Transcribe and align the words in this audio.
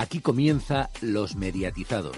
Aquí 0.00 0.20
comienza 0.20 0.88
Los 1.02 1.36
Mediatizados. 1.36 2.16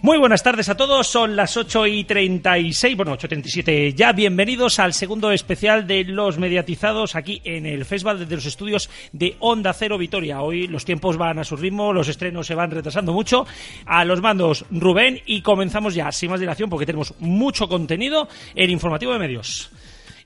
Muy 0.00 0.16
buenas 0.16 0.44
tardes 0.44 0.68
a 0.68 0.76
todos, 0.76 1.08
son 1.08 1.34
las 1.34 1.56
8 1.56 1.88
y 1.88 2.04
36, 2.04 2.96
bueno, 2.96 3.14
8 3.14 3.26
y 3.26 3.28
37 3.28 3.94
ya. 3.94 4.12
Bienvenidos 4.12 4.78
al 4.78 4.94
segundo 4.94 5.32
especial 5.32 5.88
de 5.88 6.04
Los 6.04 6.38
Mediatizados 6.38 7.16
aquí 7.16 7.42
en 7.44 7.66
el 7.66 7.84
Festival 7.84 8.20
desde 8.20 8.36
los 8.36 8.46
estudios 8.46 8.88
de 9.10 9.34
Onda 9.40 9.72
Cero 9.72 9.98
Vitoria. 9.98 10.40
Hoy 10.40 10.68
los 10.68 10.84
tiempos 10.84 11.16
van 11.16 11.40
a 11.40 11.44
su 11.44 11.56
ritmo, 11.56 11.92
los 11.92 12.06
estrenos 12.06 12.46
se 12.46 12.54
van 12.54 12.70
retrasando 12.70 13.12
mucho. 13.12 13.44
A 13.86 14.04
los 14.04 14.20
mandos 14.20 14.64
Rubén 14.70 15.20
y 15.26 15.42
comenzamos 15.42 15.96
ya 15.96 16.12
sin 16.12 16.30
más 16.30 16.38
dilación 16.38 16.70
porque 16.70 16.86
tenemos 16.86 17.12
mucho 17.18 17.68
contenido 17.68 18.28
en 18.54 18.70
Informativo 18.70 19.12
de 19.12 19.18
Medios. 19.18 19.72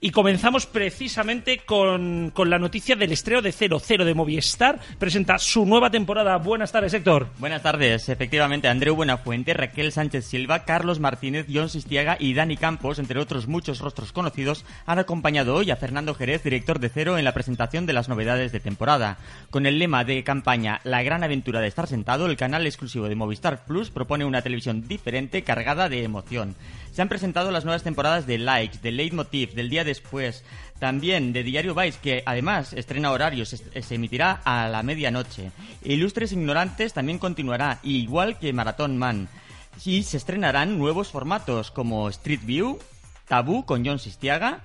Y 0.04 0.10
comenzamos 0.10 0.66
precisamente 0.66 1.60
con, 1.64 2.30
con 2.34 2.50
la 2.50 2.58
noticia 2.58 2.94
del 2.94 3.12
estreno 3.12 3.40
de 3.40 3.52
00 3.52 4.04
de 4.04 4.12
Movistar. 4.12 4.78
Presenta 4.98 5.38
su 5.38 5.64
nueva 5.64 5.88
temporada. 5.88 6.36
Buenas 6.36 6.72
tardes, 6.72 6.92
Héctor. 6.92 7.28
Buenas 7.38 7.62
tardes. 7.62 8.10
Efectivamente, 8.10 8.68
Andreu 8.68 8.94
Buenafuente, 8.94 9.54
Raquel 9.54 9.92
Sánchez 9.92 10.26
Silva, 10.26 10.66
Carlos 10.66 11.00
Martínez, 11.00 11.46
John 11.50 11.70
Sistiaga 11.70 12.18
y 12.20 12.34
Dani 12.34 12.58
Campos, 12.58 12.98
entre 12.98 13.18
otros 13.18 13.46
muchos 13.48 13.78
rostros 13.78 14.12
conocidos, 14.12 14.66
han 14.84 14.98
acompañado 14.98 15.54
hoy 15.54 15.70
a 15.70 15.76
Fernando 15.76 16.14
Jerez, 16.14 16.42
director 16.42 16.80
de 16.80 16.90
Cero, 16.90 17.16
en 17.16 17.24
la 17.24 17.32
presentación 17.32 17.86
de 17.86 17.94
las 17.94 18.10
novedades 18.10 18.52
de 18.52 18.60
temporada. 18.60 19.16
Con 19.48 19.64
el 19.64 19.78
lema 19.78 20.04
de 20.04 20.22
campaña 20.22 20.82
La 20.84 21.02
gran 21.02 21.24
aventura 21.24 21.60
de 21.60 21.68
estar 21.68 21.86
sentado, 21.86 22.26
el 22.26 22.36
canal 22.36 22.66
exclusivo 22.66 23.08
de 23.08 23.14
Movistar 23.14 23.64
Plus 23.64 23.88
propone 23.88 24.26
una 24.26 24.42
televisión 24.42 24.86
diferente 24.86 25.44
cargada 25.44 25.88
de 25.88 26.04
emoción. 26.04 26.56
Se 26.94 27.02
han 27.02 27.08
presentado 27.08 27.50
las 27.50 27.64
nuevas 27.64 27.82
temporadas 27.82 28.24
de 28.24 28.38
Likes, 28.38 28.78
de 28.80 28.92
Leitmotiv, 28.92 29.52
del 29.54 29.68
día 29.68 29.82
después, 29.82 30.44
también 30.78 31.32
de 31.32 31.42
Diario 31.42 31.74
Vice, 31.74 31.98
que 32.00 32.22
además 32.24 32.72
estrena 32.72 33.10
horarios, 33.10 33.48
se, 33.48 33.94
emitirá 33.96 34.40
a 34.44 34.68
la 34.68 34.84
medianoche. 34.84 35.50
Ilustres 35.82 36.30
Ignorantes 36.30 36.92
también 36.92 37.18
continuará, 37.18 37.80
igual 37.82 38.38
que 38.38 38.52
Marathon 38.52 38.96
Man. 38.96 39.28
Y 39.84 40.04
se 40.04 40.18
estrenarán 40.18 40.78
nuevos 40.78 41.08
formatos 41.08 41.72
como 41.72 42.08
Street 42.10 42.42
View, 42.44 42.78
Tabú 43.26 43.66
con 43.66 43.84
John 43.84 43.98
Sistiaga, 43.98 44.60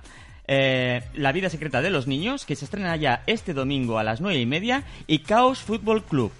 eh, 0.46 1.02
La 1.14 1.32
vida 1.32 1.50
secreta 1.50 1.82
de 1.82 1.90
los 1.90 2.06
niños, 2.06 2.46
que 2.46 2.54
se 2.54 2.64
estrena 2.64 2.94
ya 2.94 3.24
este 3.26 3.54
domingo 3.54 3.98
a 3.98 4.04
las 4.04 4.20
nueve 4.20 4.38
y 4.38 4.46
media, 4.46 4.84
y 5.08 5.24
Chaos 5.24 5.58
Football 5.58 6.04
Club. 6.04 6.30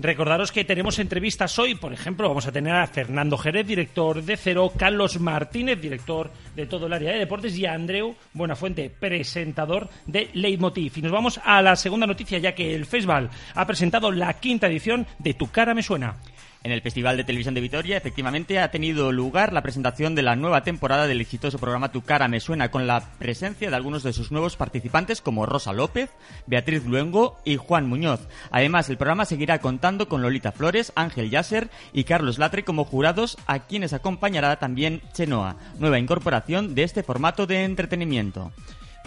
Recordaros 0.00 0.52
que 0.52 0.64
tenemos 0.64 1.00
entrevistas 1.00 1.58
hoy, 1.58 1.74
por 1.74 1.92
ejemplo, 1.92 2.28
vamos 2.28 2.46
a 2.46 2.52
tener 2.52 2.72
a 2.72 2.86
Fernando 2.86 3.36
Jerez, 3.36 3.66
director 3.66 4.22
de 4.22 4.36
Cero, 4.36 4.72
Carlos 4.78 5.18
Martínez, 5.18 5.80
director 5.80 6.30
de 6.54 6.66
todo 6.66 6.86
el 6.86 6.92
área 6.92 7.12
de 7.12 7.18
deportes, 7.18 7.58
y 7.58 7.66
a 7.66 7.74
Andreu 7.74 8.14
Buenafuente, 8.32 8.90
presentador 8.90 9.88
de 10.06 10.30
Leitmotiv. 10.34 10.98
Y 10.98 11.02
nos 11.02 11.10
vamos 11.10 11.40
a 11.44 11.60
la 11.62 11.74
segunda 11.74 12.06
noticia, 12.06 12.38
ya 12.38 12.54
que 12.54 12.76
el 12.76 12.86
festival 12.86 13.28
ha 13.56 13.66
presentado 13.66 14.12
la 14.12 14.34
quinta 14.34 14.68
edición 14.68 15.04
de 15.18 15.34
Tu 15.34 15.50
cara 15.50 15.74
me 15.74 15.82
suena. 15.82 16.14
En 16.64 16.72
el 16.72 16.82
Festival 16.82 17.16
de 17.16 17.22
Televisión 17.22 17.54
de 17.54 17.60
Vitoria, 17.60 17.96
efectivamente, 17.96 18.58
ha 18.58 18.72
tenido 18.72 19.12
lugar 19.12 19.52
la 19.52 19.62
presentación 19.62 20.16
de 20.16 20.22
la 20.22 20.34
nueva 20.34 20.64
temporada 20.64 21.06
del 21.06 21.20
exitoso 21.20 21.58
programa 21.58 21.92
Tu 21.92 22.02
cara 22.02 22.26
me 22.26 22.40
suena, 22.40 22.72
con 22.72 22.88
la 22.88 23.12
presencia 23.18 23.70
de 23.70 23.76
algunos 23.76 24.02
de 24.02 24.12
sus 24.12 24.32
nuevos 24.32 24.56
participantes 24.56 25.20
como 25.20 25.46
Rosa 25.46 25.72
López, 25.72 26.10
Beatriz 26.46 26.84
Luengo 26.84 27.38
y 27.44 27.56
Juan 27.56 27.86
Muñoz. 27.86 28.26
Además, 28.50 28.90
el 28.90 28.96
programa 28.96 29.24
seguirá 29.24 29.60
contando 29.60 30.08
con 30.08 30.20
Lolita 30.20 30.50
Flores, 30.50 30.92
Ángel 30.96 31.30
Yasser 31.30 31.70
y 31.92 32.04
Carlos 32.04 32.38
Latre 32.38 32.64
como 32.64 32.84
jurados, 32.84 33.38
a 33.46 33.60
quienes 33.60 33.92
acompañará 33.92 34.58
también 34.58 35.00
Chenoa, 35.12 35.56
nueva 35.78 36.00
incorporación 36.00 36.74
de 36.74 36.82
este 36.82 37.04
formato 37.04 37.46
de 37.46 37.64
entretenimiento. 37.64 38.52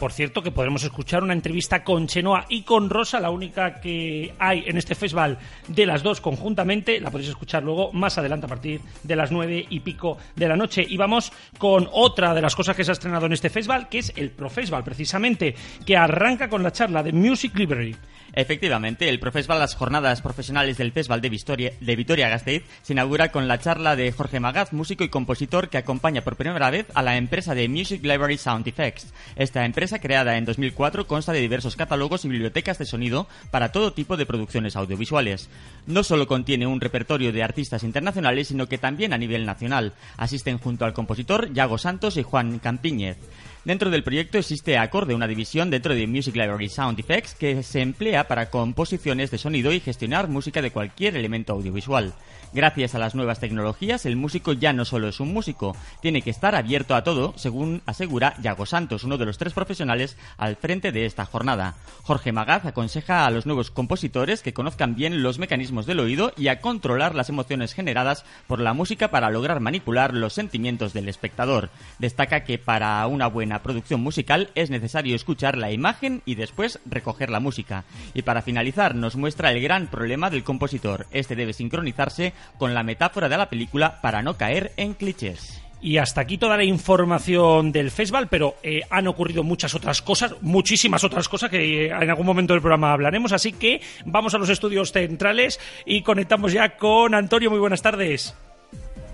Por 0.01 0.13
cierto, 0.13 0.41
que 0.41 0.49
podremos 0.49 0.83
escuchar 0.83 1.21
una 1.21 1.33
entrevista 1.33 1.83
con 1.83 2.07
Chenoa 2.07 2.47
y 2.49 2.63
con 2.63 2.89
Rosa, 2.89 3.19
la 3.19 3.29
única 3.29 3.79
que 3.79 4.33
hay 4.39 4.63
en 4.65 4.77
este 4.77 4.95
festival 4.95 5.37
de 5.67 5.85
las 5.85 6.01
dos 6.01 6.19
conjuntamente. 6.19 6.99
La 6.99 7.11
podéis 7.11 7.29
escuchar 7.29 7.61
luego 7.61 7.93
más 7.93 8.17
adelante 8.17 8.47
a 8.47 8.49
partir 8.49 8.81
de 9.03 9.15
las 9.15 9.31
nueve 9.31 9.63
y 9.69 9.79
pico 9.81 10.17
de 10.35 10.47
la 10.47 10.55
noche. 10.55 10.83
Y 10.89 10.97
vamos 10.97 11.31
con 11.59 11.87
otra 11.91 12.33
de 12.33 12.41
las 12.41 12.55
cosas 12.55 12.75
que 12.75 12.83
se 12.83 12.89
ha 12.89 12.93
estrenado 12.93 13.27
en 13.27 13.33
este 13.33 13.51
festival, 13.51 13.89
que 13.89 13.99
es 13.99 14.11
el 14.15 14.31
Pro 14.31 14.49
Festival, 14.49 14.83
precisamente, 14.83 15.53
que 15.85 15.95
arranca 15.95 16.49
con 16.49 16.63
la 16.63 16.71
charla 16.71 17.03
de 17.03 17.13
Music 17.13 17.55
Library. 17.55 17.95
Efectivamente, 18.33 19.09
el 19.09 19.19
Profesval, 19.19 19.59
las 19.59 19.75
jornadas 19.75 20.21
profesionales 20.21 20.77
del 20.77 20.93
Festival 20.93 21.19
de 21.19 21.29
Vitoria, 21.29 21.73
de 21.79 21.95
Vitoria 21.95 22.29
Gasteiz, 22.29 22.63
se 22.81 22.93
inaugura 22.93 23.31
con 23.31 23.47
la 23.47 23.59
charla 23.59 23.97
de 23.97 24.11
Jorge 24.11 24.39
Magaz, 24.39 24.71
músico 24.71 25.03
y 25.03 25.09
compositor 25.09 25.69
que 25.69 25.77
acompaña 25.77 26.21
por 26.21 26.37
primera 26.37 26.69
vez 26.69 26.85
a 26.93 27.01
la 27.01 27.17
empresa 27.17 27.55
de 27.55 27.67
Music 27.67 28.01
Library 28.03 28.37
Sound 28.37 28.65
Effects. 28.67 29.13
Esta 29.35 29.65
empresa, 29.65 29.99
creada 29.99 30.37
en 30.37 30.45
2004, 30.45 31.07
consta 31.07 31.33
de 31.33 31.41
diversos 31.41 31.75
catálogos 31.75 32.23
y 32.23 32.29
bibliotecas 32.29 32.77
de 32.77 32.85
sonido 32.85 33.27
para 33.51 33.73
todo 33.73 33.91
tipo 33.93 34.15
de 34.15 34.25
producciones 34.25 34.77
audiovisuales. 34.77 35.49
No 35.85 36.03
solo 36.03 36.27
contiene 36.27 36.67
un 36.67 36.79
repertorio 36.79 37.33
de 37.33 37.43
artistas 37.43 37.83
internacionales, 37.83 38.47
sino 38.47 38.67
que 38.67 38.77
también 38.77 39.11
a 39.11 39.17
nivel 39.17 39.45
nacional. 39.45 39.93
Asisten 40.15 40.57
junto 40.57 40.85
al 40.85 40.93
compositor 40.93 41.51
Yago 41.51 41.77
Santos 41.77 42.15
y 42.15 42.23
Juan 42.23 42.59
Campiñez. 42.59 43.17
Dentro 43.63 43.91
del 43.91 44.03
proyecto 44.03 44.39
existe 44.39 44.79
Acorde, 44.79 45.13
una 45.13 45.27
división 45.27 45.69
dentro 45.69 45.93
de 45.93 46.07
Music 46.07 46.35
Library 46.35 46.67
Sound 46.67 46.99
Effects 46.99 47.35
que 47.35 47.61
se 47.61 47.81
emplea 47.81 48.20
para 48.27 48.49
composiciones 48.49 49.31
de 49.31 49.37
sonido 49.37 49.71
y 49.71 49.79
gestionar 49.79 50.27
música 50.27 50.61
de 50.61 50.71
cualquier 50.71 51.15
elemento 51.15 51.53
audiovisual. 51.53 52.13
Gracias 52.53 52.95
a 52.95 52.99
las 52.99 53.15
nuevas 53.15 53.39
tecnologías, 53.39 54.05
el 54.05 54.17
músico 54.17 54.51
ya 54.51 54.73
no 54.73 54.83
solo 54.83 55.07
es 55.07 55.21
un 55.21 55.33
músico, 55.33 55.75
tiene 56.01 56.21
que 56.21 56.29
estar 56.29 56.53
abierto 56.53 56.95
a 56.95 57.03
todo, 57.03 57.33
según 57.37 57.81
asegura 57.85 58.35
Yago 58.41 58.65
Santos, 58.65 59.05
uno 59.05 59.17
de 59.17 59.25
los 59.25 59.37
tres 59.37 59.53
profesionales 59.53 60.17
al 60.37 60.57
frente 60.57 60.91
de 60.91 61.05
esta 61.05 61.25
jornada. 61.25 61.75
Jorge 62.03 62.33
Magaz 62.33 62.65
aconseja 62.65 63.25
a 63.25 63.31
los 63.31 63.45
nuevos 63.45 63.71
compositores 63.71 64.41
que 64.41 64.53
conozcan 64.53 64.95
bien 64.95 65.23
los 65.23 65.39
mecanismos 65.39 65.85
del 65.85 66.01
oído 66.01 66.33
y 66.35 66.49
a 66.49 66.59
controlar 66.59 67.15
las 67.15 67.29
emociones 67.29 67.73
generadas 67.73 68.25
por 68.47 68.59
la 68.59 68.73
música 68.73 69.11
para 69.11 69.29
lograr 69.29 69.61
manipular 69.61 70.13
los 70.13 70.33
sentimientos 70.33 70.93
del 70.93 71.07
espectador. 71.07 71.69
Destaca 71.99 72.43
que 72.43 72.57
para 72.57 73.05
una 73.07 73.27
buena 73.27 73.63
producción 73.63 74.01
musical 74.01 74.49
es 74.55 74.69
necesario 74.69 75.15
escuchar 75.15 75.57
la 75.57 75.71
imagen 75.71 76.21
y 76.25 76.35
después 76.35 76.79
recoger 76.85 77.29
la 77.29 77.39
música. 77.39 77.85
Y 78.13 78.23
para 78.23 78.41
finalizar, 78.41 78.95
nos 78.95 79.15
muestra 79.15 79.51
el 79.51 79.61
gran 79.61 79.87
problema 79.87 80.29
del 80.29 80.43
compositor. 80.43 81.07
Este 81.11 81.35
debe 81.35 81.53
sincronizarse 81.53 82.33
con 82.57 82.73
la 82.73 82.83
metáfora 82.83 83.29
de 83.29 83.37
la 83.37 83.49
película 83.49 84.01
para 84.01 84.21
no 84.21 84.37
caer 84.37 84.71
en 84.77 84.93
clichés. 84.93 85.61
Y 85.83 85.97
hasta 85.97 86.21
aquí 86.21 86.37
toda 86.37 86.57
la 86.57 86.63
información 86.63 87.71
del 87.71 87.89
festival, 87.89 88.27
pero 88.27 88.55
eh, 88.61 88.81
han 88.89 89.07
ocurrido 89.07 89.43
muchas 89.43 89.73
otras 89.73 90.01
cosas, 90.03 90.35
muchísimas 90.41 91.03
otras 91.03 91.27
cosas 91.27 91.49
que 91.49 91.85
eh, 91.85 91.87
en 91.87 92.09
algún 92.09 92.25
momento 92.25 92.53
del 92.53 92.61
programa 92.61 92.93
hablaremos. 92.93 93.31
Así 93.31 93.53
que 93.53 93.81
vamos 94.05 94.35
a 94.35 94.37
los 94.37 94.49
estudios 94.49 94.91
centrales 94.91 95.59
y 95.85 96.03
conectamos 96.03 96.53
ya 96.53 96.77
con 96.77 97.15
Antonio. 97.15 97.49
Muy 97.49 97.59
buenas 97.59 97.81
tardes. 97.81 98.35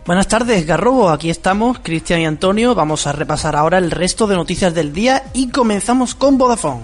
Buenas 0.06 0.28
tardes, 0.28 0.66
Garrobo. 0.66 1.09
Aquí 1.09 1.30
estamos, 1.30 1.80
Cristian 1.80 2.22
y 2.22 2.25
Antonio. 2.25 2.75
Vamos 2.75 3.07
a 3.07 3.13
repasar 3.13 3.56
ahora 3.56 3.78
el 3.78 3.91
resto 3.91 4.28
de 4.28 4.36
noticias 4.36 4.74
del 4.74 4.94
día 4.94 5.24
y 5.34 5.50
comenzamos 5.50 6.16
con 6.16 6.38
Vodafone. 6.38 6.84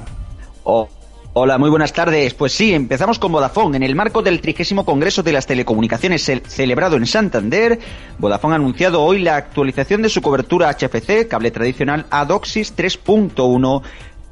Oh. 0.64 0.88
Hola, 1.36 1.58
muy 1.58 1.72
buenas 1.72 1.94
tardes. 1.94 2.36
Pues 2.36 2.52
sí, 2.52 2.76
empezamos 2.76 3.18
con 3.18 3.32
Vodafone. 3.32 3.78
En 3.78 3.82
el 3.82 3.96
marco 3.96 4.22
del 4.22 4.40
trigésimo 4.40 4.86
Congreso 4.86 5.24
de 5.24 5.34
las 5.34 5.48
Telecomunicaciones 5.48 6.32
celebrado 6.46 6.96
en 6.96 7.08
Santander, 7.08 7.80
Vodafone 8.20 8.54
ha 8.54 8.58
anunciado 8.58 9.02
hoy 9.02 9.18
la 9.18 9.38
actualización 9.38 10.04
de 10.04 10.10
su 10.10 10.22
cobertura 10.22 10.70
HFC, 10.70 11.28
cable 11.28 11.50
tradicional, 11.50 12.06
a 12.12 12.26
DOCSIS 12.26 12.78
3.1 12.78 13.82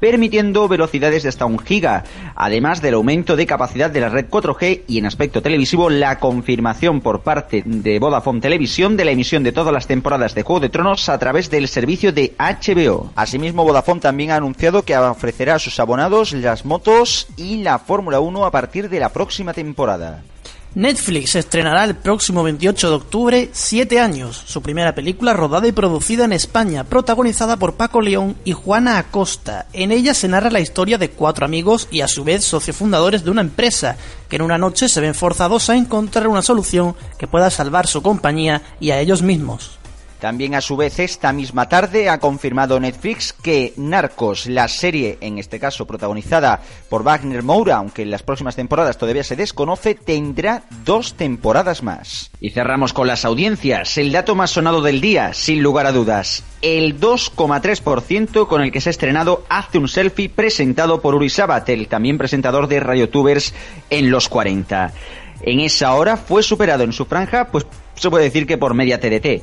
permitiendo 0.02 0.66
velocidades 0.66 1.22
de 1.22 1.28
hasta 1.28 1.46
un 1.46 1.60
giga, 1.60 2.02
además 2.34 2.82
del 2.82 2.94
aumento 2.94 3.36
de 3.36 3.46
capacidad 3.46 3.88
de 3.88 4.00
la 4.00 4.08
red 4.08 4.26
4G 4.28 4.82
y 4.88 4.98
en 4.98 5.06
aspecto 5.06 5.42
televisivo 5.42 5.90
la 5.90 6.18
confirmación 6.18 7.00
por 7.00 7.20
parte 7.20 7.62
de 7.64 8.00
Vodafone 8.00 8.40
Televisión 8.40 8.96
de 8.96 9.04
la 9.04 9.12
emisión 9.12 9.44
de 9.44 9.52
todas 9.52 9.72
las 9.72 9.86
temporadas 9.86 10.34
de 10.34 10.42
Juego 10.42 10.58
de 10.58 10.70
Tronos 10.70 11.08
a 11.08 11.20
través 11.20 11.50
del 11.50 11.68
servicio 11.68 12.10
de 12.10 12.34
HBO. 12.36 13.12
Asimismo, 13.14 13.62
Vodafone 13.62 14.00
también 14.00 14.32
ha 14.32 14.36
anunciado 14.36 14.82
que 14.82 14.96
ofrecerá 14.96 15.54
a 15.54 15.60
sus 15.60 15.78
abonados 15.78 16.32
las 16.32 16.64
motos 16.64 17.28
y 17.36 17.62
la 17.62 17.78
Fórmula 17.78 18.18
1 18.18 18.44
a 18.44 18.50
partir 18.50 18.88
de 18.88 18.98
la 18.98 19.10
próxima 19.10 19.54
temporada. 19.54 20.24
Netflix 20.74 21.36
estrenará 21.36 21.84
el 21.84 21.96
próximo 21.96 22.42
28 22.42 22.88
de 22.88 22.94
octubre 22.94 23.50
Siete 23.52 24.00
años, 24.00 24.42
su 24.46 24.62
primera 24.62 24.94
película 24.94 25.34
rodada 25.34 25.68
y 25.68 25.72
producida 25.72 26.24
en 26.24 26.32
España, 26.32 26.84
protagonizada 26.84 27.58
por 27.58 27.74
Paco 27.74 28.00
León 28.00 28.36
y 28.44 28.52
Juana 28.52 28.96
Acosta. 28.96 29.66
En 29.74 29.92
ella 29.92 30.14
se 30.14 30.28
narra 30.28 30.50
la 30.50 30.60
historia 30.60 30.96
de 30.96 31.10
cuatro 31.10 31.44
amigos 31.44 31.88
y 31.90 32.00
a 32.00 32.08
su 32.08 32.24
vez 32.24 32.44
socios 32.44 32.74
fundadores 32.74 33.22
de 33.22 33.30
una 33.30 33.42
empresa, 33.42 33.98
que 34.30 34.36
en 34.36 34.42
una 34.42 34.56
noche 34.56 34.88
se 34.88 35.02
ven 35.02 35.14
forzados 35.14 35.68
a 35.68 35.76
encontrar 35.76 36.26
una 36.26 36.40
solución 36.40 36.96
que 37.18 37.26
pueda 37.26 37.50
salvar 37.50 37.86
su 37.86 38.00
compañía 38.00 38.62
y 38.80 38.92
a 38.92 39.00
ellos 39.00 39.20
mismos. 39.20 39.81
También 40.22 40.54
a 40.54 40.60
su 40.60 40.76
vez 40.76 41.00
esta 41.00 41.32
misma 41.32 41.68
tarde 41.68 42.08
ha 42.08 42.20
confirmado 42.20 42.78
Netflix 42.78 43.32
que 43.32 43.72
Narcos, 43.76 44.46
la 44.46 44.68
serie 44.68 45.18
en 45.20 45.38
este 45.38 45.58
caso 45.58 45.84
protagonizada 45.84 46.62
por 46.88 47.02
Wagner 47.02 47.42
Moura, 47.42 47.78
aunque 47.78 48.02
en 48.02 48.12
las 48.12 48.22
próximas 48.22 48.54
temporadas 48.54 48.98
todavía 48.98 49.24
se 49.24 49.34
desconoce, 49.34 49.96
tendrá 49.96 50.62
dos 50.84 51.14
temporadas 51.14 51.82
más. 51.82 52.30
Y 52.40 52.50
cerramos 52.50 52.92
con 52.92 53.08
las 53.08 53.24
audiencias, 53.24 53.98
el 53.98 54.12
dato 54.12 54.36
más 54.36 54.52
sonado 54.52 54.80
del 54.80 55.00
día, 55.00 55.34
sin 55.34 55.60
lugar 55.60 55.86
a 55.86 55.92
dudas, 55.92 56.44
el 56.60 57.00
2,3% 57.00 58.46
con 58.46 58.62
el 58.62 58.70
que 58.70 58.80
se 58.80 58.90
ha 58.90 58.92
estrenado 58.92 59.44
Hace 59.48 59.78
un 59.78 59.88
selfie 59.88 60.28
presentado 60.28 61.02
por 61.02 61.16
Uri 61.16 61.30
Sabat, 61.30 61.68
el 61.68 61.88
también 61.88 62.16
presentador 62.16 62.68
de 62.68 62.78
RadioTubers 62.78 63.54
en 63.90 64.12
los 64.12 64.28
40. 64.28 64.92
En 65.40 65.58
esa 65.58 65.92
hora 65.94 66.16
fue 66.16 66.44
superado 66.44 66.84
en 66.84 66.92
su 66.92 67.06
franja, 67.06 67.48
pues 67.48 67.66
se 67.96 68.08
puede 68.08 68.26
decir 68.26 68.46
que 68.46 68.56
por 68.56 68.74
media 68.74 69.00
TDT. 69.00 69.42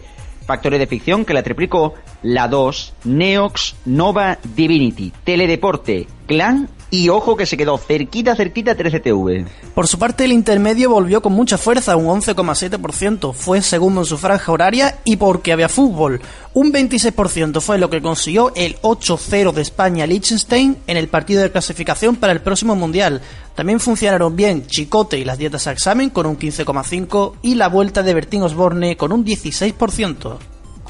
Factoría 0.49 0.79
de 0.79 0.87
ficción 0.87 1.25
que 1.25 1.35
la 1.35 1.43
triplicó, 1.43 1.93
la 2.23 2.47
2, 2.47 2.93
Neox, 3.03 3.75
Nova, 3.85 4.39
Divinity, 4.55 5.13
Teledeporte, 5.23 6.07
Clan 6.25 6.67
y 6.91 7.09
ojo 7.09 7.35
que 7.35 7.45
se 7.45 7.57
quedó 7.57 7.77
cerquita, 7.77 8.35
cerquita 8.35 8.75
13TV. 8.75 9.45
Por 9.73 9.87
su 9.87 9.99
parte, 9.99 10.25
el 10.25 10.31
intermedio 10.31 10.89
volvió 10.89 11.21
con 11.21 11.33
mucha 11.33 11.57
fuerza, 11.57 11.95
un 11.95 12.21
11,7%. 12.21 13.33
Fue 13.33 13.61
segundo 13.61 14.01
en 14.01 14.05
su 14.05 14.17
franja 14.17 14.51
horaria 14.51 14.99
y 15.05 15.17
porque 15.17 15.53
había 15.53 15.69
fútbol. 15.69 16.21
Un 16.53 16.73
26% 16.73 17.61
fue 17.61 17.77
lo 17.77 17.89
que 17.89 18.01
consiguió 18.01 18.51
el 18.55 18.77
8-0 18.81 19.53
de 19.53 19.61
España 19.61 20.07
Liechtenstein 20.07 20.77
en 20.87 20.97
el 20.97 21.07
partido 21.07 21.41
de 21.41 21.51
clasificación 21.51 22.15
para 22.15 22.33
el 22.33 22.41
próximo 22.41 22.75
Mundial. 22.75 23.21
También 23.55 23.79
funcionaron 23.79 24.35
bien 24.35 24.65
Chicote 24.65 25.19
y 25.19 25.25
las 25.25 25.37
dietas 25.37 25.67
a 25.67 25.71
examen 25.71 26.09
con 26.09 26.25
un 26.25 26.37
15,5% 26.37 27.33
y 27.41 27.55
la 27.55 27.69
vuelta 27.69 28.03
de 28.03 28.13
Bertín 28.13 28.41
Osborne 28.41 28.97
con 28.97 29.11
un 29.11 29.25
16%. 29.25 30.37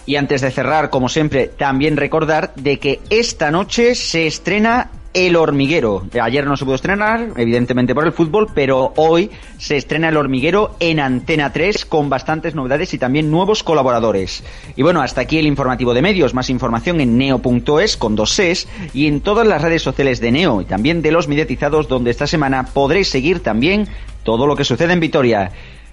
Y 0.06 0.16
antes 0.16 0.42
de 0.42 0.50
cerrar, 0.50 0.90
como 0.90 1.10
siempre, 1.10 1.48
también 1.48 1.98
recordar 1.98 2.54
de 2.56 2.80
que 2.80 3.00
esta 3.10 3.51
noche 3.51 3.94
se 3.94 4.25
estrena 4.25 4.90
el 5.13 5.35
Hormiguero. 5.35 6.03
Ayer 6.21 6.45
no 6.45 6.56
se 6.57 6.65
pudo 6.65 6.75
estrenar, 6.75 7.29
evidentemente 7.35 7.95
por 7.95 8.06
el 8.06 8.13
fútbol, 8.13 8.47
pero 8.53 8.94
hoy 8.95 9.31
se 9.57 9.77
estrena 9.77 10.09
El 10.09 10.17
Hormiguero 10.17 10.75
en 10.79 11.00
Antena 11.00 11.51
3 11.51 11.85
con 11.85 12.09
bastantes 12.09 12.56
novedades 12.56 12.94
y 12.94 12.97
también 12.97 13.31
nuevos 13.31 13.63
colaboradores. 13.63 14.44
Y 14.75 14.83
bueno, 14.83 15.01
hasta 15.01 15.21
aquí 15.21 15.38
el 15.38 15.47
informativo 15.47 15.94
de 15.94 16.01
medios. 16.01 16.33
Más 16.33 16.50
información 16.50 17.01
en 17.01 17.17
neo.es 17.17 17.97
con 17.97 18.15
dos 18.15 18.31
ses 18.33 18.67
y 18.94 19.07
en 19.07 19.21
todas 19.21 19.47
las 19.47 19.61
redes 19.61 19.81
sociales 19.81 20.19
de 20.19 20.31
Neo 20.31 20.61
y 20.61 20.65
también 20.65 21.01
de 21.01 21.12
los 21.12 21.27
mediatizados 21.27 21.88
donde 21.88 22.12
esta 22.12 22.27
semana 22.27 22.67
podréis 22.73 23.09
seguir 23.09 23.41
también 23.41 23.88
todo 24.23 24.47
lo 24.47 24.55
que 24.55 24.65
sucede 24.65 24.94
en 24.94 25.00
Vitoria. 25.00 25.51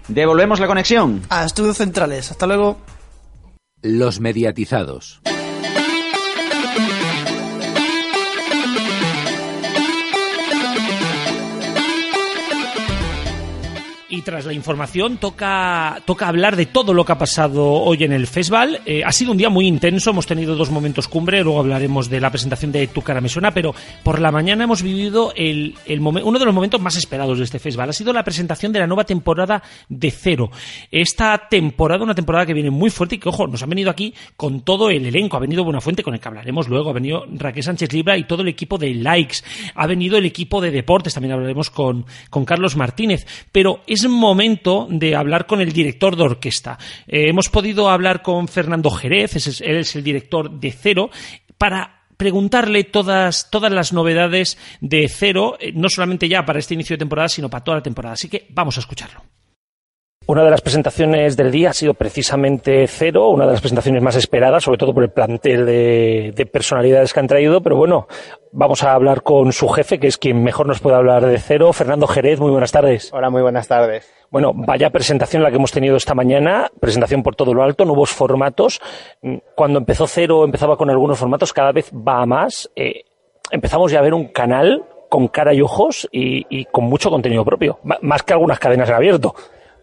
Devolvemos 0.08 0.60
la 0.60 0.66
conexión. 0.66 1.22
A 1.30 1.44
Estudios 1.44 1.78
Centrales. 1.78 2.30
Hasta 2.30 2.46
luego. 2.46 2.78
Los 3.82 4.20
mediatizados. 4.20 5.20
Y 14.16 14.22
tras 14.22 14.46
la 14.46 14.54
información 14.54 15.18
toca, 15.18 16.00
toca 16.06 16.26
hablar 16.26 16.56
de 16.56 16.64
todo 16.64 16.94
lo 16.94 17.04
que 17.04 17.12
ha 17.12 17.18
pasado 17.18 17.66
hoy 17.66 18.02
en 18.02 18.12
el 18.12 18.26
festival. 18.26 18.80
Eh, 18.86 19.02
ha 19.04 19.12
sido 19.12 19.30
un 19.30 19.36
día 19.36 19.50
muy 19.50 19.66
intenso, 19.66 20.08
hemos 20.08 20.26
tenido 20.26 20.56
dos 20.56 20.70
momentos 20.70 21.06
cumbre, 21.06 21.44
luego 21.44 21.58
hablaremos 21.58 22.08
de 22.08 22.18
la 22.18 22.30
presentación 22.30 22.72
de 22.72 22.86
Tu 22.86 23.02
cara 23.02 23.20
me 23.20 23.28
suena, 23.28 23.50
pero 23.50 23.74
por 24.02 24.18
la 24.18 24.32
mañana 24.32 24.64
hemos 24.64 24.82
vivido 24.82 25.34
el, 25.36 25.74
el 25.84 26.00
uno 26.00 26.38
de 26.38 26.44
los 26.46 26.54
momentos 26.54 26.80
más 26.80 26.96
esperados 26.96 27.36
de 27.36 27.44
este 27.44 27.58
festival. 27.58 27.90
Ha 27.90 27.92
sido 27.92 28.14
la 28.14 28.24
presentación 28.24 28.72
de 28.72 28.78
la 28.78 28.86
nueva 28.86 29.04
temporada 29.04 29.62
de 29.90 30.10
Cero. 30.10 30.50
Esta 30.90 31.48
temporada, 31.50 32.02
una 32.02 32.14
temporada 32.14 32.46
que 32.46 32.54
viene 32.54 32.70
muy 32.70 32.88
fuerte 32.88 33.16
y 33.16 33.18
que, 33.18 33.28
ojo, 33.28 33.46
nos 33.46 33.62
han 33.62 33.68
venido 33.68 33.90
aquí 33.90 34.14
con 34.34 34.62
todo 34.62 34.88
el 34.88 35.04
elenco. 35.04 35.36
Ha 35.36 35.40
venido 35.40 35.62
Buenafuente, 35.62 36.02
con 36.02 36.14
el 36.14 36.20
que 36.20 36.28
hablaremos 36.28 36.68
luego, 36.68 36.88
ha 36.88 36.94
venido 36.94 37.26
Raquel 37.34 37.64
Sánchez 37.64 37.92
Libra 37.92 38.16
y 38.16 38.24
todo 38.24 38.40
el 38.40 38.48
equipo 38.48 38.78
de 38.78 38.94
Likes. 38.94 39.40
Ha 39.74 39.86
venido 39.86 40.16
el 40.16 40.24
equipo 40.24 40.62
de 40.62 40.70
Deportes, 40.70 41.12
también 41.12 41.34
hablaremos 41.34 41.68
con, 41.68 42.06
con 42.30 42.46
Carlos 42.46 42.76
Martínez. 42.76 43.26
Pero 43.52 43.82
es 43.86 44.05
momento 44.08 44.86
de 44.90 45.14
hablar 45.14 45.46
con 45.46 45.60
el 45.60 45.72
director 45.72 46.16
de 46.16 46.22
orquesta. 46.22 46.78
Eh, 47.06 47.28
hemos 47.28 47.48
podido 47.48 47.88
hablar 47.90 48.22
con 48.22 48.48
Fernando 48.48 48.90
Jerez, 48.90 49.60
él 49.60 49.76
es 49.76 49.96
el 49.96 50.04
director 50.04 50.50
de 50.50 50.72
Cero, 50.72 51.10
para 51.58 52.06
preguntarle 52.16 52.84
todas, 52.84 53.50
todas 53.50 53.72
las 53.72 53.92
novedades 53.92 54.58
de 54.80 55.08
Cero, 55.08 55.56
eh, 55.60 55.72
no 55.74 55.88
solamente 55.88 56.28
ya 56.28 56.44
para 56.44 56.58
este 56.58 56.74
inicio 56.74 56.94
de 56.94 57.00
temporada, 57.00 57.28
sino 57.28 57.50
para 57.50 57.64
toda 57.64 57.78
la 57.78 57.82
temporada. 57.82 58.14
Así 58.14 58.28
que 58.28 58.46
vamos 58.50 58.76
a 58.76 58.80
escucharlo. 58.80 59.22
Una 60.28 60.42
de 60.42 60.50
las 60.50 60.60
presentaciones 60.60 61.36
del 61.36 61.52
día 61.52 61.70
ha 61.70 61.72
sido 61.72 61.94
precisamente 61.94 62.84
Cero, 62.88 63.28
una 63.28 63.46
de 63.46 63.52
las 63.52 63.60
presentaciones 63.60 64.02
más 64.02 64.16
esperadas, 64.16 64.64
sobre 64.64 64.76
todo 64.76 64.92
por 64.92 65.04
el 65.04 65.10
plantel 65.10 65.64
de, 65.64 66.32
de, 66.34 66.46
personalidades 66.46 67.12
que 67.12 67.20
han 67.20 67.28
traído, 67.28 67.60
pero 67.60 67.76
bueno, 67.76 68.08
vamos 68.50 68.82
a 68.82 68.92
hablar 68.92 69.22
con 69.22 69.52
su 69.52 69.68
jefe, 69.68 70.00
que 70.00 70.08
es 70.08 70.18
quien 70.18 70.42
mejor 70.42 70.66
nos 70.66 70.80
puede 70.80 70.96
hablar 70.96 71.24
de 71.24 71.38
Cero, 71.38 71.72
Fernando 71.72 72.08
Jerez, 72.08 72.40
muy 72.40 72.50
buenas 72.50 72.72
tardes. 72.72 73.12
Hola, 73.12 73.30
muy 73.30 73.40
buenas 73.40 73.68
tardes. 73.68 74.12
Bueno, 74.28 74.50
vaya 74.52 74.90
presentación 74.90 75.44
la 75.44 75.50
que 75.50 75.58
hemos 75.58 75.70
tenido 75.70 75.94
esta 75.94 76.16
mañana, 76.16 76.72
presentación 76.80 77.22
por 77.22 77.36
todo 77.36 77.54
lo 77.54 77.62
alto, 77.62 77.84
nuevos 77.84 78.10
formatos. 78.10 78.80
Cuando 79.54 79.78
empezó 79.78 80.08
Cero 80.08 80.44
empezaba 80.44 80.76
con 80.76 80.90
algunos 80.90 81.20
formatos, 81.20 81.52
cada 81.52 81.70
vez 81.70 81.92
va 81.92 82.22
a 82.22 82.26
más. 82.26 82.68
Eh, 82.74 83.04
empezamos 83.52 83.92
ya 83.92 84.00
a 84.00 84.02
ver 84.02 84.12
un 84.12 84.26
canal 84.26 84.84
con 85.08 85.28
cara 85.28 85.54
y 85.54 85.60
ojos 85.60 86.08
y, 86.10 86.44
y 86.50 86.64
con 86.64 86.86
mucho 86.86 87.10
contenido 87.10 87.44
propio, 87.44 87.78
más 88.02 88.24
que 88.24 88.32
algunas 88.32 88.58
cadenas 88.58 88.88
en 88.88 88.96
abierto. 88.96 89.32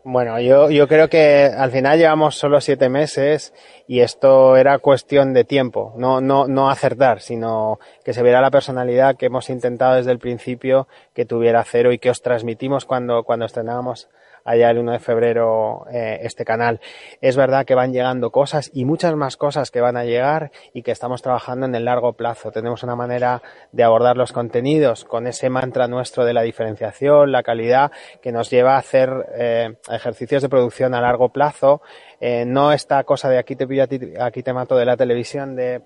Bueno, 0.06 0.38
yo, 0.42 0.70
yo 0.70 0.86
creo 0.90 1.08
que 1.08 1.46
al 1.46 1.72
final 1.72 1.98
llevamos 1.98 2.36
solo 2.36 2.60
siete 2.60 2.90
meses 2.90 3.54
y 3.88 4.02
esto 4.02 4.58
era 4.58 4.80
cuestión 4.80 5.34
de 5.34 5.46
tiempo, 5.46 5.94
no, 5.96 6.20
no, 6.20 6.46
no 6.46 6.70
acertar, 6.70 7.22
sino 7.22 7.80
que 8.04 8.12
se 8.12 8.22
viera 8.22 8.42
la 8.42 8.52
personalidad 8.52 9.16
que 9.16 9.28
hemos 9.28 9.50
intentado 9.50 9.96
desde 9.96 10.12
el 10.12 10.20
principio 10.20 10.90
que 11.14 11.26
tuviera 11.26 11.64
cero 11.64 11.94
y 11.94 12.00
que 12.00 12.10
os 12.10 12.22
transmitimos 12.22 12.84
cuando, 12.84 13.24
cuando 13.24 13.46
estrenábamos 13.46 14.10
allá 14.44 14.70
el 14.70 14.80
1 14.80 14.92
de 14.92 15.00
febrero 15.00 15.86
eh, 15.92 16.20
este 16.24 16.46
canal. 16.46 16.80
Es 17.22 17.36
verdad 17.36 17.66
que 17.66 17.76
van 17.76 17.94
llegando 17.94 18.32
cosas 18.32 18.70
y 18.74 18.86
muchas 18.86 19.16
más 19.16 19.38
cosas 19.38 19.72
que 19.72 19.82
van 19.82 19.98
a 19.98 20.06
llegar 20.06 20.52
y 20.74 20.82
que 20.82 20.92
estamos 20.92 21.22
trabajando 21.22 21.66
en 21.66 21.76
el 21.76 21.86
largo 21.86 22.14
plazo. 22.14 22.52
Tenemos 22.52 22.84
una 22.84 22.96
manera 22.96 23.42
de 23.72 23.84
abordar 23.84 24.18
los 24.18 24.32
contenidos 24.32 25.06
con 25.06 25.28
ese 25.28 25.50
mantra 25.50 25.88
nuestro 25.88 26.26
de 26.26 26.34
la 26.34 26.42
diferenciación, 26.42 27.32
la 27.32 27.44
calidad, 27.44 27.92
que 28.22 28.32
nos 28.32 28.50
lleva 28.50 28.76
a 28.76 28.80
hacer 28.80 29.10
eh, 29.36 29.76
ejercicios 29.90 30.42
de 30.42 30.50
producción 30.50 30.94
a 30.94 31.02
largo 31.02 31.30
plazo. 31.30 31.82
Eh, 32.20 32.46
no 32.46 32.72
esta 32.72 33.04
cosa 33.04 33.30
de 33.30 33.38
aquí 33.38 33.56
te 33.56 33.68
pillo, 33.68 33.84
aquí 34.20 34.44
te 34.44 34.54
mato 34.54 34.76
de 34.76 34.86
la 34.86 34.98
televisión 34.98 35.56
de 35.56 35.82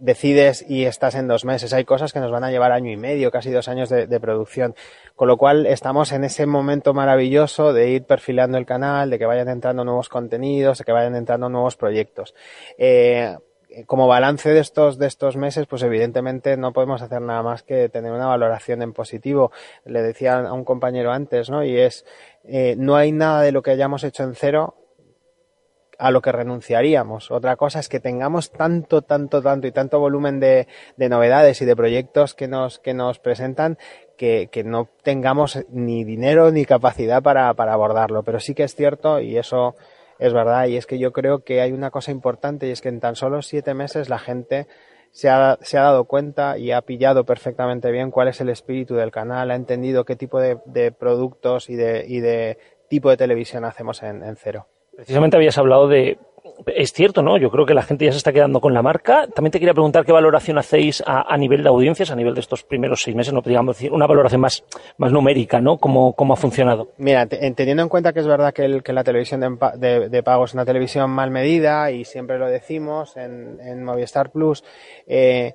decides 0.00 0.64
y 0.68 0.84
estás 0.84 1.14
en 1.14 1.28
dos 1.28 1.44
meses. 1.44 1.72
Hay 1.72 1.84
cosas 1.84 2.12
que 2.12 2.20
nos 2.20 2.30
van 2.30 2.44
a 2.44 2.50
llevar 2.50 2.72
año 2.72 2.90
y 2.90 2.96
medio, 2.96 3.30
casi 3.30 3.50
dos 3.50 3.68
años 3.68 3.88
de, 3.88 4.20
producción. 4.20 4.74
Con 5.14 5.28
lo 5.28 5.36
cual 5.36 5.66
estamos 5.66 6.12
en 6.12 6.24
ese 6.24 6.46
momento 6.46 6.94
maravilloso 6.94 7.72
de 7.72 7.90
ir 7.90 8.04
perfilando 8.04 8.58
el 8.58 8.66
canal, 8.66 9.10
de 9.10 9.18
que 9.18 9.26
vayan 9.26 9.48
entrando 9.48 9.84
nuevos 9.84 10.08
contenidos, 10.08 10.78
de 10.78 10.84
que 10.84 10.92
vayan 10.92 11.14
entrando 11.14 11.48
nuevos 11.48 11.76
proyectos. 11.76 12.34
Eh, 12.76 13.36
como 13.86 14.08
balance 14.08 14.48
de 14.50 14.60
estos, 14.60 14.98
de 14.98 15.06
estos 15.06 15.36
meses, 15.36 15.66
pues 15.66 15.82
evidentemente 15.82 16.56
no 16.56 16.72
podemos 16.72 17.02
hacer 17.02 17.20
nada 17.22 17.42
más 17.42 17.62
que 17.62 17.88
tener 17.88 18.12
una 18.12 18.26
valoración 18.26 18.82
en 18.82 18.92
positivo. 18.92 19.52
Le 19.84 20.02
decía 20.02 20.38
a 20.38 20.52
un 20.52 20.64
compañero 20.64 21.12
antes, 21.12 21.50
¿no? 21.50 21.64
Y 21.64 21.78
es, 21.78 22.04
eh, 22.44 22.74
no 22.76 22.96
hay 22.96 23.12
nada 23.12 23.42
de 23.42 23.52
lo 23.52 23.62
que 23.62 23.70
hayamos 23.70 24.02
hecho 24.04 24.24
en 24.24 24.34
cero 24.34 24.74
a 26.00 26.10
lo 26.10 26.22
que 26.22 26.32
renunciaríamos. 26.32 27.30
Otra 27.30 27.56
cosa 27.56 27.78
es 27.78 27.88
que 27.88 28.00
tengamos 28.00 28.50
tanto, 28.50 29.02
tanto, 29.02 29.42
tanto 29.42 29.66
y 29.66 29.72
tanto 29.72 30.00
volumen 30.00 30.40
de, 30.40 30.66
de 30.96 31.08
novedades 31.08 31.60
y 31.60 31.66
de 31.66 31.76
proyectos 31.76 32.34
que 32.34 32.48
nos, 32.48 32.78
que 32.78 32.94
nos 32.94 33.18
presentan 33.18 33.78
que, 34.16 34.48
que, 34.50 34.64
no 34.64 34.88
tengamos 35.02 35.64
ni 35.68 36.04
dinero 36.04 36.50
ni 36.50 36.64
capacidad 36.64 37.22
para, 37.22 37.52
para 37.54 37.74
abordarlo. 37.74 38.22
Pero 38.22 38.40
sí 38.40 38.54
que 38.54 38.64
es 38.64 38.74
cierto 38.74 39.20
y 39.20 39.36
eso 39.36 39.76
es 40.18 40.32
verdad 40.32 40.66
y 40.66 40.76
es 40.76 40.86
que 40.86 40.98
yo 40.98 41.12
creo 41.12 41.44
que 41.44 41.60
hay 41.60 41.72
una 41.72 41.90
cosa 41.90 42.10
importante 42.10 42.66
y 42.66 42.70
es 42.70 42.80
que 42.80 42.88
en 42.88 43.00
tan 43.00 43.14
solo 43.14 43.42
siete 43.42 43.74
meses 43.74 44.08
la 44.08 44.18
gente 44.18 44.66
se 45.12 45.28
ha, 45.28 45.58
se 45.60 45.76
ha, 45.76 45.82
dado 45.82 46.04
cuenta 46.04 46.56
y 46.56 46.72
ha 46.72 46.82
pillado 46.82 47.24
perfectamente 47.24 47.90
bien 47.90 48.10
cuál 48.10 48.28
es 48.28 48.40
el 48.40 48.48
espíritu 48.48 48.94
del 48.94 49.10
canal, 49.10 49.50
ha 49.50 49.54
entendido 49.54 50.04
qué 50.04 50.16
tipo 50.16 50.40
de, 50.40 50.58
de 50.66 50.92
productos 50.92 51.68
y 51.68 51.74
de, 51.74 52.04
y 52.06 52.20
de, 52.20 52.58
tipo 52.88 53.10
de 53.10 53.16
televisión 53.16 53.64
hacemos 53.64 54.02
en, 54.02 54.22
en 54.22 54.36
cero. 54.36 54.66
Precisamente 55.00 55.38
habías 55.38 55.56
hablado 55.56 55.88
de... 55.88 56.18
Es 56.66 56.92
cierto, 56.92 57.22
¿no? 57.22 57.38
Yo 57.38 57.50
creo 57.50 57.64
que 57.64 57.72
la 57.72 57.82
gente 57.82 58.04
ya 58.04 58.12
se 58.12 58.18
está 58.18 58.34
quedando 58.34 58.60
con 58.60 58.74
la 58.74 58.82
marca. 58.82 59.26
También 59.34 59.50
te 59.50 59.58
quería 59.58 59.72
preguntar 59.72 60.04
qué 60.04 60.12
valoración 60.12 60.58
hacéis 60.58 61.02
a, 61.06 61.34
nivel 61.38 61.62
de 61.62 61.70
audiencias, 61.70 62.10
a 62.10 62.16
nivel 62.16 62.34
de 62.34 62.40
estos 62.40 62.64
primeros 62.64 63.00
seis 63.00 63.16
meses, 63.16 63.32
no 63.32 63.40
podríamos 63.40 63.76
decir, 63.76 63.90
una 63.92 64.06
valoración 64.06 64.42
más, 64.42 64.62
más 64.98 65.10
numérica, 65.10 65.62
¿no? 65.62 65.78
¿Cómo, 65.78 66.12
¿Cómo 66.12 66.34
ha 66.34 66.36
funcionado? 66.36 66.92
Mira, 66.98 67.24
teniendo 67.26 67.82
en 67.82 67.88
cuenta 67.88 68.12
que 68.12 68.20
es 68.20 68.26
verdad 68.26 68.52
que, 68.52 68.66
el, 68.66 68.82
que 68.82 68.92
la 68.92 69.02
televisión 69.02 69.40
de, 69.40 69.56
de, 69.78 70.08
de, 70.10 70.22
pago 70.22 70.44
es 70.44 70.52
una 70.52 70.66
televisión 70.66 71.08
mal 71.10 71.30
medida 71.30 71.90
y 71.92 72.04
siempre 72.04 72.38
lo 72.38 72.46
decimos 72.46 73.16
en, 73.16 73.58
en 73.62 73.82
Movistar 73.82 74.30
Plus, 74.30 74.62
eh, 75.06 75.54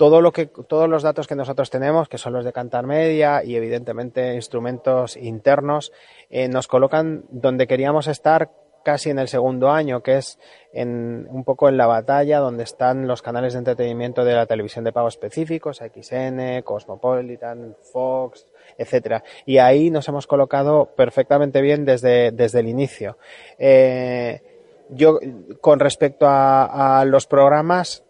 todo 0.00 0.22
lo 0.22 0.32
que, 0.32 0.46
todos 0.46 0.88
los 0.88 1.02
datos 1.02 1.28
que 1.28 1.36
nosotros 1.36 1.68
tenemos, 1.70 2.08
que 2.08 2.18
son 2.18 2.32
los 2.32 2.44
de 2.44 2.52
Cantar 2.52 2.86
Media 2.86 3.44
y 3.44 3.54
evidentemente 3.54 4.34
instrumentos 4.34 5.16
internos, 5.16 5.92
eh, 6.28 6.48
nos 6.48 6.66
colocan 6.66 7.24
donde 7.28 7.66
queríamos 7.66 8.08
estar 8.08 8.50
casi 8.82 9.10
en 9.10 9.18
el 9.18 9.28
segundo 9.28 9.70
año, 9.70 10.02
que 10.02 10.18
es 10.18 10.38
en, 10.72 11.26
un 11.30 11.44
poco 11.44 11.68
en 11.68 11.76
la 11.76 11.86
batalla 11.86 12.38
donde 12.38 12.64
están 12.64 13.06
los 13.06 13.22
canales 13.22 13.52
de 13.52 13.60
entretenimiento 13.60 14.24
de 14.24 14.34
la 14.34 14.46
televisión 14.46 14.84
de 14.84 14.92
pago 14.92 15.08
específicos, 15.08 15.78
XN, 15.78 16.62
Cosmopolitan, 16.62 17.76
Fox, 17.92 18.46
etcétera. 18.78 19.22
Y 19.46 19.58
ahí 19.58 19.90
nos 19.90 20.08
hemos 20.08 20.26
colocado 20.26 20.94
perfectamente 20.96 21.60
bien 21.60 21.84
desde, 21.84 22.30
desde 22.30 22.60
el 22.60 22.68
inicio. 22.68 23.18
Eh, 23.58 24.42
yo, 24.90 25.18
con 25.60 25.78
respecto 25.78 26.26
a, 26.26 27.00
a 27.00 27.04
los 27.04 27.26
programas, 27.26 28.04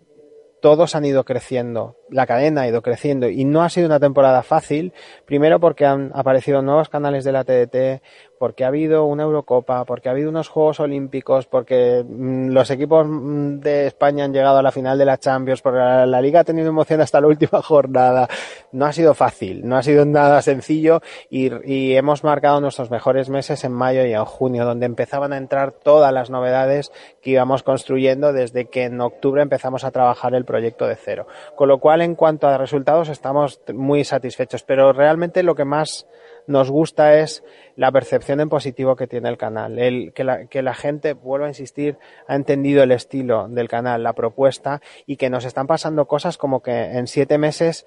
todos 0.61 0.95
han 0.95 1.05
ido 1.05 1.25
creciendo, 1.25 1.97
la 2.11 2.27
cadena 2.27 2.63
ha 2.63 2.69
ido 2.69 2.83
creciendo 2.83 3.29
y 3.29 3.45
no 3.45 3.63
ha 3.63 3.71
sido 3.71 3.87
una 3.87 4.01
temporada 4.01 4.43
fácil, 4.43 4.93
primero 5.25 5.59
porque 5.59 5.87
han 5.87 6.13
aparecido 6.15 6.63
nuevos 6.63 6.89
canales 6.89 7.25
de 7.25 7.33
la 7.33 7.45
TDT, 7.45 8.03
porque 8.41 8.65
ha 8.65 8.69
habido 8.69 9.05
una 9.05 9.25
Eurocopa, 9.25 9.85
porque 9.85 10.09
ha 10.09 10.13
habido 10.13 10.31
unos 10.31 10.49
Juegos 10.49 10.81
Olímpicos, 10.81 11.45
porque 11.45 12.03
mm, 12.09 12.49
los 12.49 12.71
equipos 12.71 13.07
mm, 13.07 13.59
de 13.59 13.87
España 13.87 14.25
han 14.25 14.33
llegado 14.33 14.57
a 14.57 14.63
la 14.63 14.73
final 14.73 14.97
de 14.97 15.05
la 15.05 15.19
Champions, 15.19 15.61
porque 15.61 15.79
la, 15.79 16.21
Liga 16.23 16.41
ha 16.41 16.45
tenido 16.45 16.69
emoción 16.71 17.03
hasta 17.03 17.21
la 17.21 17.27
última 17.27 17.61
jornada. 17.61 18.31
No 18.73 18.87
ha 18.87 18.95
sido 18.95 19.13
fácil, 19.13 19.69
no 19.69 19.77
ha 19.77 19.83
sido 19.83 20.07
nada 20.07 20.41
sencillo 20.41 21.03
y, 21.29 21.51
y 21.71 21.97
hemos 21.97 22.25
marcado 22.25 22.63
nuestros 22.63 22.91
mejores 22.91 23.29
meses 23.29 23.63
en 23.65 23.73
mayo 23.73 24.07
y 24.07 24.15
en 24.15 24.25
junio, 24.25 24.65
donde 24.65 24.87
empezaban 24.87 25.35
a 25.35 25.37
entrar 25.37 25.73
todas 25.73 26.11
las 26.11 26.31
novedades 26.31 26.93
que 27.21 27.33
íbamos 27.33 27.63
construyendo 27.63 28.33
desde 28.33 28.71
que 28.71 28.85
en 28.85 29.03
octubre 29.03 29.43
empezamos 29.43 29.85
a 29.85 29.91
trabajar 29.91 30.35
el 30.35 30.47
proyecto 30.47 30.87
de 30.87 30.97
cero. 30.97 31.27
Con 31.57 31.69
lo 31.69 31.77
cual, 31.77 32.01
en 32.01 32.15
cuanto 32.15 32.49
a 32.49 32.57
resultados, 32.57 33.11
estamos 33.11 33.61
muy 33.75 34.03
satisfechos, 34.03 34.63
pero 34.63 34.95
realmente 34.95 35.43
lo 35.43 35.55
que 35.55 35.67
más 35.67 36.07
nos 36.51 36.71
gusta 36.71 37.19
es 37.19 37.43
la 37.77 37.93
percepción 37.93 38.41
en 38.41 38.49
positivo 38.49 38.97
que 38.97 39.07
tiene 39.07 39.29
el 39.29 39.39
canal, 39.39 39.79
el, 39.79 40.13
que, 40.13 40.25
la, 40.25 40.47
que 40.47 40.63
la 40.63 40.75
gente, 40.75 41.15
vuelvo 41.15 41.47
a 41.47 41.49
insistir, 41.49 41.97
ha 42.27 42.35
entendido 42.35 42.83
el 42.83 42.93
estilo 42.93 43.49
del 43.49 43.69
canal, 43.69 44.03
la 44.03 44.13
propuesta 44.13 44.83
y 45.07 45.17
que 45.17 45.31
nos 45.31 45.45
están 45.45 45.67
pasando 45.67 46.07
cosas 46.07 46.37
como 46.37 46.61
que 46.61 46.73
en 46.73 47.07
siete 47.07 47.39
meses 47.39 47.87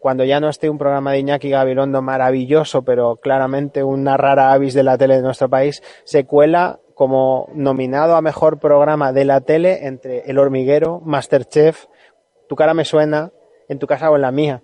cuando 0.00 0.22
ya 0.24 0.38
no 0.38 0.50
esté 0.50 0.68
un 0.68 0.76
programa 0.76 1.12
de 1.12 1.20
Iñaki 1.20 1.48
Gabilondo 1.48 2.02
maravilloso, 2.02 2.82
pero 2.82 3.16
claramente 3.16 3.82
una 3.82 4.18
rara 4.18 4.52
avis 4.52 4.74
de 4.74 4.82
la 4.82 4.98
tele 4.98 5.16
de 5.16 5.22
nuestro 5.22 5.48
país, 5.48 5.82
se 6.04 6.26
cuela 6.26 6.80
como 6.92 7.48
nominado 7.54 8.14
a 8.14 8.20
mejor 8.20 8.58
programa 8.58 9.14
de 9.14 9.24
la 9.24 9.40
tele 9.40 9.86
entre 9.86 10.30
El 10.30 10.38
Hormiguero, 10.38 11.00
Masterchef, 11.00 11.86
Tu 12.50 12.54
cara 12.54 12.74
me 12.74 12.84
suena, 12.84 13.32
en 13.66 13.78
tu 13.78 13.86
casa 13.86 14.10
o 14.10 14.16
en 14.16 14.22
la 14.22 14.30
mía. 14.30 14.62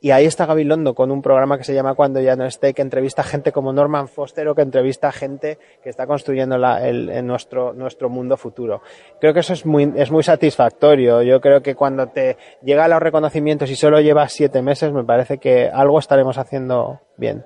Y 0.00 0.12
ahí 0.12 0.26
está 0.26 0.46
Gabilondo 0.46 0.94
con 0.94 1.10
un 1.10 1.22
programa 1.22 1.58
que 1.58 1.64
se 1.64 1.74
llama 1.74 1.94
Cuando 1.94 2.20
ya 2.20 2.36
no 2.36 2.44
esté, 2.44 2.72
que 2.72 2.82
entrevista 2.82 3.24
gente 3.24 3.50
como 3.50 3.72
Norman 3.72 4.06
Foster 4.06 4.46
o 4.46 4.54
que 4.54 4.62
entrevista 4.62 5.10
gente 5.10 5.58
que 5.82 5.90
está 5.90 6.06
construyendo 6.06 6.56
la, 6.56 6.86
el, 6.86 7.26
nuestro, 7.26 7.72
nuestro 7.72 8.08
mundo 8.08 8.36
futuro. 8.36 8.80
Creo 9.20 9.34
que 9.34 9.40
eso 9.40 9.52
es 9.52 9.66
muy, 9.66 9.92
es 9.96 10.12
muy 10.12 10.22
satisfactorio. 10.22 11.22
Yo 11.22 11.40
creo 11.40 11.62
que 11.62 11.74
cuando 11.74 12.06
te 12.06 12.36
llegan 12.62 12.90
los 12.90 13.02
reconocimientos 13.02 13.70
y 13.70 13.74
solo 13.76 14.00
llevas 14.00 14.32
siete 14.32 14.62
meses, 14.62 14.92
me 14.92 15.02
parece 15.02 15.38
que 15.38 15.68
algo 15.68 15.98
estaremos 15.98 16.38
haciendo 16.38 17.00
bien. 17.16 17.44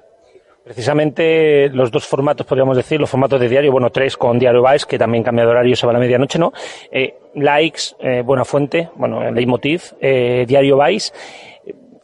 Precisamente 0.62 1.71
los 1.71 1.90
dos 1.90 2.06
formatos, 2.06 2.47
podríamos 2.47 2.76
decir, 2.76 3.00
los 3.00 3.11
formatos 3.11 3.40
de 3.40 3.49
diario, 3.49 3.73
bueno, 3.73 3.90
tres 3.90 4.16
con 4.16 4.38
Diario 4.38 4.62
Vice, 4.62 4.87
que 4.87 4.99
también 4.99 5.25
cambia 5.25 5.44
de 5.44 5.50
horario, 5.50 5.75
se 5.75 5.87
va 5.87 5.90
a 5.90 5.94
la 5.94 5.99
medianoche, 5.99 6.38
¿no? 6.38 6.52
Eh, 6.90 7.18
likes, 7.35 7.97
eh, 7.99 8.23
Buena 8.23 8.44
Fuente, 8.44 8.90
bueno, 8.94 9.28
Leitmotiv, 9.32 9.82
eh, 10.00 10.44
Diario 10.47 10.78
Vice 10.78 11.12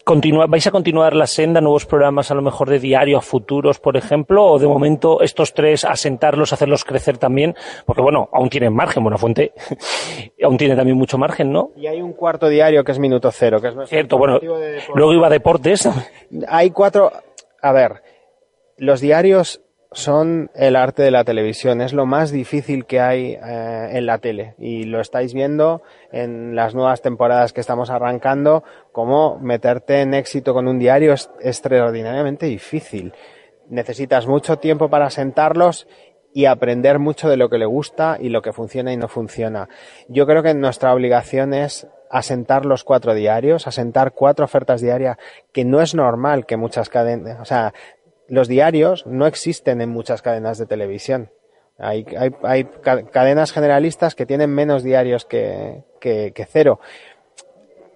¿Vais 0.09 0.67
a 0.67 0.71
continuar 0.71 1.15
la 1.15 1.27
senda, 1.27 1.61
nuevos 1.61 1.85
programas 1.85 2.31
a 2.31 2.35
lo 2.35 2.41
mejor 2.41 2.71
de 2.71 2.79
diario 2.79 3.19
a 3.19 3.21
futuros, 3.21 3.79
por 3.79 3.95
ejemplo? 3.99 4.43
¿O 4.43 4.59
de 4.59 4.67
momento 4.67 5.21
estos 5.21 5.53
tres 5.53 5.85
asentarlos, 5.85 6.55
hacerlos 6.55 6.87
crecer 6.87 7.19
también? 7.19 7.55
Porque 7.85 8.01
bueno, 8.01 8.31
aún 8.33 8.49
tienen 8.49 8.75
margen, 8.75 9.03
Buena 9.03 9.19
Fuente 9.19 9.53
aún 10.43 10.57
tiene 10.57 10.77
también 10.77 10.97
mucho 10.97 11.19
margen, 11.19 11.53
¿no? 11.53 11.73
Y 11.77 11.89
hay 11.89 12.01
un 12.01 12.15
cuarto 12.15 12.49
diario 12.49 12.83
que 12.85 12.93
es 12.93 12.99
Minuto 12.99 13.31
Cero, 13.31 13.61
que 13.61 13.69
es 13.69 13.75
Cierto, 13.91 14.17
bueno, 14.17 14.41
luego 14.95 15.13
iba 15.13 15.27
a 15.27 15.31
Deportes. 15.31 15.87
Hay 16.49 16.71
cuatro, 16.71 17.13
a 17.61 17.73
ver, 17.73 18.03
los 18.79 19.03
diarios 19.03 19.61
son 19.93 20.51
el 20.55 20.77
arte 20.77 21.03
de 21.03 21.11
la 21.11 21.25
televisión, 21.25 21.81
es 21.81 21.93
lo 21.93 22.05
más 22.05 22.31
difícil 22.31 22.85
que 22.85 23.01
hay 23.01 23.39
eh, 23.43 23.89
en 23.93 24.07
la 24.07 24.19
tele 24.19 24.55
y 24.59 24.85
lo 24.85 25.01
estáis 25.01 25.33
viendo 25.33 25.83
en 26.13 26.55
las 26.55 26.75
nuevas 26.75 27.01
temporadas 27.01 27.53
que 27.53 27.61
estamos 27.61 27.89
arrancando, 27.89 28.65
como 28.93 29.39
meterte 29.39 30.03
en 30.03 30.13
éxito 30.15 30.53
con 30.53 30.69
un 30.69 30.79
diario 30.79 31.15
es 31.15 31.31
extraordinariamente 31.41 32.47
difícil. 32.47 33.15
Necesitas 33.69 34.27
mucho 34.27 34.59
tiempo 34.59 34.91
para 34.91 35.11
sentarlos 35.11 35.87
y 36.35 36.45
aprender 36.45 36.99
mucho 36.99 37.29
de 37.29 37.37
lo 37.37 37.49
que 37.49 37.59
le 37.59 37.67
gusta 37.67 38.19
y 38.21 38.29
lo 38.29 38.43
que 38.43 38.53
funciona 38.53 38.93
y 38.93 38.97
no 38.97 39.09
funciona. 39.09 39.69
Yo 40.09 40.27
creo 40.27 40.43
que 40.43 40.55
nuestra 40.55 40.93
obligación 40.93 41.55
es 41.55 41.87
asentar 42.11 42.65
los 42.65 42.85
cuatro 42.85 43.15
diarios, 43.15 43.67
asentar 43.67 44.13
cuatro 44.13 44.45
ofertas 44.45 44.81
diarias, 44.81 45.17
que 45.53 45.65
no 45.65 45.81
es 45.81 45.95
normal 45.95 46.47
que 46.47 46.57
muchas 46.57 46.89
cadenas, 46.89 47.41
o 47.41 47.45
sea, 47.45 47.75
los 48.29 48.49
diarios 48.49 49.07
no 49.07 49.27
existen 49.27 49.81
en 49.81 49.91
muchas 49.91 50.23
cadenas 50.23 50.59
de 50.59 50.67
televisión. 50.67 51.31
Hay, 51.79 52.05
hay, 52.17 52.31
hay 52.43 52.65
cadenas 52.65 53.53
generalistas 53.53 54.15
que 54.15 54.27
tienen 54.27 54.51
menos 54.51 54.83
diarios 54.83 55.25
que, 55.25 55.85
que, 56.01 56.47
cero. 56.51 56.81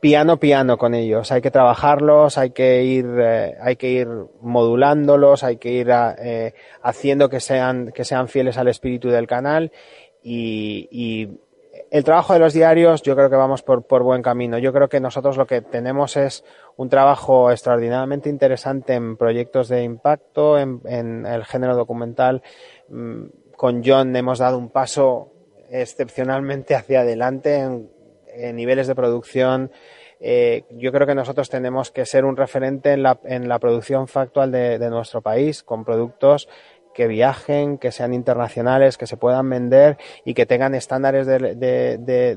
Piano, 0.00 0.38
piano 0.38 0.78
con 0.78 0.94
ellos. 0.94 1.30
Hay 1.30 1.42
que 1.42 1.50
trabajarlos, 1.50 2.38
hay 2.38 2.50
que 2.50 2.82
ir, 2.84 3.06
eh, 3.20 3.56
hay 3.60 3.76
que 3.76 3.88
ir 3.88 4.08
modulándolos, 4.40 5.44
hay 5.44 5.58
que 5.58 5.70
ir 5.70 5.88
eh, 5.90 6.54
haciendo 6.82 7.28
que 7.28 7.40
sean, 7.40 7.92
que 7.92 8.04
sean 8.04 8.28
fieles 8.28 8.58
al 8.58 8.68
espíritu 8.68 9.10
del 9.10 9.26
canal 9.26 9.70
y, 10.22 10.88
y 10.90 11.40
el 11.92 12.04
trabajo 12.04 12.32
de 12.32 12.38
los 12.38 12.54
diarios, 12.54 13.02
yo 13.02 13.14
creo 13.14 13.28
que 13.28 13.36
vamos 13.36 13.62
por, 13.62 13.86
por, 13.86 14.02
buen 14.02 14.22
camino. 14.22 14.56
Yo 14.56 14.72
creo 14.72 14.88
que 14.88 14.98
nosotros 14.98 15.36
lo 15.36 15.46
que 15.46 15.60
tenemos 15.60 16.16
es 16.16 16.42
un 16.76 16.88
trabajo 16.88 17.50
extraordinariamente 17.50 18.30
interesante 18.30 18.94
en 18.94 19.18
proyectos 19.18 19.68
de 19.68 19.82
impacto, 19.82 20.58
en, 20.58 21.26
el 21.26 21.44
género 21.44 21.76
documental. 21.76 22.42
Mm, 22.88 23.24
con 23.58 23.82
John 23.84 24.16
hemos 24.16 24.38
dado 24.38 24.56
un 24.56 24.70
paso 24.70 25.34
excepcionalmente 25.68 26.74
hacia 26.74 27.02
adelante 27.02 27.58
en, 27.58 28.56
niveles 28.56 28.86
de 28.86 28.94
producción. 28.94 29.70
Eh, 30.18 30.64
yo 30.70 30.92
creo 30.92 31.06
que 31.06 31.14
nosotros 31.14 31.50
tenemos 31.50 31.90
que 31.90 32.06
ser 32.06 32.24
un 32.24 32.38
referente 32.38 32.92
en 32.92 33.02
la, 33.02 33.58
producción 33.58 34.08
factual 34.08 34.50
de 34.50 34.88
nuestro 34.88 35.20
país, 35.20 35.62
con 35.62 35.84
productos 35.84 36.48
que 36.94 37.06
viajen, 37.06 37.78
que 37.78 37.92
sean 37.92 38.14
internacionales, 38.14 38.98
que 38.98 39.06
se 39.06 39.16
puedan 39.16 39.48
vender 39.48 39.98
y 40.24 40.34
que 40.34 40.46
tengan 40.46 40.74
estándares 40.74 41.26
de, 41.26 41.38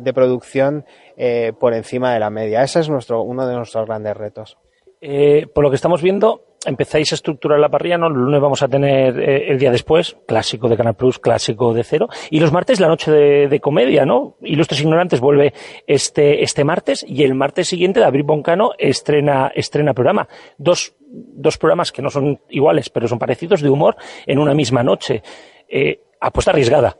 de, 0.01 0.13
producción 0.13 0.85
eh, 1.17 1.53
por 1.59 1.73
encima 1.73 2.13
de 2.13 2.19
la 2.19 2.29
media. 2.29 2.63
Ese 2.63 2.79
es 2.79 2.89
nuestro, 2.89 3.21
uno 3.21 3.45
de 3.47 3.55
nuestros 3.55 3.85
grandes 3.85 4.15
retos. 4.15 4.57
Eh, 5.01 5.47
por 5.53 5.63
lo 5.63 5.69
que 5.69 5.75
estamos 5.75 6.01
viendo, 6.01 6.45
empezáis 6.65 7.11
a 7.11 7.15
estructurar 7.15 7.59
la 7.59 7.69
parrilla, 7.69 7.97
¿no? 7.97 8.07
El 8.07 8.13
lunes 8.13 8.41
vamos 8.41 8.63
a 8.63 8.67
tener 8.67 9.19
eh, 9.19 9.51
el 9.51 9.59
día 9.59 9.71
después, 9.71 10.17
clásico 10.27 10.67
de 10.67 10.77
Canal 10.77 10.95
Plus, 10.95 11.19
clásico 11.19 11.73
de 11.73 11.83
cero. 11.83 12.07
Y 12.29 12.39
los 12.39 12.51
martes 12.51 12.79
la 12.79 12.87
noche 12.87 13.11
de, 13.11 13.47
de, 13.47 13.59
comedia, 13.59 14.05
¿no? 14.05 14.35
Ilustres 14.41 14.81
Ignorantes 14.81 15.19
vuelve 15.19 15.53
este, 15.87 16.43
este 16.43 16.63
martes 16.63 17.05
y 17.07 17.23
el 17.23 17.35
martes 17.35 17.67
siguiente 17.67 17.99
David 17.99 18.25
Boncano 18.25 18.71
estrena, 18.77 19.51
estrena 19.53 19.93
programa. 19.93 20.27
Dos, 20.57 20.95
dos 21.33 21.57
programas 21.57 21.91
que 21.91 22.01
no 22.01 22.09
son 22.09 22.39
iguales, 22.49 22.89
pero 22.89 23.07
son 23.07 23.19
parecidos 23.19 23.61
de 23.61 23.69
humor 23.69 23.95
en 24.25 24.39
una 24.39 24.53
misma 24.53 24.83
noche. 24.83 25.23
Eh, 25.67 26.01
apuesta 26.19 26.51
arriesgada. 26.51 26.97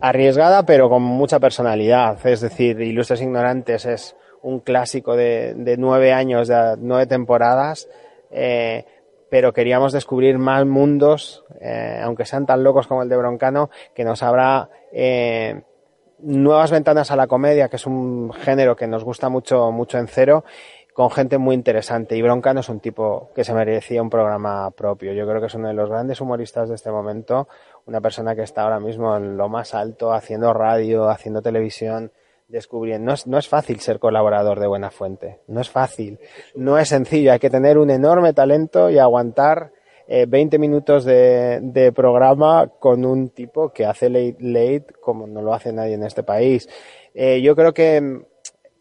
Arriesgada, 0.00 0.64
pero 0.64 0.88
con 0.88 1.02
mucha 1.02 1.38
personalidad. 1.38 2.24
Es 2.26 2.40
decir, 2.40 2.80
Ilustres 2.80 3.22
Ignorantes 3.22 3.86
es 3.86 4.16
un 4.42 4.60
clásico 4.60 5.14
de, 5.14 5.54
de 5.54 5.76
nueve 5.76 6.12
años, 6.12 6.48
de 6.48 6.76
nueve 6.78 7.06
temporadas. 7.06 7.88
Eh, 8.30 8.84
pero 9.30 9.52
queríamos 9.52 9.92
descubrir 9.92 10.38
más 10.38 10.66
mundos, 10.66 11.44
eh, 11.60 12.00
aunque 12.02 12.26
sean 12.26 12.46
tan 12.46 12.64
locos 12.64 12.86
como 12.86 13.02
el 13.02 13.08
de 13.08 13.16
Broncano, 13.16 13.70
que 13.94 14.04
nos 14.04 14.22
habrá 14.22 14.68
eh, 14.92 15.62
nuevas 16.18 16.70
ventanas 16.72 17.10
a 17.12 17.16
la 17.16 17.28
comedia, 17.28 17.68
que 17.68 17.76
es 17.76 17.86
un 17.86 18.32
género 18.32 18.74
que 18.74 18.88
nos 18.88 19.04
gusta 19.04 19.28
mucho, 19.28 19.70
mucho 19.70 19.98
en 19.98 20.08
cero, 20.08 20.44
con 21.00 21.10
gente 21.10 21.38
muy 21.38 21.54
interesante. 21.54 22.14
Y 22.14 22.20
Broncano 22.20 22.60
es 22.60 22.68
un 22.68 22.78
tipo 22.78 23.30
que 23.34 23.42
se 23.42 23.54
merecía 23.54 24.02
un 24.02 24.10
programa 24.10 24.70
propio. 24.72 25.14
Yo 25.14 25.26
creo 25.26 25.40
que 25.40 25.46
es 25.46 25.54
uno 25.54 25.68
de 25.68 25.72
los 25.72 25.88
grandes 25.88 26.20
humoristas 26.20 26.68
de 26.68 26.74
este 26.74 26.90
momento, 26.90 27.48
una 27.86 28.02
persona 28.02 28.36
que 28.36 28.42
está 28.42 28.64
ahora 28.64 28.80
mismo 28.80 29.16
en 29.16 29.38
lo 29.38 29.48
más 29.48 29.72
alto, 29.72 30.12
haciendo 30.12 30.52
radio, 30.52 31.08
haciendo 31.08 31.40
televisión, 31.40 32.12
descubriendo. 32.48 33.06
No 33.06 33.14
es, 33.14 33.26
no 33.26 33.38
es 33.38 33.48
fácil 33.48 33.80
ser 33.80 33.98
colaborador 33.98 34.60
de 34.60 34.66
Buena 34.66 34.90
Fuente, 34.90 35.40
no 35.46 35.62
es 35.62 35.70
fácil, 35.70 36.18
no 36.54 36.76
es 36.76 36.90
sencillo, 36.90 37.32
hay 37.32 37.38
que 37.38 37.48
tener 37.48 37.78
un 37.78 37.88
enorme 37.88 38.34
talento 38.34 38.90
y 38.90 38.98
aguantar 38.98 39.72
eh, 40.06 40.26
20 40.28 40.58
minutos 40.58 41.06
de, 41.06 41.92
programa 41.96 42.70
con 42.78 43.06
un 43.06 43.30
tipo 43.30 43.72
que 43.72 43.86
hace 43.86 44.10
late, 44.10 44.36
late 44.40 44.86
como 45.00 45.26
no 45.26 45.40
lo 45.40 45.54
hace 45.54 45.72
nadie 45.72 45.94
en 45.94 46.02
este 46.02 46.24
país. 46.24 46.68
Eh, 47.14 47.40
yo 47.40 47.56
creo 47.56 47.72
que 47.72 48.26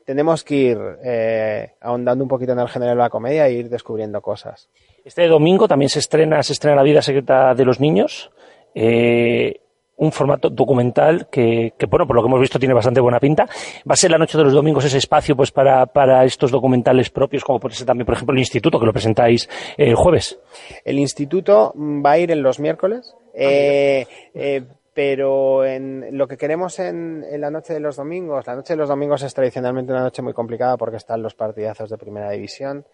tenemos 0.09 0.43
que 0.43 0.55
ir 0.55 0.79
eh, 1.03 1.73
ahondando 1.81 2.23
un 2.23 2.27
poquito 2.27 2.53
en 2.53 2.59
el 2.59 2.67
género 2.67 2.93
de 2.93 2.97
la 2.97 3.11
comedia 3.11 3.45
e 3.45 3.53
ir 3.53 3.69
descubriendo 3.69 4.19
cosas. 4.21 4.67
Este 5.05 5.27
domingo 5.27 5.67
también 5.67 5.87
se 5.87 5.99
estrena, 5.99 6.41
se 6.41 6.53
estrena 6.53 6.77
La 6.77 6.81
vida 6.81 7.03
secreta 7.03 7.53
de 7.53 7.63
los 7.63 7.79
niños. 7.79 8.31
Eh, 8.73 9.59
un 9.97 10.11
formato 10.11 10.49
documental 10.49 11.27
que, 11.29 11.73
que, 11.77 11.85
bueno, 11.85 12.07
por 12.07 12.15
lo 12.15 12.23
que 12.23 12.27
hemos 12.27 12.41
visto 12.41 12.57
tiene 12.57 12.73
bastante 12.73 12.99
buena 12.99 13.19
pinta. 13.19 13.43
Va 13.87 13.93
a 13.93 13.95
ser 13.95 14.09
la 14.09 14.17
noche 14.17 14.35
de 14.35 14.45
los 14.45 14.53
domingos 14.53 14.83
ese 14.83 14.97
espacio 14.97 15.35
pues 15.35 15.51
para, 15.51 15.85
para 15.85 16.25
estos 16.25 16.49
documentales 16.49 17.11
propios, 17.11 17.43
como 17.43 17.59
puede 17.59 17.75
ser 17.75 17.85
también, 17.85 18.07
por 18.07 18.15
ejemplo, 18.15 18.33
el 18.33 18.39
Instituto, 18.39 18.79
que 18.79 18.87
lo 18.87 18.93
presentáis 18.93 19.47
el 19.77 19.93
jueves. 19.93 20.39
El 20.85 20.97
Instituto 20.97 21.71
va 21.77 22.13
a 22.13 22.17
ir 22.17 22.31
en 22.31 22.41
los 22.41 22.59
miércoles. 22.59 23.13
Eh, 23.35 24.07
eh, 24.33 24.63
pero 24.99 25.63
en 25.63 26.17
lo 26.17 26.27
que 26.27 26.35
queremos 26.35 26.77
en, 26.77 27.23
en, 27.23 27.39
la 27.39 27.49
noche 27.49 27.71
de 27.71 27.79
los 27.79 27.95
domingos, 27.95 28.45
la 28.45 28.53
noche 28.53 28.73
de 28.73 28.77
los 28.77 28.89
domingos 28.89 29.23
es 29.23 29.33
tradicionalmente 29.33 29.93
una 29.93 30.01
noche 30.01 30.21
muy 30.21 30.33
complicada 30.33 30.75
porque 30.75 30.97
están 30.97 31.21
los 31.21 31.35
partidazos 31.35 31.89
de 31.89 31.97
primera 31.97 32.29
división. 32.31 32.85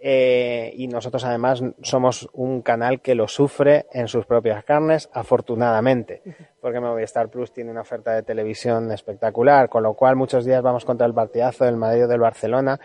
Eh, 0.00 0.70
y 0.74 0.86
nosotros 0.86 1.24
además 1.24 1.62
somos 1.82 2.28
un 2.34 2.60
canal 2.60 3.00
que 3.00 3.14
lo 3.14 3.26
sufre 3.26 3.86
en 3.92 4.06
sus 4.08 4.26
propias 4.26 4.62
carnes, 4.62 5.08
afortunadamente, 5.12 6.22
porque 6.60 6.78
Movistar 6.80 7.30
Plus 7.30 7.50
tiene 7.52 7.70
una 7.70 7.80
oferta 7.80 8.12
de 8.12 8.22
televisión 8.22 8.92
espectacular, 8.92 9.68
con 9.68 9.82
lo 9.82 9.94
cual 9.94 10.14
muchos 10.16 10.44
días 10.44 10.62
vamos 10.62 10.84
contra 10.84 11.06
el 11.06 11.14
partidazo 11.14 11.64
del 11.64 11.76
Madrid 11.76 12.04
o 12.04 12.08
del 12.08 12.20
Barcelona 12.20 12.78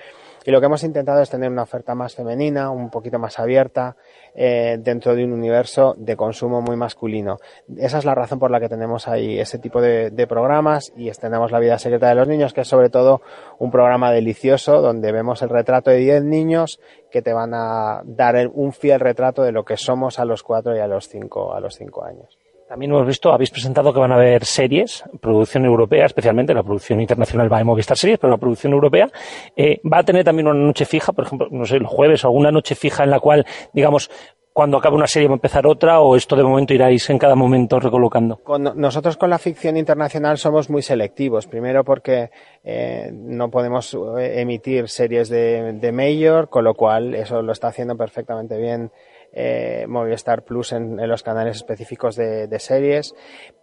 y 0.46 0.52
lo 0.52 0.60
que 0.60 0.66
hemos 0.66 0.84
intentado 0.84 1.22
es 1.22 1.30
tener 1.30 1.52
una 1.52 1.64
oferta 1.64 1.96
más 1.96 2.16
femenina, 2.16 2.70
un 2.70 2.90
poquito 2.90 3.20
más 3.20 3.40
abierta, 3.40 3.96
eh, 4.36 4.78
dentro 4.80 5.16
de 5.16 5.24
un 5.24 5.34
universo 5.34 5.96
de 5.98 6.16
consumo 6.16 6.62
muy 6.62 6.76
masculino. 6.76 7.38
Esa 7.78 8.00
es 8.00 8.06
la 8.06 8.16
razón 8.16 8.40
por 8.40 8.52
la 8.52 8.60
que 8.60 8.70
tenemos 8.70 9.08
ahí 9.08 9.40
ese 9.40 9.60
tipo 9.60 9.82
de, 9.82 10.10
de 10.10 10.28
programas 10.28 10.92
y 10.96 11.10
estrenamos 11.10 11.52
La 11.52 11.60
vida 11.60 11.78
secreta 11.78 12.10
de 12.10 12.16
los 12.16 12.28
niños, 12.28 12.54
que 12.54 12.62
es 12.62 12.68
sobre 12.68 12.90
todo 12.90 13.22
un 13.60 13.72
programa 13.72 14.12
delicioso 14.12 14.82
donde 14.82 15.12
vemos 15.12 15.42
el 15.42 15.50
retrato 15.50 15.92
de 15.92 15.98
10 15.98 16.24
niños 16.24 16.80
que 17.12 17.22
te 17.22 17.34
van 17.34 17.54
a 17.54 18.02
dar 18.06 18.50
un 18.54 18.74
fiel 18.74 19.00
retrato 19.00 19.44
de 19.44 19.52
lo 19.52 19.64
que 19.64 19.78
somos 19.78 20.20
a 20.20 20.26
los 20.26 20.44
4 20.44 20.76
y 20.76 20.80
a 20.80 20.88
los 20.88 21.08
5 21.08 21.54
a 21.54 21.60
los 21.60 21.76
cinco 21.76 22.04
años. 22.04 22.43
También 22.74 22.92
hemos 22.92 23.06
visto, 23.06 23.32
habéis 23.32 23.52
presentado 23.52 23.94
que 23.94 24.00
van 24.00 24.12
a 24.12 24.16
haber 24.16 24.46
series, 24.46 25.04
producción 25.22 25.64
europea, 25.64 26.08
especialmente 26.08 26.56
la 26.56 26.64
producción 26.64 27.00
internacional 27.00 27.54
va 27.54 27.60
a 27.60 27.64
Movistar 27.64 27.96
Series, 27.96 28.18
pero 28.18 28.32
la 28.32 28.40
producción 28.40 28.74
europea 28.74 29.12
eh, 29.56 29.80
va 29.86 30.00
a 30.00 30.04
tener 30.04 30.24
también 30.24 30.48
una 30.48 30.60
noche 30.60 30.86
fija, 30.86 31.12
por 31.12 31.24
ejemplo, 31.24 31.50
no 31.52 31.66
sé, 31.66 31.76
el 31.76 31.86
jueves 31.86 32.26
alguna 32.26 32.50
noche 32.50 32.74
fija 32.74 33.04
en 33.04 33.12
la 33.12 33.20
cual, 33.20 33.46
digamos, 33.74 34.10
cuando 34.54 34.78
acabe 34.78 34.96
una 34.96 35.06
serie 35.06 35.28
va 35.28 35.36
a 35.36 35.38
empezar 35.38 35.68
otra 35.68 36.00
o 36.00 36.16
esto 36.16 36.36
de 36.36 36.42
momento 36.42 36.74
iráis 36.74 37.08
en 37.12 37.20
cada 37.20 37.36
momento 37.36 37.80
recolocando? 37.80 38.42
Nosotros 38.76 39.18
con 39.18 39.30
la 39.30 39.38
ficción 39.38 39.78
internacional 39.78 40.40
somos 40.40 40.72
muy 40.72 40.82
selectivos. 40.82 41.46
Primero 41.46 41.84
porque 41.84 42.32
eh, 42.64 43.12
no 43.14 43.52
podemos 43.52 43.96
eh, 44.18 44.42
emitir 44.42 44.90
series 44.90 45.30
de, 45.30 45.74
de 45.74 45.92
Mayor, 45.92 46.50
con 46.50 46.64
lo 46.64 46.74
cual 46.74 47.14
eso 47.14 47.44
lo 47.44 47.52
está 47.52 47.68
haciendo 47.68 47.96
perfectamente 47.96 48.58
bien 48.58 48.92
eh, 49.34 49.86
Movistar 49.88 50.44
Plus 50.44 50.72
en, 50.72 51.00
en, 51.00 51.10
los 51.10 51.24
canales 51.24 51.58
específicos 51.58 52.16
de, 52.16 52.48
de, 52.48 52.60
series, 52.60 53.16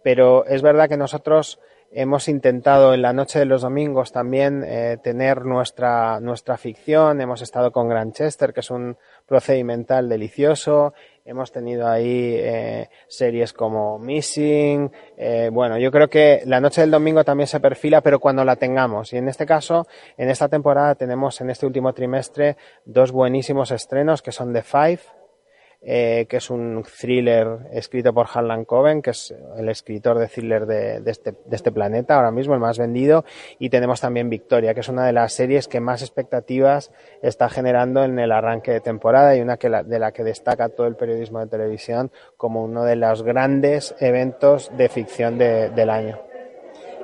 pero 0.03 0.45
es 0.45 0.61
verdad 0.61 0.89
que 0.89 0.97
nosotros 0.97 1.59
hemos 1.91 2.27
intentado 2.29 2.93
en 2.93 3.01
la 3.01 3.13
noche 3.13 3.39
de 3.39 3.45
los 3.45 3.61
domingos 3.61 4.11
también 4.11 4.63
eh, 4.65 4.97
tener 5.03 5.43
nuestra, 5.45 6.19
nuestra 6.21 6.57
ficción, 6.57 7.19
hemos 7.19 7.41
estado 7.41 7.71
con 7.71 7.89
Granchester, 7.89 8.53
que 8.53 8.61
es 8.61 8.71
un 8.71 8.97
procedimental 9.25 10.07
delicioso, 10.07 10.93
hemos 11.25 11.51
tenido 11.51 11.87
ahí 11.87 12.35
eh, 12.37 12.89
series 13.07 13.51
como 13.51 13.99
Missing, 13.99 14.89
eh, 15.17 15.49
bueno, 15.51 15.77
yo 15.77 15.91
creo 15.91 16.09
que 16.09 16.43
la 16.45 16.61
noche 16.61 16.81
del 16.81 16.91
domingo 16.91 17.25
también 17.25 17.47
se 17.47 17.59
perfila, 17.59 18.01
pero 18.01 18.19
cuando 18.19 18.45
la 18.45 18.55
tengamos. 18.55 19.11
Y 19.11 19.17
en 19.17 19.27
este 19.27 19.45
caso, 19.45 19.85
en 20.17 20.29
esta 20.29 20.47
temporada 20.47 20.95
tenemos 20.95 21.41
en 21.41 21.49
este 21.49 21.65
último 21.65 21.93
trimestre 21.93 22.55
dos 22.85 23.11
buenísimos 23.11 23.71
estrenos 23.71 24.21
que 24.21 24.31
son 24.31 24.53
The 24.53 24.63
Five, 24.63 24.99
eh, 25.83 26.27
que 26.29 26.37
es 26.37 26.51
un 26.51 26.83
thriller 26.83 27.57
escrito 27.71 28.13
por 28.13 28.27
Harlan 28.31 28.65
Coben, 28.65 29.01
que 29.01 29.09
es 29.09 29.33
el 29.57 29.67
escritor 29.67 30.19
de 30.19 30.27
thriller 30.27 30.67
de, 30.67 31.01
este, 31.07 31.31
de, 31.31 31.55
este, 31.55 31.71
planeta 31.71 32.15
ahora 32.15 32.29
mismo, 32.29 32.53
el 32.53 32.59
más 32.59 32.77
vendido. 32.77 33.25
Y 33.57 33.69
tenemos 33.69 33.99
también 33.99 34.29
Victoria, 34.29 34.75
que 34.75 34.81
es 34.81 34.89
una 34.89 35.07
de 35.07 35.13
las 35.13 35.33
series 35.33 35.67
que 35.67 35.79
más 35.79 36.01
expectativas 36.01 36.91
está 37.23 37.49
generando 37.49 38.03
en 38.03 38.19
el 38.19 38.31
arranque 38.31 38.71
de 38.71 38.81
temporada 38.81 39.35
y 39.35 39.41
una 39.41 39.57
que 39.57 39.69
la, 39.69 39.81
de 39.81 39.97
la 39.97 40.11
que 40.11 40.23
destaca 40.23 40.69
todo 40.69 40.85
el 40.85 40.95
periodismo 40.95 41.39
de 41.39 41.47
televisión 41.47 42.11
como 42.37 42.63
uno 42.63 42.83
de 42.83 42.95
los 42.95 43.23
grandes 43.23 43.95
eventos 43.99 44.71
de 44.77 44.87
ficción 44.87 45.39
de, 45.39 45.69
del 45.69 45.89
año. 45.89 46.19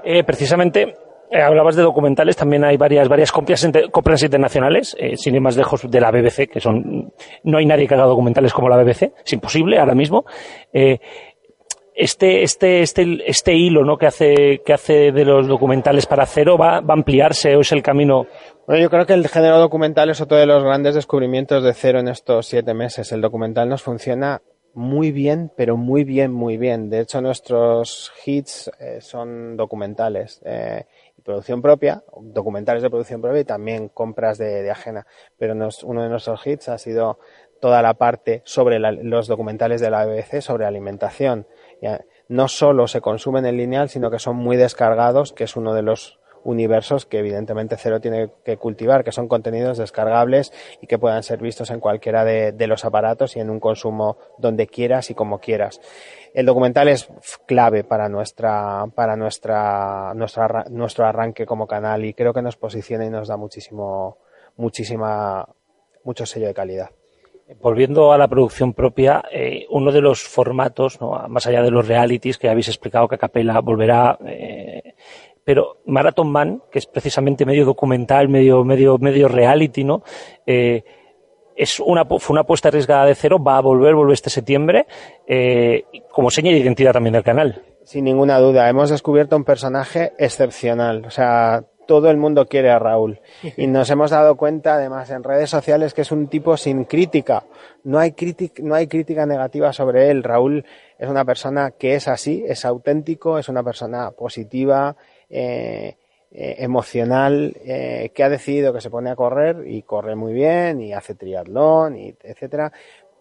Eh, 0.03 0.23
precisamente 0.23 0.95
eh, 1.29 1.41
hablabas 1.41 1.75
de 1.75 1.83
documentales, 1.83 2.37
también 2.37 2.63
hay 2.63 2.77
varias, 2.77 3.09
varias 3.09 3.33
compras, 3.33 3.67
compras 3.91 4.23
internacionales, 4.23 4.95
eh, 4.97 5.17
sin 5.17 5.35
ir 5.35 5.41
más 5.41 5.57
lejos 5.57 5.89
de 5.89 5.99
la 5.99 6.09
BBC, 6.09 6.47
que 6.47 6.61
son, 6.61 7.11
no 7.43 7.57
hay 7.57 7.65
nadie 7.65 7.85
que 7.85 7.95
haga 7.95 8.05
documentales 8.05 8.53
como 8.53 8.69
la 8.69 8.81
BBC, 8.81 9.11
es 9.25 9.33
imposible 9.33 9.77
ahora 9.77 9.93
mismo. 9.93 10.25
Eh, 10.71 10.99
este, 11.93 12.43
este, 12.43 12.81
este, 12.81 13.29
este 13.29 13.53
hilo, 13.55 13.83
¿no? 13.83 13.97
Que 13.97 14.05
hace, 14.05 14.61
que 14.65 14.71
hace 14.71 15.11
de 15.11 15.25
los 15.25 15.47
documentales 15.47 16.05
para 16.05 16.25
cero 16.25 16.57
va, 16.57 16.79
va 16.79 16.93
a 16.93 16.97
ampliarse 16.97 17.55
o 17.57 17.61
es 17.61 17.71
el 17.73 17.81
camino. 17.83 18.27
Bueno, 18.65 18.81
yo 18.81 18.89
creo 18.89 19.05
que 19.05 19.13
el 19.13 19.27
género 19.27 19.57
documental 19.57 20.09
es 20.09 20.21
otro 20.21 20.37
de 20.37 20.45
los 20.45 20.63
grandes 20.63 20.95
descubrimientos 20.95 21.63
de 21.63 21.73
cero 21.73 21.99
en 21.99 22.07
estos 22.07 22.47
siete 22.47 22.73
meses. 22.73 23.11
El 23.11 23.19
documental 23.19 23.67
nos 23.67 23.81
funciona 23.81 24.41
muy 24.75 25.11
bien, 25.11 25.51
pero 25.57 25.75
muy 25.75 26.03
bien, 26.03 26.31
muy 26.31 26.55
bien. 26.57 26.89
De 26.89 27.01
hecho, 27.01 27.19
nuestros 27.19 28.13
hits 28.25 28.69
son 28.99 29.57
documentales. 29.57 30.39
Producción 31.27 31.61
propia, 31.61 32.03
documentales 32.21 32.81
de 32.81 32.89
producción 32.89 33.21
propia 33.21 33.41
y 33.41 33.43
también 33.43 33.89
compras 33.89 34.37
de, 34.37 34.63
de 34.63 34.71
ajena. 34.71 35.05
Pero 35.37 35.55
nos, 35.55 35.83
uno 35.83 36.01
de 36.01 36.07
nuestros 36.07 36.47
hits 36.47 36.69
ha 36.69 36.77
sido 36.77 37.19
toda 37.59 37.81
la 37.81 37.95
parte 37.95 38.41
sobre 38.45 38.79
la, 38.79 38.93
los 38.93 39.27
documentales 39.27 39.81
de 39.81 39.89
la 39.89 40.05
BBC 40.05 40.41
sobre 40.41 40.65
alimentación. 40.65 41.45
Ya, 41.81 42.05
no 42.29 42.47
solo 42.47 42.87
se 42.87 43.01
consumen 43.01 43.45
en 43.45 43.57
lineal, 43.57 43.89
sino 43.89 44.09
que 44.09 44.19
son 44.19 44.37
muy 44.37 44.55
descargados, 44.55 45.33
que 45.33 45.43
es 45.43 45.57
uno 45.57 45.73
de 45.73 45.81
los 45.81 46.19
universos 46.43 47.05
que 47.05 47.19
evidentemente 47.19 47.75
Cero 47.77 47.99
tiene 47.99 48.29
que 48.45 48.55
cultivar, 48.55 49.03
que 49.03 49.11
son 49.11 49.27
contenidos 49.27 49.77
descargables 49.77 50.53
y 50.81 50.87
que 50.87 50.97
puedan 50.97 51.23
ser 51.23 51.39
vistos 51.39 51.71
en 51.71 51.81
cualquiera 51.81 52.23
de, 52.23 52.53
de, 52.53 52.67
los 52.67 52.85
aparatos 52.85 53.35
y 53.35 53.41
en 53.41 53.49
un 53.49 53.59
consumo 53.59 54.17
donde 54.37 54.67
quieras 54.67 55.09
y 55.09 55.13
como 55.13 55.39
quieras. 55.39 55.81
El 56.37 56.45
documental 56.45 56.87
es 56.87 57.09
clave 57.47 57.83
para 57.83 58.07
nuestra, 58.09 58.85
para 58.93 59.15
nuestra, 59.15 60.13
nuestra, 60.13 60.65
nuestro 60.69 61.07
arranque 61.07 61.47
como 61.47 61.65
canal 61.65 62.05
y 62.05 62.13
creo 62.13 62.31
que 62.31 62.43
nos 62.43 62.55
posiciona 62.57 63.07
y 63.07 63.09
nos 63.09 63.27
da 63.27 63.37
muchísimo, 63.37 64.19
muchísima, 64.55 65.49
mucho 66.03 66.27
sello 66.27 66.45
de 66.45 66.53
calidad. 66.53 66.91
Volviendo 67.59 68.13
a 68.13 68.19
la 68.19 68.27
producción 68.27 68.73
propia, 68.73 69.23
eh, 69.31 69.65
uno 69.71 69.91
de 69.91 70.01
los 70.01 70.21
formatos, 70.21 71.01
¿no? 71.01 71.27
más 71.27 71.47
allá 71.47 71.63
de 71.63 71.71
los 71.71 71.87
realities 71.87 72.37
que 72.37 72.49
habéis 72.49 72.67
explicado 72.67 73.07
que 73.07 73.17
Capela 73.17 73.59
volverá, 73.59 74.19
eh, 74.23 74.93
pero 75.43 75.77
Marathon 75.87 76.31
Man, 76.31 76.61
que 76.69 76.77
es 76.77 76.85
precisamente 76.85 77.47
medio 77.47 77.65
documental, 77.65 78.29
medio, 78.29 78.63
medio, 78.63 78.99
medio 78.99 79.27
reality, 79.27 79.83
¿no? 79.83 80.03
Eh, 80.45 80.83
es 81.57 81.79
una, 81.79 82.05
fue 82.05 82.33
una 82.33 82.41
apuesta 82.41 82.69
arriesgada 82.69 83.05
de 83.05 83.15
cero, 83.15 83.43
va 83.43 83.57
a 83.57 83.61
volver, 83.61 83.95
vuelve 83.95 84.13
este 84.13 84.29
septiembre, 84.29 84.85
eh, 85.25 85.85
como 86.11 86.29
seña 86.29 86.51
de 86.51 86.59
identidad 86.59 86.93
también 86.93 87.13
del 87.13 87.23
canal. 87.23 87.63
Sin 87.83 88.05
ninguna 88.05 88.39
duda, 88.39 88.69
hemos 88.69 88.89
descubierto 88.89 89.35
un 89.35 89.43
personaje 89.43 90.13
excepcional, 90.17 91.05
o 91.05 91.09
sea, 91.09 91.63
todo 91.87 92.11
el 92.11 92.17
mundo 92.17 92.45
quiere 92.45 92.69
a 92.69 92.77
Raúl. 92.77 93.19
Y 93.57 93.65
nos 93.65 93.89
hemos 93.89 94.11
dado 94.11 94.35
cuenta, 94.35 94.75
además, 94.75 95.09
en 95.09 95.23
redes 95.23 95.49
sociales 95.49 95.93
que 95.93 96.01
es 96.01 96.11
un 96.11 96.27
tipo 96.27 96.55
sin 96.57 96.83
crítica. 96.83 97.45
No 97.83 97.97
hay, 97.97 98.11
crítica, 98.11 98.61
no 98.63 98.75
hay 98.75 98.87
crítica 98.87 99.25
negativa 99.25 99.73
sobre 99.73 100.11
él. 100.11 100.23
Raúl 100.23 100.65
es 100.99 101.09
una 101.09 101.25
persona 101.25 101.71
que 101.71 101.95
es 101.95 102.07
así, 102.07 102.43
es 102.45 102.65
auténtico, 102.65 103.39
es 103.39 103.49
una 103.49 103.63
persona 103.63 104.11
positiva, 104.11 104.95
eh, 105.29 105.95
eh, 106.31 106.55
emocional 106.59 107.55
eh, 107.63 108.11
que 108.13 108.23
ha 108.23 108.29
decidido 108.29 108.73
que 108.73 108.81
se 108.81 108.89
pone 108.89 109.09
a 109.09 109.15
correr 109.15 109.63
y 109.67 109.83
corre 109.83 110.15
muy 110.15 110.33
bien 110.33 110.81
y 110.81 110.93
hace 110.93 111.15
triatlón 111.15 111.97
y 111.97 112.15
etcétera. 112.21 112.71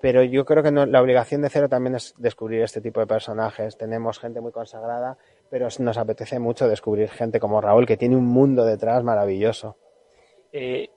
Pero 0.00 0.22
yo 0.22 0.44
creo 0.44 0.62
que 0.62 0.70
no, 0.70 0.84
la 0.86 1.00
obligación 1.00 1.42
de 1.42 1.48
cero 1.48 1.68
también 1.68 1.96
es 1.96 2.14
descubrir 2.18 2.62
este 2.62 2.80
tipo 2.80 3.00
de 3.00 3.06
personajes. 3.06 3.76
Tenemos 3.76 4.18
gente 4.18 4.40
muy 4.40 4.52
consagrada 4.52 5.16
pero 5.48 5.68
nos 5.78 5.98
apetece 5.98 6.38
mucho 6.38 6.68
descubrir 6.68 7.08
gente 7.08 7.40
como 7.40 7.60
Raúl 7.60 7.86
que 7.86 7.96
tiene 7.96 8.16
un 8.16 8.26
mundo 8.26 8.64
detrás 8.64 9.02
maravilloso. 9.04 9.76
Eh, 10.52 10.90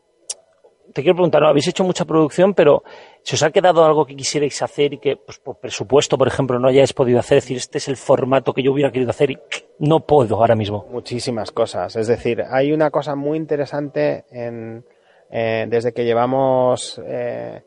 te 0.93 1.02
quiero 1.02 1.15
preguntar, 1.15 1.41
¿no? 1.41 1.47
habéis 1.47 1.67
hecho 1.67 1.84
mucha 1.84 2.06
producción, 2.06 2.54
pero 2.54 2.84
si 3.21 3.36
os 3.36 3.43
ha 3.43 3.52
quedado 3.52 3.86
algo 3.86 4.06
que 4.06 4.15
quisierais 4.15 4.62
hacer 4.62 4.93
y 4.93 4.97
que, 4.97 5.17
pues, 5.17 5.39
por 5.39 5.60
presupuesto, 5.60 6.17
por 6.17 6.28
ejemplo, 6.28 6.60
no 6.60 6.67
hayáis 6.67 6.93
podido 6.93 7.19
hacer, 7.19 7.39
es 7.39 7.43
decir, 7.45 7.58
este 7.58 7.78
es 7.78 7.88
el 7.88 7.97
formato 7.97 8.54
que 8.54 8.63
yo 8.63 8.71
hubiera 8.71 8.91
querido 8.91 9.12
hacer 9.12 9.32
y 9.32 9.39
no 9.80 10.02
puedo 10.02 10.38
ahora 10.38 10.56
mismo. 10.56 10.86
Muchísimas 10.91 11.52
cosas. 11.52 11.95
Es 11.95 12.08
decir, 12.08 12.43
hay 12.49 12.71
una 12.71 12.89
cosa 12.89 13.15
muy 13.15 13.38
interesante 13.38 14.25
en, 14.32 14.84
eh, 15.30 15.65
desde 15.69 15.93
que 15.93 16.06
llevamos 16.06 16.99
eh, 17.06 17.62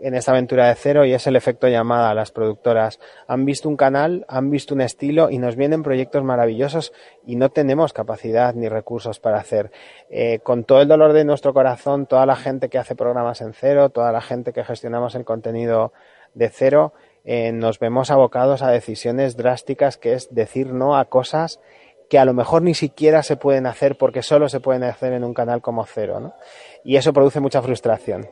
en 0.00 0.14
esta 0.14 0.32
aventura 0.32 0.68
de 0.68 0.74
cero 0.74 1.04
y 1.04 1.12
es 1.12 1.26
el 1.26 1.36
efecto 1.36 1.68
llamada 1.68 2.10
a 2.10 2.14
las 2.14 2.30
productoras. 2.30 2.98
Han 3.26 3.44
visto 3.44 3.68
un 3.68 3.76
canal, 3.76 4.24
han 4.28 4.50
visto 4.50 4.74
un 4.74 4.80
estilo 4.80 5.30
y 5.30 5.38
nos 5.38 5.56
vienen 5.56 5.82
proyectos 5.82 6.22
maravillosos 6.22 6.92
y 7.24 7.36
no 7.36 7.50
tenemos 7.50 7.92
capacidad 7.92 8.54
ni 8.54 8.68
recursos 8.68 9.20
para 9.20 9.38
hacer. 9.38 9.70
Eh, 10.10 10.40
con 10.42 10.64
todo 10.64 10.82
el 10.82 10.88
dolor 10.88 11.12
de 11.12 11.24
nuestro 11.24 11.54
corazón, 11.54 12.06
toda 12.06 12.26
la 12.26 12.36
gente 12.36 12.68
que 12.68 12.78
hace 12.78 12.94
programas 12.94 13.40
en 13.40 13.52
cero, 13.52 13.90
toda 13.90 14.12
la 14.12 14.20
gente 14.20 14.52
que 14.52 14.64
gestionamos 14.64 15.14
el 15.14 15.24
contenido 15.24 15.92
de 16.34 16.48
cero, 16.48 16.92
eh, 17.24 17.52
nos 17.52 17.78
vemos 17.78 18.10
abocados 18.10 18.62
a 18.62 18.70
decisiones 18.70 19.36
drásticas 19.36 19.96
que 19.96 20.12
es 20.12 20.32
decir 20.34 20.72
no 20.72 20.96
a 20.96 21.06
cosas 21.06 21.60
que 22.08 22.18
a 22.18 22.24
lo 22.24 22.34
mejor 22.34 22.62
ni 22.62 22.74
siquiera 22.74 23.22
se 23.22 23.36
pueden 23.36 23.66
hacer 23.66 23.98
porque 23.98 24.22
solo 24.22 24.48
se 24.48 24.60
pueden 24.60 24.84
hacer 24.84 25.12
en 25.12 25.24
un 25.24 25.34
canal 25.34 25.60
como 25.60 25.84
cero. 25.86 26.34
Y 26.84 26.96
eso 26.96 27.12
produce 27.12 27.40
mucha 27.40 27.62
frustración. 27.62 28.28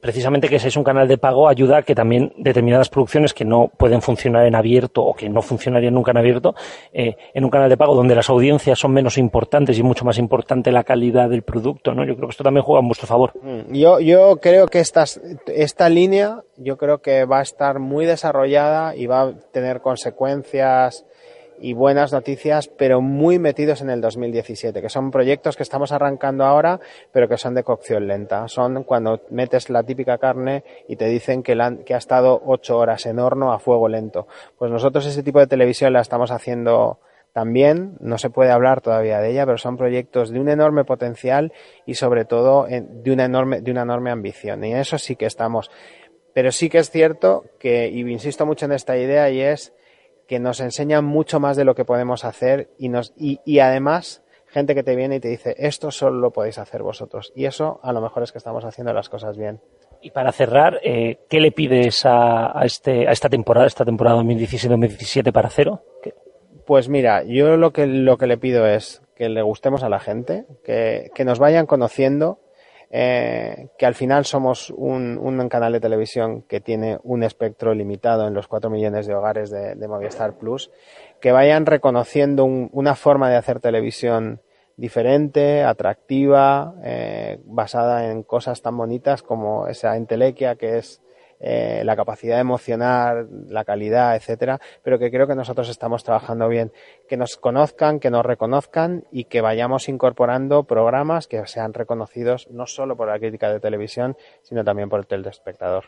Precisamente 0.00 0.48
que 0.48 0.56
ese 0.56 0.68
es 0.68 0.76
un 0.76 0.84
canal 0.84 1.08
de 1.08 1.18
pago 1.18 1.48
ayuda 1.48 1.78
a 1.78 1.82
que 1.82 1.94
también 1.94 2.32
determinadas 2.36 2.88
producciones 2.88 3.34
que 3.34 3.44
no 3.44 3.70
pueden 3.76 4.00
funcionar 4.00 4.46
en 4.46 4.54
abierto 4.54 5.02
o 5.02 5.14
que 5.14 5.28
no 5.28 5.42
funcionarían 5.42 5.94
nunca 5.94 6.12
en 6.12 6.18
abierto, 6.18 6.54
eh, 6.92 7.16
en 7.34 7.44
un 7.44 7.50
canal 7.50 7.68
de 7.68 7.76
pago 7.76 7.94
donde 7.94 8.14
las 8.14 8.30
audiencias 8.30 8.78
son 8.78 8.92
menos 8.92 9.18
importantes 9.18 9.78
y 9.78 9.82
mucho 9.82 10.04
más 10.04 10.18
importante 10.18 10.70
la 10.70 10.84
calidad 10.84 11.28
del 11.28 11.42
producto, 11.42 11.94
¿no? 11.94 12.04
Yo 12.04 12.14
creo 12.14 12.28
que 12.28 12.32
esto 12.32 12.44
también 12.44 12.64
juega 12.64 12.80
en 12.80 12.88
vuestro 12.88 13.08
favor. 13.08 13.32
Mm, 13.42 13.72
yo, 13.74 13.98
yo 14.00 14.36
creo 14.40 14.68
que 14.68 14.80
estas, 14.80 15.20
esta 15.46 15.88
línea, 15.88 16.42
yo 16.56 16.76
creo 16.76 16.98
que 16.98 17.24
va 17.24 17.40
a 17.40 17.42
estar 17.42 17.80
muy 17.80 18.06
desarrollada 18.06 18.94
y 18.94 19.06
va 19.06 19.22
a 19.22 19.32
tener 19.52 19.80
consecuencias 19.80 21.04
y 21.60 21.72
buenas 21.72 22.12
noticias, 22.12 22.68
pero 22.68 23.00
muy 23.00 23.38
metidos 23.38 23.82
en 23.82 23.90
el 23.90 24.00
2017, 24.00 24.80
que 24.80 24.88
son 24.88 25.10
proyectos 25.10 25.56
que 25.56 25.62
estamos 25.62 25.92
arrancando 25.92 26.44
ahora, 26.44 26.80
pero 27.12 27.28
que 27.28 27.36
son 27.36 27.54
de 27.54 27.64
cocción 27.64 28.06
lenta. 28.06 28.48
Son 28.48 28.84
cuando 28.84 29.22
metes 29.30 29.70
la 29.70 29.82
típica 29.82 30.18
carne 30.18 30.64
y 30.88 30.96
te 30.96 31.06
dicen 31.06 31.42
que, 31.42 31.52
ha 31.52 31.96
estado 31.96 32.40
ocho 32.46 32.78
horas 32.78 33.06
en 33.06 33.18
horno 33.18 33.52
a 33.52 33.58
fuego 33.58 33.88
lento. 33.88 34.26
Pues 34.58 34.70
nosotros 34.70 35.06
ese 35.06 35.22
tipo 35.22 35.40
de 35.40 35.46
televisión 35.46 35.92
la 35.92 36.00
estamos 36.00 36.30
haciendo 36.30 37.00
también, 37.32 37.96
no 38.00 38.18
se 38.18 38.30
puede 38.30 38.50
hablar 38.50 38.80
todavía 38.80 39.20
de 39.20 39.30
ella, 39.30 39.46
pero 39.46 39.58
son 39.58 39.76
proyectos 39.76 40.30
de 40.30 40.40
un 40.40 40.48
enorme 40.48 40.84
potencial 40.84 41.52
y 41.86 41.94
sobre 41.94 42.24
todo 42.24 42.66
de 42.66 43.12
una 43.12 43.26
enorme, 43.26 43.60
de 43.60 43.70
una 43.70 43.82
enorme 43.82 44.10
ambición. 44.10 44.64
Y 44.64 44.72
en 44.72 44.78
eso 44.78 44.98
sí 44.98 45.16
que 45.16 45.26
estamos. 45.26 45.70
Pero 46.34 46.52
sí 46.52 46.68
que 46.68 46.78
es 46.78 46.90
cierto 46.90 47.44
que, 47.58 47.88
y 47.88 48.00
insisto 48.00 48.46
mucho 48.46 48.66
en 48.66 48.72
esta 48.72 48.96
idea, 48.96 49.30
y 49.30 49.40
es 49.40 49.72
que 50.28 50.38
nos 50.38 50.60
enseñan 50.60 51.04
mucho 51.04 51.40
más 51.40 51.56
de 51.56 51.64
lo 51.64 51.74
que 51.74 51.84
podemos 51.84 52.24
hacer 52.24 52.68
y, 52.78 52.90
nos, 52.90 53.12
y, 53.16 53.40
y 53.44 53.58
además 53.58 54.22
gente 54.46 54.74
que 54.74 54.82
te 54.82 54.94
viene 54.94 55.16
y 55.16 55.20
te 55.20 55.28
dice 55.28 55.54
esto 55.58 55.90
solo 55.90 56.20
lo 56.20 56.30
podéis 56.30 56.58
hacer 56.58 56.82
vosotros 56.82 57.32
y 57.34 57.46
eso 57.46 57.80
a 57.82 57.92
lo 57.92 58.00
mejor 58.00 58.22
es 58.22 58.30
que 58.30 58.38
estamos 58.38 58.64
haciendo 58.64 58.92
las 58.92 59.08
cosas 59.08 59.36
bien. 59.36 59.60
Y 60.00 60.10
para 60.12 60.30
cerrar, 60.30 60.78
eh, 60.84 61.18
¿qué 61.28 61.40
le 61.40 61.50
pides 61.50 62.06
a, 62.06 62.56
a, 62.56 62.64
este, 62.64 63.08
a 63.08 63.10
esta 63.10 63.28
temporada, 63.28 63.66
esta 63.66 63.84
temporada 63.84 64.22
2017-2017 64.22 65.32
para 65.32 65.50
cero? 65.50 65.82
¿Qué? 66.02 66.14
Pues 66.66 66.88
mira, 66.88 67.24
yo 67.24 67.56
lo 67.56 67.72
que, 67.72 67.86
lo 67.86 68.16
que 68.16 68.26
le 68.26 68.38
pido 68.38 68.66
es 68.66 69.02
que 69.16 69.28
le 69.28 69.42
gustemos 69.42 69.82
a 69.82 69.88
la 69.88 69.98
gente, 69.98 70.44
que, 70.62 71.10
que 71.14 71.24
nos 71.24 71.40
vayan 71.40 71.66
conociendo, 71.66 72.38
eh, 72.90 73.68
que 73.78 73.86
al 73.86 73.94
final 73.94 74.24
somos 74.24 74.70
un, 74.70 75.18
un, 75.18 75.48
canal 75.48 75.72
de 75.72 75.80
televisión 75.80 76.42
que 76.42 76.60
tiene 76.60 76.98
un 77.02 77.22
espectro 77.22 77.74
limitado 77.74 78.26
en 78.26 78.34
los 78.34 78.48
4 78.48 78.70
millones 78.70 79.06
de 79.06 79.14
hogares 79.14 79.50
de, 79.50 79.74
de 79.74 79.88
Movistar 79.88 80.38
Plus, 80.38 80.70
que 81.20 81.32
vayan 81.32 81.66
reconociendo 81.66 82.44
un, 82.44 82.70
una 82.72 82.94
forma 82.94 83.28
de 83.28 83.36
hacer 83.36 83.60
televisión 83.60 84.40
diferente, 84.78 85.64
atractiva, 85.64 86.74
eh, 86.84 87.40
basada 87.44 88.10
en 88.10 88.22
cosas 88.22 88.62
tan 88.62 88.76
bonitas 88.76 89.22
como 89.22 89.66
esa 89.66 89.96
entelequia 89.96 90.54
que 90.54 90.78
es 90.78 91.02
eh, 91.40 91.82
la 91.84 91.96
capacidad 91.96 92.36
de 92.36 92.40
emocionar, 92.40 93.26
la 93.48 93.64
calidad, 93.64 94.16
etcétera, 94.16 94.60
pero 94.82 94.98
que 94.98 95.10
creo 95.10 95.26
que 95.26 95.34
nosotros 95.34 95.68
estamos 95.68 96.04
trabajando 96.04 96.48
bien. 96.48 96.72
Que 97.08 97.16
nos 97.16 97.36
conozcan, 97.36 98.00
que 98.00 98.10
nos 98.10 98.24
reconozcan 98.24 99.04
y 99.10 99.24
que 99.24 99.40
vayamos 99.40 99.88
incorporando 99.88 100.64
programas 100.64 101.26
que 101.26 101.46
sean 101.46 101.74
reconocidos 101.74 102.48
no 102.50 102.66
solo 102.66 102.96
por 102.96 103.08
la 103.08 103.18
crítica 103.18 103.52
de 103.52 103.60
televisión, 103.60 104.16
sino 104.42 104.64
también 104.64 104.88
por 104.88 105.00
el 105.00 105.06
telespectador. 105.06 105.84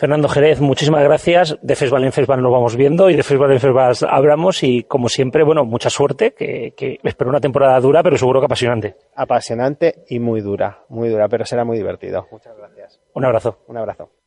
Fernando 0.00 0.28
Jerez, 0.28 0.62
muchísimas 0.62 1.04
gracias. 1.04 1.58
De 1.60 1.76
Festival 1.76 2.04
en 2.04 2.12
Festival 2.12 2.40
nos 2.40 2.50
vamos 2.50 2.74
viendo 2.74 3.10
y 3.10 3.16
de 3.16 3.22
Festival 3.22 3.52
en 3.52 3.60
Festival 3.60 3.94
hablamos 4.08 4.62
y 4.62 4.84
como 4.84 5.10
siempre, 5.10 5.44
bueno, 5.44 5.66
mucha 5.66 5.90
suerte, 5.90 6.32
que, 6.32 6.72
que 6.74 6.98
espero 7.02 7.28
una 7.28 7.40
temporada 7.40 7.78
dura, 7.80 8.02
pero 8.02 8.16
seguro 8.16 8.40
que 8.40 8.46
apasionante. 8.46 8.96
Apasionante 9.14 10.04
y 10.08 10.18
muy 10.18 10.40
dura, 10.40 10.84
muy 10.88 11.10
dura, 11.10 11.28
pero 11.28 11.44
será 11.44 11.66
muy 11.66 11.76
divertido. 11.76 12.26
Muchas 12.32 12.56
gracias. 12.56 12.98
Un 13.12 13.26
abrazo. 13.26 13.58
Un 13.66 13.76
abrazo. 13.76 14.19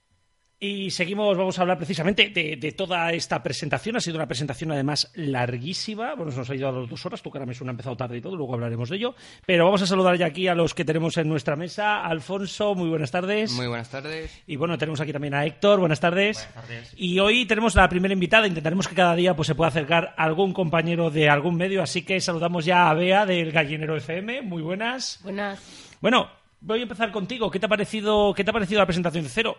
Y 0.65 0.91
seguimos, 0.91 1.37
vamos 1.37 1.59
a 1.59 1.63
hablar 1.63 1.75
precisamente 1.77 2.29
de, 2.29 2.55
de, 2.55 2.71
toda 2.71 3.11
esta 3.11 3.43
presentación. 3.43 3.97
Ha 3.97 3.99
sido 3.99 4.15
una 4.15 4.27
presentación 4.27 4.71
además 4.71 5.11
larguísima. 5.13 6.15
Bueno, 6.15 6.31
nos 6.31 6.49
ha 6.49 6.55
ido 6.55 6.69
a 6.69 6.71
las 6.71 6.89
dos 6.89 7.05
horas. 7.05 7.21
Tu 7.21 7.29
cara 7.29 7.45
me 7.45 7.53
suena 7.53 7.71
ha 7.71 7.73
empezado 7.73 7.97
tarde 7.97 8.15
y 8.15 8.21
todo, 8.21 8.37
luego 8.37 8.53
hablaremos 8.53 8.89
de 8.89 8.95
ello. 8.95 9.13
Pero 9.45 9.65
vamos 9.65 9.81
a 9.81 9.87
saludar 9.87 10.15
ya 10.15 10.27
aquí 10.27 10.47
a 10.47 10.55
los 10.55 10.73
que 10.73 10.85
tenemos 10.85 11.17
en 11.17 11.27
nuestra 11.27 11.57
mesa. 11.57 12.05
Alfonso, 12.05 12.75
muy 12.75 12.87
buenas 12.87 13.11
tardes. 13.11 13.51
Muy 13.51 13.67
buenas 13.67 13.89
tardes. 13.89 14.41
Y 14.47 14.55
bueno, 14.55 14.77
tenemos 14.77 15.01
aquí 15.01 15.11
también 15.11 15.33
a 15.33 15.45
Héctor, 15.45 15.81
buenas 15.81 15.99
tardes. 15.99 16.37
Buenas 16.37 16.53
tardes. 16.53 16.93
Y 16.95 17.19
hoy 17.19 17.45
tenemos 17.45 17.75
la 17.75 17.89
primera 17.89 18.13
invitada. 18.13 18.47
Intentaremos 18.47 18.87
que 18.87 18.95
cada 18.95 19.15
día 19.15 19.35
pues, 19.35 19.47
se 19.47 19.55
pueda 19.55 19.67
acercar 19.67 20.15
algún 20.15 20.53
compañero 20.53 21.11
de 21.11 21.29
algún 21.29 21.57
medio. 21.57 21.83
Así 21.83 22.03
que 22.03 22.21
saludamos 22.21 22.63
ya 22.63 22.89
a 22.89 22.93
Bea 22.93 23.25
del 23.25 23.51
Gallinero 23.51 23.97
FM. 23.97 24.43
Muy 24.43 24.61
buenas. 24.61 25.19
Buenas. 25.23 25.59
Bueno, 25.99 26.29
voy 26.61 26.79
a 26.79 26.83
empezar 26.83 27.11
contigo. 27.11 27.51
¿Qué 27.51 27.59
te 27.59 27.65
ha 27.65 27.69
parecido, 27.69 28.33
qué 28.33 28.45
te 28.45 28.49
ha 28.49 28.53
parecido 28.53 28.79
la 28.79 28.85
presentación 28.85 29.25
de 29.25 29.29
Cero? 29.29 29.57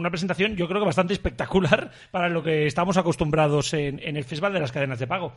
Una 0.00 0.10
presentación 0.10 0.56
yo 0.56 0.66
creo 0.66 0.80
que 0.80 0.86
bastante 0.86 1.12
espectacular 1.12 1.90
para 2.10 2.28
lo 2.28 2.42
que 2.42 2.66
estamos 2.66 2.96
acostumbrados 2.96 3.72
en, 3.74 4.00
en, 4.02 4.16
el 4.16 4.24
Festival 4.24 4.52
de 4.52 4.60
las 4.60 4.72
Cadenas 4.72 4.98
de 4.98 5.06
Pago. 5.06 5.32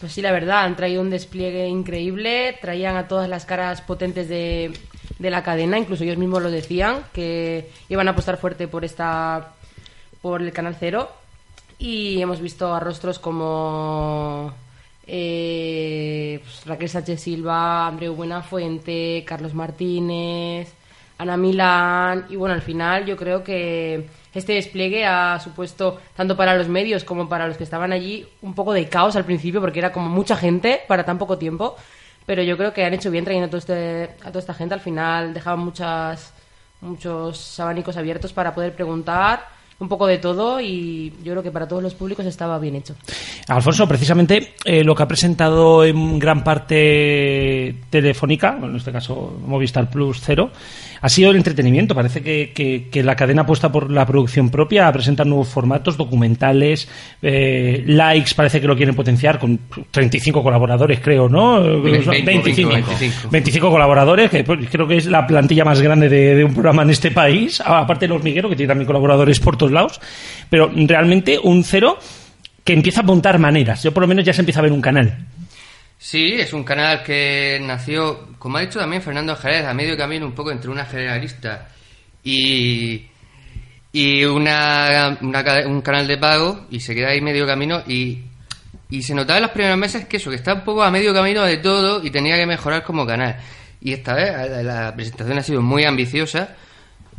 Pues 0.00 0.12
sí, 0.12 0.22
la 0.22 0.32
verdad, 0.32 0.64
han 0.64 0.76
traído 0.76 1.02
un 1.02 1.10
despliegue 1.10 1.66
increíble, 1.68 2.56
traían 2.60 2.96
a 2.96 3.08
todas 3.08 3.28
las 3.28 3.44
caras 3.44 3.80
potentes 3.80 4.28
de, 4.28 4.72
de 5.18 5.30
la 5.30 5.42
cadena, 5.42 5.78
incluso 5.78 6.04
ellos 6.04 6.18
mismos 6.18 6.42
lo 6.42 6.50
decían, 6.50 7.04
que 7.12 7.70
iban 7.88 8.08
a 8.08 8.12
apostar 8.12 8.36
fuerte 8.36 8.68
por 8.68 8.84
esta 8.84 9.52
por 10.20 10.42
el 10.42 10.52
Canal 10.52 10.76
Cero 10.78 11.10
y 11.78 12.20
hemos 12.20 12.40
visto 12.40 12.74
a 12.74 12.80
rostros 12.80 13.18
como 13.18 14.52
eh, 15.06 16.40
pues 16.42 16.66
Raquel 16.66 16.88
Sánchez 16.88 17.20
Silva, 17.20 17.86
Andreu 17.86 18.14
Buenafuente, 18.14 19.24
Carlos 19.26 19.54
Martínez, 19.54 20.72
Ana 21.18 21.36
Milán 21.36 22.26
y 22.28 22.36
bueno, 22.36 22.54
al 22.54 22.62
final 22.62 23.06
yo 23.06 23.16
creo 23.16 23.42
que 23.42 24.06
este 24.34 24.52
despliegue 24.52 25.06
ha 25.06 25.40
supuesto 25.40 25.98
tanto 26.14 26.36
para 26.36 26.54
los 26.54 26.68
medios 26.68 27.04
como 27.04 27.28
para 27.28 27.48
los 27.48 27.56
que 27.56 27.64
estaban 27.64 27.92
allí 27.92 28.26
un 28.42 28.54
poco 28.54 28.72
de 28.72 28.88
caos 28.88 29.16
al 29.16 29.24
principio 29.24 29.60
porque 29.60 29.78
era 29.78 29.92
como 29.92 30.08
mucha 30.08 30.36
gente 30.36 30.80
para 30.86 31.04
tan 31.04 31.18
poco 31.18 31.38
tiempo, 31.38 31.76
pero 32.26 32.42
yo 32.42 32.56
creo 32.56 32.72
que 32.72 32.84
han 32.84 32.92
hecho 32.92 33.10
bien 33.10 33.24
trayendo 33.24 33.56
a, 33.56 33.58
este, 33.58 34.08
toda 34.18 34.40
esta 34.40 34.54
gente, 34.54 34.74
al 34.74 34.80
final 34.80 35.32
dejaban 35.32 35.60
muchas 35.60 36.34
muchos 36.82 37.58
abanicos 37.58 37.96
abiertos 37.96 38.34
para 38.34 38.54
poder 38.54 38.74
preguntar 38.74 39.56
un 39.78 39.88
poco 39.88 40.06
de 40.06 40.18
todo 40.18 40.58
y 40.60 41.12
yo 41.22 41.32
creo 41.32 41.42
que 41.42 41.50
para 41.50 41.68
todos 41.68 41.82
los 41.82 41.94
públicos 41.94 42.24
estaba 42.24 42.58
bien 42.58 42.76
hecho. 42.76 42.94
Alfonso, 43.48 43.86
precisamente 43.86 44.54
eh, 44.64 44.82
lo 44.82 44.94
que 44.94 45.02
ha 45.02 45.08
presentado 45.08 45.84
en 45.84 46.18
gran 46.18 46.42
parte 46.42 47.76
Telefónica, 47.90 48.58
en 48.62 48.76
este 48.76 48.90
caso 48.90 49.38
Movistar 49.44 49.90
Plus 49.90 50.20
Cero, 50.22 50.50
ha 51.00 51.08
sido 51.08 51.30
el 51.30 51.36
entretenimiento. 51.36 51.94
Parece 51.94 52.22
que, 52.22 52.52
que, 52.54 52.88
que, 52.90 53.02
la 53.02 53.16
cadena 53.16 53.42
apuesta 53.42 53.70
por 53.70 53.90
la 53.90 54.06
producción 54.06 54.50
propia, 54.50 54.88
a 54.88 54.92
presentar 54.92 55.26
nuevos 55.26 55.48
formatos, 55.48 55.96
documentales, 55.96 56.88
eh, 57.22 57.84
likes, 57.86 58.32
parece 58.34 58.60
que 58.60 58.66
lo 58.66 58.76
quieren 58.76 58.94
potenciar 58.94 59.38
con 59.38 59.58
35 59.90 60.42
colaboradores, 60.42 61.00
creo, 61.00 61.28
¿no? 61.28 61.60
20, 61.82 62.24
25, 62.24 62.72
25. 62.72 63.28
25 63.30 63.70
colaboradores, 63.70 64.30
que 64.30 64.44
pues, 64.44 64.68
creo 64.70 64.86
que 64.86 64.96
es 64.96 65.06
la 65.06 65.26
plantilla 65.26 65.64
más 65.64 65.80
grande 65.80 66.08
de, 66.08 66.34
de, 66.36 66.44
un 66.44 66.52
programa 66.52 66.82
en 66.82 66.90
este 66.90 67.10
país, 67.10 67.60
aparte 67.64 68.06
de 68.06 68.14
los 68.14 68.22
Migueros, 68.22 68.50
que 68.50 68.56
tiene 68.56 68.68
también 68.68 68.86
colaboradores 68.86 69.40
por 69.40 69.56
todos 69.56 69.72
lados, 69.72 70.00
pero 70.50 70.70
realmente 70.74 71.38
un 71.42 71.64
cero 71.64 71.98
que 72.64 72.72
empieza 72.72 73.00
a 73.00 73.04
apuntar 73.04 73.38
maneras. 73.38 73.82
Yo 73.82 73.92
por 73.92 74.02
lo 74.02 74.08
menos 74.08 74.24
ya 74.24 74.32
se 74.32 74.42
empieza 74.42 74.60
a 74.60 74.62
ver 74.64 74.72
un 74.72 74.80
canal. 74.80 75.16
Sí, 75.98 76.34
es 76.34 76.52
un 76.52 76.62
canal 76.62 77.02
que 77.02 77.58
nació, 77.62 78.28
como 78.38 78.58
ha 78.58 78.60
dicho 78.60 78.78
también 78.78 79.02
Fernando 79.02 79.34
Jerez, 79.34 79.64
a 79.64 79.74
medio 79.74 79.96
camino 79.96 80.26
un 80.26 80.34
poco 80.34 80.50
entre 80.50 80.70
una 80.70 80.84
generalista 80.84 81.68
y, 82.22 83.06
y 83.92 84.24
una, 84.24 85.16
un 85.20 85.80
canal 85.80 86.06
de 86.06 86.18
pago 86.18 86.66
y 86.70 86.80
se 86.80 86.94
queda 86.94 87.08
ahí 87.08 87.20
medio 87.20 87.46
camino 87.46 87.82
y, 87.86 88.20
y 88.90 89.02
se 89.02 89.14
notaba 89.14 89.38
en 89.38 89.44
los 89.44 89.52
primeros 89.52 89.78
meses 89.78 90.06
que 90.06 90.18
eso, 90.18 90.30
que 90.30 90.36
está 90.36 90.52
un 90.52 90.64
poco 90.64 90.82
a 90.82 90.90
medio 90.90 91.14
camino 91.14 91.42
de 91.44 91.56
todo 91.56 92.04
y 92.04 92.10
tenía 92.10 92.36
que 92.36 92.46
mejorar 92.46 92.82
como 92.82 93.06
canal. 93.06 93.36
Y 93.80 93.92
esta 93.92 94.14
vez 94.14 94.64
la 94.64 94.94
presentación 94.94 95.38
ha 95.38 95.42
sido 95.42 95.62
muy 95.62 95.84
ambiciosa 95.84 96.56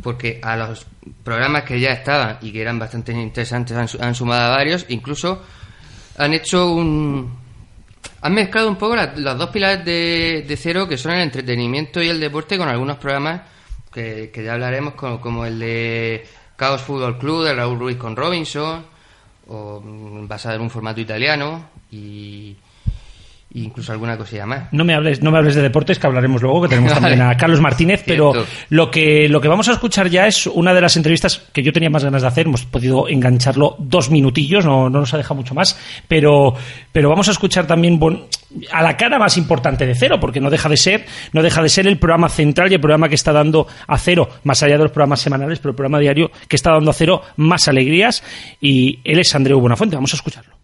porque 0.03 0.39
a 0.43 0.55
los 0.55 0.85
programas 1.23 1.63
que 1.63 1.79
ya 1.79 1.91
estaban 1.93 2.37
y 2.41 2.51
que 2.51 2.61
eran 2.61 2.77
bastante 2.77 3.11
interesantes 3.11 3.75
han, 3.75 4.05
han 4.05 4.13
sumado 4.13 4.53
a 4.53 4.57
varios, 4.57 4.85
incluso 4.89 5.41
han 6.17 6.33
hecho 6.33 6.71
un 6.71 7.46
han 8.21 8.33
mezclado 8.33 8.69
un 8.69 8.75
poco 8.75 8.95
la, 8.95 9.13
los 9.15 9.37
dos 9.37 9.49
pilares 9.49 9.85
de, 9.85 10.45
de, 10.47 10.57
cero, 10.57 10.87
que 10.87 10.97
son 10.97 11.13
el 11.13 11.21
entretenimiento 11.21 12.01
y 12.01 12.09
el 12.09 12.19
deporte, 12.19 12.57
con 12.57 12.67
algunos 12.67 12.97
programas 12.97 13.41
que, 13.91 14.31
que 14.33 14.43
ya 14.43 14.53
hablaremos, 14.53 14.95
como, 14.95 15.21
como, 15.21 15.45
el 15.45 15.59
de 15.59 16.27
Chaos 16.57 16.81
Football 16.81 17.17
Club, 17.17 17.45
de 17.45 17.53
Raúl 17.53 17.79
Ruiz 17.79 17.97
con 17.97 18.15
Robinson, 18.15 18.85
o 19.47 19.81
basado 19.83 20.55
en 20.55 20.61
un 20.61 20.69
formato 20.69 20.99
italiano. 20.99 21.69
Y, 21.91 22.57
incluso 23.53 23.91
alguna 23.91 24.17
cosilla 24.17 24.45
más. 24.45 24.71
No 24.71 24.83
me 24.83 24.93
hables, 24.93 25.21
no 25.21 25.31
me 25.31 25.37
hables 25.37 25.55
de 25.55 25.61
deportes, 25.61 25.97
que 25.99 26.05
hablaremos 26.07 26.41
luego, 26.41 26.61
que 26.63 26.67
tenemos 26.69 26.93
también 26.99 27.21
a 27.21 27.35
Carlos 27.37 27.61
Martínez, 27.61 28.03
pero 28.05 28.33
Cierto. 28.33 28.49
lo 28.69 28.91
que, 28.91 29.27
lo 29.29 29.39
que 29.41 29.47
vamos 29.47 29.67
a 29.69 29.73
escuchar 29.73 30.09
ya 30.09 30.27
es 30.27 30.47
una 30.47 30.73
de 30.73 30.81
las 30.81 30.97
entrevistas 30.97 31.37
que 31.53 31.63
yo 31.63 31.71
tenía 31.73 31.89
más 31.89 32.03
ganas 32.03 32.21
de 32.21 32.27
hacer, 32.27 32.45
hemos 32.45 32.65
podido 32.65 33.07
engancharlo 33.07 33.75
dos 33.79 34.09
minutillos, 34.11 34.65
no, 34.65 34.89
no 34.89 34.99
nos 34.99 35.13
ha 35.13 35.17
dejado 35.17 35.35
mucho 35.35 35.53
más, 35.55 35.79
pero, 36.07 36.53
pero 36.91 37.09
vamos 37.09 37.27
a 37.29 37.31
escuchar 37.31 37.65
también 37.65 37.97
bon- 37.99 38.25
a 38.71 38.81
la 38.83 38.95
cara 38.97 39.17
más 39.19 39.37
importante 39.37 39.85
de 39.85 39.95
Cero, 39.95 40.19
porque 40.19 40.39
no 40.39 40.49
deja 40.49 40.69
de 40.69 40.77
ser, 40.77 41.05
no 41.33 41.41
deja 41.41 41.61
de 41.61 41.69
ser 41.69 41.87
el 41.87 41.97
programa 41.97 42.29
central 42.29 42.71
y 42.71 42.75
el 42.75 42.81
programa 42.81 43.09
que 43.09 43.15
está 43.15 43.31
dando 43.31 43.67
a 43.87 43.97
Cero, 43.97 44.29
más 44.43 44.61
allá 44.63 44.77
de 44.77 44.83
los 44.83 44.91
programas 44.91 45.21
semanales, 45.21 45.59
pero 45.59 45.71
el 45.71 45.75
programa 45.75 45.99
diario 45.99 46.31
que 46.47 46.55
está 46.55 46.71
dando 46.71 46.91
a 46.91 46.93
Cero 46.93 47.21
más 47.37 47.67
alegrías, 47.67 48.23
y 48.61 48.99
él 49.03 49.19
es 49.19 49.33
Andreu 49.35 49.59
Buenafuente, 49.59 49.95
vamos 49.95 50.13
a 50.13 50.17
escucharlo. 50.17 50.56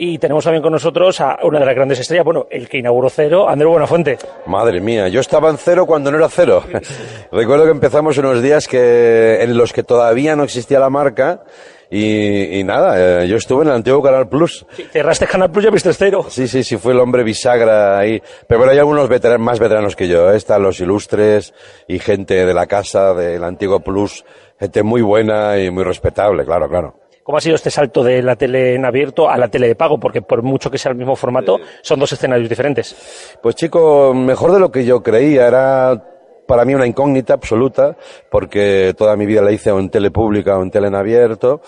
Y 0.00 0.16
tenemos 0.18 0.44
también 0.44 0.62
con 0.62 0.72
nosotros 0.72 1.20
a 1.20 1.40
una 1.42 1.58
de 1.58 1.66
las 1.66 1.74
grandes 1.74 1.98
estrellas, 1.98 2.24
bueno, 2.24 2.46
el 2.50 2.68
que 2.68 2.78
inauguró 2.78 3.10
Cero, 3.10 3.48
Andreu 3.48 3.72
Buenafuente. 3.72 4.16
Madre 4.46 4.80
mía, 4.80 5.08
yo 5.08 5.18
estaba 5.18 5.50
en 5.50 5.58
cero 5.58 5.86
cuando 5.86 6.12
no 6.12 6.18
era 6.18 6.28
cero. 6.28 6.62
Recuerdo 7.32 7.64
que 7.64 7.72
empezamos 7.72 8.16
unos 8.16 8.40
días 8.40 8.68
que, 8.68 9.42
en 9.42 9.58
los 9.58 9.72
que 9.72 9.82
todavía 9.82 10.36
no 10.36 10.44
existía 10.44 10.78
la 10.78 10.88
marca 10.88 11.42
y, 11.90 12.60
y 12.60 12.62
nada, 12.62 13.22
eh, 13.24 13.26
yo 13.26 13.38
estuve 13.38 13.62
en 13.62 13.70
el 13.70 13.74
antiguo 13.74 14.00
Canal 14.00 14.28
Plus. 14.28 14.64
Cerraste 14.92 15.26
Canal 15.26 15.50
Plus 15.50 15.64
y 15.64 15.70
viste 15.70 15.92
Cero. 15.92 16.26
Sí, 16.28 16.46
sí, 16.46 16.62
sí, 16.62 16.76
fue 16.76 16.92
el 16.92 17.00
hombre 17.00 17.24
bisagra 17.24 17.98
ahí. 17.98 18.22
Pero 18.46 18.58
bueno, 18.58 18.72
hay 18.72 18.78
algunos 18.78 19.08
veteranos, 19.08 19.44
más 19.44 19.58
veteranos 19.58 19.96
que 19.96 20.06
yo. 20.06 20.30
¿eh? 20.30 20.36
Están 20.36 20.62
los 20.62 20.78
ilustres 20.78 21.52
y 21.88 21.98
gente 21.98 22.46
de 22.46 22.54
la 22.54 22.68
casa 22.68 23.14
del 23.14 23.42
antiguo 23.42 23.80
Plus. 23.80 24.24
Gente 24.60 24.84
muy 24.84 25.02
buena 25.02 25.58
y 25.58 25.72
muy 25.72 25.82
respetable, 25.82 26.44
claro, 26.44 26.68
claro. 26.68 27.07
¿Cómo 27.28 27.36
ha 27.36 27.42
sido 27.42 27.56
este 27.56 27.70
salto 27.70 28.02
de 28.02 28.22
la 28.22 28.36
tele 28.36 28.74
en 28.74 28.86
abierto 28.86 29.28
a 29.28 29.36
la 29.36 29.48
tele 29.48 29.68
de 29.68 29.74
pago? 29.74 30.00
Porque 30.00 30.22
por 30.22 30.42
mucho 30.42 30.70
que 30.70 30.78
sea 30.78 30.92
el 30.92 30.96
mismo 30.96 31.14
formato, 31.14 31.58
son 31.82 32.00
dos 32.00 32.10
escenarios 32.10 32.48
diferentes. 32.48 33.36
Pues 33.42 33.54
chico, 33.54 34.14
mejor 34.14 34.52
de 34.52 34.58
lo 34.58 34.72
que 34.72 34.86
yo 34.86 35.02
creía. 35.02 35.46
Era 35.46 36.02
para 36.46 36.64
mí 36.64 36.74
una 36.74 36.86
incógnita 36.86 37.34
absoluta, 37.34 37.98
porque 38.30 38.94
toda 38.96 39.14
mi 39.14 39.26
vida 39.26 39.42
la 39.42 39.52
hice 39.52 39.70
o 39.70 39.78
en 39.78 39.90
tele 39.90 40.10
pública 40.10 40.56
o 40.56 40.62
en 40.62 40.70
tele 40.70 40.86
en 40.86 40.94
abierto. 40.94 41.60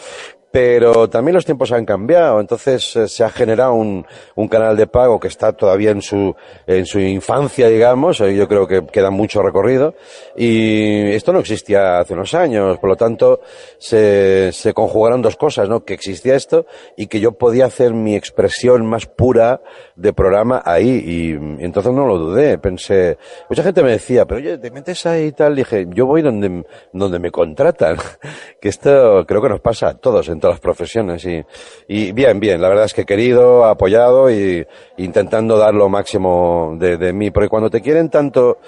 Pero 0.52 1.08
también 1.08 1.34
los 1.34 1.44
tiempos 1.44 1.70
han 1.70 1.84
cambiado, 1.84 2.40
entonces 2.40 2.96
eh, 2.96 3.06
se 3.06 3.22
ha 3.22 3.30
generado 3.30 3.74
un, 3.74 4.04
un 4.34 4.48
canal 4.48 4.76
de 4.76 4.88
pago 4.88 5.20
que 5.20 5.28
está 5.28 5.52
todavía 5.52 5.92
en 5.92 6.02
su, 6.02 6.34
en 6.66 6.86
su 6.86 6.98
infancia, 6.98 7.68
digamos, 7.68 8.20
eh, 8.20 8.34
yo 8.34 8.48
creo 8.48 8.66
que 8.66 8.84
queda 8.86 9.10
mucho 9.10 9.42
recorrido, 9.42 9.94
y 10.36 11.12
esto 11.12 11.32
no 11.32 11.38
existía 11.38 12.00
hace 12.00 12.14
unos 12.14 12.34
años, 12.34 12.78
por 12.78 12.90
lo 12.90 12.96
tanto 12.96 13.40
se, 13.78 14.50
se 14.52 14.74
conjugaron 14.74 15.22
dos 15.22 15.36
cosas, 15.36 15.68
¿no? 15.68 15.84
Que 15.84 15.94
existía 15.94 16.34
esto 16.34 16.66
y 16.96 17.06
que 17.06 17.20
yo 17.20 17.32
podía 17.32 17.66
hacer 17.66 17.94
mi 17.94 18.16
expresión 18.16 18.84
más 18.86 19.06
pura 19.06 19.60
de 19.94 20.12
programa 20.12 20.62
ahí, 20.64 20.88
y, 21.06 21.64
entonces 21.64 21.92
no 21.92 22.06
lo 22.06 22.18
dudé, 22.18 22.58
pensé, 22.58 23.18
mucha 23.48 23.62
gente 23.62 23.84
me 23.84 23.92
decía, 23.92 24.26
pero 24.26 24.40
oye, 24.40 24.58
te 24.58 24.72
metes 24.72 25.06
ahí 25.06 25.26
y 25.26 25.32
tal, 25.32 25.54
dije, 25.54 25.86
yo 25.90 26.06
voy 26.06 26.22
donde, 26.22 26.64
donde 26.92 27.20
me 27.20 27.30
contratan, 27.30 27.98
que 28.60 28.68
esto 28.68 29.24
creo 29.28 29.40
que 29.40 29.48
nos 29.48 29.60
pasa 29.60 29.90
a 29.90 29.94
todos, 29.94 30.28
todas 30.40 30.54
las 30.54 30.60
profesiones, 30.60 31.24
y, 31.24 31.44
y 31.86 32.12
bien, 32.12 32.40
bien, 32.40 32.60
la 32.60 32.68
verdad 32.68 32.86
es 32.86 32.94
que 32.94 33.04
querido, 33.04 33.64
apoyado 33.64 34.30
y 34.30 34.66
intentando 34.96 35.56
dar 35.56 35.74
lo 35.74 35.88
máximo 35.88 36.74
de, 36.78 36.96
de 36.96 37.12
mí, 37.12 37.30
porque 37.30 37.48
cuando 37.48 37.70
te 37.70 37.80
quieren 37.80 38.10
tanto 38.10 38.58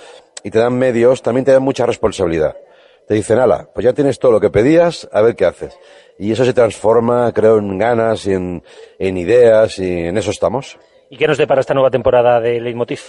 y 0.44 0.50
te 0.50 0.58
dan 0.58 0.78
medios, 0.78 1.22
también 1.22 1.44
te 1.44 1.52
dan 1.52 1.62
mucha 1.62 1.86
responsabilidad. 1.86 2.56
Te 3.06 3.14
dicen, 3.14 3.38
ala, 3.38 3.68
pues 3.74 3.84
ya 3.84 3.92
tienes 3.92 4.18
todo 4.18 4.32
lo 4.32 4.40
que 4.40 4.50
pedías, 4.50 5.08
a 5.12 5.22
ver 5.22 5.34
qué 5.34 5.44
haces. 5.44 5.76
Y 6.18 6.30
eso 6.30 6.44
se 6.44 6.52
transforma, 6.52 7.32
creo, 7.32 7.58
en 7.58 7.76
ganas 7.78 8.26
y 8.26 8.32
en, 8.32 8.62
en 8.98 9.16
ideas 9.16 9.78
y 9.78 10.06
en 10.06 10.16
eso 10.16 10.30
estamos. 10.30 10.78
¿Y 11.10 11.16
qué 11.16 11.26
nos 11.26 11.36
depara 11.36 11.60
esta 11.60 11.74
nueva 11.74 11.90
temporada 11.90 12.40
de 12.40 12.60
Leitmotiv? 12.60 13.00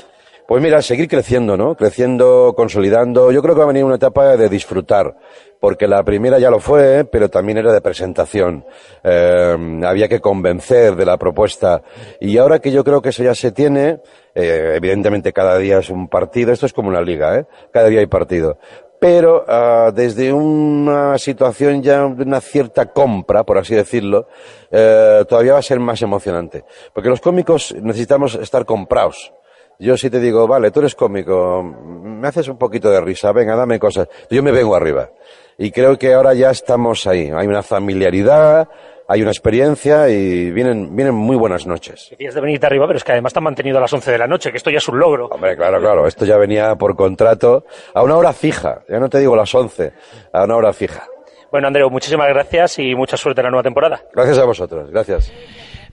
Pues 0.47 0.62
mira, 0.62 0.82
seguir 0.82 1.08
creciendo, 1.08 1.56
¿no? 1.56 1.75
Creciendo, 1.75 2.53
consolidando. 2.56 3.32
Yo 3.32 3.41
creo 3.41 3.56
que 3.56 3.60
va 3.60 3.63
a 3.63 3.67
venir 3.67 3.86
una 3.86 3.95
etapa 3.95 4.36
de 4.36 4.49
disfrutar, 4.49 5.15
porque 5.62 5.88
la 5.88 6.03
primera 6.03 6.38
ya 6.38 6.49
lo 6.49 6.60
fue, 6.60 7.06
pero 7.06 7.29
también 7.29 7.60
era 7.60 7.71
de 7.71 7.79
presentación. 7.79 8.65
Eh, 9.03 9.82
había 9.86 10.10
que 10.10 10.19
convencer 10.19 10.97
de 10.97 11.06
la 11.06 11.17
propuesta. 11.17 11.82
Y 12.19 12.38
ahora 12.38 12.60
que 12.60 12.73
yo 12.73 12.84
creo 12.84 13.01
que 13.01 13.10
eso 13.10 13.23
ya 13.23 13.34
se 13.34 13.53
tiene, 13.53 14.01
eh, 14.36 14.73
evidentemente 14.75 15.32
cada 15.32 15.58
día 15.58 15.77
es 15.77 15.89
un 15.89 16.10
partido, 16.10 16.51
esto 16.51 16.65
es 16.65 16.73
como 16.73 16.89
una 16.89 17.01
liga, 17.01 17.38
¿eh? 17.39 17.45
Cada 17.71 17.88
día 17.88 18.01
hay 18.01 18.08
partido. 18.08 18.58
Pero 18.99 19.45
ah, 19.47 19.91
desde 19.95 20.34
una 20.34 21.17
situación 21.17 21.82
ya 21.82 22.06
de 22.08 22.23
una 22.23 22.41
cierta 22.41 22.88
compra, 22.88 23.45
por 23.45 23.58
así 23.58 23.75
decirlo, 23.75 24.27
eh, 24.71 25.23
todavía 25.27 25.53
va 25.53 25.60
a 25.60 25.62
ser 25.62 25.79
más 25.79 26.01
emocionante. 26.01 26.65
Porque 26.93 27.10
los 27.10 27.21
cómicos 27.21 27.73
necesitamos 27.82 28.36
estar 28.36 28.65
comprados. 28.65 29.34
Yo 29.79 29.97
si 29.97 30.09
te 30.09 30.19
digo, 30.19 30.47
vale, 30.47 30.71
tú 30.71 30.79
eres 30.79 30.95
cómico, 30.95 31.63
me 31.63 32.27
haces 32.27 32.47
un 32.47 32.57
poquito 32.57 32.89
de 32.89 33.01
risa, 33.01 33.31
venga, 33.31 33.55
dame 33.55 33.79
cosas. 33.79 34.07
Yo 34.29 34.41
me 34.43 34.51
vengo 34.51 34.75
arriba. 34.75 35.09
Y 35.57 35.71
creo 35.71 35.97
que 35.97 36.13
ahora 36.13 36.33
ya 36.33 36.51
estamos 36.51 37.05
ahí. 37.05 37.31
Hay 37.36 37.47
una 37.47 37.63
familiaridad, 37.63 38.67
hay 39.07 39.21
una 39.21 39.31
experiencia 39.31 40.09
y 40.09 40.51
vienen, 40.51 40.95
vienen 40.95 41.13
muy 41.13 41.36
buenas 41.36 41.67
noches. 41.67 42.07
Decías 42.12 42.33
de 42.33 42.41
venirte 42.41 42.65
arriba, 42.65 42.88
pero 42.88 42.97
es 42.97 43.03
que 43.03 43.12
además 43.12 43.33
te 43.33 43.39
han 43.39 43.43
mantenido 43.43 43.77
a 43.77 43.81
las 43.81 43.93
11 43.93 44.12
de 44.12 44.17
la 44.17 44.27
noche, 44.27 44.51
que 44.51 44.57
esto 44.57 44.69
ya 44.69 44.77
es 44.77 44.88
un 44.88 44.99
logro. 44.99 45.27
Hombre, 45.27 45.55
claro, 45.55 45.79
claro, 45.79 46.07
esto 46.07 46.25
ya 46.25 46.38
venía 46.38 46.75
por 46.75 46.95
contrato 46.95 47.65
a 47.93 48.03
una 48.03 48.15
hora 48.15 48.33
fija. 48.33 48.83
Ya 48.88 48.99
no 48.99 49.09
te 49.09 49.19
digo 49.19 49.36
las 49.36 49.53
11, 49.53 49.93
a 50.31 50.43
una 50.43 50.55
hora 50.55 50.73
fija. 50.73 51.05
Bueno, 51.51 51.67
Andreu, 51.67 51.89
muchísimas 51.89 52.27
gracias 52.29 52.79
y 52.79 52.95
mucha 52.95 53.15
suerte 53.15 53.41
en 53.41 53.45
la 53.45 53.51
nueva 53.51 53.63
temporada. 53.63 54.01
Gracias 54.13 54.39
a 54.39 54.45
vosotros, 54.45 54.89
gracias. 54.89 55.31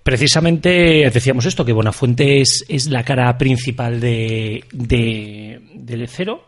Precisamente 0.02 1.08
decíamos 1.12 1.46
esto, 1.46 1.64
que 1.64 1.72
Buenafuente 1.72 2.40
es, 2.40 2.64
es 2.68 2.88
la 2.88 3.04
cara 3.04 3.36
principal 3.38 4.00
de, 4.00 4.64
de, 4.72 5.60
del 5.74 6.08
Cero. 6.08 6.46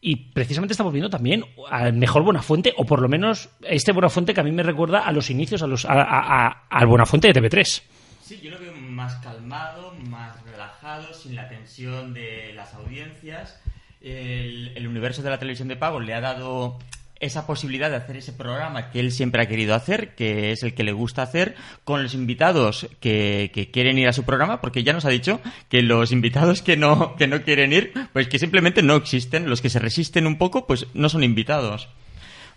Y 0.00 0.16
precisamente 0.32 0.72
estamos 0.74 0.92
viendo 0.92 1.08
también 1.08 1.44
al 1.70 1.94
mejor 1.94 2.22
Buenafuente, 2.24 2.74
o 2.76 2.84
por 2.84 3.00
lo 3.00 3.08
menos 3.08 3.48
este 3.62 3.92
Buenafuente 3.92 4.34
que 4.34 4.40
a 4.40 4.44
mí 4.44 4.52
me 4.52 4.62
recuerda 4.62 5.00
a 5.00 5.12
los 5.12 5.30
inicios, 5.30 5.62
a 5.62 5.66
los, 5.66 5.86
a- 5.86 6.66
al 6.68 6.86
Buenafuente 6.86 7.32
de 7.32 7.40
TV3. 7.40 7.82
Sí, 8.22 8.40
yo 8.42 8.50
lo 8.50 8.58
veo 8.58 8.72
más 8.74 9.14
calmado, 9.16 9.94
más 10.08 10.42
relajado, 10.44 11.12
sin 11.14 11.34
la 11.34 11.48
tensión 11.48 12.12
de 12.12 12.52
las 12.54 12.74
audiencias. 12.74 13.58
El, 14.02 14.72
el 14.76 14.86
universo 14.86 15.22
de 15.22 15.30
la 15.30 15.38
televisión 15.38 15.68
de 15.68 15.76
pago 15.76 16.00
le 16.00 16.12
ha 16.12 16.20
dado 16.20 16.78
esa 17.24 17.46
posibilidad 17.46 17.90
de 17.90 17.96
hacer 17.96 18.16
ese 18.16 18.32
programa 18.32 18.90
que 18.90 19.00
él 19.00 19.12
siempre 19.12 19.42
ha 19.42 19.48
querido 19.48 19.74
hacer, 19.74 20.14
que 20.14 20.52
es 20.52 20.62
el 20.62 20.74
que 20.74 20.84
le 20.84 20.92
gusta 20.92 21.22
hacer, 21.22 21.54
con 21.84 22.02
los 22.02 22.14
invitados 22.14 22.88
que, 23.00 23.50
que 23.52 23.70
quieren 23.70 23.98
ir 23.98 24.08
a 24.08 24.12
su 24.12 24.24
programa, 24.24 24.60
porque 24.60 24.84
ya 24.84 24.92
nos 24.92 25.04
ha 25.04 25.10
dicho 25.10 25.40
que 25.68 25.82
los 25.82 26.12
invitados 26.12 26.62
que 26.62 26.76
no, 26.76 27.16
que 27.16 27.26
no 27.26 27.42
quieren 27.42 27.72
ir, 27.72 27.92
pues 28.12 28.28
que 28.28 28.38
simplemente 28.38 28.82
no 28.82 28.96
existen, 28.96 29.48
los 29.48 29.60
que 29.60 29.70
se 29.70 29.78
resisten 29.78 30.26
un 30.26 30.38
poco, 30.38 30.66
pues 30.66 30.86
no 30.94 31.08
son 31.08 31.24
invitados. 31.24 31.88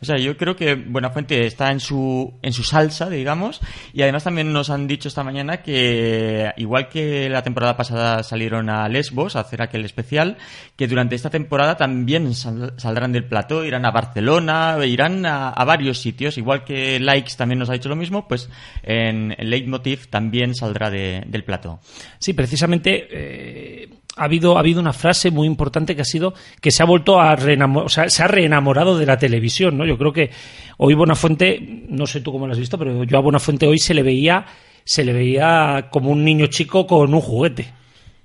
O 0.02 0.06
sea, 0.06 0.18
yo 0.18 0.38
creo 0.38 0.56
que 0.56 0.76
Buenafuente 0.76 1.46
está 1.46 1.72
en 1.72 1.80
su, 1.80 2.34
en 2.42 2.54
su 2.54 2.64
salsa, 2.64 3.10
digamos, 3.10 3.62
y 3.94 4.02
además 4.04 4.24
también 4.24 4.54
nos 4.54 4.70
han 4.70 4.88
dicho 4.88 5.08
esta 5.08 5.24
mañana 5.24 5.64
que, 5.64 6.52
igual 6.58 6.90
que 6.90 7.30
la 7.30 7.42
temporada 7.42 7.76
pasada 7.78 8.22
salieron 8.24 8.70
a 8.70 8.88
Lesbos 8.90 9.36
a 9.36 9.40
hacer 9.42 9.62
aquel 9.62 9.86
especial, 9.86 10.38
que 10.76 10.88
durante 10.88 11.16
esta 11.16 11.30
temporada 11.30 11.78
también 11.78 12.34
sal- 12.36 12.74
saldrán 12.78 13.12
del 13.12 13.26
plató, 13.26 13.66
irán 13.66 13.86
a 13.86 13.92
Barcelona, 13.92 14.78
irán 14.86 15.26
a, 15.26 15.52
varios 15.66 16.00
sitios, 16.00 16.38
igual 16.38 16.64
que 16.64 17.00
Likes 17.00 17.34
también 17.38 17.60
nos 17.60 17.70
ha 17.70 17.74
dicho 17.74 17.90
lo 17.90 17.96
mismo, 17.96 18.28
pues 18.28 18.50
en 18.84 19.36
Leitmotiv 19.40 20.08
también 20.10 20.54
saldrá 20.56 20.90
de- 20.90 21.24
del 21.28 21.44
plató. 21.44 21.80
Sí, 22.20 22.34
precisamente 22.34 23.08
eh, 23.12 23.90
ha, 24.18 24.24
habido, 24.24 24.58
ha 24.58 24.60
habido 24.60 24.80
una 24.80 24.94
frase 24.94 25.32
muy 25.32 25.48
importante 25.48 25.96
que 25.96 26.02
ha 26.02 26.06
sido 26.06 26.34
que 26.62 26.72
se 26.72 26.84
ha 26.84 26.86
vuelto 26.86 27.20
a 27.22 27.34
o 27.36 27.90
sea, 27.90 28.10
se 28.10 28.24
ha 28.24 28.28
reenamorado 28.28 28.98
de 28.98 29.06
la 29.06 29.18
televisión, 29.18 29.78
¿no? 29.78 29.86
Yo 29.86 29.98
creo 29.98 30.12
que 30.12 30.32
hoy 30.78 30.94
Buenafuente, 30.94 31.86
no 31.90 32.08
sé 32.08 32.22
tú 32.22 32.32
cómo 32.32 32.48
lo 32.48 32.54
has 32.54 32.60
visto, 32.60 32.78
pero 32.78 33.04
yo 33.04 33.18
a 33.18 33.22
Buenafuente 33.22 33.68
hoy 33.68 33.80
se 33.80 33.94
le 33.94 34.04
veía, 34.04 34.46
se 34.84 35.06
le 35.06 35.14
veía 35.14 35.88
como 35.92 36.12
un 36.12 36.24
niño 36.24 36.48
chico 36.48 36.88
con 36.88 37.14
un 37.14 37.22
juguete. 37.22 37.72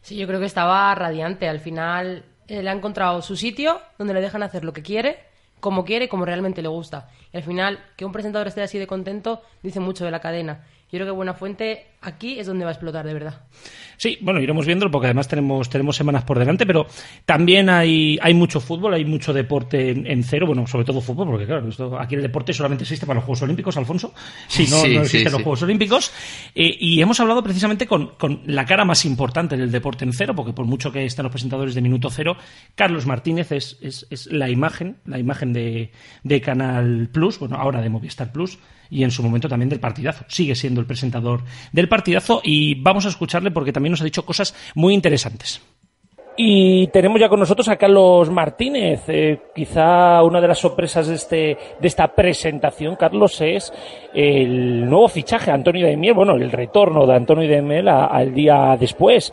Sí, 0.02 0.16
yo 0.16 0.26
creo 0.26 0.40
que 0.40 0.46
estaba 0.46 0.94
radiante. 0.94 1.48
Al 1.48 1.60
final 1.60 2.24
él 2.48 2.68
ha 2.68 2.72
encontrado 2.72 3.22
su 3.22 3.36
sitio 3.36 3.80
donde 3.98 4.14
le 4.14 4.20
dejan 4.20 4.42
hacer 4.42 4.64
lo 4.64 4.72
que 4.72 4.82
quiere, 4.82 5.18
como 5.60 5.84
quiere 5.84 6.08
como 6.08 6.24
realmente 6.24 6.60
le 6.60 6.68
gusta. 6.68 7.08
Y 7.32 7.36
al 7.36 7.44
final, 7.44 7.78
que 7.96 8.04
un 8.04 8.12
presentador 8.12 8.48
esté 8.48 8.62
así 8.62 8.78
de 8.78 8.86
contento 8.86 9.42
dice 9.62 9.80
mucho 9.80 10.04
de 10.04 10.10
la 10.10 10.20
cadena. 10.20 10.64
Yo 10.92 10.98
creo 10.98 11.06
que 11.06 11.12
Buenafuente 11.12 11.86
aquí 12.02 12.38
es 12.38 12.46
donde 12.46 12.64
va 12.66 12.70
a 12.70 12.74
explotar 12.74 13.06
de 13.06 13.14
verdad. 13.14 13.40
Sí, 13.96 14.18
bueno, 14.20 14.40
iremos 14.40 14.66
viéndolo 14.66 14.90
porque 14.90 15.06
además 15.06 15.26
tenemos, 15.26 15.70
tenemos 15.70 15.96
semanas 15.96 16.24
por 16.24 16.38
delante, 16.38 16.66
pero 16.66 16.86
también 17.24 17.70
hay, 17.70 18.18
hay 18.20 18.34
mucho 18.34 18.60
fútbol, 18.60 18.92
hay 18.92 19.04
mucho 19.06 19.32
deporte 19.32 19.90
en, 19.90 20.06
en 20.06 20.22
cero, 20.22 20.46
bueno, 20.46 20.66
sobre 20.66 20.84
todo 20.84 21.00
fútbol, 21.00 21.28
porque 21.28 21.46
claro, 21.46 21.66
esto- 21.68 21.98
aquí 21.98 22.14
el 22.16 22.20
deporte 22.22 22.52
solamente 22.52 22.82
existe 22.84 23.06
para 23.06 23.14
los 23.20 23.24
Juegos 23.24 23.40
Olímpicos, 23.42 23.76
Alfonso. 23.78 24.12
Si 24.48 24.64
no, 24.64 24.68
Sí, 24.68 24.74
no 24.74 24.80
sí, 24.82 24.96
existen 24.96 25.32
los 25.32 25.38
sí. 25.38 25.44
Juegos 25.44 25.62
Olímpicos. 25.62 26.12
Eh, 26.54 26.76
y 26.78 27.00
hemos 27.00 27.18
hablado 27.20 27.42
precisamente 27.42 27.86
con, 27.86 28.08
con 28.18 28.42
la 28.44 28.66
cara 28.66 28.84
más 28.84 29.06
importante 29.06 29.56
del 29.56 29.70
deporte 29.72 30.04
en 30.04 30.12
cero, 30.12 30.34
porque 30.34 30.52
por 30.52 30.66
mucho 30.66 30.92
que 30.92 31.06
estén 31.06 31.22
los 31.22 31.32
presentadores 31.32 31.74
de 31.74 31.80
Minuto 31.80 32.10
Cero, 32.10 32.36
Carlos 32.74 33.06
Martínez 33.06 33.50
es, 33.52 33.78
es, 33.80 34.06
es 34.10 34.26
la 34.26 34.50
imagen, 34.50 34.98
la 35.06 35.18
imagen 35.18 35.54
de, 35.54 35.90
de 36.22 36.40
Canal 36.42 37.08
Plus, 37.10 37.38
bueno, 37.38 37.56
ahora 37.56 37.80
de 37.80 37.88
Movistar 37.88 38.30
Plus. 38.30 38.58
Y 38.92 39.04
en 39.04 39.10
su 39.10 39.22
momento 39.22 39.48
también 39.48 39.70
del 39.70 39.80
partidazo. 39.80 40.24
Sigue 40.28 40.54
siendo 40.54 40.80
el 40.80 40.86
presentador 40.86 41.40
del 41.72 41.88
partidazo 41.88 42.42
y 42.44 42.74
vamos 42.74 43.06
a 43.06 43.08
escucharle 43.08 43.50
porque 43.50 43.72
también 43.72 43.92
nos 43.92 44.02
ha 44.02 44.04
dicho 44.04 44.26
cosas 44.26 44.54
muy 44.74 44.92
interesantes. 44.92 45.62
Y 46.36 46.86
tenemos 46.88 47.20
ya 47.20 47.28
con 47.28 47.40
nosotros 47.40 47.68
a 47.68 47.76
Carlos 47.76 48.30
Martínez. 48.30 49.02
Eh, 49.08 49.38
quizá 49.54 50.22
una 50.22 50.40
de 50.40 50.48
las 50.48 50.58
sorpresas 50.58 51.06
de, 51.06 51.14
este, 51.14 51.58
de 51.78 51.88
esta 51.88 52.14
presentación, 52.14 52.96
Carlos, 52.96 53.40
es 53.40 53.72
el 54.14 54.88
nuevo 54.88 55.08
fichaje, 55.08 55.50
Antonio 55.50 55.86
de 55.86 55.96
Miel, 55.96 56.14
bueno, 56.14 56.34
el 56.34 56.50
retorno 56.50 57.06
de 57.06 57.14
Antonio 57.14 57.48
de 57.48 57.62
Miel 57.62 57.88
al 57.88 58.34
día 58.34 58.76
después. 58.78 59.32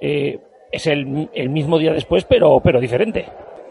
Eh, 0.00 0.38
es 0.72 0.86
el, 0.86 1.28
el, 1.34 1.48
mismo 1.50 1.78
día 1.78 1.92
después, 1.92 2.24
pero, 2.24 2.60
pero 2.62 2.80
diferente. 2.80 3.26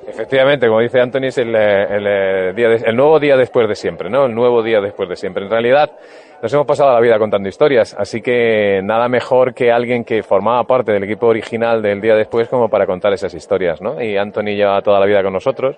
Efectivamente, 0.09 0.67
como 0.67 0.79
dice 0.79 0.99
Anthony, 0.99 1.25
es 1.25 1.37
el, 1.37 1.55
el, 1.55 2.55
día 2.55 2.67
el 2.67 2.95
nuevo 2.95 3.19
día 3.19 3.37
después 3.37 3.67
de 3.67 3.75
siempre, 3.75 4.09
¿no? 4.09 4.25
El 4.25 4.33
nuevo 4.33 4.63
día 4.63 4.81
después 4.81 5.07
de 5.07 5.15
siempre. 5.15 5.43
En 5.43 5.51
realidad, 5.51 5.91
nos 6.41 6.53
hemos 6.53 6.65
pasado 6.65 6.93
la 6.93 6.99
vida 6.99 7.19
contando 7.19 7.47
historias, 7.47 7.95
así 7.97 8.21
que 8.21 8.81
nada 8.83 9.07
mejor 9.07 9.53
que 9.53 9.71
alguien 9.71 10.03
que 10.03 10.23
formaba 10.23 10.63
parte 10.63 10.91
del 10.91 11.03
equipo 11.03 11.27
original 11.27 11.81
del 11.81 12.01
día 12.01 12.15
después 12.15 12.47
como 12.47 12.69
para 12.69 12.85
contar 12.85 13.13
esas 13.13 13.33
historias, 13.33 13.81
¿no? 13.81 14.01
Y 14.01 14.17
Anthony 14.17 14.55
lleva 14.55 14.81
toda 14.81 14.99
la 14.99 15.05
vida 15.05 15.21
con 15.21 15.33
nosotros, 15.33 15.75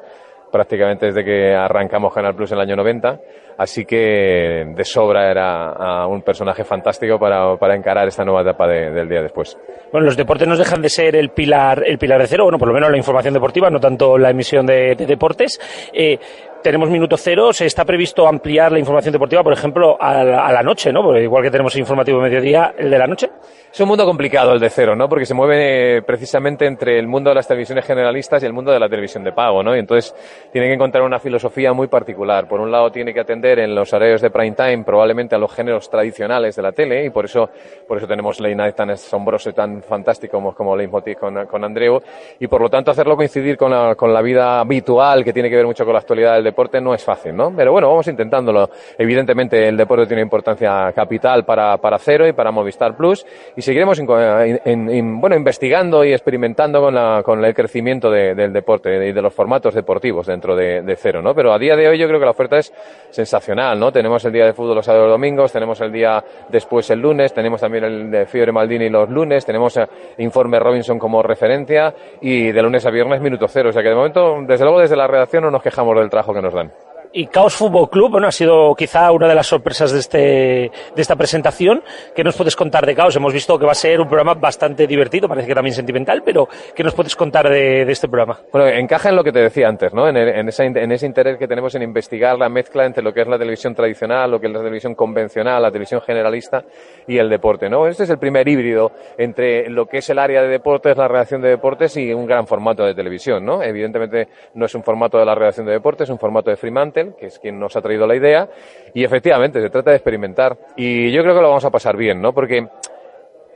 prácticamente 0.52 1.08
desde 1.08 1.24
que 1.24 1.54
arrancamos 1.54 2.14
Canal 2.14 2.36
Plus 2.36 2.52
en 2.52 2.58
el 2.58 2.64
año 2.64 2.76
90, 2.76 3.20
así 3.58 3.86
que 3.86 4.66
de 4.76 4.84
sobra 4.84 5.32
era 5.32 6.06
un 6.08 6.22
personaje 6.22 6.64
fantástico 6.64 7.18
para, 7.18 7.56
para 7.58 7.76
encarar 7.76 8.08
esta 8.08 8.24
nueva 8.26 8.42
etapa 8.42 8.68
del 8.68 9.08
día 9.08 9.22
después. 9.22 9.58
Bueno, 9.92 10.06
los 10.06 10.18
deportes 10.18 10.48
no 10.48 10.58
dejan 10.58 10.82
de 10.82 10.90
ser 10.90 11.16
el 11.16 11.30
pilar, 11.30 11.84
el 11.86 11.98
pilar 11.98 12.22
de 12.22 12.28
cero, 12.28 12.44
bueno, 12.44 12.58
por 12.58 12.68
lo 12.68 12.74
menos 12.74 12.92
la 12.92 12.98
información 12.98 13.34
deportiva, 13.34 13.70
no 13.70 13.80
tanto 13.80 14.18
la 14.18 14.30
emisión 14.30 14.66
de, 14.66 14.96
de 14.96 15.06
deportes. 15.06 15.60
Eh, 15.94 16.18
tenemos 16.62 16.90
minuto 16.90 17.18
cero, 17.18 17.52
se 17.52 17.66
está 17.66 17.86
previsto 17.86 18.28
ampliar 18.28 18.72
la 18.72 18.80
información 18.80 19.12
deportiva, 19.12 19.44
por 19.44 19.54
ejemplo, 19.54 19.98
a 20.00 20.24
la, 20.24 20.64
noche, 20.64 20.92
¿no? 20.94 21.18
Igual 21.18 21.44
que 21.44 21.52
tenemos 21.52 21.76
informativo 21.76 22.20
de 22.20 22.30
mediodía, 22.30 22.74
el 22.78 22.90
de 22.90 22.98
la 22.98 23.08
noche. 23.08 23.30
Es 23.74 23.80
un 23.80 23.88
mundo 23.88 24.06
complicado 24.06 24.52
el 24.52 24.60
de 24.60 24.70
cero, 24.70 24.98
¿no? 24.98 25.08
Porque 25.08 25.26
se 25.26 25.34
mueve 25.34 26.00
eh, 26.00 26.02
precisamente 26.02 26.66
entre 26.66 27.00
el 27.00 27.08
mundo 27.08 27.30
de 27.30 27.36
las 27.36 27.48
televisiones 27.48 27.86
generalistas 27.86 28.44
y 28.44 28.46
el 28.46 28.52
mundo 28.52 28.70
de 28.70 28.78
la 28.78 28.90
televisión 28.90 29.24
de 29.24 29.32
pago, 29.32 29.64
¿no? 29.64 29.74
Y 29.74 29.80
entonces 29.80 30.14
tiene 30.52 30.68
que 30.68 30.74
encontrar 30.74 31.06
una 31.06 31.20
filosofía 31.20 31.72
muy 31.72 31.88
particular. 31.88 32.50
Por 32.50 32.60
un 32.60 32.70
lado 32.70 32.92
tiene 32.92 33.14
que 33.14 33.22
atender 33.22 33.60
en 33.60 33.74
los 33.74 33.94
horarios 33.94 34.20
de 34.20 34.30
prime 34.30 34.52
time 34.58 34.84
probablemente 34.84 35.36
a 35.36 35.38
los 35.38 35.54
géneros 35.54 35.90
tradicionales 35.90 36.58
de 36.58 36.62
la 36.62 36.74
tele 36.74 37.06
y 37.06 37.12
por 37.12 37.24
eso, 37.24 37.50
por 37.88 37.98
eso 37.98 38.08
tenemos 38.08 38.42
Late 38.42 38.56
Night 38.56 38.76
tan 38.76 38.90
asombroso 38.90 39.52
y 39.52 39.54
tan 39.54 39.82
fantástico 39.82 40.34
como, 40.34 40.54
como 40.54 40.76
Leitmotiv 40.76 41.18
con, 41.18 41.46
con 41.46 41.64
Andreu 41.64 42.02
y 42.42 42.48
por 42.48 42.60
lo 42.60 42.70
tanto 42.70 42.92
hacerlo 42.92 43.16
coincidir 43.16 43.56
con 43.56 43.72
la, 43.72 43.96
con 43.96 44.14
la 44.14 44.22
vida 44.22 44.60
habitual 44.60 45.24
que 45.24 45.32
tiene 45.32 45.50
que 45.50 45.56
ver 45.56 45.66
mucho 45.66 45.86
con 45.86 45.94
la 45.94 46.00
actualidad 46.00 46.34
del 46.34 46.44
deporte 46.44 46.82
no 46.82 46.94
es 46.94 47.06
fácil, 47.06 47.38
¿no? 47.38 47.54
Pero 47.56 47.72
bueno, 47.72 47.88
vamos 47.88 48.06
intentándolo. 48.10 48.70
Evidentemente 48.98 49.66
el 49.66 49.78
deporte 49.78 50.08
tiene 50.08 50.24
importancia 50.24 50.92
capital 50.92 51.46
para, 51.46 51.78
para 51.78 51.98
Cero 52.00 52.28
y 52.28 52.34
para 52.34 52.52
Movistar 52.52 52.98
Plus 52.98 53.26
seguiremos 53.62 54.00
bueno, 54.00 55.36
investigando 55.36 56.04
y 56.04 56.14
experimentando 56.14 56.82
con, 56.82 56.96
la, 56.96 57.22
con 57.24 57.44
el 57.44 57.54
crecimiento 57.54 58.10
del 58.10 58.54
deporte 58.54 59.08
y 59.08 59.12
de 59.12 59.22
los 59.22 59.34
formatos 59.34 59.74
deportivos 59.74 60.28
dentro 60.28 60.56
de, 60.56 60.96
Cero, 60.98 61.22
¿no? 61.22 61.34
Pero 61.34 61.54
a 61.54 61.58
día 61.58 61.76
de 61.76 61.88
hoy 61.88 61.98
yo 61.98 62.08
creo 62.08 62.20
que 62.20 62.26
la 62.26 62.32
oferta 62.32 62.58
es 62.58 62.74
sensacional, 63.10 63.80
¿no? 63.80 63.92
Tenemos 63.92 64.24
el 64.26 64.32
día 64.32 64.46
de 64.46 64.54
fútbol 64.54 64.76
los 64.76 64.86
sábados 64.86 65.08
y 65.08 65.12
domingos, 65.12 65.52
tenemos 65.52 65.80
el 65.82 65.92
día 65.92 66.24
después 66.50 66.90
el 66.92 67.00
lunes, 67.00 67.34
tenemos 67.34 67.62
también 67.62 67.84
el 67.84 68.12
de 68.12 68.26
Fiore 68.26 68.52
Maldini 68.52 68.90
los 68.90 69.10
lunes, 69.10 69.46
tenemos 69.46 69.78
eh, 69.78 69.88
Informe 70.20 70.60
Robinson 70.60 71.00
como 71.00 71.24
referencia 71.24 71.94
y 72.22 72.52
de 72.52 72.62
lunes 72.62 72.86
a 72.86 72.92
viernes 72.92 73.22
minuto 73.22 73.48
cero. 73.48 73.70
O 73.70 73.72
sea 73.72 73.82
que 73.82 73.90
de 73.90 73.96
momento, 73.96 74.38
desde 74.46 74.64
luego 74.66 74.80
desde 74.80 74.96
la 74.96 75.08
redacción 75.08 75.44
no 75.44 75.52
nos 75.52 75.64
quejamos 75.64 75.98
del 75.98 76.10
trabajo 76.10 76.34
que 76.34 76.42
nos 76.42 76.54
dan 76.54 76.72
y 77.14 77.28
Caos 77.28 77.56
Fútbol 77.56 77.90
Club, 77.90 78.12
bueno, 78.12 78.28
ha 78.28 78.32
sido 78.32 78.74
quizá 78.76 79.12
una 79.12 79.28
de 79.28 79.36
las 79.36 79.48
sorpresas 79.48 79.92
de, 79.92 80.00
este, 80.00 80.18
de 80.18 81.02
esta 81.02 81.16
presentación. 81.16 81.84
¿Qué 82.16 82.24
nos 82.24 82.38
puedes 82.38 82.56
contar 82.56 82.86
de 82.86 82.96
Caos? 82.96 83.16
Hemos 83.16 83.34
visto 83.34 83.60
que 83.60 83.66
va 83.66 83.74
a 83.74 83.76
ser 83.76 84.00
un 84.00 84.08
programa 84.08 84.34
bastante 84.36 84.88
divertido, 84.88 85.28
parece 85.28 85.48
que 85.48 85.56
también 85.56 85.76
sentimental, 85.76 86.22
pero 86.24 86.48
¿qué 86.74 86.84
nos 86.84 86.94
puedes 86.94 87.16
contar 87.16 87.50
de, 87.50 87.82
este 87.92 88.08
programa? 88.08 88.40
Bueno, 88.52 88.68
encaja 88.70 89.10
en 89.10 89.16
lo 89.16 89.24
que 89.24 89.32
te 89.32 89.40
decía 89.40 89.68
antes, 89.68 89.94
¿no? 89.94 90.08
En, 90.08 90.16
en, 90.18 90.48
ese 90.92 91.06
interés 91.06 91.38
que 91.38 91.48
tenemos 91.48 91.76
en 91.76 91.82
investigar 91.82 92.38
la 92.38 92.50
mezcla 92.50 92.86
entre 92.86 93.04
lo 93.04 93.14
que 93.14 93.22
es 93.22 93.28
la 93.28 93.38
televisión 93.38 93.76
tradicional, 93.76 94.32
lo 94.32 94.40
que 94.40 94.48
es 94.48 94.54
la 94.54 94.60
televisión 94.60 94.96
convencional, 94.96 95.62
la 95.62 95.70
televisión 95.70 96.02
generalista 96.02 96.64
y 97.08 97.18
el 97.18 97.30
deporte, 97.30 97.70
¿no? 97.70 97.88
Este 97.88 98.04
es 98.04 98.10
el 98.10 98.20
primer 98.20 98.48
híbrido 98.48 98.92
entre 99.18 99.70
lo 99.70 99.86
que 99.86 99.98
es 99.98 100.10
el 100.10 100.20
área 100.20 100.42
de 100.42 100.48
deportes, 100.48 100.96
la 100.98 101.08
redacción 101.08 101.42
de 101.42 101.50
deportes 101.50 101.98
y 101.98 102.14
un 102.14 102.26
gran 102.26 102.48
formato 102.48 102.86
de 102.86 102.96
televisión, 102.96 103.46
¿no? 103.46 103.62
Evidentemente 103.62 104.30
no 104.54 104.66
es 104.66 104.76
un 104.76 104.84
formato 104.84 105.18
de 105.18 105.26
la 105.26 105.36
redacción 105.36 105.66
de 105.66 105.74
deportes, 105.74 106.04
es 106.06 106.10
un 106.10 106.20
formato 106.20 106.50
de 106.50 106.56
Fremantle 106.56 107.01
que 107.18 107.28
es 107.28 107.40
quien 107.40 107.60
nos 107.60 107.76
ha 107.76 107.82
traído 107.82 108.08
la 108.08 108.16
idea, 108.16 108.48
y 108.94 109.04
efectivamente 109.04 109.62
se 109.62 109.70
trata 109.70 109.92
de 109.92 109.98
experimentar. 109.98 110.58
Y 110.76 111.12
yo 111.12 111.22
creo 111.22 111.36
que 111.36 111.42
lo 111.42 111.50
vamos 111.50 111.66
a 111.66 111.70
pasar 111.70 111.98
bien, 111.98 112.22
¿no? 112.22 112.34
Porque, 112.34 112.68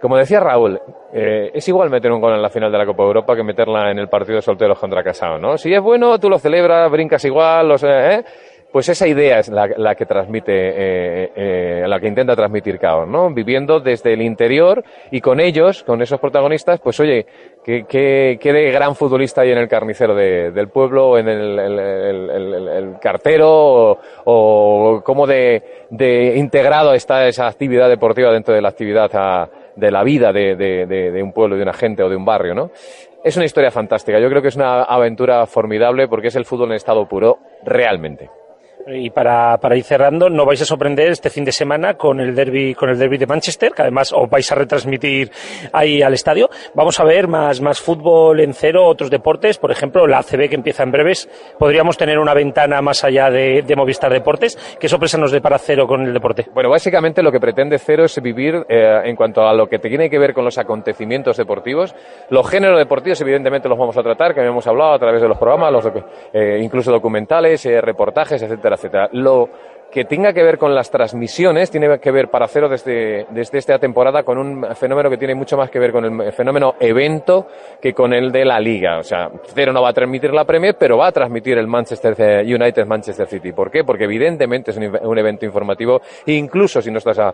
como 0.01 0.17
decía 0.17 0.39
Raúl, 0.39 0.79
eh, 1.13 1.51
es 1.53 1.67
igual 1.67 1.89
meter 1.89 2.12
un 2.12 2.21
gol 2.21 2.34
en 2.34 2.41
la 2.41 2.49
final 2.49 2.71
de 2.71 2.77
la 2.77 2.86
Copa 2.86 3.03
Europa 3.03 3.36
que 3.36 3.43
meterla 3.43 3.91
en 3.91 3.99
el 3.99 4.10
partido 4.10 4.38
de 4.38 4.41
solteros 4.41 4.79
contra 4.79 5.03
Casado, 5.03 5.38
¿no? 5.38 5.58
Si 5.58 5.73
es 5.73 5.81
bueno, 5.81 6.19
tú 6.19 6.29
lo 6.29 6.39
celebras, 6.39 6.91
brincas 6.91 7.23
igual, 7.25 7.67
los, 7.67 7.84
¿eh? 7.84 8.23
Pues 8.75 8.89
esa 8.89 9.07
idea 9.07 9.39
es 9.39 9.47
la, 9.47 9.95
que 9.95 10.05
transmite, 10.05 10.51
eh, 10.51 11.31
eh, 11.33 11.85
la 11.88 11.97
que 11.97 12.09
intenta 12.09 12.35
transmitir 12.35 12.77
Caos, 12.77 13.07
¿no? 13.07 13.33
Viviendo 13.33 13.79
desde 13.79 14.11
el 14.11 14.21
interior 14.21 14.83
y 15.11 15.21
con 15.21 15.39
ellos, 15.39 15.85
con 15.85 16.01
esos 16.01 16.19
protagonistas, 16.19 16.81
pues 16.81 16.99
oye, 16.99 17.25
qué, 17.63 17.85
qué, 17.88 18.38
de 18.51 18.71
gran 18.71 18.93
futbolista 18.97 19.43
hay 19.43 19.51
en 19.51 19.59
el 19.59 19.69
carnicero 19.69 20.13
del 20.13 20.67
pueblo, 20.67 21.17
en 21.17 21.29
el, 21.29 22.97
cartero, 22.99 23.97
o, 24.25 25.01
cómo 25.05 25.25
de, 25.25 26.33
integrado 26.35 26.93
está 26.93 27.25
esa 27.29 27.47
actividad 27.47 27.88
deportiva 27.88 28.29
dentro 28.33 28.53
de 28.53 28.61
la 28.61 28.67
actividad 28.67 29.49
de 29.73 29.89
la 29.89 30.03
vida 30.03 30.33
de, 30.33 30.57
de 30.57 31.23
un 31.23 31.31
pueblo, 31.31 31.55
de 31.55 31.63
una 31.63 31.71
gente 31.71 32.03
o 32.03 32.09
de 32.09 32.17
un 32.17 32.25
barrio, 32.25 32.53
¿no? 32.53 32.71
Es 33.23 33.38
una 33.38 33.45
historia 33.45 33.71
fantástica. 33.71 34.19
Yo 34.19 34.27
creo 34.27 34.41
que 34.41 34.49
es 34.49 34.57
una 34.57 34.83
aventura 34.83 35.45
formidable 35.45 36.09
porque 36.09 36.27
es 36.27 36.35
el 36.35 36.43
fútbol 36.43 36.71
en 36.71 36.75
estado 36.75 37.07
puro 37.07 37.39
realmente. 37.63 38.29
Y 38.88 39.10
para, 39.10 39.58
para, 39.58 39.76
ir 39.76 39.84
cerrando, 39.84 40.30
no 40.30 40.45
vais 40.45 40.62
a 40.62 40.65
sorprender 40.65 41.10
este 41.10 41.32
fin 41.32 41.43
de 41.43 41.52
semana 41.52 41.95
con 41.95 42.19
el 42.19 42.36
derby, 42.36 42.76
con 42.76 42.88
el 42.88 43.00
derby 43.00 43.17
de 43.17 43.26
Manchester, 43.26 43.71
que 43.71 43.82
además 43.82 44.13
os 44.13 44.30
vais 44.30 44.52
a 44.52 44.54
retransmitir 44.54 45.32
ahí 45.74 46.04
al 46.04 46.13
estadio. 46.13 46.52
Vamos 46.76 47.00
a 47.00 47.04
ver 47.04 47.28
más, 47.28 47.62
más 47.62 47.82
fútbol 47.82 48.41
en 48.41 48.54
cero, 48.54 48.86
otros 48.86 49.10
deportes, 49.10 49.58
por 49.58 49.71
ejemplo, 49.71 50.06
la 50.06 50.19
ACB 50.19 50.50
que 50.50 50.56
empieza 50.56 50.84
en 50.84 50.91
breves. 50.91 51.28
Podríamos 51.58 51.98
tener 51.98 52.19
una 52.19 52.36
ventana 52.36 52.80
más 52.84 53.04
allá 53.04 53.32
de, 53.32 53.65
Movistar 53.76 54.13
Deportes. 54.13 54.78
¿Qué 54.80 54.88
sorpresa 54.88 55.17
nos 55.17 55.32
depara 55.32 55.58
cero 55.58 55.88
con 55.88 56.06
el 56.06 56.13
deporte? 56.13 56.45
Bueno, 56.54 56.69
básicamente 56.69 57.24
lo 57.24 57.32
que 57.32 57.39
pretende 57.39 57.80
cero 57.80 58.06
es 58.06 58.21
vivir 58.21 58.67
eh, 58.69 59.02
en 59.04 59.15
cuanto 59.15 59.41
a 59.41 59.54
lo 59.56 59.67
que 59.67 59.80
tiene 59.80 60.12
que 60.12 60.19
ver 60.19 60.36
con 60.36 60.45
los 60.45 60.60
acontecimientos 60.60 61.38
deportivos. 61.38 61.95
Los 62.30 62.48
géneros 62.48 62.78
deportivos, 62.78 63.19
evidentemente, 63.19 63.67
los 63.67 63.80
vamos 63.80 63.98
a 63.98 64.04
tratar, 64.04 64.36
que 64.36 64.41
hemos 64.45 64.67
hablado 64.67 64.93
a 64.93 65.00
través 65.00 65.24
de 65.24 65.28
los 65.28 65.39
programas, 65.39 65.71
los, 65.71 65.91
eh, 66.34 66.60
incluso 66.62 66.91
documentales, 66.91 67.65
eh, 67.65 67.82
reportajes, 67.82 68.43
etcétera 68.43 68.74
etcétera. 68.75 69.09
Lo 69.11 69.49
que 69.91 70.06
tenga 70.06 70.34
que 70.34 70.43
ver 70.43 70.58
con 70.58 70.76
las 70.76 70.91
transmisiones, 70.91 71.71
tiene 71.71 72.00
que 72.00 72.12
ver 72.12 72.30
para 72.30 72.48
Cero 72.48 72.67
desde, 72.67 73.26
desde 73.30 73.58
esta 73.58 73.80
temporada 73.80 74.24
con 74.24 74.38
un 74.38 74.65
fenómeno 74.76 75.10
que 75.10 75.17
tiene 75.17 75.36
mucho 75.36 75.58
más 75.58 75.69
que 75.69 75.80
ver 75.80 75.91
con 75.91 76.06
el 76.06 76.34
fenómeno 76.34 76.76
evento 76.80 77.48
que 77.82 77.93
con 77.93 78.13
el 78.13 78.32
de 78.32 78.45
la 78.45 78.60
liga. 78.60 79.00
O 79.00 79.04
sea, 79.04 79.30
Cero 79.54 79.71
no 79.71 79.82
va 79.82 79.89
a 79.89 79.93
transmitir 79.93 80.34
la 80.34 80.45
Premier, 80.45 80.76
pero 80.78 80.98
va 80.98 81.08
a 81.08 81.12
transmitir 81.12 81.58
el 81.58 81.67
Manchester 81.67 82.43
United 82.45 82.86
Manchester 82.86 83.28
City. 83.28 83.52
¿Por 83.52 83.71
qué? 83.71 83.84
Porque 83.84 84.06
evidentemente 84.06 84.71
es 84.71 84.78
un, 84.78 85.17
evento 85.17 85.45
informativo, 85.45 86.02
incluso 86.26 86.82
si 86.82 86.91
no 86.91 86.98
estás 86.98 87.34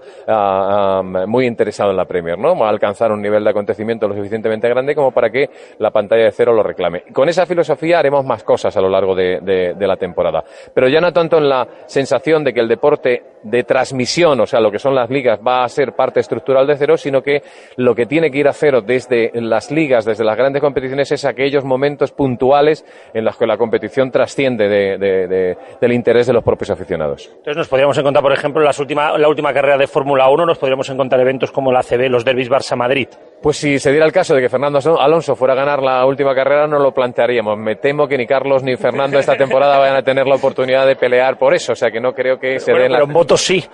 muy 1.27 1.45
interesado 1.45 1.91
en 1.91 1.97
la 1.97 2.05
Premier, 2.05 2.37
¿no? 2.37 2.57
Va 2.57 2.67
a 2.67 2.69
alcanzar 2.69 3.11
un 3.11 3.21
nivel 3.21 3.43
de 3.43 3.49
acontecimiento 3.49 4.07
lo 4.07 4.15
suficientemente 4.15 4.69
grande 4.69 4.93
como 4.93 5.11
para 5.11 5.29
que 5.29 5.49
la 5.79 5.91
pantalla 5.91 6.25
de 6.25 6.31
Cero 6.31 6.53
lo 6.53 6.63
reclame. 6.63 7.03
Con 7.11 7.27
esa 7.27 7.45
filosofía 7.45 7.99
haremos 7.99 8.25
más 8.25 8.43
cosas 8.43 8.75
a 8.77 8.81
lo 8.81 8.89
largo 8.89 9.15
de, 9.15 9.39
de 9.41 9.87
la 9.87 9.97
temporada. 9.97 10.43
Pero 10.73 10.87
ya 10.87 11.01
no 11.01 11.11
tanto 11.11 11.37
en 11.37 11.49
la 11.49 11.67
sensación 11.87 12.40
de 12.43 12.53
que 12.53 12.59
el 12.59 12.67
deporte 12.67 13.23
de 13.43 13.63
transmisión, 13.63 14.39
o 14.39 14.45
sea, 14.45 14.59
lo 14.59 14.71
que 14.71 14.79
son 14.79 14.93
las 14.95 15.09
ligas, 15.09 15.39
va 15.45 15.63
a 15.63 15.69
ser 15.69 15.93
parte 15.93 16.19
estructural 16.19 16.67
de 16.67 16.77
cero, 16.77 16.97
sino 16.97 17.21
que 17.21 17.41
lo 17.77 17.95
que 17.95 18.05
tiene 18.05 18.29
que 18.29 18.37
ir 18.37 18.47
a 18.47 18.53
cero 18.53 18.81
desde 18.81 19.31
las 19.33 19.71
ligas, 19.71 20.05
desde 20.05 20.23
las 20.23 20.37
grandes 20.37 20.61
competiciones, 20.61 21.11
es 21.11 21.25
aquellos 21.25 21.63
momentos 21.63 22.11
puntuales 22.11 22.85
en 23.13 23.25
los 23.25 23.37
que 23.37 23.45
la 23.45 23.57
competición 23.57 24.11
trasciende 24.11 24.67
del 24.67 25.91
interés 25.91 26.27
de 26.27 26.33
los 26.33 26.43
propios 26.43 26.69
aficionados. 26.69 27.27
Entonces 27.29 27.57
nos 27.57 27.67
podríamos 27.67 27.97
encontrar, 27.97 28.23
por 28.23 28.33
ejemplo, 28.33 28.61
las 28.61 28.79
última, 28.79 29.17
la 29.17 29.27
última 29.27 29.53
carrera 29.53 29.77
de 29.77 29.87
Fórmula 29.87 30.29
1, 30.29 30.45
nos 30.45 30.57
podríamos 30.57 30.89
encontrar 30.89 31.21
eventos 31.21 31.51
como 31.51 31.71
la 31.71 31.83
CB, 31.83 32.09
los 32.09 32.25
derbis 32.25 32.49
Barça-Madrid. 32.49 33.07
Pues 33.41 33.57
si 33.57 33.79
se 33.79 33.89
diera 33.89 34.05
el 34.05 34.11
caso 34.11 34.35
de 34.35 34.41
que 34.41 34.49
Fernando 34.49 34.79
Alonso 34.99 35.35
fuera 35.35 35.53
a 35.53 35.57
ganar 35.57 35.81
la 35.81 36.05
última 36.05 36.35
carrera, 36.35 36.67
no 36.67 36.77
lo 36.77 36.93
plantearíamos. 36.93 37.57
Me 37.57 37.75
temo 37.75 38.07
que 38.07 38.15
ni 38.15 38.27
Carlos 38.27 38.61
ni 38.61 38.77
Fernando 38.77 39.17
esta 39.17 39.35
temporada 39.35 39.79
vayan 39.79 39.95
a 39.95 40.03
tener 40.03 40.27
la 40.27 40.35
oportunidad 40.35 40.85
de 40.85 40.95
pelear 40.95 41.39
por 41.39 41.55
eso, 41.55 41.73
o 41.73 41.75
sea 41.75 41.89
que 41.89 41.99
no 41.99 42.13
creo 42.13 42.39
que 42.39 42.59
se 42.59 42.71
den 42.71 42.91
Pero 42.91 43.05
en 43.05 43.13
votos 43.13 43.41
sí. 43.41 43.65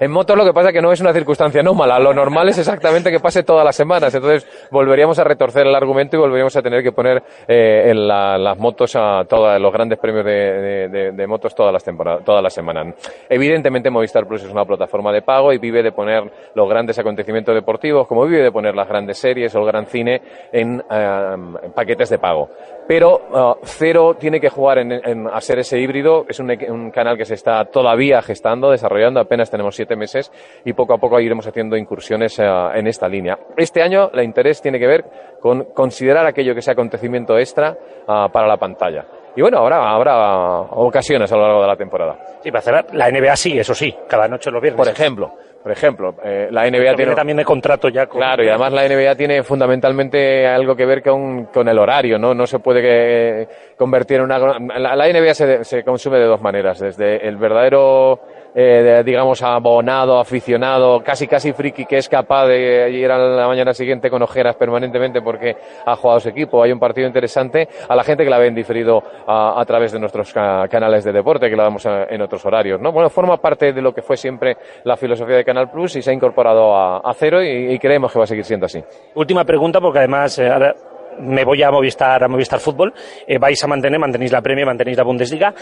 En 0.00 0.10
motos 0.10 0.36
lo 0.36 0.44
que 0.44 0.52
pasa 0.52 0.68
es 0.68 0.74
que 0.74 0.82
no 0.82 0.92
es 0.92 1.00
una 1.00 1.12
circunstancia 1.12 1.60
anómala, 1.60 1.98
lo 1.98 2.12
normal 2.12 2.48
es 2.48 2.58
exactamente 2.58 3.10
que 3.10 3.20
pase 3.20 3.42
todas 3.42 3.64
las 3.64 3.76
semanas, 3.76 4.14
entonces 4.14 4.46
volveríamos 4.70 5.18
a 5.18 5.24
retorcer 5.24 5.66
el 5.66 5.74
argumento 5.74 6.16
y 6.16 6.20
volveríamos 6.20 6.56
a 6.56 6.62
tener 6.62 6.82
que 6.82 6.92
poner 6.92 7.22
eh, 7.46 7.90
en 7.90 8.08
las 8.08 8.58
motos 8.58 8.94
a 8.96 9.24
todos 9.28 9.60
los 9.60 9.72
grandes 9.72 9.98
premios 9.98 10.24
de, 10.24 11.24
motos 11.28 11.54
todas 11.54 11.72
las 11.72 11.82
temporadas, 11.82 12.24
todas 12.24 12.42
las 12.42 12.52
semanas. 12.52 12.94
Evidentemente 13.28 13.90
Movistar 13.90 14.26
Plus 14.26 14.42
es 14.42 14.50
una 14.50 14.64
plataforma 14.64 15.12
de 15.12 15.22
pago 15.22 15.52
y 15.52 15.58
vive 15.58 15.82
de 15.82 15.92
poner 15.92 16.30
los 16.54 16.68
grandes 16.68 16.98
acontecimientos 16.98 17.54
deportivos, 17.54 18.06
como 18.06 18.26
vive 18.26 18.42
de 18.42 18.52
poner 18.52 18.74
las 18.74 18.88
grandes 18.88 19.18
series 19.18 19.54
o 19.54 19.60
el 19.60 19.66
gran 19.66 19.86
cine 19.86 20.20
en, 20.52 20.82
eh, 20.90 21.36
paquetes 21.74 22.10
de 22.10 22.18
pago. 22.18 22.50
Pero 22.86 23.22
uh, 23.30 23.56
Cero 23.64 24.16
tiene 24.18 24.40
que 24.40 24.50
jugar 24.50 24.78
en, 24.78 25.26
a 25.26 25.40
ser 25.40 25.58
ese 25.58 25.78
híbrido. 25.80 26.26
Es 26.28 26.38
un, 26.38 26.90
canal 26.90 27.16
que 27.16 27.24
se 27.24 27.34
está 27.34 27.64
todavía 27.64 28.20
gestando, 28.20 28.70
desarrollando. 28.70 29.20
Apenas 29.20 29.50
tenemos 29.50 29.74
siete 29.84 29.96
meses 29.96 30.32
y 30.64 30.72
poco 30.72 30.94
a 30.94 30.98
poco 30.98 31.20
iremos 31.20 31.46
haciendo 31.46 31.76
incursiones 31.76 32.38
uh, 32.38 32.70
en 32.74 32.86
esta 32.86 33.08
línea. 33.08 33.38
Este 33.56 33.82
año 33.82 34.10
el 34.12 34.24
interés 34.24 34.62
tiene 34.62 34.78
que 34.78 34.86
ver 34.86 35.04
con 35.40 35.64
considerar 35.74 36.26
aquello 36.26 36.54
que 36.54 36.62
sea 36.62 36.72
acontecimiento 36.72 37.38
extra 37.38 37.76
uh, 38.06 38.30
para 38.32 38.46
la 38.46 38.56
pantalla. 38.56 39.04
Y 39.36 39.42
bueno, 39.42 39.58
ahora 39.58 39.90
habrá 39.90 40.60
ocasiones 40.60 41.30
a 41.32 41.36
lo 41.36 41.42
largo 41.42 41.62
de 41.62 41.66
la 41.66 41.76
temporada. 41.76 42.16
Sí, 42.40 42.50
para 42.50 42.62
cerrar, 42.62 42.86
la 42.92 43.10
NBA 43.10 43.34
sí, 43.36 43.58
eso 43.58 43.74
sí, 43.74 43.92
cada 44.08 44.28
noche 44.28 44.50
los 44.50 44.62
viernes. 44.62 44.78
Por 44.78 44.88
ejemplo, 44.88 45.32
por 45.64 45.72
ejemplo, 45.72 46.14
eh, 46.22 46.48
la 46.50 46.70
NBA 46.70 46.94
tiene 46.94 47.14
también 47.14 47.38
de 47.38 47.44
contrato 47.44 47.88
ya. 47.88 48.06
Claro, 48.06 48.44
y 48.44 48.48
además 48.48 48.72
la 48.72 48.86
NBA 48.86 49.16
tiene 49.16 49.42
fundamentalmente 49.42 50.46
algo 50.46 50.76
que 50.76 50.84
ver 50.84 51.02
con, 51.02 51.46
con 51.46 51.66
el 51.68 51.78
horario, 51.78 52.18
¿no? 52.18 52.34
No 52.34 52.46
se 52.46 52.58
puede 52.58 52.82
que, 52.82 53.48
convertir 53.76 54.18
en 54.18 54.24
una. 54.24 54.38
La, 54.38 54.94
la 54.94 55.08
NBA 55.08 55.34
se, 55.34 55.64
se 55.64 55.82
consume 55.82 56.18
de 56.18 56.26
dos 56.26 56.42
maneras, 56.42 56.78
desde 56.78 57.26
el 57.26 57.36
verdadero 57.38 58.20
eh, 58.54 59.02
digamos, 59.04 59.42
abonado, 59.42 60.18
aficionado, 60.18 61.00
casi 61.02 61.26
casi 61.26 61.52
friki 61.52 61.86
que 61.86 61.98
es 61.98 62.08
capaz 62.08 62.46
de 62.46 62.90
ir 62.90 63.10
a 63.10 63.18
la 63.18 63.46
mañana 63.46 63.74
siguiente 63.74 64.08
con 64.10 64.22
ojeras 64.22 64.56
permanentemente 64.56 65.20
porque 65.20 65.56
ha 65.84 65.96
jugado 65.96 66.20
su 66.20 66.28
equipo, 66.28 66.62
hay 66.62 66.72
un 66.72 66.78
partido 66.78 67.06
interesante, 67.06 67.68
a 67.88 67.96
la 67.96 68.04
gente 68.04 68.24
que 68.24 68.30
la 68.30 68.38
ven 68.38 68.54
diferido 68.54 69.02
a, 69.26 69.62
través 69.66 69.92
de 69.92 69.98
nuestros 69.98 70.32
canales 70.32 71.04
de 71.04 71.12
deporte, 71.12 71.50
que 71.50 71.56
la 71.56 71.64
damos 71.64 71.84
en 71.86 72.22
otros 72.22 72.44
horarios, 72.46 72.80
¿no? 72.80 72.92
Bueno, 72.92 73.10
forma 73.10 73.36
parte 73.38 73.72
de 73.72 73.82
lo 73.82 73.92
que 73.92 74.02
fue 74.02 74.16
siempre 74.16 74.56
la 74.84 74.96
filosofía 74.96 75.36
de 75.36 75.44
Canal 75.44 75.70
Plus 75.70 75.96
y 75.96 76.02
se 76.02 76.10
ha 76.10 76.14
incorporado 76.14 76.74
a, 76.74 77.12
cero 77.14 77.42
y, 77.42 77.78
creemos 77.78 78.12
que 78.12 78.18
va 78.18 78.24
a 78.24 78.28
seguir 78.28 78.44
siendo 78.44 78.66
así. 78.66 78.82
Última 79.14 79.44
pregunta, 79.44 79.80
porque 79.80 79.98
además 79.98 80.38
eh, 80.38 80.48
ahora 80.48 80.74
me 81.20 81.44
voy 81.44 81.62
a 81.62 81.70
Movistar, 81.70 82.24
a 82.24 82.28
Movistar 82.28 82.60
Fútbol, 82.60 82.92
eh, 83.26 83.38
vais 83.38 83.62
a 83.62 83.66
mantener, 83.66 83.98
mantenéis 83.98 84.32
la 84.32 84.40
Premier, 84.40 84.66
mantenéis 84.66 84.96
la 84.96 85.04
Bundesliga. 85.04 85.54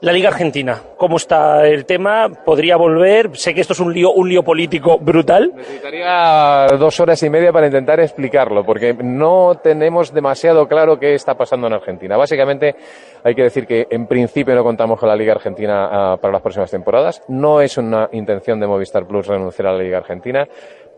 La 0.00 0.12
Liga 0.12 0.28
Argentina, 0.28 0.80
¿cómo 0.96 1.16
está 1.16 1.66
el 1.66 1.84
tema? 1.84 2.28
¿Podría 2.28 2.76
volver? 2.76 3.36
Sé 3.36 3.52
que 3.52 3.60
esto 3.60 3.72
es 3.72 3.80
un 3.80 3.92
lío, 3.92 4.12
un 4.12 4.28
lío 4.28 4.44
político 4.44 4.96
brutal. 4.96 5.50
Necesitaría 5.56 6.68
dos 6.78 7.00
horas 7.00 7.20
y 7.24 7.28
media 7.28 7.52
para 7.52 7.66
intentar 7.66 7.98
explicarlo, 7.98 8.64
porque 8.64 8.94
no 8.94 9.58
tenemos 9.60 10.14
demasiado 10.14 10.68
claro 10.68 11.00
qué 11.00 11.14
está 11.14 11.34
pasando 11.34 11.66
en 11.66 11.72
Argentina. 11.72 12.16
Básicamente, 12.16 12.76
hay 13.24 13.34
que 13.34 13.42
decir 13.42 13.66
que 13.66 13.88
en 13.90 14.06
principio 14.06 14.54
no 14.54 14.62
contamos 14.62 15.00
con 15.00 15.08
la 15.08 15.16
Liga 15.16 15.32
Argentina 15.32 15.88
ah, 15.90 16.16
para 16.16 16.34
las 16.34 16.42
próximas 16.42 16.70
temporadas. 16.70 17.20
No 17.26 17.60
es 17.60 17.76
una 17.76 18.08
intención 18.12 18.60
de 18.60 18.68
Movistar 18.68 19.04
Plus 19.04 19.26
renunciar 19.26 19.66
a 19.66 19.72
la 19.72 19.82
Liga 19.82 19.98
Argentina 19.98 20.46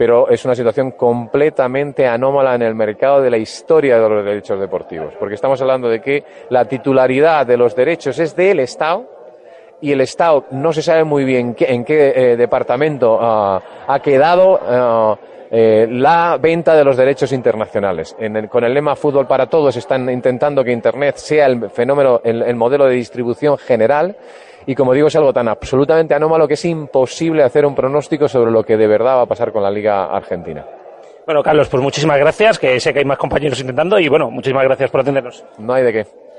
pero 0.00 0.30
es 0.30 0.42
una 0.46 0.54
situación 0.54 0.92
completamente 0.92 2.06
anómala 2.06 2.54
en 2.54 2.62
el 2.62 2.74
mercado 2.74 3.20
de 3.20 3.28
la 3.28 3.36
historia 3.36 4.00
de 4.00 4.08
los 4.08 4.24
derechos 4.24 4.58
deportivos, 4.58 5.12
porque 5.18 5.34
estamos 5.34 5.60
hablando 5.60 5.90
de 5.90 6.00
que 6.00 6.24
la 6.48 6.64
titularidad 6.64 7.44
de 7.44 7.58
los 7.58 7.76
derechos 7.76 8.18
es 8.18 8.34
del 8.34 8.60
Estado 8.60 9.04
y 9.78 9.92
el 9.92 10.00
Estado 10.00 10.46
no 10.52 10.72
se 10.72 10.80
sabe 10.80 11.04
muy 11.04 11.24
bien 11.24 11.54
en 11.58 11.84
qué 11.84 12.14
eh, 12.16 12.36
departamento 12.38 13.18
ah, 13.20 13.60
ha 13.86 14.00
quedado 14.00 14.58
ah, 14.62 15.18
eh, 15.50 15.86
la 15.90 16.38
venta 16.40 16.74
de 16.74 16.82
los 16.82 16.96
derechos 16.96 17.30
internacionales. 17.32 18.16
con 18.48 18.64
el 18.64 18.72
lema 18.72 18.96
Fútbol 18.96 19.26
para 19.26 19.50
Todos 19.50 19.76
están 19.76 20.08
intentando 20.08 20.64
que 20.64 20.72
Internet 20.72 21.16
sea 21.16 21.44
el 21.44 21.68
fenómeno, 21.68 22.22
el 22.24 22.56
modelo 22.56 22.86
de 22.86 22.94
distribución 22.94 23.58
general 23.58 24.16
y 24.70 24.74
como 24.76 24.94
digo 24.94 25.08
es 25.08 25.16
algo 25.16 25.32
tan 25.32 25.48
absolutamente 25.48 26.14
anómalo 26.14 26.46
que 26.46 26.54
es 26.54 26.64
imposible 26.64 27.42
hacer 27.42 27.66
un 27.66 27.74
pronóstico 27.74 28.28
sobre 28.28 28.52
lo 28.52 28.62
que 28.62 28.76
de 28.76 28.86
verdad 28.86 29.16
va 29.16 29.22
a 29.22 29.26
pasar 29.26 29.50
con 29.50 29.64
la 29.64 29.70
Liga 29.70 30.04
Argentina. 30.04 30.64
Bueno, 31.26 31.42
Carlos, 31.42 31.68
pues 31.68 31.82
muchísimas 31.82 32.16
gracias, 32.20 32.56
que 32.56 32.78
sé 32.78 32.92
que 32.92 33.00
hay 33.00 33.04
más 33.04 33.18
compañeros 33.18 33.58
intentando 33.58 33.98
y 33.98 34.08
bueno, 34.08 34.30
muchísimas 34.30 34.62
gracias 34.62 34.88
por 34.88 35.00
atendernos. 35.00 35.44
No 35.58 35.74
hay 35.74 35.82
de 35.82 35.92
qué. 35.92 36.29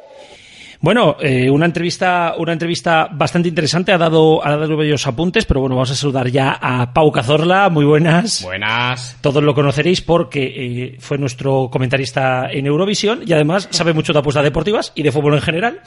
Bueno, 0.82 1.15
eh, 1.19 1.47
una 1.47 1.67
entrevista, 1.67 2.34
una 2.39 2.53
entrevista 2.53 3.07
bastante 3.11 3.47
interesante. 3.47 3.91
Ha 3.91 3.99
dado, 3.99 4.43
ha 4.43 4.57
dado 4.57 4.75
bellos 4.75 5.05
apuntes, 5.05 5.45
pero 5.45 5.59
bueno, 5.59 5.75
vamos 5.75 5.91
a 5.91 5.95
saludar 5.95 6.27
ya 6.29 6.57
a 6.59 6.91
Pau 6.91 7.11
Cazorla. 7.11 7.69
Muy 7.69 7.86
buenas. 7.86 8.41
Buenas. 8.43 9.15
Todos 9.21 9.43
lo 9.43 9.53
conoceréis 9.53 10.01
porque 10.01 10.43
eh, 10.43 10.95
fue 10.99 11.19
nuestro 11.19 11.69
comentarista 11.71 12.51
en 12.51 12.65
Eurovisión 12.65 13.21
y 13.23 13.32
además 13.32 13.67
sabe 13.69 13.93
mucho 13.93 14.11
de 14.11 14.19
apuestas 14.19 14.43
deportivas 14.43 14.91
y 14.95 15.03
de 15.03 15.11
fútbol 15.11 15.36
en 15.36 15.41
general. 15.41 15.82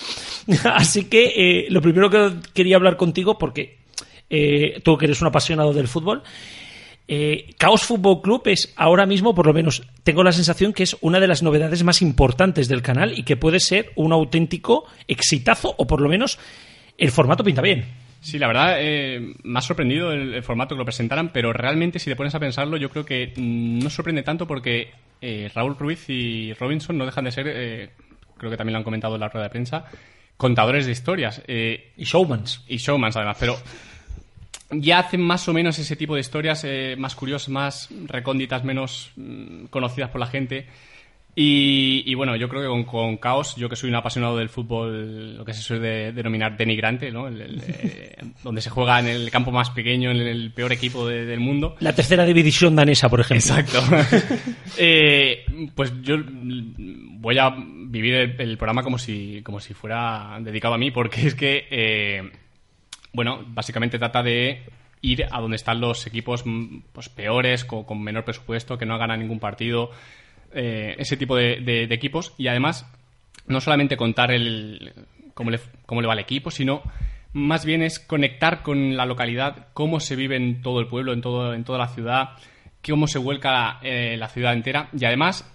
Así 0.65 1.07
que 1.07 1.33
eh, 1.35 1.67
lo 1.71 1.83
primero 1.83 2.09
que 2.09 2.31
quería 2.53 2.77
hablar 2.77 2.97
contigo, 2.97 3.37
porque 3.37 3.83
tú 4.85 4.97
que 4.97 5.07
eres 5.07 5.21
un 5.21 5.29
apasionado 5.29 5.73
del 5.73 5.87
fútbol, 5.89 6.23
eh, 7.07 7.55
Caos 7.59 7.85
Fútbol 7.85 8.23
Club 8.23 8.43
es 8.47 8.73
ahora 8.77 9.07
mismo, 9.07 9.35
por 9.35 9.47
lo 9.47 9.53
menos, 9.53 9.83
tengo 10.03 10.25
la 10.25 10.33
sensación 10.33 10.73
que 10.73 10.85
es 10.85 10.97
una 11.01 11.21
de 11.21 11.29
las 11.29 11.43
novedades 11.43 11.85
más 11.85 12.01
importantes 12.03 12.69
del 12.69 12.83
canal 12.83 13.19
y 13.19 13.25
que 13.25 13.37
puede 13.37 13.61
ser 13.61 13.93
un 13.97 14.13
auténtico 14.13 14.87
exitazo, 15.07 15.75
o 15.77 15.87
por 15.87 16.01
lo 16.01 16.09
menos 16.09 16.39
el 16.97 17.11
formato 17.11 17.45
pinta 17.45 17.63
bien. 17.63 17.85
Sí, 18.25 18.39
la 18.39 18.47
verdad, 18.47 18.77
eh, 18.79 19.35
me 19.43 19.59
ha 19.59 19.63
sorprendido 19.63 20.11
el, 20.11 20.43
formato 20.43 20.75
que 20.75 20.79
lo 20.79 20.85
presentaran, 20.87 21.31
pero 21.31 21.53
realmente, 21.53 21.99
si 21.99 22.09
te 22.09 22.17
pones 22.17 22.35
a 22.35 22.41
pensarlo, 22.41 22.79
yo 22.79 22.89
creo 22.89 23.05
que 23.05 23.35
mm, 23.37 23.81
no 23.81 23.91
sorprende 23.91 24.23
tanto 24.23 24.47
porque 24.47 24.93
eh, 25.21 25.51
Raúl 25.55 25.77
Ruiz 25.77 26.09
y 26.09 26.55
Robinson 26.55 26.97
no 26.97 27.05
dejan 27.05 27.27
de 27.27 27.33
ser, 27.33 27.47
eh, 27.49 27.91
creo 28.39 28.51
que 28.51 28.57
también 28.57 28.73
lo 28.73 28.79
han 28.79 28.85
comentado 28.85 29.17
en 29.17 29.21
la 29.21 29.29
rueda 29.29 29.45
de 29.45 29.51
prensa, 29.51 29.85
contadores 30.39 30.87
de 30.87 30.93
historias. 30.93 31.43
y 31.47 32.05
showmans. 32.05 32.65
Y 32.67 32.79
showmans, 32.79 33.15
además, 33.17 33.37
pero 33.39 33.59
ya 34.81 34.99
hacen 34.99 35.21
más 35.21 35.49
o 35.49 35.53
menos 35.53 35.79
ese 35.79 35.97
tipo 35.97 36.15
de 36.15 36.21
historias 36.21 36.65
eh, 36.65 36.97
más 36.99 37.15
curiosas, 37.15 37.49
más 37.49 37.89
recónditas, 38.07 38.65
menos 38.65 39.13
mm, 39.17 39.67
conocidas 39.67 40.11
por 40.11 40.21
la 40.21 40.27
gente. 40.27 40.67
Y, 41.37 42.15
bueno, 42.15 42.37
yo 42.37 42.49
creo 42.49 42.63
que 42.63 42.69
con, 42.69 42.85
con, 42.85 43.17
Caos, 43.17 43.57
yo 43.57 43.69
que 43.69 43.75
soy 43.75 43.91
un 43.91 43.97
apasionado 43.97 44.37
del 44.37 44.49
fútbol, 44.49 45.37
lo 45.37 45.45
que 45.45 45.53
se 45.53 45.63
suele 45.63 46.13
denominar 46.13 46.57
denigrante, 46.57 47.11
¿no? 47.11 47.29
Eh, 47.29 48.17
donde 48.45 48.61
se 48.61 48.71
juega 48.71 49.01
en 49.01 49.09
el 49.09 49.31
campo 49.33 49.51
más 49.51 49.71
pequeño, 49.71 50.13
en 50.13 50.19
el 50.19 50.53
peor 50.53 50.73
equipo 50.73 51.09
del 51.09 51.41
mundo. 51.41 51.75
La 51.81 51.93
tercera 51.93 52.25
división 52.25 52.77
danesa, 52.77 53.09
por 53.09 53.21
ejemplo. 53.21 53.57
Exacto. 53.57 53.83
Eh, 54.77 55.45
pues 55.75 55.93
yo 56.03 56.17
voy 56.27 57.39
a 57.39 57.55
vivir 57.57 58.35
el, 58.39 58.57
programa 58.57 58.83
como 58.83 58.99
si, 58.99 59.41
como 59.45 59.61
si 59.61 59.73
fuera 59.73 60.37
dedicado 60.41 60.75
a 60.75 60.79
mí, 60.79 60.91
porque 60.91 61.29
es 61.29 61.35
que 61.37 62.33
bueno, 63.15 63.43
básicamente 63.47 63.99
trata 63.99 64.23
de 64.23 64.65
ir 65.01 65.27
a 65.31 65.41
donde 65.41 65.57
están 65.57 65.81
los 65.81 66.07
equipos 66.07 66.43
mm, 66.45 66.81
pues, 66.93 67.09
peores, 67.09 67.65
con, 67.65 68.03
menor 68.03 68.25
presupuesto, 68.25 68.77
que 68.77 68.87
no 68.87 68.99
ganan 68.99 69.21
ningún 69.21 69.39
partido, 69.39 69.91
eh, 70.53 70.95
ese 70.99 71.17
tipo 71.17 71.37
de, 71.37 71.85
equipos. 71.91 72.35
Y 72.37 72.49
además, 72.49 72.87
no 73.47 73.61
solamente 73.61 73.97
contar 73.97 74.33
el, 74.33 74.93
cómo, 75.33 75.51
le, 75.51 75.61
cómo 75.87 76.01
le 76.01 76.07
va 76.07 76.15
al 76.15 76.19
equipo, 76.19 76.51
sino 76.51 76.83
más 77.33 77.65
bien 77.65 77.83
es 77.83 77.99
conectar 77.99 78.63
con 78.63 78.97
la 78.97 79.07
localidad, 79.07 79.69
cómo 79.75 80.01
se 80.01 80.17
vive 80.17 80.37
en 80.37 80.61
todo 80.61 80.81
el 80.81 80.89
pueblo, 80.89 81.13
en, 81.13 81.21
todo, 81.21 81.55
en 81.55 81.65
toda 81.65 81.79
la 81.79 81.89
ciudad, 81.89 82.31
cómo 82.87 83.07
se 83.07 83.19
vuelca 83.19 83.79
eh, 83.83 84.17
la 84.17 84.29
ciudad 84.29 84.55
entera. 84.55 84.89
Y 84.99 85.05
además, 85.05 85.49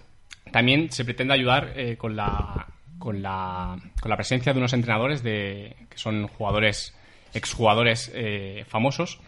también 0.52 0.92
se 0.92 1.04
pretende 1.04 1.34
ayudar 1.34 1.74
eh, 1.76 1.98
con, 1.98 2.16
la, 2.16 2.68
con, 2.98 3.22
la, 3.22 3.78
con 4.00 4.10
la 4.10 4.16
presencia 4.16 4.54
de 4.54 4.60
unos 4.60 4.74
entrenadores 4.74 5.24
de, 5.24 5.76
que 5.90 5.98
son 5.98 6.28
jugadores 6.28 6.96
exjugadores 7.34 8.12
eh, 8.14 8.66
famosos. 8.68 9.20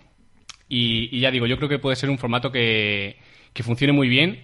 Y, 0.67 1.19
ya 1.19 1.31
digo, 1.31 1.47
yo 1.47 1.57
creo 1.57 1.67
que 1.67 1.79
puede 1.79 1.97
ser 1.97 2.09
un 2.09 2.17
formato 2.17 2.51
que, 2.51 3.17
que 3.53 3.63
funcione 3.63 3.91
muy 3.91 4.07
bien, 4.07 4.41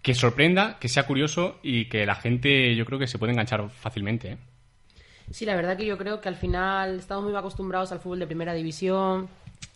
que 0.00 0.14
sorprenda, 0.14 0.78
que 0.78 0.88
sea 0.88 1.06
curioso 1.06 1.58
y 1.62 1.86
que 1.86 2.06
la 2.06 2.14
gente 2.14 2.74
yo 2.74 2.86
creo 2.86 2.98
que 2.98 3.06
se 3.06 3.18
puede 3.18 3.32
enganchar 3.32 3.68
fácilmente. 3.68 4.32
¿eh? 4.32 4.38
Sí, 5.30 5.44
la 5.44 5.56
verdad 5.56 5.76
que 5.76 5.84
yo 5.84 5.98
creo 5.98 6.20
que 6.20 6.28
al 6.28 6.36
final 6.36 7.00
estamos 7.00 7.24
muy 7.24 7.36
acostumbrados 7.36 7.92
al 7.92 8.00
fútbol 8.00 8.20
de 8.20 8.26
primera 8.26 8.54
división, 8.54 9.28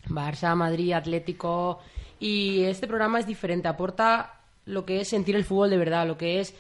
Barça, 0.09 0.55
Madrid, 0.55 0.93
Atlético, 0.93 1.81
y 2.19 2.63
este 2.63 2.87
programa 2.87 3.19
es 3.19 3.27
diferente, 3.27 3.69
aporta 3.69 4.41
lo 4.65 4.87
que 4.87 5.01
es 5.01 5.09
sentir 5.09 5.37
el 5.37 5.45
fútbol 5.45 5.71
de 5.71 5.77
verdad, 5.77 6.07
lo 6.07 6.17
que 6.17 6.41
es 6.41 6.55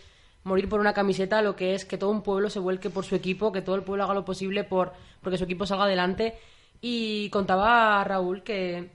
morir 0.44 0.68
por 0.68 0.80
una 0.80 0.92
camiseta, 0.92 1.40
lo 1.40 1.56
que 1.56 1.74
es 1.74 1.84
que 1.84 1.96
todo 1.96 2.10
un 2.10 2.22
pueblo 2.22 2.50
se 2.50 2.58
vuelque 2.58 2.90
por 2.90 3.04
su 3.04 3.14
equipo, 3.14 3.52
que 3.52 3.62
todo 3.62 3.76
el 3.76 3.82
pueblo 3.82 4.04
haga 4.04 4.14
lo 4.14 4.24
posible 4.24 4.64
por 4.64 4.92
porque 5.22 5.38
su 5.38 5.44
equipo 5.44 5.66
salga 5.66 5.84
adelante 5.84 6.34
y 6.83 7.30
contaba 7.30 8.05
Raúl 8.05 8.43
que 8.43 8.91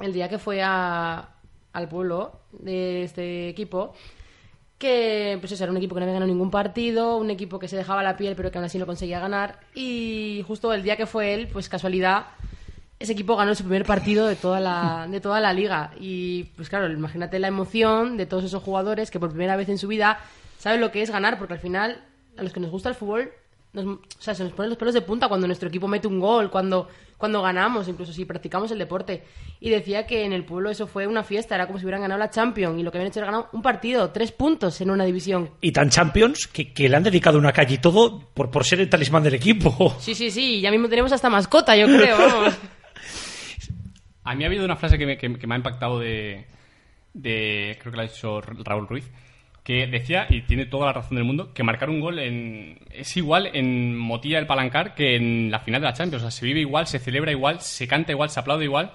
el 0.00 0.12
día 0.12 0.28
que 0.28 0.38
fue 0.38 0.60
a, 0.62 1.30
al 1.72 1.88
pueblo 1.88 2.32
de 2.52 3.04
este 3.04 3.48
equipo, 3.48 3.94
que 4.76 5.38
pues 5.40 5.52
eso, 5.52 5.64
era 5.64 5.70
un 5.70 5.78
equipo 5.78 5.94
que 5.94 6.00
no 6.00 6.04
había 6.04 6.14
ganado 6.14 6.30
ningún 6.30 6.50
partido, 6.50 7.16
un 7.16 7.30
equipo 7.30 7.58
que 7.58 7.68
se 7.68 7.76
dejaba 7.76 8.02
la 8.02 8.16
piel 8.16 8.34
pero 8.36 8.50
que 8.50 8.58
aún 8.58 8.64
así 8.64 8.78
no 8.78 8.86
conseguía 8.86 9.20
ganar 9.20 9.60
y 9.74 10.44
justo 10.46 10.72
el 10.72 10.82
día 10.82 10.96
que 10.96 11.06
fue 11.06 11.32
él, 11.32 11.48
pues 11.48 11.68
casualidad, 11.68 12.26
ese 12.98 13.12
equipo 13.12 13.36
ganó 13.36 13.54
su 13.54 13.62
primer 13.62 13.84
partido 13.84 14.26
de 14.26 14.34
toda 14.34 14.58
la, 14.58 15.06
de 15.10 15.20
toda 15.20 15.40
la 15.40 15.52
liga. 15.52 15.92
Y 16.00 16.44
pues 16.56 16.68
claro, 16.68 16.90
imagínate 16.90 17.38
la 17.38 17.48
emoción 17.48 18.16
de 18.16 18.26
todos 18.26 18.44
esos 18.44 18.62
jugadores 18.62 19.10
que 19.10 19.20
por 19.20 19.30
primera 19.30 19.56
vez 19.56 19.68
en 19.68 19.78
su 19.78 19.86
vida 19.86 20.18
saben 20.58 20.80
lo 20.80 20.90
que 20.90 21.02
es 21.02 21.10
ganar, 21.10 21.38
porque 21.38 21.54
al 21.54 21.60
final, 21.60 22.02
a 22.36 22.42
los 22.42 22.52
que 22.52 22.60
nos 22.60 22.70
gusta 22.70 22.88
el 22.88 22.96
fútbol, 22.96 23.30
nos- 23.72 23.84
o 23.86 24.00
sea, 24.18 24.34
se 24.34 24.44
nos 24.44 24.52
ponen 24.52 24.70
los 24.70 24.78
pelos 24.78 24.94
de 24.94 25.02
punta 25.02 25.28
cuando 25.28 25.46
nuestro 25.46 25.68
equipo 25.68 25.86
mete 25.88 26.06
un 26.08 26.18
gol, 26.20 26.50
cuando, 26.50 26.88
cuando 27.16 27.42
ganamos, 27.42 27.86
incluso 27.88 28.12
si 28.12 28.24
practicamos 28.24 28.70
el 28.70 28.78
deporte. 28.78 29.24
Y 29.60 29.70
decía 29.70 30.06
que 30.06 30.24
en 30.24 30.32
el 30.32 30.44
pueblo 30.44 30.70
eso 30.70 30.86
fue 30.86 31.06
una 31.06 31.22
fiesta, 31.24 31.54
era 31.54 31.66
como 31.66 31.78
si 31.78 31.84
hubieran 31.84 32.02
ganado 32.02 32.18
la 32.18 32.30
Champions 32.30 32.78
y 32.78 32.82
lo 32.82 32.90
que 32.92 32.98
habían 32.98 33.10
hecho 33.10 33.20
era 33.20 33.26
ganar 33.30 33.46
un 33.52 33.62
partido, 33.62 34.10
tres 34.10 34.32
puntos 34.32 34.80
en 34.80 34.90
una 34.90 35.04
división. 35.04 35.50
Y 35.60 35.72
tan 35.72 35.90
Champions 35.90 36.46
que, 36.46 36.72
que 36.72 36.88
le 36.88 36.96
han 36.96 37.02
dedicado 37.02 37.38
una 37.38 37.52
calle 37.52 37.74
y 37.74 37.78
todo 37.78 38.20
por, 38.34 38.50
por 38.50 38.64
ser 38.64 38.80
el 38.80 38.88
talismán 38.88 39.22
del 39.22 39.34
equipo. 39.34 39.96
Sí, 40.00 40.14
sí, 40.14 40.30
sí, 40.30 40.60
ya 40.60 40.70
mismo 40.70 40.88
tenemos 40.88 41.12
hasta 41.12 41.28
mascota, 41.28 41.76
yo 41.76 41.86
creo, 41.86 42.16
vamos. 42.18 42.54
A 44.24 44.34
mí 44.34 44.44
ha 44.44 44.46
habido 44.46 44.64
una 44.64 44.76
frase 44.76 44.98
que 44.98 45.06
me, 45.06 45.16
que- 45.16 45.38
que 45.38 45.46
me 45.46 45.54
ha 45.54 45.58
impactado 45.58 45.98
de, 45.98 46.46
de- 47.14 47.78
Creo 47.80 47.90
que 47.92 47.96
la 47.96 48.02
ha 48.04 48.06
dicho 48.06 48.40
Raúl 48.40 48.86
Ruiz. 48.86 49.10
Que 49.68 49.86
decía, 49.86 50.26
y 50.30 50.40
tiene 50.40 50.64
toda 50.64 50.86
la 50.86 50.94
razón 50.94 51.16
del 51.16 51.26
mundo, 51.26 51.52
que 51.52 51.62
marcar 51.62 51.90
un 51.90 52.00
gol 52.00 52.18
en, 52.20 52.78
es 52.90 53.14
igual 53.18 53.50
en 53.52 53.94
Motilla 53.98 54.38
del 54.38 54.46
Palancar 54.46 54.94
que 54.94 55.14
en 55.14 55.50
la 55.50 55.60
final 55.60 55.82
de 55.82 55.88
la 55.88 55.92
Champions. 55.92 56.22
O 56.24 56.30
sea, 56.30 56.30
se 56.30 56.46
vive 56.46 56.60
igual, 56.60 56.86
se 56.86 56.98
celebra 56.98 57.32
igual, 57.32 57.60
se 57.60 57.86
canta 57.86 58.12
igual, 58.12 58.30
se 58.30 58.40
aplaude 58.40 58.64
igual. 58.64 58.92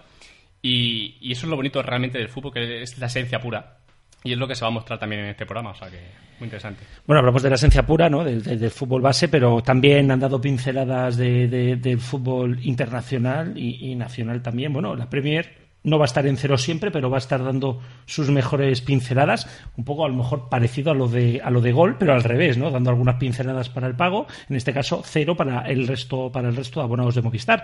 Y, 0.63 1.31
eso 1.31 1.45
es 1.45 1.49
lo 1.51 1.57
bonito 1.57 1.79
realmente 1.83 2.17
del 2.17 2.27
fútbol, 2.27 2.53
que 2.53 2.81
es 2.81 2.97
la 2.97 3.05
esencia 3.05 3.39
pura. 3.39 3.77
Y 4.23 4.31
es 4.31 4.37
lo 4.39 4.47
que 4.47 4.55
se 4.55 4.61
va 4.61 4.69
a 4.69 4.71
mostrar 4.71 4.97
también 4.97 5.21
en 5.21 5.27
este 5.29 5.45
programa. 5.45 5.69
O 5.69 5.75
sea, 5.75 5.91
que 5.91 5.99
muy 6.39 6.45
interesante. 6.47 6.83
Bueno, 7.05 7.19
hablamos 7.19 7.43
de 7.43 7.49
la 7.49 7.55
esencia 7.55 7.85
pura, 7.85 8.09
¿no? 8.09 8.23
Del, 8.23 8.71
fútbol 8.71 9.03
base, 9.03 9.27
pero 9.27 9.61
también 9.61 10.09
han 10.09 10.21
dado 10.21 10.41
pinceladas 10.41 11.17
de- 11.17 11.77
del 11.77 11.99
fútbol 11.99 12.57
internacional 12.63 13.55
y, 13.55 13.91
y 13.91 13.95
nacional 13.95 14.41
también. 14.41 14.73
Bueno, 14.73 14.95
la 14.95 15.07
Premier 15.07 15.62
no 15.83 15.97
va 15.97 16.05
a 16.05 16.07
estar 16.07 16.25
en 16.25 16.37
cero 16.37 16.57
siempre, 16.57 16.91
pero 16.91 17.09
va 17.09 17.17
a 17.17 17.19
estar 17.19 17.43
dando 17.43 17.79
sus 18.05 18.29
mejores 18.29 18.81
pinceladas, 18.81 19.47
un 19.77 19.83
poco 19.83 20.05
a 20.05 20.09
lo 20.09 20.15
mejor 20.15 20.49
parecido 20.49 20.91
a 20.91 20.95
lo 20.95 21.07
de 21.07 21.41
a 21.43 21.49
lo 21.49 21.61
de 21.61 21.71
gol, 21.71 21.97
pero 21.97 22.13
al 22.13 22.23
revés, 22.23 22.57
¿no? 22.57 22.71
Dando 22.71 22.89
algunas 22.89 23.15
pinceladas 23.15 23.69
para 23.69 23.87
el 23.87 23.95
pago, 23.95 24.27
en 24.49 24.55
este 24.55 24.73
caso 24.73 25.01
cero 25.05 25.35
para 25.35 25.61
el 25.69 25.87
resto 25.87 26.31
para 26.31 26.49
el 26.49 26.55
resto 26.55 26.79
de 26.79 26.85
abonados 26.85 27.15
de 27.15 27.21
Movistar. 27.21 27.63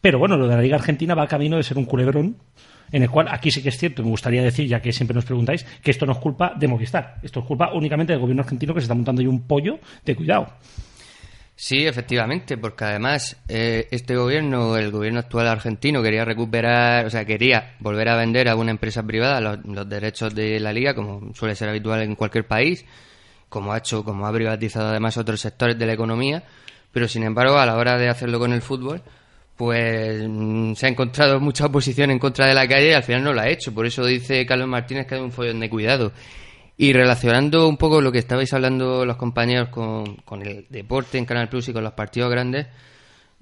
Pero 0.00 0.18
bueno, 0.18 0.36
lo 0.36 0.48
de 0.48 0.56
la 0.56 0.62
Liga 0.62 0.76
Argentina 0.76 1.14
va 1.14 1.26
camino 1.26 1.56
de 1.56 1.62
ser 1.62 1.76
un 1.76 1.84
culebrón 1.84 2.36
en 2.92 3.02
el 3.02 3.10
cual 3.10 3.28
aquí 3.30 3.50
sí 3.50 3.62
que 3.62 3.68
es 3.68 3.78
cierto, 3.78 4.02
me 4.02 4.10
gustaría 4.10 4.42
decir, 4.42 4.66
ya 4.66 4.80
que 4.80 4.92
siempre 4.92 5.14
nos 5.14 5.24
preguntáis, 5.24 5.64
que 5.82 5.90
esto 5.90 6.06
no 6.06 6.12
es 6.12 6.18
culpa 6.18 6.54
de 6.58 6.66
Movistar, 6.66 7.18
esto 7.22 7.40
es 7.40 7.46
culpa 7.46 7.72
únicamente 7.72 8.12
del 8.12 8.20
gobierno 8.20 8.42
argentino 8.42 8.74
que 8.74 8.80
se 8.80 8.84
está 8.84 8.94
montando 8.94 9.20
ahí 9.20 9.26
un 9.26 9.42
pollo 9.42 9.78
de 10.04 10.16
cuidado. 10.16 10.48
Sí, 11.62 11.86
efectivamente, 11.86 12.56
porque 12.56 12.84
además 12.84 13.36
eh, 13.46 13.86
este 13.90 14.16
gobierno, 14.16 14.78
el 14.78 14.90
gobierno 14.90 15.18
actual 15.18 15.46
argentino, 15.46 16.02
quería 16.02 16.24
recuperar, 16.24 17.04
o 17.04 17.10
sea, 17.10 17.26
quería 17.26 17.74
volver 17.80 18.08
a 18.08 18.16
vender 18.16 18.48
a 18.48 18.56
una 18.56 18.70
empresa 18.70 19.02
privada 19.02 19.42
los, 19.42 19.86
derechos 19.86 20.34
de 20.34 20.58
la 20.58 20.72
liga, 20.72 20.94
como 20.94 21.34
suele 21.34 21.54
ser 21.54 21.68
habitual 21.68 22.00
en 22.00 22.14
cualquier 22.14 22.46
país, 22.46 22.86
como 23.50 23.74
ha 23.74 23.78
hecho, 23.78 24.02
como 24.04 24.26
ha 24.26 24.32
privatizado 24.32 24.88
además 24.88 25.18
otros 25.18 25.38
sectores 25.38 25.78
de 25.78 25.84
la 25.84 25.92
economía, 25.92 26.42
pero 26.92 27.06
sin 27.06 27.24
embargo, 27.24 27.58
a 27.58 27.66
la 27.66 27.76
hora 27.76 27.98
de 27.98 28.08
hacerlo 28.08 28.38
con 28.38 28.54
el 28.54 28.62
fútbol, 28.62 29.02
pues 29.54 30.24
mm, 30.26 30.72
se 30.72 30.86
ha 30.86 30.88
encontrado 30.88 31.40
mucha 31.40 31.66
oposición 31.66 32.10
en 32.10 32.18
contra 32.18 32.46
de 32.46 32.54
la 32.54 32.66
calle 32.66 32.88
y 32.88 32.94
al 32.94 33.02
final 33.02 33.22
no 33.22 33.34
lo 33.34 33.40
ha 33.42 33.48
hecho. 33.50 33.74
Por 33.74 33.84
eso 33.84 34.06
dice 34.06 34.46
Carlos 34.46 34.66
Martínez 34.66 35.06
que 35.06 35.16
hay 35.16 35.20
un 35.20 35.30
follón 35.30 35.60
de 35.60 35.68
cuidado. 35.68 36.12
Y 36.82 36.94
relacionando 36.94 37.68
un 37.68 37.76
poco 37.76 38.00
lo 38.00 38.10
que 38.10 38.20
estabais 38.20 38.54
hablando 38.54 39.04
los 39.04 39.18
compañeros 39.18 39.68
con, 39.68 40.16
con 40.24 40.40
el 40.40 40.64
deporte 40.70 41.18
en 41.18 41.26
Canal 41.26 41.50
Plus 41.50 41.68
y 41.68 41.74
con 41.74 41.84
los 41.84 41.92
partidos 41.92 42.30
grandes, 42.30 42.68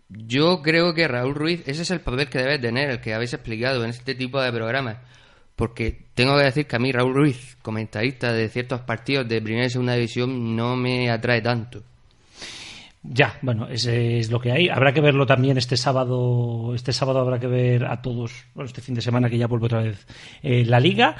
yo 0.08 0.60
creo 0.60 0.92
que 0.92 1.06
Raúl 1.06 1.36
Ruiz, 1.36 1.62
ese 1.68 1.82
es 1.82 1.90
el 1.92 2.00
papel 2.00 2.28
que 2.28 2.40
debe 2.40 2.58
tener, 2.58 2.90
el 2.90 3.00
que 3.00 3.14
habéis 3.14 3.34
explicado 3.34 3.84
en 3.84 3.90
este 3.90 4.16
tipo 4.16 4.42
de 4.42 4.50
programas. 4.50 4.96
Porque 5.54 6.06
tengo 6.14 6.36
que 6.36 6.46
decir 6.46 6.66
que 6.66 6.74
a 6.74 6.78
mí 6.80 6.90
Raúl 6.90 7.14
Ruiz, 7.14 7.56
comentarista 7.62 8.32
de 8.32 8.48
ciertos 8.48 8.80
partidos 8.80 9.28
de 9.28 9.40
primera 9.40 9.66
y 9.66 9.70
segunda 9.70 9.94
división, 9.94 10.56
no 10.56 10.74
me 10.74 11.08
atrae 11.08 11.40
tanto. 11.40 11.84
Ya, 13.02 13.38
bueno, 13.42 13.68
ese 13.68 14.18
es 14.18 14.30
lo 14.30 14.40
que 14.40 14.50
hay. 14.50 14.68
Habrá 14.68 14.92
que 14.92 15.00
verlo 15.00 15.24
también 15.24 15.56
este 15.56 15.76
sábado. 15.76 16.74
Este 16.74 16.92
sábado 16.92 17.20
habrá 17.20 17.38
que 17.38 17.46
ver 17.46 17.84
a 17.84 18.02
todos, 18.02 18.46
bueno, 18.54 18.66
este 18.66 18.80
fin 18.80 18.94
de 18.94 19.00
semana 19.00 19.30
que 19.30 19.38
ya 19.38 19.46
vuelve 19.46 19.66
otra 19.66 19.82
vez 19.82 20.06
eh, 20.42 20.64
la 20.64 20.80
liga. 20.80 21.14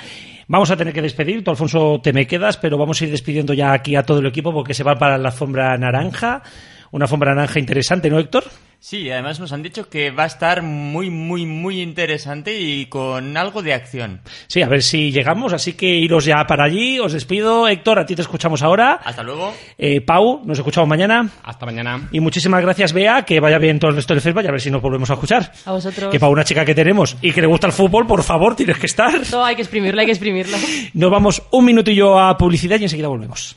Vamos 0.49 0.71
a 0.71 0.77
tener 0.77 0.93
que 0.93 1.03
despedir. 1.03 1.45
Tú, 1.45 1.51
Alfonso, 1.51 2.01
te 2.03 2.13
me 2.13 2.27
quedas, 2.27 2.57
pero 2.57 2.79
vamos 2.79 3.01
a 3.01 3.05
ir 3.05 3.11
despidiendo 3.11 3.55
ya 3.55 3.73
aquí 3.73 3.95
a 3.95 4.03
todo 4.03 4.19
el 4.19 4.27
equipo 4.27 4.53
porque 4.53 4.75
se 4.75 4.83
va 4.83 4.97
para 4.97 5.19
la 5.19 5.29
alfombra 5.29 5.77
naranja. 5.79 6.43
Una 6.91 7.05
alfombra 7.05 7.35
naranja 7.35 7.61
interesante, 7.61 8.11
¿no, 8.11 8.19
Héctor? 8.19 8.45
Sí, 8.81 9.11
además 9.11 9.41
nos 9.41 9.53
han 9.53 9.63
dicho 9.63 9.89
que 9.89 10.13
va 10.13 10.23
a 10.23 10.27
estar 10.27 10.63
muy, 10.63 11.11
muy, 11.11 11.47
muy 11.47 11.83
interesante 11.83 12.61
y 12.61 12.87
con 12.87 13.37
algo 13.37 13.61
de 13.61 13.75
acción. 13.75 14.21
Sí, 14.47 14.63
a 14.63 14.69
ver 14.69 14.85
si 14.85 15.11
llegamos, 15.11 15.53
así 15.53 15.73
que 15.73 15.87
iros 15.87 16.25
ya 16.25 16.45
para 16.47 16.65
allí. 16.65 17.01
Os 17.01 17.13
despido. 17.13 17.67
Héctor, 17.67 17.99
a 17.99 18.07
ti 18.07 18.15
te 18.15 18.23
escuchamos 18.23 18.63
ahora. 18.63 19.01
Hasta 19.05 19.25
luego. 19.25 19.53
Eh, 19.77 20.01
Pau, 20.01 20.43
nos 20.45 20.59
escuchamos 20.59 20.89
mañana. 20.89 21.29
Hasta 21.43 21.67
mañana. 21.67 22.09
Y 22.13 22.21
muchísimas 22.21 22.63
gracias, 22.63 22.93
Bea. 22.93 23.23
Que 23.23 23.41
vaya 23.41 23.59
bien 23.59 23.81
todo 23.81 23.91
el 23.91 23.97
resto 23.97 24.15
del 24.15 24.21
festival 24.21 24.45
y 24.45 24.49
a 24.49 24.53
ver 24.53 24.61
si 24.61 24.71
nos 24.71 24.81
volvemos 24.81 25.11
a 25.11 25.15
escuchar. 25.15 25.53
A 25.65 25.73
vosotros. 25.73 26.13
Que 26.13 26.21
para 26.21 26.31
una 26.31 26.45
chica 26.45 26.65
que 26.65 26.75
tenemos 26.75 27.17
y 27.21 27.33
que 27.33 27.41
le 27.41 27.49
gusta 27.49 27.67
el 27.67 27.73
fútbol, 27.73 28.07
por 28.07 28.23
favor, 28.23 28.55
tienes 28.55 28.79
que 28.79 28.87
estar. 28.87 29.13
Todo 29.29 29.45
hay 29.45 29.57
que 29.57 29.63
exprimirlo, 29.63 30.01
hay 30.01 30.07
que 30.07 30.13
exprimirlo. 30.13 30.57
Nos 30.95 31.11
vamos 31.11 31.43
un 31.51 31.65
minutillo 31.65 32.19
a 32.19 32.39
publicidad 32.39 32.79
y 32.79 32.85
enseguida 32.85 33.09
volvemos. 33.09 33.57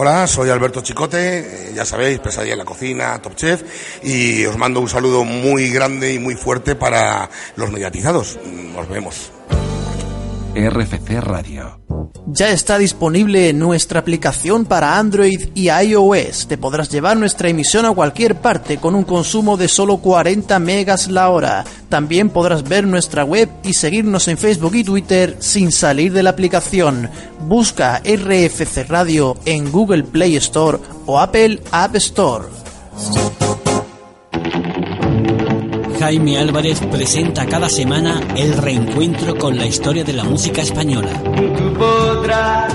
Hola, 0.00 0.28
soy 0.28 0.48
Alberto 0.48 0.80
Chicote, 0.80 1.38
eh, 1.38 1.72
ya 1.74 1.84
sabéis, 1.84 2.20
pesadilla 2.20 2.52
en 2.52 2.60
la 2.60 2.64
cocina, 2.64 3.20
Top 3.20 3.34
Chef, 3.34 3.64
y 4.04 4.46
os 4.46 4.56
mando 4.56 4.78
un 4.78 4.88
saludo 4.88 5.24
muy 5.24 5.70
grande 5.70 6.12
y 6.12 6.20
muy 6.20 6.36
fuerte 6.36 6.76
para 6.76 7.28
los 7.56 7.72
mediatizados. 7.72 8.38
Nos 8.46 8.88
vemos. 8.88 9.32
RFC 10.54 11.20
Radio. 11.20 11.80
Ya 12.26 12.50
está 12.50 12.78
disponible 12.78 13.52
nuestra 13.52 14.00
aplicación 14.00 14.64
para 14.64 14.98
Android 14.98 15.48
y 15.54 15.70
iOS. 15.70 16.46
Te 16.46 16.58
podrás 16.58 16.90
llevar 16.90 17.16
nuestra 17.16 17.48
emisión 17.48 17.86
a 17.86 17.94
cualquier 17.94 18.36
parte 18.36 18.76
con 18.78 18.94
un 18.94 19.04
consumo 19.04 19.56
de 19.56 19.68
solo 19.68 19.98
40 19.98 20.58
megas 20.58 21.08
la 21.08 21.30
hora. 21.30 21.64
También 21.88 22.30
podrás 22.30 22.68
ver 22.68 22.86
nuestra 22.86 23.24
web 23.24 23.48
y 23.62 23.72
seguirnos 23.72 24.28
en 24.28 24.36
Facebook 24.36 24.74
y 24.74 24.84
Twitter 24.84 25.36
sin 25.38 25.72
salir 25.72 26.12
de 26.12 26.22
la 26.22 26.30
aplicación. 26.30 27.08
Busca 27.40 28.02
RFC 28.04 28.88
Radio 28.88 29.36
en 29.46 29.70
Google 29.72 30.04
Play 30.04 30.36
Store 30.36 30.78
o 31.06 31.18
Apple 31.18 31.60
App 31.70 31.96
Store. 31.96 32.44
Jaime 35.98 36.38
Álvarez 36.38 36.80
presenta 36.92 37.44
cada 37.46 37.68
semana 37.68 38.20
el 38.36 38.56
reencuentro 38.56 39.36
con 39.36 39.56
la 39.56 39.66
historia 39.66 40.04
de 40.04 40.12
la 40.12 40.22
música 40.22 40.62
española. 40.62 41.10
Tú 41.56 41.74
podrás 41.74 42.72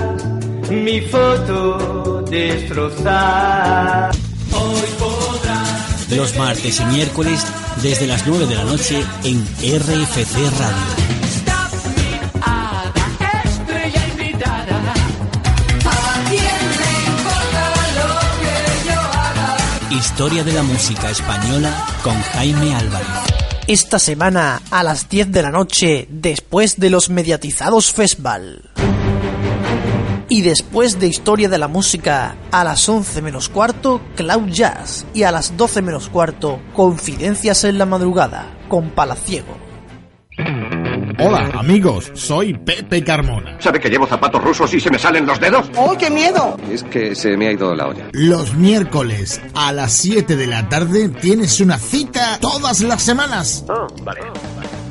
mi 0.70 1.00
foto 1.00 2.22
destrozar. 2.28 4.10
Hoy 4.52 4.82
podrás. 4.98 6.10
Los 6.10 6.36
martes 6.36 6.80
y 6.80 6.84
miércoles 6.84 7.46
desde 7.82 8.06
las 8.06 8.26
9 8.26 8.46
de 8.46 8.54
la 8.56 8.64
noche 8.64 9.02
en 9.24 9.42
RFC 9.42 10.36
Radio. 10.58 11.23
Historia 19.96 20.42
de 20.42 20.52
la 20.52 20.64
música 20.64 21.08
española 21.08 21.86
con 22.02 22.20
Jaime 22.20 22.74
Álvarez. 22.74 23.06
Esta 23.68 24.00
semana 24.00 24.60
a 24.72 24.82
las 24.82 25.08
10 25.08 25.30
de 25.30 25.42
la 25.42 25.52
noche 25.52 26.08
después 26.10 26.80
de 26.80 26.90
los 26.90 27.10
mediatizados 27.10 27.92
Festival. 27.92 28.70
Y 30.28 30.42
después 30.42 30.98
de 30.98 31.06
Historia 31.06 31.48
de 31.48 31.58
la 31.58 31.68
Música, 31.68 32.34
a 32.50 32.64
las 32.64 32.88
11 32.88 33.22
menos 33.22 33.48
cuarto, 33.48 34.00
Cloud 34.16 34.48
Jazz. 34.48 35.06
Y 35.14 35.22
a 35.22 35.30
las 35.30 35.56
12 35.56 35.80
menos 35.80 36.08
cuarto, 36.08 36.60
Confidencias 36.74 37.62
en 37.62 37.78
la 37.78 37.86
Madrugada, 37.86 38.52
con 38.68 38.90
Palaciego. 38.90 39.63
Hola, 41.18 41.50
amigos, 41.54 42.10
soy 42.14 42.54
Pepe 42.54 43.04
Carmona. 43.04 43.56
¿Sabe 43.60 43.78
que 43.78 43.88
llevo 43.88 44.06
zapatos 44.06 44.42
rusos 44.42 44.72
y 44.74 44.80
se 44.80 44.90
me 44.90 44.98
salen 44.98 45.26
los 45.26 45.38
dedos? 45.38 45.70
¡Oh, 45.76 45.96
qué 45.96 46.10
miedo! 46.10 46.56
Es 46.70 46.82
que 46.84 47.14
se 47.14 47.36
me 47.36 47.48
ha 47.48 47.52
ido 47.52 47.74
la 47.74 47.88
olla. 47.88 48.08
Los 48.12 48.54
miércoles 48.54 49.40
a 49.54 49.72
las 49.72 49.92
7 49.92 50.36
de 50.36 50.46
la 50.46 50.68
tarde 50.68 51.08
tienes 51.08 51.60
una 51.60 51.78
cita 51.78 52.38
todas 52.40 52.80
las 52.80 53.02
semanas. 53.02 53.64
Oh, 53.68 53.86
vale. 54.02 54.20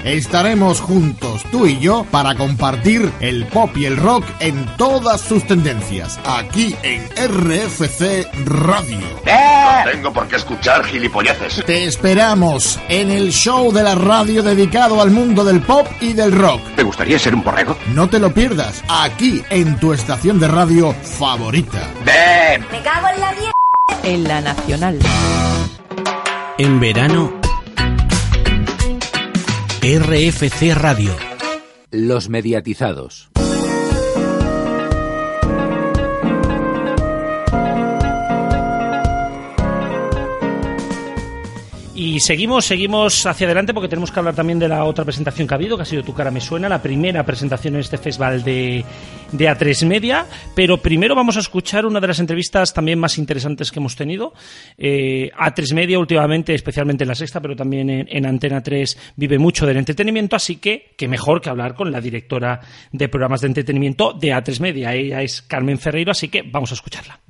Estaremos 0.04 0.82
juntos, 0.82 1.44
tú 1.50 1.66
y 1.66 1.80
yo, 1.80 2.06
para 2.12 2.36
compartir 2.36 3.10
el 3.22 3.46
pop 3.48 3.70
y 3.78 3.86
el 3.86 3.96
rock 3.96 4.26
en 4.42 4.66
todas 4.76 5.22
sus 5.22 5.48
tendencias, 5.48 6.20
aquí 6.26 6.76
en 6.84 7.08
RFC 7.12 8.28
Radio. 8.46 9.00
No 9.26 9.92
tengo 9.92 10.12
por 10.12 10.28
qué 10.28 10.36
escuchar 10.36 10.84
gilipolleces. 10.84 11.64
Te 11.66 11.86
esperamos 11.86 12.80
en 12.90 13.12
el 13.12 13.32
show 13.32 13.72
de 13.72 13.82
la 13.82 13.96
radio 13.96 14.44
dedicado 14.44 15.02
al 15.02 15.10
mundo 15.10 15.46
del 15.46 15.62
pop 15.62 15.88
y 16.02 16.12
del 16.12 16.34
rock. 16.34 16.62
¿Te 16.76 16.84
gustaría 16.84 17.18
ser 17.18 17.34
un 17.34 17.44
borrego? 17.44 17.78
No 17.94 18.10
te 18.10 18.20
lo 18.20 18.34
pierdas, 18.34 18.84
aquí 18.90 19.42
en 19.50 19.80
tu 19.80 19.94
estación 19.94 20.38
de 20.38 20.50
radio 20.50 20.92
favorita. 20.92 21.80
¡Ven! 22.04 22.66
Me 22.72 22.82
cago 22.82 23.08
en 23.08 23.22
la 23.22 23.32
mierda. 23.32 23.54
En 24.04 24.24
la 24.26 24.42
nacional. 24.42 25.00
En 26.58 26.80
verano, 26.80 27.43
RFC 29.86 30.74
Radio. 30.76 31.14
Los 31.92 32.30
mediatizados. 32.30 33.33
Y 42.04 42.20
seguimos, 42.20 42.66
seguimos 42.66 43.26
hacia 43.26 43.48
adelante 43.48 43.74
porque 43.74 43.88
tenemos 43.88 44.12
que 44.12 44.20
hablar 44.20 44.36
también 44.36 44.60
de 44.60 44.68
la 44.68 44.84
otra 44.84 45.06
presentación 45.06 45.48
que 45.48 45.54
ha 45.54 45.56
habido, 45.56 45.78
que 45.78 45.84
ha 45.84 45.86
sido 45.86 46.04
Tu 46.04 46.14
cara 46.14 46.32
me 46.32 46.42
suena, 46.42 46.68
la 46.68 46.82
primera 46.82 47.26
presentación 47.26 47.76
en 47.76 47.80
este 47.80 47.98
festival 47.98 48.44
de, 48.44 48.84
de 49.32 49.46
A3 49.50 49.88
Media. 49.88 50.26
Pero 50.54 50.80
primero 50.80 51.16
vamos 51.16 51.38
a 51.38 51.40
escuchar 51.40 51.86
una 51.86 52.02
de 52.02 52.08
las 52.08 52.20
entrevistas 52.20 52.74
también 52.74 53.00
más 53.00 53.18
interesantes 53.18 53.72
que 53.72 53.80
hemos 53.80 53.96
tenido. 53.96 54.34
Eh, 54.78 55.32
A3 55.34 55.74
Media 55.74 55.98
últimamente, 55.98 56.54
especialmente 56.54 57.06
en 57.06 57.08
la 57.08 57.16
sexta, 57.16 57.40
pero 57.40 57.56
también 57.56 57.90
en, 57.90 58.06
en 58.10 58.26
Antena 58.26 58.62
3, 58.62 59.14
vive 59.16 59.40
mucho 59.40 59.66
del 59.66 59.78
entretenimiento, 59.78 60.36
así 60.36 60.58
que 60.58 60.96
qué 60.98 61.08
mejor 61.08 61.40
que 61.40 61.52
hablar 61.52 61.74
con 61.74 61.90
la 61.90 62.02
directora 62.02 62.60
de 62.92 63.08
programas 63.08 63.40
de 63.40 63.48
entretenimiento 63.48 64.12
de 64.12 64.34
A3 64.34 64.60
Media. 64.60 64.94
Ella 64.94 65.22
es 65.22 65.42
Carmen 65.42 65.80
Ferreiro, 65.80 66.12
así 66.12 66.28
que 66.28 66.42
vamos 66.42 66.70
a 66.72 66.74
escucharla. 66.74 67.22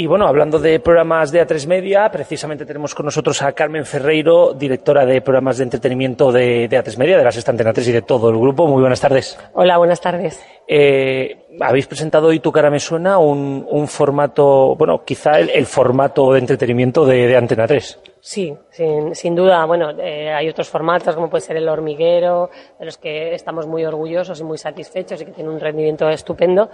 Y 0.00 0.06
bueno, 0.06 0.28
hablando 0.28 0.60
de 0.60 0.78
programas 0.78 1.32
de 1.32 1.44
A3 1.44 1.66
Media, 1.66 2.08
precisamente 2.08 2.64
tenemos 2.64 2.94
con 2.94 3.04
nosotros 3.04 3.42
a 3.42 3.50
Carmen 3.50 3.84
Ferreiro, 3.84 4.54
directora 4.54 5.04
de 5.04 5.20
programas 5.22 5.58
de 5.58 5.64
entretenimiento 5.64 6.30
de, 6.30 6.68
de 6.68 6.78
A3 6.78 6.96
Media, 6.98 7.18
de 7.18 7.24
la 7.24 7.32
Sexta 7.32 7.50
Antena 7.50 7.72
3 7.72 7.88
y 7.88 7.90
de 7.90 8.02
todo 8.02 8.30
el 8.30 8.38
grupo. 8.38 8.68
Muy 8.68 8.80
buenas 8.80 9.00
tardes. 9.00 9.36
Hola, 9.54 9.76
buenas 9.76 10.00
tardes. 10.00 10.40
Eh, 10.68 11.47
habéis 11.60 11.86
presentado 11.86 12.28
hoy 12.28 12.40
Tu 12.40 12.52
cara 12.52 12.70
me 12.70 12.80
suena, 12.80 13.18
un, 13.18 13.66
un 13.68 13.88
formato, 13.88 14.74
bueno, 14.76 15.04
quizá 15.04 15.38
el, 15.38 15.50
el 15.50 15.66
formato 15.66 16.32
de 16.32 16.40
entretenimiento 16.40 17.04
de, 17.04 17.26
de 17.26 17.36
Antena 17.36 17.66
3. 17.66 18.00
Sí, 18.20 18.54
sin, 18.70 19.14
sin 19.14 19.34
duda. 19.34 19.64
Bueno, 19.64 19.90
eh, 19.90 20.32
hay 20.32 20.48
otros 20.48 20.68
formatos 20.68 21.14
como 21.14 21.30
puede 21.30 21.40
ser 21.40 21.56
el 21.56 21.68
hormiguero, 21.68 22.50
de 22.78 22.84
los 22.84 22.98
que 22.98 23.34
estamos 23.34 23.66
muy 23.66 23.84
orgullosos 23.84 24.40
y 24.40 24.44
muy 24.44 24.58
satisfechos 24.58 25.20
y 25.22 25.24
que 25.24 25.32
tienen 25.32 25.52
un 25.52 25.60
rendimiento 25.60 26.08
estupendo. 26.10 26.68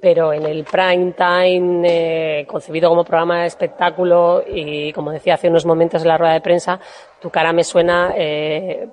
Pero 0.00 0.32
en 0.32 0.44
el 0.44 0.64
prime 0.64 1.12
time, 1.12 1.82
eh, 1.84 2.46
concebido 2.46 2.88
como 2.88 3.04
programa 3.04 3.42
de 3.42 3.46
espectáculo 3.46 4.42
y 4.46 4.92
como 4.92 5.10
decía 5.10 5.34
hace 5.34 5.48
unos 5.48 5.66
momentos 5.66 6.02
en 6.02 6.08
la 6.08 6.18
rueda 6.18 6.34
de 6.34 6.40
prensa, 6.40 6.80
Tu 7.20 7.30
cara 7.30 7.52
me 7.52 7.64
suena, 7.64 8.12
eh, 8.16 8.88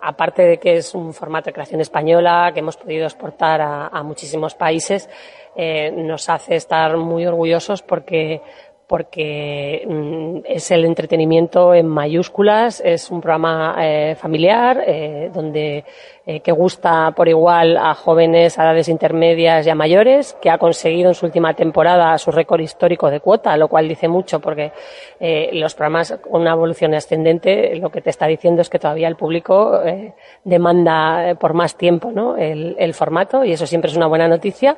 aparte 0.00 0.42
de 0.42 0.58
que 0.58 0.76
es 0.76 0.94
un 0.94 1.12
formato 1.12 1.46
de 1.46 1.52
creación 1.52 1.80
española 1.80 2.50
que 2.52 2.60
hemos 2.60 2.76
podido 2.76 3.04
exportar 3.04 3.60
a, 3.60 4.02
muchísimos 4.02 4.54
países, 4.54 5.08
eh, 5.56 5.90
nos 5.90 6.28
hace 6.28 6.56
estar 6.56 6.96
muy 6.96 7.26
orgullosos 7.26 7.82
porque 7.82 8.40
porque 8.88 9.84
mm, 9.86 10.38
es 10.46 10.70
el 10.70 10.86
entretenimiento 10.86 11.74
en 11.74 11.86
mayúsculas, 11.86 12.82
es 12.84 13.10
un 13.10 13.20
programa 13.20 13.76
eh, 13.78 14.16
familiar 14.18 14.82
eh, 14.84 15.30
donde 15.32 15.84
eh, 16.26 16.40
que 16.40 16.52
gusta 16.52 17.12
por 17.12 17.28
igual 17.28 17.76
a 17.76 17.94
jóvenes, 17.94 18.58
a 18.58 18.64
edades 18.64 18.88
intermedias 18.88 19.66
y 19.66 19.70
a 19.70 19.74
mayores, 19.74 20.36
que 20.42 20.50
ha 20.50 20.58
conseguido 20.58 21.08
en 21.08 21.14
su 21.14 21.24
última 21.24 21.54
temporada 21.54 22.18
su 22.18 22.30
récord 22.30 22.60
histórico 22.60 23.10
de 23.10 23.20
cuota, 23.20 23.56
lo 23.56 23.68
cual 23.68 23.88
dice 23.88 24.08
mucho 24.08 24.40
porque 24.40 24.72
eh, 25.20 25.50
los 25.54 25.74
programas 25.74 26.18
con 26.20 26.42
una 26.42 26.52
evolución 26.52 26.94
ascendente 26.94 27.76
lo 27.76 27.90
que 27.90 28.02
te 28.02 28.10
está 28.10 28.26
diciendo 28.26 28.62
es 28.62 28.68
que 28.68 28.78
todavía 28.78 29.08
el 29.08 29.16
público 29.16 29.82
eh, 29.84 30.12
demanda 30.44 31.30
eh, 31.30 31.34
por 31.34 31.54
más 31.54 31.76
tiempo 31.76 32.12
¿no? 32.12 32.36
el, 32.36 32.76
el 32.78 32.94
formato 32.94 33.44
y 33.44 33.52
eso 33.52 33.66
siempre 33.66 33.90
es 33.90 33.96
una 33.96 34.06
buena 34.06 34.28
noticia 34.28 34.76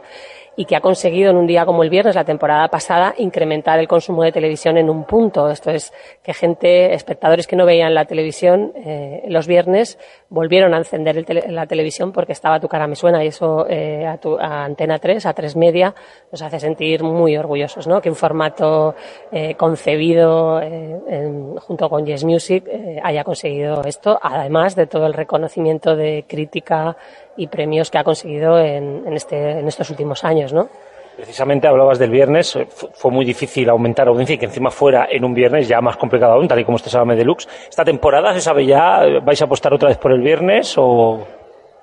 y 0.60 0.66
que 0.66 0.76
ha 0.76 0.80
conseguido 0.82 1.30
en 1.30 1.38
un 1.38 1.46
día 1.46 1.64
como 1.64 1.82
el 1.82 1.88
viernes, 1.88 2.14
la 2.14 2.24
temporada 2.24 2.68
pasada, 2.68 3.14
incrementar 3.16 3.78
el 3.78 3.88
consumo 3.88 4.22
de 4.24 4.30
televisión 4.30 4.76
en 4.76 4.90
un 4.90 5.04
punto. 5.04 5.48
Esto 5.48 5.70
es 5.70 5.90
que 6.22 6.34
gente, 6.34 6.92
espectadores 6.92 7.46
que 7.46 7.56
no 7.56 7.64
veían 7.64 7.94
la 7.94 8.04
televisión 8.04 8.72
eh, 8.76 9.22
los 9.28 9.46
viernes, 9.46 9.98
volvieron 10.28 10.74
a 10.74 10.76
encender 10.78 11.16
el 11.16 11.24
tele- 11.24 11.46
la 11.48 11.66
televisión 11.66 12.12
porque 12.12 12.32
estaba 12.32 12.60
Tu 12.60 12.68
cara 12.68 12.86
me 12.86 12.94
suena 12.94 13.24
y 13.24 13.28
eso 13.28 13.64
eh, 13.70 14.04
a, 14.06 14.18
tu- 14.18 14.38
a 14.38 14.64
Antena 14.64 14.98
3, 14.98 15.24
a 15.24 15.32
3 15.32 15.56
Media, 15.56 15.94
nos 16.30 16.42
hace 16.42 16.60
sentir 16.60 17.02
muy 17.04 17.38
orgullosos, 17.38 17.86
¿no? 17.86 18.02
Que 18.02 18.10
un 18.10 18.16
formato 18.16 18.94
eh, 19.32 19.54
concebido 19.54 20.60
eh, 20.60 21.00
en- 21.08 21.56
junto 21.56 21.88
con 21.88 22.04
Yes 22.04 22.24
Music 22.24 22.64
eh, 22.68 23.00
haya 23.02 23.24
conseguido 23.24 23.82
esto, 23.84 24.18
además 24.22 24.76
de 24.76 24.86
todo 24.86 25.06
el 25.06 25.14
reconocimiento 25.14 25.96
de 25.96 26.26
crítica 26.28 26.96
y 27.36 27.46
premios 27.46 27.90
que 27.90 27.98
ha 27.98 28.04
conseguido 28.04 28.58
en, 28.58 29.06
en 29.06 29.12
este, 29.14 29.60
en 29.60 29.68
estos 29.68 29.88
últimos 29.90 30.24
años, 30.24 30.52
¿no? 30.52 30.68
Precisamente 31.16 31.66
hablabas 31.68 31.98
del 31.98 32.10
viernes, 32.10 32.56
eh, 32.56 32.66
fu- 32.66 32.88
fue 32.94 33.10
muy 33.10 33.24
difícil 33.24 33.68
aumentar 33.68 34.08
audiencia 34.08 34.34
y 34.34 34.38
que 34.38 34.46
encima 34.46 34.70
fuera 34.70 35.06
en 35.10 35.24
un 35.24 35.34
viernes 35.34 35.68
ya 35.68 35.80
más 35.80 35.96
complicado 35.96 36.32
aún, 36.32 36.48
tal 36.48 36.60
y 36.60 36.64
como 36.64 36.76
este 36.76 36.88
Sábame 36.88 37.14
Deluxe. 37.16 37.46
¿Esta 37.68 37.84
temporada 37.84 38.32
se 38.32 38.40
sabe 38.40 38.64
ya? 38.64 39.00
¿Vais 39.22 39.40
a 39.42 39.44
apostar 39.44 39.74
otra 39.74 39.88
vez 39.88 39.98
por 39.98 40.12
el 40.12 40.20
viernes 40.22 40.74
o...? 40.78 41.18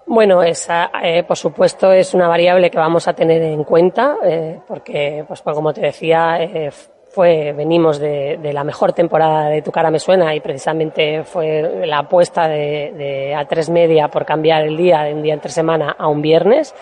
Bueno, 0.08 0.42
esa, 0.42 0.90
eh, 1.04 1.24
por 1.24 1.36
supuesto, 1.36 1.92
es 1.92 2.14
una 2.14 2.30
variable 2.30 2.72
que 2.72 2.78
vamos 2.78 3.08
a 3.10 3.14
tener 3.14 3.42
en 3.42 3.64
cuenta, 3.66 4.16
eh, 4.24 4.58
porque, 4.66 5.26
pues, 5.28 5.42
pues, 5.42 5.54
como 5.56 5.74
te 5.74 5.82
decía, 5.82 6.42
eh, 6.42 6.72
fue, 7.18 7.52
venimos 7.52 7.98
de, 7.98 8.38
de 8.40 8.54
la 8.54 8.64
mejor 8.64 8.94
temporada 8.94 9.50
de 9.50 9.64
Tu 9.64 9.72
cara 9.72 9.90
me 9.90 9.98
suena 9.98 10.36
y 10.36 10.40
precisamente 10.40 11.24
fue 11.24 11.84
la 11.88 11.98
apuesta 11.98 12.48
de, 12.48 12.94
de 12.96 13.34
A3 13.34 13.72
Media 13.72 14.08
por 14.08 14.24
cambiar 14.24 14.62
el 14.62 14.78
día 14.78 15.02
de 15.02 15.16
un 15.16 15.24
día 15.24 15.34
entre 15.34 15.50
semana 15.50 15.96
a 15.98 16.10
un 16.10 16.22
viernes 16.22 16.76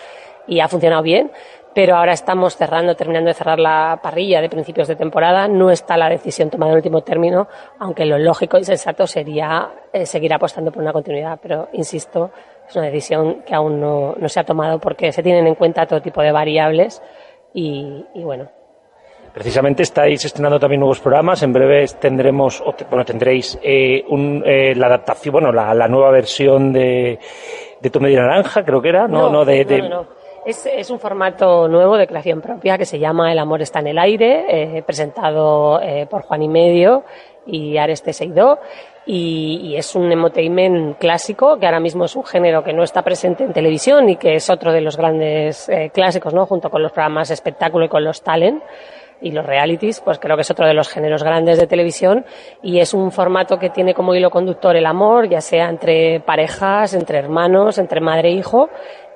y 0.46 0.60
ha 0.60 0.68
funcionado 0.68 1.02
bien. 1.02 1.32
Pero 1.74 1.96
ahora 1.96 2.12
estamos 2.12 2.54
cerrando, 2.54 2.94
terminando 2.94 3.28
de 3.28 3.34
cerrar 3.34 3.58
la 3.58 3.98
parrilla 4.02 4.42
de 4.42 4.50
principios 4.50 4.88
de 4.88 4.96
temporada. 4.96 5.48
No 5.48 5.70
está 5.70 5.96
la 5.96 6.10
decisión 6.10 6.50
tomada 6.50 6.72
en 6.72 6.76
último 6.76 7.00
término, 7.00 7.48
aunque 7.78 8.04
lo 8.04 8.18
lógico 8.18 8.58
y 8.58 8.64
sensato 8.64 9.06
sería 9.06 9.70
eh, 9.90 10.04
seguir 10.04 10.34
apostando 10.34 10.70
por 10.70 10.82
una 10.82 10.92
continuidad. 10.92 11.38
Pero, 11.40 11.70
insisto, 11.72 12.30
es 12.68 12.76
una 12.76 12.84
decisión 12.84 13.40
que 13.40 13.54
aún 13.54 13.80
no, 13.80 14.14
no 14.18 14.28
se 14.28 14.38
ha 14.38 14.44
tomado 14.44 14.78
porque 14.80 15.12
se 15.12 15.22
tienen 15.22 15.46
en 15.46 15.54
cuenta 15.54 15.86
todo 15.86 16.02
tipo 16.02 16.20
de 16.20 16.30
variables 16.30 17.02
y, 17.54 18.04
y 18.12 18.22
bueno, 18.22 18.50
Precisamente 19.36 19.82
estáis 19.82 20.24
estrenando 20.24 20.58
también 20.58 20.80
nuevos 20.80 20.98
programas. 20.98 21.42
En 21.42 21.52
breve 21.52 21.84
tendremos, 22.00 22.64
bueno, 22.88 23.04
tendréis 23.04 23.58
eh, 23.62 24.02
un, 24.08 24.42
eh, 24.46 24.74
la 24.74 24.86
adaptación, 24.86 25.30
bueno, 25.34 25.52
la, 25.52 25.74
la 25.74 25.86
nueva 25.88 26.10
versión 26.10 26.72
de, 26.72 27.18
de 27.78 27.90
Tu 27.90 28.00
Media 28.00 28.22
Naranja, 28.22 28.64
creo 28.64 28.80
que 28.80 28.88
era, 28.88 29.06
¿no? 29.06 29.28
no, 29.28 29.44
de, 29.44 29.66
de- 29.66 29.82
no, 29.82 29.88
no. 29.90 30.06
Es, 30.46 30.64
es 30.64 30.88
un 30.88 30.98
formato 30.98 31.68
nuevo 31.68 31.98
de 31.98 32.06
creación 32.06 32.40
propia 32.40 32.78
que 32.78 32.86
se 32.86 32.98
llama 32.98 33.30
El 33.30 33.38
amor 33.38 33.60
está 33.60 33.80
en 33.80 33.88
el 33.88 33.98
aire, 33.98 34.46
eh, 34.78 34.82
presentado 34.82 35.82
eh, 35.82 36.06
por 36.08 36.22
Juan 36.22 36.42
y 36.42 36.48
Medio 36.48 37.04
y 37.44 37.76
Areste 37.76 38.14
Seidó. 38.14 38.58
Y, 39.04 39.60
y 39.64 39.76
es 39.76 39.94
un 39.94 40.10
emotainment 40.10 40.96
clásico, 40.96 41.58
que 41.58 41.66
ahora 41.66 41.78
mismo 41.80 42.06
es 42.06 42.16
un 42.16 42.24
género 42.24 42.64
que 42.64 42.72
no 42.72 42.82
está 42.84 43.02
presente 43.02 43.44
en 43.44 43.52
televisión 43.52 44.08
y 44.08 44.16
que 44.16 44.36
es 44.36 44.48
otro 44.48 44.72
de 44.72 44.80
los 44.80 44.96
grandes 44.96 45.68
eh, 45.68 45.90
clásicos, 45.92 46.32
¿no? 46.32 46.46
Junto 46.46 46.70
con 46.70 46.82
los 46.82 46.90
programas 46.90 47.30
espectáculo 47.30 47.84
y 47.84 47.88
con 47.90 48.02
los 48.02 48.22
talent 48.22 48.62
y 49.20 49.30
los 49.32 49.44
realities, 49.44 50.00
pues 50.00 50.18
creo 50.18 50.36
que 50.36 50.42
es 50.42 50.50
otro 50.50 50.66
de 50.66 50.74
los 50.74 50.88
géneros 50.88 51.22
grandes 51.22 51.58
de 51.58 51.66
televisión 51.66 52.24
y 52.62 52.80
es 52.80 52.94
un 52.94 53.12
formato 53.12 53.58
que 53.58 53.70
tiene 53.70 53.94
como 53.94 54.14
hilo 54.14 54.30
conductor 54.30 54.76
el 54.76 54.86
amor, 54.86 55.28
ya 55.28 55.40
sea 55.40 55.68
entre 55.68 56.20
parejas, 56.20 56.94
entre 56.94 57.18
hermanos, 57.18 57.78
entre 57.78 58.00
madre 58.00 58.28
e 58.28 58.32
hijo 58.32 58.68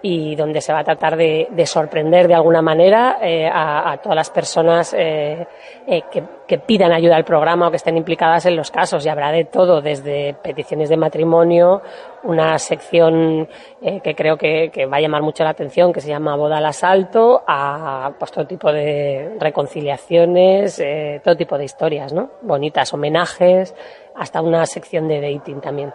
y 0.02 0.34
donde 0.34 0.60
se 0.60 0.72
va 0.72 0.80
a 0.80 0.84
tratar 0.84 1.16
de, 1.16 1.48
de 1.50 1.66
sorprender 1.66 2.26
de 2.28 2.34
alguna 2.34 2.62
manera 2.62 3.18
eh, 3.20 3.46
a, 3.46 3.92
a 3.92 3.96
todas 3.98 4.16
las 4.16 4.30
personas 4.30 4.94
eh, 4.96 5.46
eh, 5.86 6.02
que, 6.10 6.22
que 6.46 6.58
pidan 6.58 6.92
ayuda 6.92 7.16
al 7.16 7.24
programa 7.24 7.68
o 7.68 7.70
que 7.70 7.76
estén 7.76 7.96
implicadas 7.96 8.46
en 8.46 8.56
los 8.56 8.70
casos. 8.70 9.04
Y 9.04 9.08
habrá 9.08 9.30
de 9.30 9.44
todo, 9.44 9.80
desde 9.80 10.34
peticiones 10.34 10.88
de 10.88 10.96
matrimonio, 10.96 11.82
una 12.22 12.58
sección 12.58 13.48
eh, 13.82 14.00
que 14.00 14.14
creo 14.14 14.36
que, 14.36 14.70
que 14.72 14.86
va 14.86 14.96
a 14.98 15.00
llamar 15.00 15.22
mucho 15.22 15.44
la 15.44 15.50
atención, 15.50 15.92
que 15.92 16.00
se 16.00 16.08
llama 16.08 16.36
Boda 16.36 16.58
al 16.58 16.66
Asalto, 16.66 17.42
a 17.46 18.12
pues, 18.18 18.32
todo 18.32 18.46
tipo 18.46 18.72
de 18.72 19.36
reconciliaciones, 19.38 20.78
eh, 20.80 21.20
todo 21.22 21.36
tipo 21.36 21.56
de 21.56 21.64
historias, 21.64 22.12
¿no? 22.12 22.30
Bonitas, 22.42 22.92
homenajes, 22.92 23.74
hasta 24.14 24.42
una 24.42 24.66
sección 24.66 25.08
de 25.08 25.20
dating 25.20 25.60
también. 25.60 25.92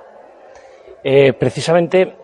Eh, 1.04 1.34
precisamente, 1.34 2.16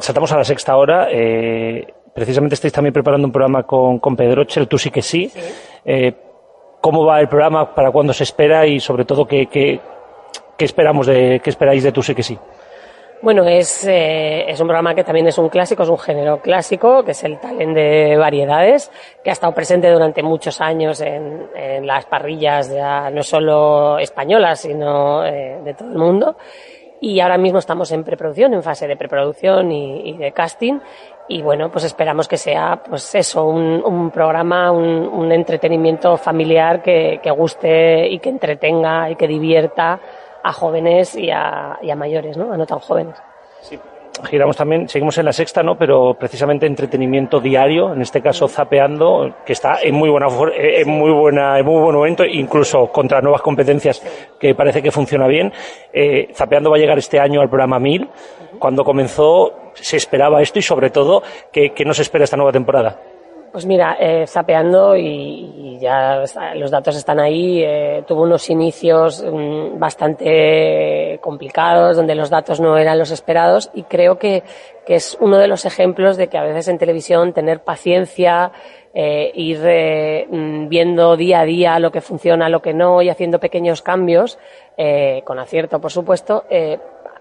saltamos 0.00 0.32
a 0.32 0.36
la 0.38 0.44
sexta 0.44 0.76
hora. 0.76 1.08
eh, 1.10 1.86
precisamente 2.14 2.54
estáis 2.54 2.72
también 2.72 2.92
preparando 2.92 3.26
un 3.26 3.32
programa 3.32 3.62
con, 3.62 3.98
con 3.98 4.16
Pedro 4.16 4.44
Chel, 4.44 4.66
tú 4.66 4.76
sí 4.78 4.90
que 4.90 5.02
sí. 5.02 5.30
Eh, 5.84 6.12
¿Cómo 6.80 7.04
va 7.04 7.20
el 7.20 7.28
programa? 7.28 7.74
¿Para 7.74 7.90
cuándo 7.90 8.12
se 8.12 8.24
espera? 8.24 8.66
Y 8.66 8.80
sobre 8.80 9.04
todo, 9.04 9.26
¿qué, 9.26 9.46
qué, 9.46 9.80
qué 10.56 10.64
esperamos 10.64 11.06
de, 11.06 11.40
qué 11.42 11.50
esperáis 11.50 11.82
de 11.82 11.92
tú 11.92 12.02
sí 12.02 12.14
que 12.14 12.22
sí? 12.22 12.38
Bueno, 13.20 13.42
es, 13.48 13.84
eh, 13.84 14.48
es 14.48 14.60
un 14.60 14.68
programa 14.68 14.94
que 14.94 15.02
también 15.02 15.26
es 15.26 15.38
un 15.38 15.48
clásico, 15.48 15.82
es 15.82 15.88
un 15.88 15.98
género 15.98 16.40
clásico, 16.40 17.02
que 17.02 17.10
es 17.10 17.24
el 17.24 17.40
talent 17.40 17.74
de 17.74 18.16
variedades, 18.16 18.92
que 19.24 19.30
ha 19.30 19.32
estado 19.32 19.52
presente 19.52 19.90
durante 19.90 20.22
muchos 20.22 20.60
años 20.60 21.00
en, 21.00 21.48
en 21.56 21.84
las 21.84 22.06
parrillas 22.06 22.72
ya 22.72 23.10
no 23.10 23.24
solo 23.24 23.98
españolas, 23.98 24.60
sino 24.60 25.26
eh, 25.26 25.58
de 25.64 25.74
todo 25.74 25.90
el 25.90 25.98
mundo. 25.98 26.36
Y 27.00 27.20
ahora 27.20 27.38
mismo 27.38 27.58
estamos 27.58 27.92
en 27.92 28.02
preproducción, 28.02 28.54
en 28.54 28.62
fase 28.62 28.86
de 28.88 28.96
preproducción 28.96 29.70
y, 29.70 30.16
de 30.16 30.32
casting. 30.32 30.80
Y 31.28 31.42
bueno, 31.42 31.70
pues 31.70 31.84
esperamos 31.84 32.26
que 32.26 32.36
sea, 32.36 32.82
pues 32.82 33.14
eso, 33.14 33.44
un, 33.44 33.82
un 33.84 34.10
programa, 34.10 34.72
un, 34.72 35.30
entretenimiento 35.30 36.16
familiar 36.16 36.82
que, 36.82 37.20
que 37.22 37.30
guste 37.30 38.08
y 38.08 38.18
que 38.18 38.30
entretenga 38.30 39.10
y 39.10 39.16
que 39.16 39.28
divierta 39.28 40.00
a 40.42 40.52
jóvenes 40.52 41.14
y 41.14 41.30
a, 41.30 41.78
y 41.82 41.90
a 41.90 41.96
mayores, 41.96 42.36
¿no? 42.36 42.52
A 42.52 42.56
no 42.56 42.66
tan 42.66 42.78
jóvenes. 42.78 43.16
Giramos 44.24 44.56
también, 44.56 44.88
seguimos 44.88 45.16
en 45.18 45.24
la 45.24 45.32
sexta, 45.32 45.62
¿no? 45.62 45.76
Pero 45.76 46.14
precisamente 46.18 46.66
entretenimiento 46.66 47.40
diario, 47.40 47.92
en 47.92 48.02
este 48.02 48.20
caso 48.20 48.48
zapeando, 48.48 49.36
que 49.44 49.52
está 49.52 49.80
en 49.82 49.94
muy 49.94 50.08
buena 50.08 50.26
eh, 50.54 50.80
en 50.82 50.88
muy 50.88 51.10
buena, 51.12 51.58
en 51.58 51.64
muy 51.64 51.80
buen 51.80 51.94
momento, 51.94 52.24
incluso 52.24 52.86
contra 52.88 53.20
nuevas 53.20 53.42
competencias 53.42 54.02
que 54.38 54.54
parece 54.54 54.82
que 54.82 54.90
funciona 54.90 55.26
bien. 55.26 55.52
Eh, 55.92 56.28
zapeando 56.34 56.70
va 56.70 56.76
a 56.76 56.80
llegar 56.80 56.98
este 56.98 57.20
año 57.20 57.40
al 57.40 57.48
programa 57.48 57.78
1000. 57.78 58.08
Cuando 58.58 58.84
comenzó 58.84 59.72
se 59.74 59.96
esperaba 59.96 60.42
esto 60.42 60.58
y 60.58 60.62
sobre 60.62 60.90
todo, 60.90 61.22
¿qué, 61.52 61.70
qué 61.70 61.84
nos 61.84 61.98
espera 61.98 62.24
esta 62.24 62.36
nueva 62.36 62.52
temporada? 62.52 62.98
Pues 63.58 63.66
mira, 63.66 63.96
eh, 63.98 64.24
zapeando 64.28 64.96
y, 64.96 65.02
y 65.02 65.78
ya 65.80 66.22
los 66.54 66.70
datos 66.70 66.94
están 66.94 67.18
ahí. 67.18 67.60
eh, 67.60 68.04
tuvo 68.06 68.22
unos 68.22 68.48
inicios 68.50 69.20
mm, 69.20 69.80
bastante 69.80 71.18
complicados 71.20 71.96
donde 71.96 72.14
los 72.14 72.30
datos 72.30 72.60
no 72.60 72.78
eran 72.78 73.00
los 73.00 73.10
esperados 73.10 73.68
y 73.74 73.82
creo 73.82 74.16
que, 74.16 74.44
que 74.86 74.94
es 74.94 75.18
uno 75.20 75.38
de 75.38 75.48
los 75.48 75.64
ejemplos 75.64 76.16
de 76.16 76.28
que 76.28 76.38
a 76.38 76.44
veces 76.44 76.68
en 76.68 76.78
televisión 76.78 77.32
tener 77.32 77.64
paciencia, 77.64 78.52
eh, 78.94 79.32
ir 79.34 79.60
eh, 79.64 80.28
mm, 80.30 80.68
viendo 80.68 81.16
día 81.16 81.40
a 81.40 81.44
día 81.44 81.80
lo 81.80 81.90
que 81.90 82.00
funciona, 82.00 82.48
lo 82.48 82.62
que 82.62 82.74
no 82.74 83.02
y 83.02 83.08
haciendo 83.08 83.40
pequeños 83.40 83.82
cambios, 83.82 84.38
eh, 84.76 85.22
con 85.24 85.40
acierto 85.40 85.80
por 85.80 85.90
supuesto, 85.90 86.44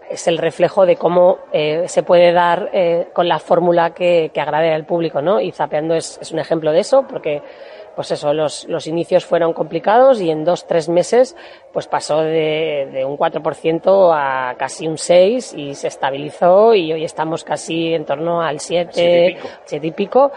es 0.10 0.28
el 0.28 0.38
reflejo 0.38 0.86
de 0.86 0.96
cómo 0.96 1.40
eh, 1.52 1.84
se 1.88 2.04
puede 2.04 2.32
dar 2.32 2.70
eh, 2.74 3.08
con 3.14 3.28
la 3.28 3.40
fórmula 3.40 3.94
que, 3.94 4.32
que 4.34 4.42
agrade 4.42 4.74
al 4.74 4.86
público, 4.86 5.22
¿no? 5.22 5.40
Y 5.40 5.52
Zapeando 5.52 5.96
es, 5.96 6.20
es 6.22 6.32
un 6.32 6.40
ejemplo 6.40 6.72
de 6.72 6.80
eso, 6.80 7.06
porque 7.08 7.42
pues 7.98 8.12
eso, 8.12 8.32
los, 8.32 8.66
los 8.66 8.86
inicios 8.86 9.26
fueron 9.26 9.54
complicados 9.54 10.22
y 10.22 10.30
en 10.30 10.44
dos, 10.44 10.68
tres 10.68 10.88
meses 10.88 11.36
pues 11.74 11.88
pasó 11.88 12.22
de, 12.22 12.90
de 12.94 13.04
un 13.04 13.18
4% 13.18 14.12
a 14.14 14.54
casi 14.56 14.88
un 14.88 14.98
6% 14.98 15.58
y 15.58 15.74
se 15.74 15.88
estabilizó 15.88 16.76
y 16.76 16.94
hoy 16.94 17.04
estamos 17.04 17.44
casi 17.44 17.96
en 17.96 18.06
torno 18.06 18.40
al 18.40 18.60
7, 18.60 18.92
Siete 18.94 19.26
y 19.26 19.34
pico. 19.34 19.48
7 19.66 19.88
y 19.88 19.92
pico. 19.92 20.32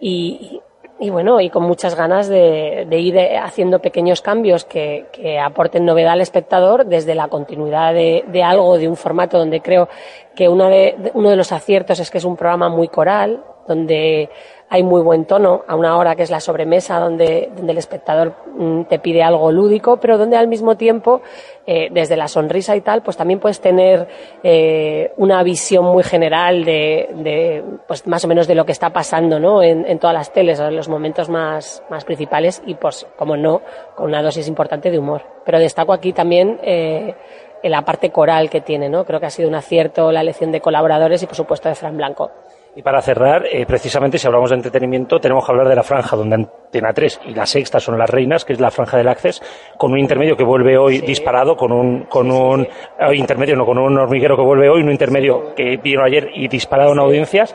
Y, 0.00 0.62
y 1.04 1.10
bueno, 1.10 1.38
y 1.40 1.50
con 1.50 1.64
muchas 1.64 1.94
ganas 1.94 2.28
de, 2.28 2.86
ir 2.90 3.16
eh, 3.18 3.36
haciendo 3.36 3.78
pequeños 3.80 4.22
cambios 4.22 4.64
que, 4.64 5.06
que 5.12 5.38
aporten 5.38 5.84
novedad 5.84 6.12
al 6.14 6.22
espectador 6.22 6.86
desde 6.86 7.14
la 7.14 7.28
continuidad 7.28 7.92
de, 7.92 8.24
de 8.26 8.42
algo, 8.42 8.78
de 8.78 8.88
un 8.88 8.96
formato 8.96 9.36
donde 9.38 9.60
creo 9.60 9.86
que 10.34 10.48
una 10.48 10.70
de- 10.70 11.10
uno 11.12 11.28
de 11.28 11.36
los 11.36 11.52
aciertos 11.52 12.00
es 12.00 12.10
que 12.10 12.18
es 12.18 12.24
un 12.24 12.36
programa 12.36 12.70
muy 12.70 12.88
coral, 12.88 13.42
donde 13.68 14.30
hay 14.74 14.82
muy 14.82 15.02
buen 15.02 15.24
tono, 15.24 15.62
a 15.68 15.76
una 15.76 15.96
hora 15.96 16.16
que 16.16 16.24
es 16.24 16.30
la 16.30 16.40
sobremesa, 16.40 16.98
donde, 16.98 17.48
el 17.56 17.78
espectador 17.78 18.34
mm, 18.58 18.86
te 18.86 18.98
pide 18.98 19.22
algo 19.22 19.52
lúdico, 19.52 19.98
pero 19.98 20.18
donde 20.18 20.36
al 20.36 20.48
mismo 20.48 20.76
tiempo, 20.76 21.22
eh, 21.64 21.90
desde 21.92 22.16
la 22.16 22.26
sonrisa 22.26 22.74
y 22.74 22.80
tal, 22.80 23.00
pues 23.00 23.16
también 23.16 23.38
puedes 23.38 23.60
tener 23.60 24.08
eh, 24.42 25.12
una 25.16 25.44
visión 25.44 25.84
muy 25.84 26.02
general 26.02 26.64
de, 26.64 27.08
de, 27.14 27.64
pues 27.86 28.04
más 28.08 28.24
o 28.24 28.26
menos 28.26 28.48
de 28.48 28.56
lo 28.56 28.66
que 28.66 28.72
está 28.72 28.90
pasando, 28.90 29.38
¿no? 29.38 29.62
En, 29.62 29.96
todas 30.00 30.14
las 30.14 30.32
teles, 30.32 30.58
en 30.58 30.74
los 30.74 30.88
momentos 30.88 31.28
más, 31.28 31.80
más 31.88 32.04
principales 32.04 32.60
y, 32.66 32.74
pues, 32.74 33.06
como 33.16 33.36
no, 33.36 33.62
con 33.94 34.06
una 34.06 34.22
dosis 34.22 34.48
importante 34.48 34.90
de 34.90 34.98
humor. 34.98 35.22
Pero 35.44 35.60
destaco 35.60 35.92
aquí 35.92 36.12
también 36.12 36.58
eh, 36.64 37.14
la 37.62 37.82
parte 37.82 38.10
coral 38.10 38.50
que 38.50 38.60
tiene, 38.60 38.88
¿no? 38.88 39.04
Creo 39.04 39.20
que 39.20 39.26
ha 39.26 39.30
sido 39.30 39.48
un 39.48 39.54
acierto 39.54 40.10
la 40.10 40.22
elección 40.22 40.50
de 40.50 40.60
colaboradores 40.60 41.22
y, 41.22 41.26
por 41.26 41.36
supuesto, 41.36 41.68
de 41.68 41.76
Fran 41.76 41.96
Blanco. 41.96 42.32
Y 42.76 42.82
para 42.82 43.00
cerrar, 43.00 43.44
eh, 43.46 43.64
precisamente 43.66 44.18
si 44.18 44.26
hablamos 44.26 44.50
de 44.50 44.56
entretenimiento, 44.56 45.20
tenemos 45.20 45.46
que 45.46 45.52
hablar 45.52 45.68
de 45.68 45.76
la 45.76 45.84
franja 45.84 46.16
donde 46.16 46.34
Antena 46.34 46.92
3 46.92 47.20
y 47.26 47.34
la 47.34 47.46
sexta 47.46 47.78
son 47.78 47.96
las 47.96 48.10
reinas, 48.10 48.44
que 48.44 48.52
es 48.52 48.60
la 48.60 48.70
franja 48.72 48.96
del 48.96 49.06
Access, 49.08 49.40
con 49.78 49.92
un 49.92 49.98
intermedio 49.98 50.36
que 50.36 50.42
vuelve 50.42 50.76
hoy 50.76 50.98
disparado, 51.00 51.56
con 51.56 51.70
un, 51.70 52.04
con 52.06 52.30
un 52.32 52.62
eh, 52.62 53.14
intermedio, 53.14 53.54
no, 53.54 53.64
con 53.64 53.78
un 53.78 53.96
hormiguero 53.96 54.36
que 54.36 54.42
vuelve 54.42 54.68
hoy, 54.68 54.82
un 54.82 54.90
intermedio 54.90 55.54
que 55.54 55.76
vino 55.76 56.02
ayer 56.02 56.30
y 56.34 56.48
disparado 56.48 56.92
en 56.92 56.98
audiencias. 56.98 57.54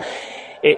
Eh, 0.64 0.78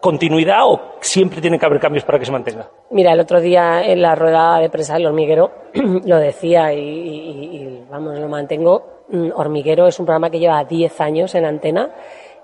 ¿Continuidad 0.00 0.60
o 0.64 0.80
siempre 1.00 1.40
tiene 1.40 1.58
que 1.58 1.66
haber 1.66 1.80
cambios 1.80 2.04
para 2.04 2.18
que 2.20 2.24
se 2.24 2.30
mantenga? 2.32 2.68
Mira, 2.90 3.12
el 3.12 3.20
otro 3.20 3.40
día 3.40 3.82
en 3.84 4.00
la 4.00 4.14
rueda 4.14 4.58
de 4.60 4.70
prensa 4.70 4.94
del 4.94 5.06
hormiguero 5.06 5.50
lo 6.04 6.16
decía 6.18 6.72
y, 6.72 6.78
y- 6.80 7.56
y, 7.56 7.84
vamos, 7.90 8.18
lo 8.18 8.28
mantengo. 8.28 9.04
Mm, 9.08 9.30
Hormiguero 9.34 9.86
es 9.88 9.98
un 9.98 10.06
programa 10.06 10.30
que 10.30 10.38
lleva 10.38 10.62
10 10.64 11.00
años 11.00 11.34
en 11.34 11.46
antena 11.46 11.90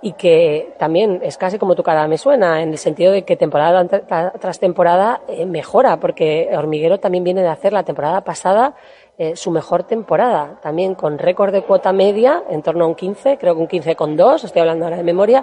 y 0.05 0.13
que 0.13 0.75
también 0.79 1.21
es 1.23 1.39
casi 1.39 1.59
como 1.59 1.75
tu 1.75 1.83
cara 1.83 2.07
me 2.07 2.19
suena, 2.19 2.61
en 2.63 2.69
el 2.73 2.77
sentido 2.79 3.11
de 3.11 3.23
que 3.23 3.37
temporada 3.37 3.83
tra- 3.85 4.33
tras 4.39 4.59
temporada 4.61 5.23
eh, 5.29 5.47
mejora, 5.47 5.99
porque 5.99 6.51
Hormiguero 6.55 7.01
también 7.01 7.25
viene 7.25 7.41
de 7.41 7.49
hacer 7.49 7.73
la 7.73 7.85
temporada 7.85 8.21
pasada 8.21 8.75
eh, 9.17 9.35
su 9.35 9.51
mejor 9.51 9.85
temporada, 9.85 10.59
también 10.61 10.95
con 10.95 11.17
récord 11.19 11.53
de 11.55 11.63
cuota 11.63 11.93
media, 11.95 12.43
en 12.51 12.61
torno 12.61 12.85
a 12.85 12.89
un 12.89 12.95
15, 12.97 13.39
creo 13.39 13.55
que 13.55 13.61
un 13.63 13.69
15,2, 13.69 14.45
estoy 14.45 14.61
hablando 14.61 14.85
ahora 14.85 14.99
de 14.99 15.05
memoria, 15.05 15.43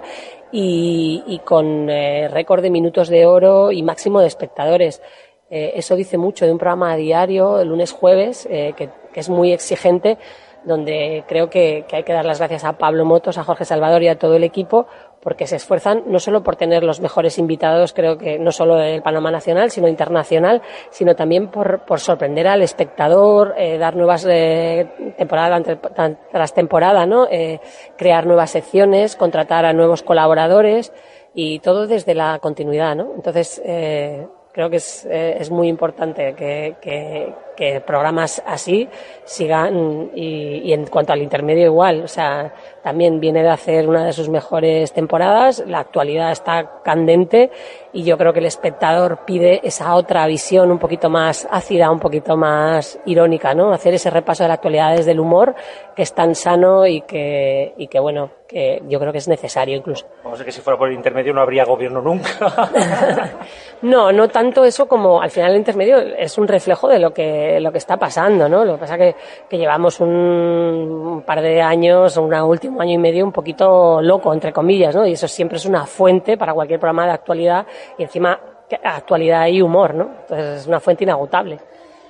y, 0.52 1.42
con 1.44 1.90
eh, 1.90 2.28
récord 2.28 2.62
de 2.62 2.70
minutos 2.70 3.10
de 3.10 3.26
oro 3.26 3.72
y 3.72 3.82
máximo 3.82 4.20
de 4.22 4.28
espectadores. 4.28 5.02
Eh, 5.50 5.72
eso 5.76 5.96
dice 5.96 6.18
mucho 6.20 6.46
de 6.46 6.52
un 6.52 6.60
programa 6.60 6.96
diario, 6.96 7.64
lunes, 7.66 7.92
jueves, 7.94 8.48
eh, 8.52 8.74
que 8.78 8.90
es 9.20 9.28
muy 9.30 9.54
exigente, 9.54 10.18
donde 10.64 11.24
creo 11.28 11.50
que, 11.50 11.86
hay 11.92 12.04
que 12.04 12.14
dar 12.14 12.26
las 12.26 12.40
gracias 12.40 12.64
a 12.64 12.74
Pablo 12.78 13.06
Motos, 13.06 13.38
a 13.38 13.44
Jorge 13.44 13.66
Salvador 13.66 14.04
y 14.04 14.08
a 14.10 14.18
todo 14.20 14.36
el 14.36 14.44
equipo, 14.44 14.88
porque 15.22 15.46
se 15.48 15.56
esfuerzan 15.56 16.04
no 16.08 16.20
solo 16.20 16.42
por 16.44 16.56
tener 16.56 16.84
los 16.84 17.00
mejores 17.00 17.38
invitados, 17.38 17.94
creo 17.94 18.18
que 18.18 18.40
no 18.40 18.52
solo 18.52 18.76
del 18.76 19.02
panorama 19.04 19.30
nacional, 19.32 19.70
sino 19.72 19.88
internacional, 19.88 20.62
sino 20.90 21.16
también 21.16 21.50
por, 21.50 21.86
por 21.86 22.00
sorprender 22.00 22.48
al 22.48 22.62
espectador, 22.62 23.54
eh, 23.58 23.78
dar 23.78 23.96
nuevas 23.96 24.26
eh, 24.30 24.88
temporada 25.18 25.56
ante- 25.58 25.76
tan- 25.76 26.18
tras 26.32 26.54
temporada, 26.54 27.06
¿no? 27.06 27.28
Eh, 27.30 27.60
crear 27.98 28.26
nuevas 28.26 28.50
secciones, 28.52 29.16
contratar 29.16 29.66
a 29.66 29.74
nuevos 29.74 30.02
colaboradores 30.04 30.92
y 31.36 31.60
todo 31.60 31.86
desde 31.88 32.14
la 32.16 32.40
continuidad, 32.40 32.96
¿no? 32.96 33.12
Entonces, 33.16 33.62
eh, 33.64 34.26
creo 34.54 34.70
que 34.70 34.78
es, 34.78 35.06
es 35.10 35.50
muy 35.52 35.68
importante 35.70 36.34
que, 36.34 36.76
que- 36.82 37.34
que 37.56 37.82
programas 37.82 38.42
así 38.46 38.88
sigan 39.24 40.12
y, 40.16 40.62
y 40.64 40.74
en 40.74 40.86
cuanto 40.88 41.14
al 41.14 41.22
intermedio 41.22 41.66
igual, 41.66 42.04
o 42.04 42.08
sea, 42.08 42.54
también 42.84 43.20
viene 43.20 43.44
de 43.44 43.50
hacer 43.50 43.88
una 43.88 44.06
de 44.06 44.14
sus 44.14 44.30
mejores 44.30 44.92
temporadas, 44.94 45.64
la 45.68 45.80
actualidad 45.80 46.32
está 46.32 46.82
candente 46.84 47.52
y 47.94 48.04
yo 48.04 48.18
creo 48.18 48.34
que 48.34 48.40
el 48.40 48.46
espectador 48.46 49.20
pide 49.26 49.60
esa 49.64 49.96
otra 49.96 50.26
visión 50.28 50.72
un 50.72 50.80
poquito 50.80 51.10
más 51.10 51.48
ácida, 51.52 51.92
un 51.92 52.00
poquito 52.00 52.38
más 52.38 53.00
irónica, 53.06 53.54
¿no? 53.54 53.74
Hacer 53.74 53.94
ese 53.94 54.10
repaso 54.10 54.44
de 54.44 54.50
la 54.50 54.56
actualidad 54.56 54.96
desde 54.96 55.12
el 55.12 55.20
humor 55.20 55.56
que 55.96 56.04
es 56.04 56.14
tan 56.14 56.36
sano 56.36 56.88
y 56.88 57.02
que, 57.02 57.74
y 57.78 57.88
que 57.88 58.00
bueno, 58.00 58.32
que 58.48 58.82
yo 58.88 59.00
creo 59.00 59.12
que 59.12 59.18
es 59.18 59.28
necesario 59.28 59.78
incluso. 59.78 60.06
Vamos 60.24 60.38
a 60.38 60.42
ver 60.42 60.46
que 60.48 60.52
si 60.52 60.62
fuera 60.62 60.78
por 60.78 60.90
el 60.90 60.96
intermedio 60.96 61.34
no 61.34 61.42
habría 61.42 61.66
gobierno 61.66 62.02
nunca. 62.02 62.32
No, 63.82 64.12
no 64.12 64.28
tanto 64.28 64.64
eso 64.64 64.88
como 64.88 65.22
al 65.24 65.32
final 65.32 65.54
el 65.54 65.58
intermedio 65.58 65.98
es 65.98 66.38
un 66.38 66.48
reflejo 66.48 66.88
de 66.88 67.00
lo 67.00 67.16
que, 67.16 67.41
lo 67.60 67.72
que 67.72 67.78
está 67.78 67.98
pasando, 67.98 68.48
¿no? 68.48 68.66
Lo 68.66 68.74
que 68.74 68.80
pasa 68.80 68.98
que, 68.98 69.16
que 69.50 69.58
llevamos 69.58 70.00
un, 70.00 70.10
un 70.10 71.22
par 71.24 71.42
de 71.42 71.62
años, 71.62 72.18
un 72.18 72.34
último 72.34 72.82
año 72.82 72.94
y 72.94 72.98
medio 72.98 73.26
un 73.26 73.32
poquito 73.32 74.02
loco, 74.02 74.34
entre 74.34 74.52
comillas, 74.52 74.96
¿no? 74.96 75.06
Y 75.06 75.14
eso 75.14 75.28
siempre 75.28 75.58
es 75.58 75.66
una 75.66 75.86
fuente 75.86 76.38
para 76.38 76.54
cualquier 76.54 76.80
programa 76.80 77.06
de 77.06 77.12
actualidad 77.12 77.66
y 77.98 78.04
encima 78.04 78.40
actualidad 78.84 79.48
y 79.48 79.62
humor, 79.62 79.94
¿no? 79.94 80.10
Entonces 80.22 80.62
es 80.62 80.68
una 80.68 80.80
fuente 80.80 81.04
inagotable. 81.04 81.60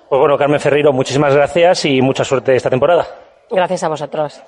Pues 0.10 0.20
bueno, 0.20 0.38
Carmen 0.38 0.60
Ferreiro, 0.60 0.92
muchísimas 0.92 1.34
gracias 1.34 1.86
y 1.86 2.02
mucha 2.02 2.24
suerte 2.24 2.56
esta 2.56 2.70
temporada. 2.70 3.08
Gracias 3.50 3.84
a 3.84 3.88
vosotros. 3.88 4.42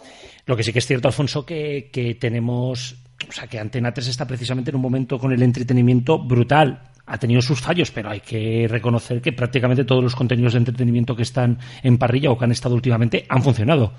Lo 0.45 0.57
que 0.57 0.63
sí 0.63 0.73
que 0.73 0.79
es 0.79 0.86
cierto, 0.86 1.07
Alfonso, 1.07 1.45
que, 1.45 1.89
que 1.91 2.15
tenemos, 2.15 2.97
o 3.27 3.31
sea, 3.31 3.47
que 3.47 3.59
Antena 3.59 3.93
3 3.93 4.09
está 4.09 4.27
precisamente 4.27 4.71
en 4.71 4.75
un 4.75 4.81
momento 4.81 5.17
con 5.17 5.31
el 5.31 5.41
entretenimiento 5.41 6.19
brutal. 6.19 6.81
Ha 7.06 7.18
tenido 7.18 7.41
sus 7.41 7.60
fallos, 7.60 7.91
pero 7.91 8.10
hay 8.10 8.22
que 8.22 8.66
reconocer 8.70 9.22
que 9.22 9.34
prácticamente 9.34 9.84
todos 9.84 10.04
los 10.04 10.16
contenidos 10.16 10.54
de 10.54 10.60
entretenimiento 10.60 11.16
que 11.16 11.24
están 11.24 11.60
en 11.84 11.97
parrilla 11.97 12.32
o 12.32 12.38
que 12.38 12.45
han 12.45 12.51
estado 12.51 12.76
últimamente 12.76 13.26
han 13.28 13.43
funcionado. 13.43 13.93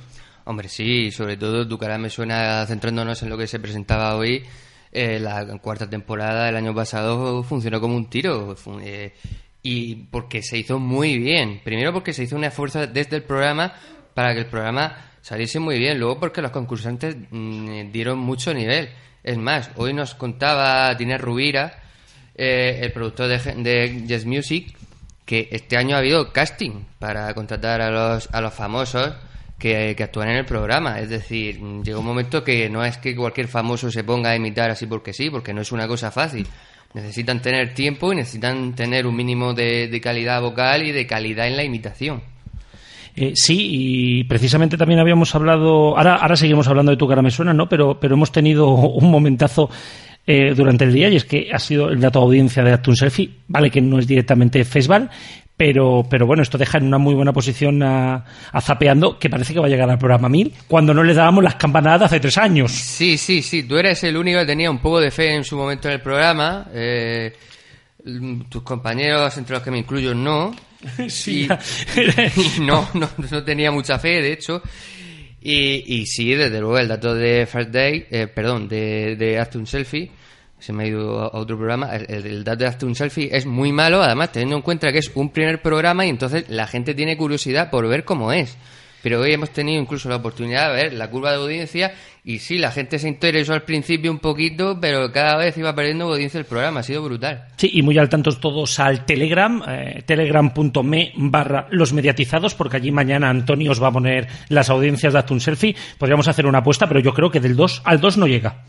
Hombre, 0.44 0.68
sí, 0.68 1.10
sobre 1.10 1.36
todo 1.36 1.66
tu 1.66 1.78
cara 1.78 1.98
me 1.98 2.10
suena 2.10 2.64
centrándonos 2.66 3.22
en 3.22 3.30
lo 3.30 3.36
que 3.38 3.46
se 3.46 3.58
presentaba 3.60 4.16
hoy. 4.16 4.42
eh, 4.92 5.18
la 5.18 5.44
cuarta 5.58 5.88
temporada 5.90 6.46
del 6.46 6.56
año 6.56 6.74
pasado 6.74 7.42
funcionó 7.42 7.80
como 7.80 7.96
un 7.96 8.08
tiro. 8.08 8.54
eh, 8.82 9.12
y 9.62 9.94
porque 10.10 10.42
se 10.42 10.58
hizo 10.58 10.78
muy 10.78 11.18
bien. 11.18 11.60
Primero 11.64 11.92
porque 11.92 12.12
se 12.12 12.22
hizo 12.24 12.36
un 12.36 12.44
esfuerzo 12.44 12.86
desde 12.86 13.16
el 13.16 13.22
programa 13.22 13.72
para 14.12 14.34
que 14.34 14.40
el 14.40 14.46
programa 14.46 14.94
saliese 15.22 15.58
muy 15.58 15.78
bien. 15.78 15.98
Luego 15.98 16.20
porque 16.20 16.42
los 16.42 16.50
concursantes 16.50 17.16
mm, 17.30 17.90
dieron 17.90 18.18
mucho 18.18 18.52
nivel. 18.54 18.90
Es 19.22 19.38
más, 19.38 19.70
hoy 19.76 19.94
nos 19.94 20.14
contaba 20.14 20.94
Tiner 20.96 21.20
Rubira, 21.20 21.82
eh, 22.34 22.80
el 22.82 22.92
productor 22.92 23.28
de, 23.28 23.38
de 23.38 24.04
Yes 24.06 24.26
Music, 24.26 24.76
que 25.24 25.48
este 25.52 25.76
año 25.76 25.96
ha 25.96 26.00
habido 26.00 26.32
casting 26.32 26.84
para 26.98 27.32
contratar 27.34 27.80
a 27.80 27.90
los, 27.90 28.28
a 28.32 28.40
los 28.40 28.52
famosos 28.52 29.14
que, 29.58 29.94
que 29.96 30.02
actúan 30.02 30.30
en 30.30 30.36
el 30.36 30.44
programa. 30.44 31.00
Es 31.00 31.08
decir, 31.08 31.60
llega 31.82 31.98
un 31.98 32.04
momento 32.04 32.44
que 32.44 32.68
no 32.68 32.84
es 32.84 32.98
que 32.98 33.16
cualquier 33.16 33.48
famoso 33.48 33.90
se 33.90 34.04
ponga 34.04 34.30
a 34.30 34.36
imitar 34.36 34.70
así 34.70 34.86
porque 34.86 35.12
sí, 35.12 35.30
porque 35.30 35.54
no 35.54 35.62
es 35.62 35.72
una 35.72 35.88
cosa 35.88 36.10
fácil. 36.10 36.46
Necesitan 36.92 37.40
tener 37.42 37.74
tiempo 37.74 38.12
y 38.12 38.16
necesitan 38.16 38.74
tener 38.74 39.06
un 39.06 39.16
mínimo 39.16 39.52
de, 39.52 39.88
de 39.88 40.00
calidad 40.00 40.40
vocal 40.40 40.86
y 40.86 40.92
de 40.92 41.06
calidad 41.06 41.48
en 41.48 41.56
la 41.56 41.64
imitación. 41.64 42.22
Eh, 43.16 43.32
sí, 43.36 43.68
y 43.70 44.24
precisamente 44.24 44.76
también 44.76 44.98
habíamos 44.98 45.34
hablado, 45.34 45.96
ahora, 45.96 46.16
ahora 46.16 46.36
seguimos 46.36 46.66
hablando 46.66 46.90
de 46.90 46.96
tu 46.96 47.06
cara 47.06 47.22
me 47.22 47.30
suena, 47.30 47.52
¿no? 47.52 47.68
Pero, 47.68 47.98
pero 48.00 48.14
hemos 48.14 48.32
tenido 48.32 48.68
un 48.70 49.10
momentazo 49.10 49.70
eh, 50.26 50.54
durante 50.54 50.84
el 50.84 50.92
día 50.92 51.08
y 51.08 51.16
es 51.16 51.24
que 51.24 51.48
ha 51.52 51.58
sido 51.58 51.88
el 51.90 52.00
dato 52.00 52.20
de 52.20 52.24
audiencia 52.26 52.62
de 52.62 52.72
Actun 52.72 52.96
Selfie, 52.96 53.30
vale 53.48 53.70
que 53.70 53.80
no 53.80 53.98
es 53.98 54.06
directamente 54.06 54.64
Facebook, 54.64 55.08
pero, 55.56 56.04
pero 56.10 56.26
bueno, 56.26 56.42
esto 56.42 56.58
deja 56.58 56.78
en 56.78 56.86
una 56.86 56.98
muy 56.98 57.14
buena 57.14 57.32
posición 57.32 57.82
a, 57.82 58.24
a 58.50 58.60
Zapeando, 58.60 59.18
que 59.20 59.30
parece 59.30 59.52
que 59.54 59.60
va 59.60 59.66
a 59.66 59.68
llegar 59.68 59.88
al 59.88 59.98
programa 59.98 60.28
1000, 60.28 60.52
cuando 60.66 60.92
no 60.92 61.04
le 61.04 61.14
dábamos 61.14 61.44
las 61.44 61.54
campanadas 61.54 62.02
hace 62.02 62.18
tres 62.20 62.36
años. 62.38 62.72
Sí, 62.72 63.16
sí, 63.16 63.40
sí. 63.40 63.62
Tú 63.62 63.76
eres 63.76 64.02
el 64.02 64.16
único 64.16 64.40
que 64.40 64.46
tenía 64.46 64.68
un 64.70 64.80
poco 64.80 64.98
de 65.00 65.10
fe 65.12 65.32
en 65.34 65.44
su 65.44 65.56
momento 65.56 65.86
en 65.88 65.94
el 65.94 66.00
programa. 66.00 66.66
Eh, 66.74 67.32
tus 68.48 68.62
compañeros, 68.62 69.36
entre 69.38 69.54
los 69.54 69.62
que 69.62 69.70
me 69.70 69.78
incluyo, 69.78 70.14
no. 70.14 70.54
Sí. 71.08 71.46
Y- 71.96 72.00
y 72.58 72.60
no, 72.60 72.88
no, 72.94 73.08
no 73.30 73.42
tenía 73.44 73.70
mucha 73.70 73.98
fe, 73.98 74.20
de 74.20 74.32
hecho. 74.32 74.60
Y, 75.46 76.00
y 76.00 76.06
sí, 76.06 76.34
desde 76.34 76.58
luego, 76.58 76.78
el 76.78 76.88
dato 76.88 77.14
de 77.14 77.44
First 77.44 77.70
Day, 77.70 78.06
eh, 78.10 78.26
perdón, 78.28 78.66
de, 78.66 79.14
de 79.14 79.38
Hazte 79.38 79.58
un 79.58 79.66
Selfie, 79.66 80.10
se 80.58 80.72
me 80.72 80.84
ha 80.84 80.86
ido 80.86 81.20
a 81.20 81.38
otro 81.38 81.58
programa, 81.58 81.94
el, 81.94 82.42
dato 82.42 82.60
de 82.60 82.66
Hazte 82.66 82.86
un 82.86 82.94
Selfie 82.94 83.28
es 83.30 83.44
muy 83.44 83.70
malo, 83.70 84.02
además, 84.02 84.32
teniendo 84.32 84.56
en 84.56 84.62
cuenta 84.62 84.90
que 84.90 85.00
es 85.00 85.12
un 85.14 85.28
primer 85.28 85.60
programa 85.60 86.06
y 86.06 86.08
entonces 86.08 86.46
la 86.48 86.66
gente 86.66 86.94
tiene 86.94 87.18
curiosidad 87.18 87.68
por 87.68 87.86
ver 87.86 88.06
cómo 88.06 88.32
es. 88.32 88.56
Pero 89.04 89.20
hoy 89.20 89.34
hemos 89.34 89.50
tenido 89.50 89.82
incluso 89.82 90.08
la 90.08 90.16
oportunidad 90.16 90.70
de 90.70 90.82
ver 90.82 90.92
la 90.94 91.10
curva 91.10 91.30
de 91.30 91.36
audiencia 91.36 91.92
y 92.24 92.38
sí, 92.38 92.56
la 92.56 92.70
gente 92.70 92.98
se 92.98 93.06
interesó 93.06 93.52
al 93.52 93.60
principio 93.60 94.10
un 94.10 94.18
poquito, 94.18 94.78
pero 94.80 95.12
cada 95.12 95.36
vez 95.36 95.58
iba 95.58 95.74
perdiendo 95.74 96.06
audiencia 96.06 96.40
el 96.40 96.46
programa, 96.46 96.80
ha 96.80 96.82
sido 96.82 97.02
brutal. 97.02 97.44
Sí, 97.58 97.68
y 97.74 97.82
muy 97.82 97.98
al 97.98 98.08
tanto 98.08 98.34
todos 98.38 98.80
al 98.80 99.04
Telegram, 99.04 99.62
eh, 99.68 100.02
telegram.me 100.06 101.12
barra 101.16 101.66
los 101.70 101.92
mediatizados, 101.92 102.54
porque 102.54 102.78
allí 102.78 102.92
mañana 102.92 103.28
Antonio 103.28 103.72
os 103.72 103.82
va 103.82 103.88
a 103.88 103.92
poner 103.92 104.26
las 104.48 104.70
audiencias 104.70 105.12
de 105.12 105.18
Hazte 105.18 105.34
un 105.34 105.40
Selfie. 105.42 105.76
Podríamos 105.98 106.26
hacer 106.26 106.46
una 106.46 106.60
apuesta, 106.60 106.86
pero 106.86 107.00
yo 107.00 107.12
creo 107.12 107.30
que 107.30 107.40
del 107.40 107.56
2 107.56 107.82
al 107.84 108.00
2 108.00 108.16
no 108.16 108.26
llega. 108.26 108.64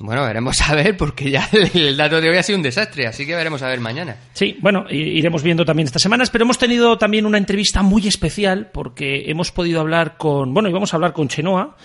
Bueno, 0.00 0.24
veremos 0.24 0.58
a 0.62 0.74
ver, 0.74 0.96
porque 0.96 1.30
ya 1.30 1.46
el, 1.74 1.94
dato 1.94 2.22
de 2.22 2.30
hoy 2.30 2.38
ha 2.38 2.42
sido 2.42 2.56
un 2.56 2.62
desastre, 2.62 3.06
así 3.06 3.26
que 3.26 3.34
veremos 3.36 3.60
a 3.60 3.68
ver 3.68 3.80
mañana. 3.80 4.16
Sí, 4.32 4.56
bueno, 4.60 4.86
iremos 4.88 5.42
viendo 5.42 5.66
también 5.66 5.86
estas 5.86 6.00
semanas, 6.00 6.30
pero 6.30 6.44
hemos 6.44 6.56
tenido 6.56 6.96
también 6.96 7.26
una 7.26 7.36
entrevista 7.36 7.82
muy 7.82 8.08
especial 8.08 8.70
porque 8.72 9.30
hemos 9.30 9.52
podido 9.52 9.78
hablar 9.78 10.16
con, 10.16 10.54
bueno, 10.54 10.70
íbamos 10.70 10.94
a 10.94 10.96
hablar 10.96 11.12
con 11.12 11.28
Chenoa 11.28 11.76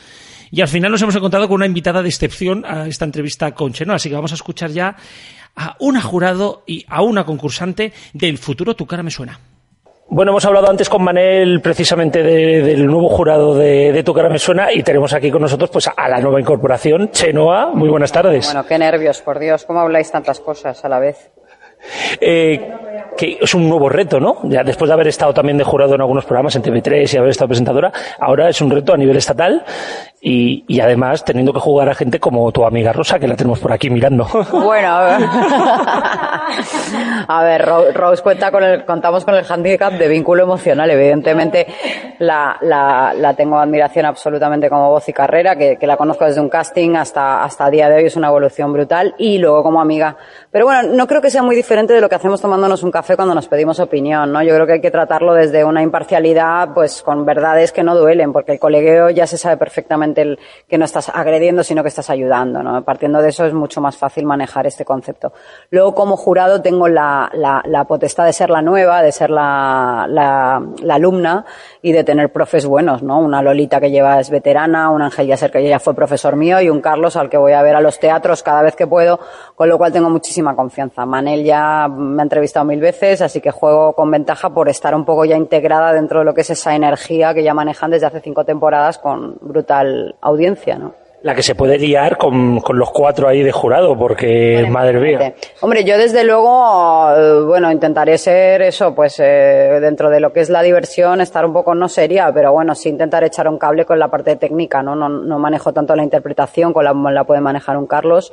y 0.50 0.62
al 0.62 0.70
final 0.70 0.92
nos 0.92 1.02
hemos 1.02 1.16
encontrado 1.18 1.50
con 1.50 1.56
una 1.56 1.66
invitada 1.66 2.02
de 2.02 2.08
excepción 2.08 2.64
a 2.66 2.88
esta 2.88 3.04
entrevista 3.04 3.54
con 3.54 3.74
Chenoa, 3.74 3.98
así 3.98 4.08
que 4.08 4.16
vamos 4.16 4.32
a 4.32 4.36
escuchar 4.36 4.72
ya 4.72 4.96
a 5.54 5.76
una 5.80 6.02
jurado 6.02 6.64
y 6.66 6.86
a 6.88 7.02
una 7.02 7.26
concursante 7.26 7.92
del 8.14 8.38
futuro 8.38 8.78
Tu 8.78 8.86
cara 8.86 9.04
me 9.04 9.12
suena. 9.12 9.38
Bueno, 10.08 10.32
hemos 10.32 10.46
hablado 10.46 10.70
antes 10.70 10.88
con 10.88 11.04
Manel 11.04 11.62
precisamente 11.62 12.22
de- 12.22 12.62
del 12.62 12.86
nuevo 12.86 13.10
jurado 13.10 13.56
de, 13.56 13.92
de 13.92 14.04
Tu 14.04 14.14
cara 14.14 14.30
me 14.30 14.38
suena 14.40 14.72
y 14.72 14.84
tenemos 14.84 15.14
aquí 15.14 15.32
con 15.32 15.42
nosotros 15.42 15.70
pues 15.72 15.90
a 15.96 16.08
la 16.08 16.20
nueva 16.20 16.40
incorporación, 16.40 17.10
Chenoa. 17.12 17.72
Muy 17.74 17.90
buenas 17.90 18.12
tardes. 18.12 18.46
Bueno, 18.46 18.66
qué 18.68 18.78
nervios, 18.78 19.22
por 19.22 19.40
Dios, 19.40 19.66
¿cómo 19.66 19.80
habláis 19.80 20.12
tantas 20.12 20.40
cosas 20.40 20.86
a 20.86 20.90
la 20.90 21.00
vez? 21.00 21.32
Eh, 22.22 22.72
que 23.18 23.38
es 23.42 23.54
un 23.54 23.68
nuevo 23.68 23.90
reto, 23.90 24.20
¿no? 24.20 24.38
Ya 24.44 24.64
después 24.64 24.88
de 24.90 24.94
haber 24.94 25.08
estado 25.08 25.34
también 25.34 25.58
de 25.58 25.64
jurado 25.64 25.96
en 25.96 26.02
algunos 26.02 26.26
programas 26.26 26.56
en 26.56 26.64
TV3 26.64 27.14
y 27.14 27.18
haber 27.18 27.30
estado 27.32 27.50
presentadora, 27.50 27.92
ahora 28.20 28.50
es 28.50 28.60
un 28.62 28.72
reto 28.72 28.94
a 28.94 28.98
nivel 28.98 29.18
estatal 29.18 29.64
y, 30.28 30.64
y 30.68 30.80
además 30.80 31.24
teniendo 31.24 31.54
que 31.54 31.60
jugar 31.60 31.88
a 31.88 31.94
gente 31.94 32.20
como 32.20 32.52
tu 32.52 32.66
amiga 32.66 32.92
Rosa, 32.92 33.20
que 33.20 33.28
la 33.28 33.36
tenemos 33.36 33.60
por 33.60 33.72
aquí 33.72 33.92
mirando. 33.92 34.26
Bueno, 34.52 34.88
a 34.88 35.04
ver. 35.04 35.30
A 37.28 37.44
ver, 37.44 37.66
Ro- 37.66 37.92
Rose 37.94 38.24
cuenta 38.24 38.52
con 38.52 38.64
el, 38.64 38.86
contamos 38.86 39.24
con 39.26 39.36
el 39.36 39.46
handicap 39.48 39.94
de 39.94 40.08
vínculo 40.08 40.44
emocional. 40.44 40.90
Evidentemente, 40.90 41.68
la, 42.20 42.58
la, 42.62 43.14
la 43.16 43.34
tengo 43.34 43.60
admiración 43.60 44.06
absolutamente 44.06 44.70
como 44.70 44.90
voz 44.90 45.08
y 45.10 45.14
carrera, 45.14 45.56
que, 45.56 45.78
que 45.78 45.88
la 45.88 45.98
conozco 45.98 46.26
desde 46.26 46.42
un 46.42 46.50
casting 46.50 46.96
hasta, 46.96 47.44
hasta 47.44 47.70
día 47.70 47.90
de 47.90 47.98
hoy, 47.98 48.06
es 48.06 48.16
una 48.16 48.28
evolución 48.30 48.72
brutal, 48.74 49.14
y 49.18 49.38
luego 49.38 49.64
como 49.64 49.82
amiga. 49.82 50.16
Pero 50.52 50.66
bueno, 50.66 50.90
no 50.94 51.08
creo 51.08 51.22
que 51.22 51.30
sea 51.30 51.44
muy 51.44 51.56
diferente 51.56 51.94
de 51.94 52.02
lo 52.02 52.10
que 52.10 52.16
hacemos 52.16 52.42
tomándonos 52.42 52.84
un 52.84 52.92
café 52.92 53.16
cuando 53.16 53.36
nos 53.36 53.48
pedimos 53.48 53.80
opinión, 53.80 54.32
¿no? 54.32 54.42
Yo 54.42 54.54
creo 54.56 54.66
que 54.66 54.74
hay 54.74 54.82
que 54.82 54.92
tratarlo 54.92 55.34
desde 55.34 55.64
una 55.64 55.82
imparcialidad, 55.82 56.70
pues 56.74 57.02
con 57.02 57.26
verdades 57.26 57.72
que 57.72 57.84
no 57.84 57.96
duelen, 57.96 58.32
porque 58.34 58.54
el 58.54 58.60
colegueo 58.60 59.10
ya 59.10 59.28
se 59.28 59.38
sabe 59.38 59.58
perfectamente 59.58 60.15
el, 60.22 60.40
que 60.68 60.78
no 60.78 60.86
estás 60.86 61.10
agrediendo, 61.10 61.64
sino 61.64 61.82
que 61.82 61.90
estás 61.90 62.10
ayudando, 62.10 62.62
¿no? 62.64 62.84
Partiendo 62.84 63.22
de 63.22 63.30
eso 63.30 63.46
es 63.46 63.54
mucho 63.54 63.82
más 63.82 63.98
fácil 63.98 64.26
manejar 64.26 64.68
este 64.68 64.86
concepto. 64.86 65.34
Luego, 65.70 65.96
como 65.96 66.18
jurado, 66.18 66.62
tengo 66.62 66.88
la, 66.88 67.30
la, 67.34 67.62
la 67.66 67.84
potestad 67.86 68.26
de 68.26 68.34
ser 68.34 68.50
la 68.50 68.62
nueva, 68.62 69.02
de 69.02 69.12
ser 69.12 69.30
la, 69.30 70.08
la 70.10 70.94
alumna 70.94 71.46
y 71.82 71.92
de 71.92 72.04
tener 72.04 72.32
profes 72.32 72.66
buenos, 72.66 73.04
¿no? 73.04 73.20
Una 73.20 73.42
Lolita 73.42 73.80
que 73.80 73.92
lleva 73.92 74.20
es 74.20 74.30
veterana, 74.30 74.90
un 74.90 75.02
Ángel 75.02 75.28
Yacer 75.28 75.52
que 75.52 75.68
ya 75.68 75.80
fue 75.80 75.94
profesor 75.94 76.36
mío 76.36 76.62
y 76.62 76.70
un 76.70 76.82
Carlos 76.82 77.16
al 77.16 77.30
que 77.30 77.38
voy 77.38 77.54
a 77.54 77.62
ver 77.62 77.76
a 77.76 77.82
los 77.82 78.00
teatros 78.00 78.44
cada 78.44 78.62
vez 78.62 78.76
que 78.76 78.88
puedo, 78.88 79.20
con 79.56 79.70
lo 79.70 79.78
cual 79.78 79.92
tengo 79.92 80.10
muchísima 80.10 80.56
confianza. 80.56 81.06
Manel 81.06 81.44
ya 81.44 81.88
me 81.88 82.22
ha 82.22 82.24
entrevistado 82.24 82.66
mil 82.66 82.80
veces, 82.80 83.22
así 83.22 83.42
que 83.42 83.52
juego 83.52 83.94
con 83.94 84.12
ventaja 84.12 84.50
por 84.50 84.70
estar 84.70 84.94
un 84.94 85.06
poco 85.06 85.26
ya 85.26 85.38
integrada 85.38 85.94
dentro 85.94 86.20
de 86.20 86.26
lo 86.26 86.34
que 86.34 86.42
es 86.42 86.50
esa 86.50 86.76
energía 86.76 87.34
que 87.34 87.44
ya 87.44 87.54
manejan 87.54 87.92
desde 87.92 88.06
hace 88.06 88.22
cinco 88.22 88.46
temporadas 88.46 88.98
con 88.98 89.38
brutal 89.42 90.05
audiencia, 90.22 90.78
¿no? 90.78 90.94
La 91.22 91.34
que 91.34 91.42
se 91.42 91.56
puede 91.56 91.80
liar 91.80 92.18
con, 92.18 92.60
con 92.60 92.78
los 92.78 92.92
cuatro 92.92 93.28
ahí 93.28 93.42
de 93.42 93.52
jurado, 93.52 93.98
porque 93.98 94.68
madre 94.70 95.00
mía. 95.00 95.34
Hombre, 95.62 95.84
yo 95.84 95.98
desde 95.98 96.24
luego, 96.24 97.10
eh, 97.18 97.42
bueno, 97.48 97.72
intentaré 97.72 98.20
ser 98.20 98.62
eso, 98.62 98.94
pues 98.94 99.20
eh, 99.20 99.80
dentro 99.82 100.12
de 100.12 100.20
lo 100.20 100.32
que 100.32 100.42
es 100.42 100.52
la 100.52 100.62
diversión, 100.62 101.22
estar 101.22 101.44
un 101.44 101.54
poco 101.54 101.74
no 101.74 101.90
seria, 101.90 102.32
pero 102.32 102.54
bueno, 102.54 102.76
sí 102.76 102.90
intentar 102.90 103.24
echar 103.24 103.48
un 103.48 103.58
cable 103.58 103.86
con 103.86 103.98
la 103.98 104.10
parte 104.10 104.36
técnica, 104.36 104.84
¿no? 104.84 104.96
No, 104.96 105.10
no 105.10 105.40
manejo 105.40 105.74
tanto 105.74 105.96
la 105.96 106.04
interpretación, 106.04 106.74
con 106.74 106.86
la, 106.86 106.94
la 106.94 107.24
puede 107.24 107.42
manejar 107.42 107.76
un 107.78 107.88
Carlos 107.88 108.32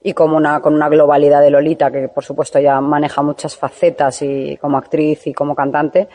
y 0.00 0.12
como 0.12 0.36
una, 0.36 0.60
con 0.60 0.74
una 0.74 0.88
globalidad 0.88 1.42
de 1.42 1.50
Lolita, 1.50 1.90
que 1.90 2.08
por 2.08 2.24
supuesto 2.24 2.60
ya 2.60 2.80
maneja 2.80 3.20
muchas 3.22 3.56
facetas 3.56 4.22
y 4.22 4.56
como 4.58 4.78
actriz 4.78 5.26
y 5.26 5.34
como 5.34 5.56
cantante, 5.56 6.08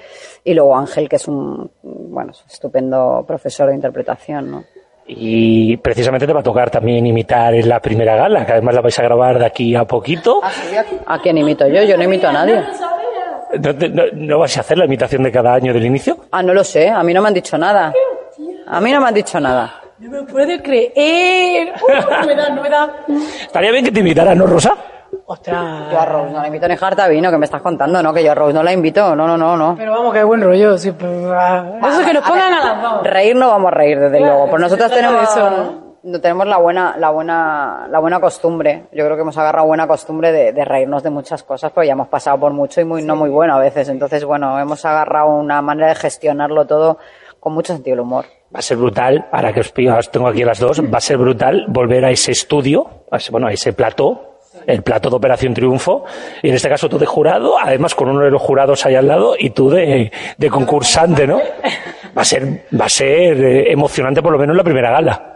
y 0.44 0.54
luego 0.54 0.78
Ángel, 0.78 1.10
que 1.10 1.18
es 1.18 1.28
un, 1.28 1.70
bueno, 1.82 2.32
es 2.32 2.42
un 2.44 2.50
estupendo 2.50 3.26
profesor 3.28 3.68
de 3.68 3.76
interpretación, 3.76 4.52
¿no? 4.52 4.64
Y 5.08 5.76
precisamente 5.78 6.26
te 6.26 6.34
va 6.34 6.40
a 6.40 6.44
tocar 6.44 6.70
también 6.70 7.06
imitar 7.06 7.54
en 7.54 7.68
la 7.68 7.80
primera 7.80 8.16
gala, 8.16 8.46
que 8.46 8.54
además 8.54 8.76
la 8.76 8.82
vais 8.82 8.98
a 9.00 9.04
grabar 9.04 9.38
de 9.38 9.46
aquí 9.46 9.76
a 9.76 9.84
poquito. 9.86 10.40
¿A 11.06 11.20
quién 11.20 11.38
imito 11.38 11.68
yo? 11.68 11.84
Yo 11.84 11.98
no 11.98 12.04
imito 12.04 12.28
a 12.28 12.32
nadie. 12.34 12.64
¿No, 13.60 13.76
te- 13.76 13.90
no- 13.90 14.04
no 14.14 14.40
vais 14.40 14.58
a 14.58 14.62
hacer 14.62 14.78
la 14.78 14.86
imitación 14.86 15.22
de 15.24 15.32
cada 15.32 15.54
año 15.54 15.74
del 15.74 15.86
inicio? 15.86 16.18
Ah, 16.32 16.42
no 16.42 16.54
lo 16.54 16.64
sé, 16.64 16.90
a 16.90 17.04
mí 17.04 17.14
no 17.14 17.22
me 17.22 17.28
han 17.28 17.34
dicho 17.34 17.58
nada. 17.58 17.94
A 18.68 18.80
mí 18.82 18.92
no 18.92 19.02
me 19.02 19.08
han 19.10 19.14
dicho 19.14 19.40
nada. 19.40 19.82
No 20.00 20.10
me 20.10 20.24
puedo 20.24 20.62
creer. 20.64 21.74
No 22.22 22.26
me 22.26 22.36
da, 22.36 22.50
no 22.50 22.62
me 22.62 22.70
da. 22.70 22.96
Estaría 23.42 23.72
bien 23.72 23.86
que 23.86 23.92
te 23.92 24.00
invitara, 24.00 24.34
¿no, 24.34 24.48
Rosa? 24.48 24.76
Ostras. 25.26 25.92
Yo 25.92 26.00
a 26.00 26.06
Rose 26.06 26.32
no 26.34 26.42
la 26.42 26.48
invito 26.48 26.68
ni 26.68 26.76
jarta 26.76 27.08
vino, 27.08 27.32
que 27.32 27.38
me 27.38 27.46
estás 27.46 27.62
contando, 27.62 28.04
¿no? 28.04 28.14
Que 28.14 28.24
yo 28.24 28.32
a 28.32 28.36
Rose 28.36 28.54
no 28.54 28.62
la 28.64 28.74
invito, 28.74 29.16
no, 29.16 29.26
no, 29.28 29.38
no, 29.38 29.56
no. 29.56 29.76
Pero 29.78 29.92
vamos, 29.92 30.14
qué 30.14 30.24
buen 30.24 30.42
rollo. 30.42 30.78
Sí, 30.78 30.92
pues, 30.92 31.12
ah, 31.32 31.66
eso 31.88 32.02
es 32.02 32.08
que 32.08 32.14
nos 32.14 32.28
pongan 32.28 32.54
a 32.54 32.66
las 32.74 32.82
dos. 32.82 33.04
Reír 33.04 33.36
no 33.36 33.48
vamos 33.50 33.72
a 33.72 33.76
reír, 33.76 34.00
desde 34.00 34.20
luego. 34.20 34.50
Pues 34.50 34.62
nosotros 34.62 34.92
tenemos, 34.92 35.24
eso, 35.24 35.82
no 36.04 36.20
tenemos 36.20 36.46
la 36.46 36.58
buena, 36.58 36.96
la 36.98 37.10
buena, 37.12 37.88
la 37.90 38.00
buena 38.00 38.20
costumbre. 38.20 38.88
Yo 38.92 39.06
creo 39.06 39.16
que 39.16 39.22
hemos 39.22 39.38
agarrado 39.38 39.66
buena 39.68 39.88
costumbre 39.88 40.32
de, 40.34 40.52
de 40.52 40.66
reírnos 40.66 41.02
de 41.04 41.10
muchas 41.10 41.42
cosas, 41.44 41.72
pero 41.74 41.86
ya 41.86 41.94
hemos 41.94 42.10
pasado 42.10 42.38
por 42.38 42.52
mucho 42.52 42.82
y 42.82 42.86
muy, 42.86 43.02
no 43.04 43.16
muy 43.16 43.30
bueno 43.30 43.56
a 43.56 43.60
veces. 43.60 43.88
Entonces, 43.88 44.26
bueno, 44.26 44.60
hemos 44.60 44.84
agarrado 44.84 45.30
una 45.30 45.62
manera 45.62 45.88
de 45.88 45.96
gestionarlo 45.96 46.68
todo 46.68 46.98
con 47.40 47.54
mucho 47.54 47.74
sentido 47.74 47.96
del 47.96 48.02
humor. 48.02 48.26
Va 48.54 48.60
a 48.60 48.62
ser 48.62 48.76
brutal, 48.78 49.26
ahora 49.32 49.54
que 49.54 49.62
os, 49.62 49.72
pido- 49.72 49.98
os 49.98 50.12
tengo 50.12 50.28
aquí 50.28 50.44
a 50.44 50.48
las 50.48 50.60
dos, 50.60 50.82
va 50.82 50.98
a 50.98 51.02
ser 51.02 51.18
brutal 51.18 51.66
volver 51.70 52.04
a 52.06 52.12
ese 52.12 52.32
estudio, 52.32 52.86
a 53.10 53.18
ese- 53.18 53.32
bueno, 53.32 53.48
a 53.48 53.52
ese 53.54 53.74
plató, 53.74 54.33
el 54.68 54.82
plató 54.84 55.10
de 55.10 55.16
Operación 55.16 55.54
Triunfo, 55.54 56.06
y 56.42 56.50
en 56.50 56.56
este 56.56 56.70
caso 56.70 56.88
tú 56.90 56.98
de 56.98 57.06
jurado, 57.06 57.58
además 57.60 57.96
con 57.96 58.10
uno 58.10 58.22
de 58.26 58.32
los 58.32 58.42
jurados 58.42 58.86
ahí 58.86 58.96
al 58.96 59.08
lado, 59.08 59.36
y 59.38 59.50
tú 59.52 59.70
de, 59.70 60.12
de 60.38 60.50
concursante, 60.50 61.26
¿no? 61.28 61.40
Va 62.18 62.22
a 62.22 62.26
ser, 62.26 62.66
va 62.80 62.86
a 62.86 62.90
ser 62.90 63.44
eh, 63.44 63.72
emocionante 63.72 64.22
por 64.22 64.32
lo 64.32 64.38
menos 64.38 64.56
la 64.56 64.64
primera 64.64 64.92
gala. 64.92 65.30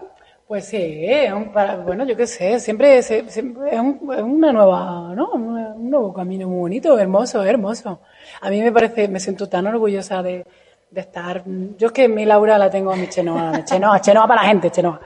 Pues 0.47 0.63
sí, 0.65 1.05
para- 1.53 1.75
bueno, 1.75 2.05
yo 2.05 2.15
qué 2.15 2.25
sé, 2.25 2.59
siempre, 2.61 2.99
es, 2.99 3.11
un- 3.41 3.99
una 4.23 4.53
nueva, 4.53 5.13
¿no? 5.13 5.31
Un, 5.31 5.57
un 5.57 5.89
nuevo 5.89 6.13
camino 6.13 6.47
muy 6.47 6.59
bonito, 6.59 6.97
hermoso, 6.97 7.43
hermoso. 7.43 7.99
A 8.39 8.49
mí 8.49 8.61
me 8.61 8.71
parece, 8.71 9.09
me 9.09 9.19
siento 9.19 9.49
tan 9.49 9.67
orgullosa 9.67 10.23
de, 10.23 10.45
de 10.89 11.01
estar. 11.01 11.43
Yo 11.77 11.87
es 11.87 11.91
que 11.91 12.07
mi 12.07 12.23
Laura 12.23 12.57
la 12.57 12.69
tengo 12.69 12.93
a 12.93 12.95
mi 12.95 13.07
Chenoa, 13.09 13.65
Chenoa, 13.65 13.99
Chenoa 13.99 14.25
para 14.25 14.43
la 14.43 14.47
gente, 14.47 14.71
Chenoa. 14.71 15.01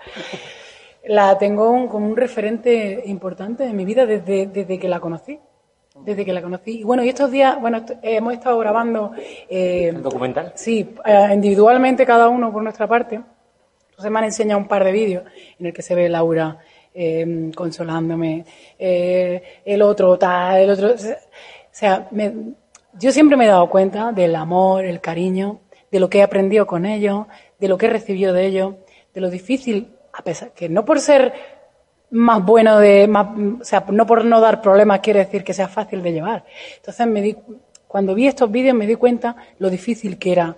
La 1.06 1.38
tengo 1.38 1.70
un- 1.72 1.88
como 1.88 2.08
un 2.08 2.16
referente 2.16 3.02
importante 3.06 3.64
en 3.66 3.76
mi 3.76 3.86
vida 3.86 4.06
desde, 4.06 4.48
desde 4.48 4.78
que 4.80 4.88
la 4.88 5.00
conocí. 5.00 5.40
Desde 6.06 6.24
que 6.24 6.32
la 6.34 6.42
conocí. 6.42 6.80
Y 6.80 6.84
bueno, 6.84 7.04
y 7.04 7.10
estos 7.10 7.30
días, 7.32 7.60
bueno, 7.60 7.78
est- 7.78 7.92
hemos 8.02 8.34
estado 8.34 8.58
grabando. 8.60 9.12
eh, 9.50 9.92
documental? 10.02 10.54
Sí, 10.56 10.96
eh, 11.06 11.30
individualmente 11.34 12.06
cada 12.06 12.30
uno 12.30 12.52
por 12.52 12.64
nuestra 12.64 12.88
parte. 12.88 13.20
Entonces 13.90 14.12
me 14.12 14.20
han 14.20 14.26
enseñado 14.26 14.60
un 14.62 14.68
par 14.68 14.84
de 14.84 14.92
vídeos 14.92 15.24
en 15.60 15.66
el 15.68 15.74
que 15.74 15.82
se 15.82 15.94
ve 15.96 16.08
Laura 16.10 16.58
eh, 16.94 17.52
consolándome, 17.56 18.44
eh, 18.78 19.42
el 19.66 19.82
otro 19.82 20.18
tal, 20.18 20.60
el 20.60 20.70
otro. 20.72 20.90
O 20.94 20.98
sea, 21.72 22.08
me- 22.12 22.34
yo 23.00 23.12
siempre 23.12 23.38
me 23.38 23.46
he 23.46 23.48
dado 23.48 23.70
cuenta 23.70 24.12
del 24.12 24.36
amor, 24.36 24.84
el 24.86 25.00
cariño 25.00 25.60
de 25.92 26.00
lo 26.00 26.10
que 26.10 26.20
he 26.20 26.24
aprendido 26.24 26.68
con 26.68 26.86
ellos, 26.86 27.28
de 27.60 27.68
lo 27.70 27.78
que 27.78 27.86
he 27.86 27.90
recibido 27.90 28.34
de 28.34 28.46
ellos, 28.46 28.76
de 29.14 29.22
lo 29.22 29.30
difícil, 29.30 29.88
a 30.14 30.24
pesar 30.24 30.52
que 30.52 30.70
no 30.70 30.86
por 30.86 31.00
ser 31.00 31.34
más 32.12 32.44
bueno 32.46 32.78
de, 32.80 33.08
más, 33.08 33.28
o 33.62 33.64
sea, 33.64 33.86
no 33.90 34.06
por 34.06 34.26
no 34.26 34.42
dar 34.42 34.62
problemas 34.62 35.00
quiere 35.00 35.20
decir 35.20 35.44
que 35.44 35.54
sea 35.54 35.68
fácil 35.68 36.04
de 36.04 36.12
llevar. 36.12 36.46
Entonces 36.78 37.08
me 37.08 37.22
di, 37.22 37.38
cuando 37.88 38.14
vi 38.16 38.28
estos 38.28 38.52
vídeos 38.52 38.76
me 38.76 38.88
di 38.88 38.96
cuenta 38.96 39.36
lo 39.60 39.70
difícil 39.70 40.18
que 40.18 40.32
era, 40.34 40.58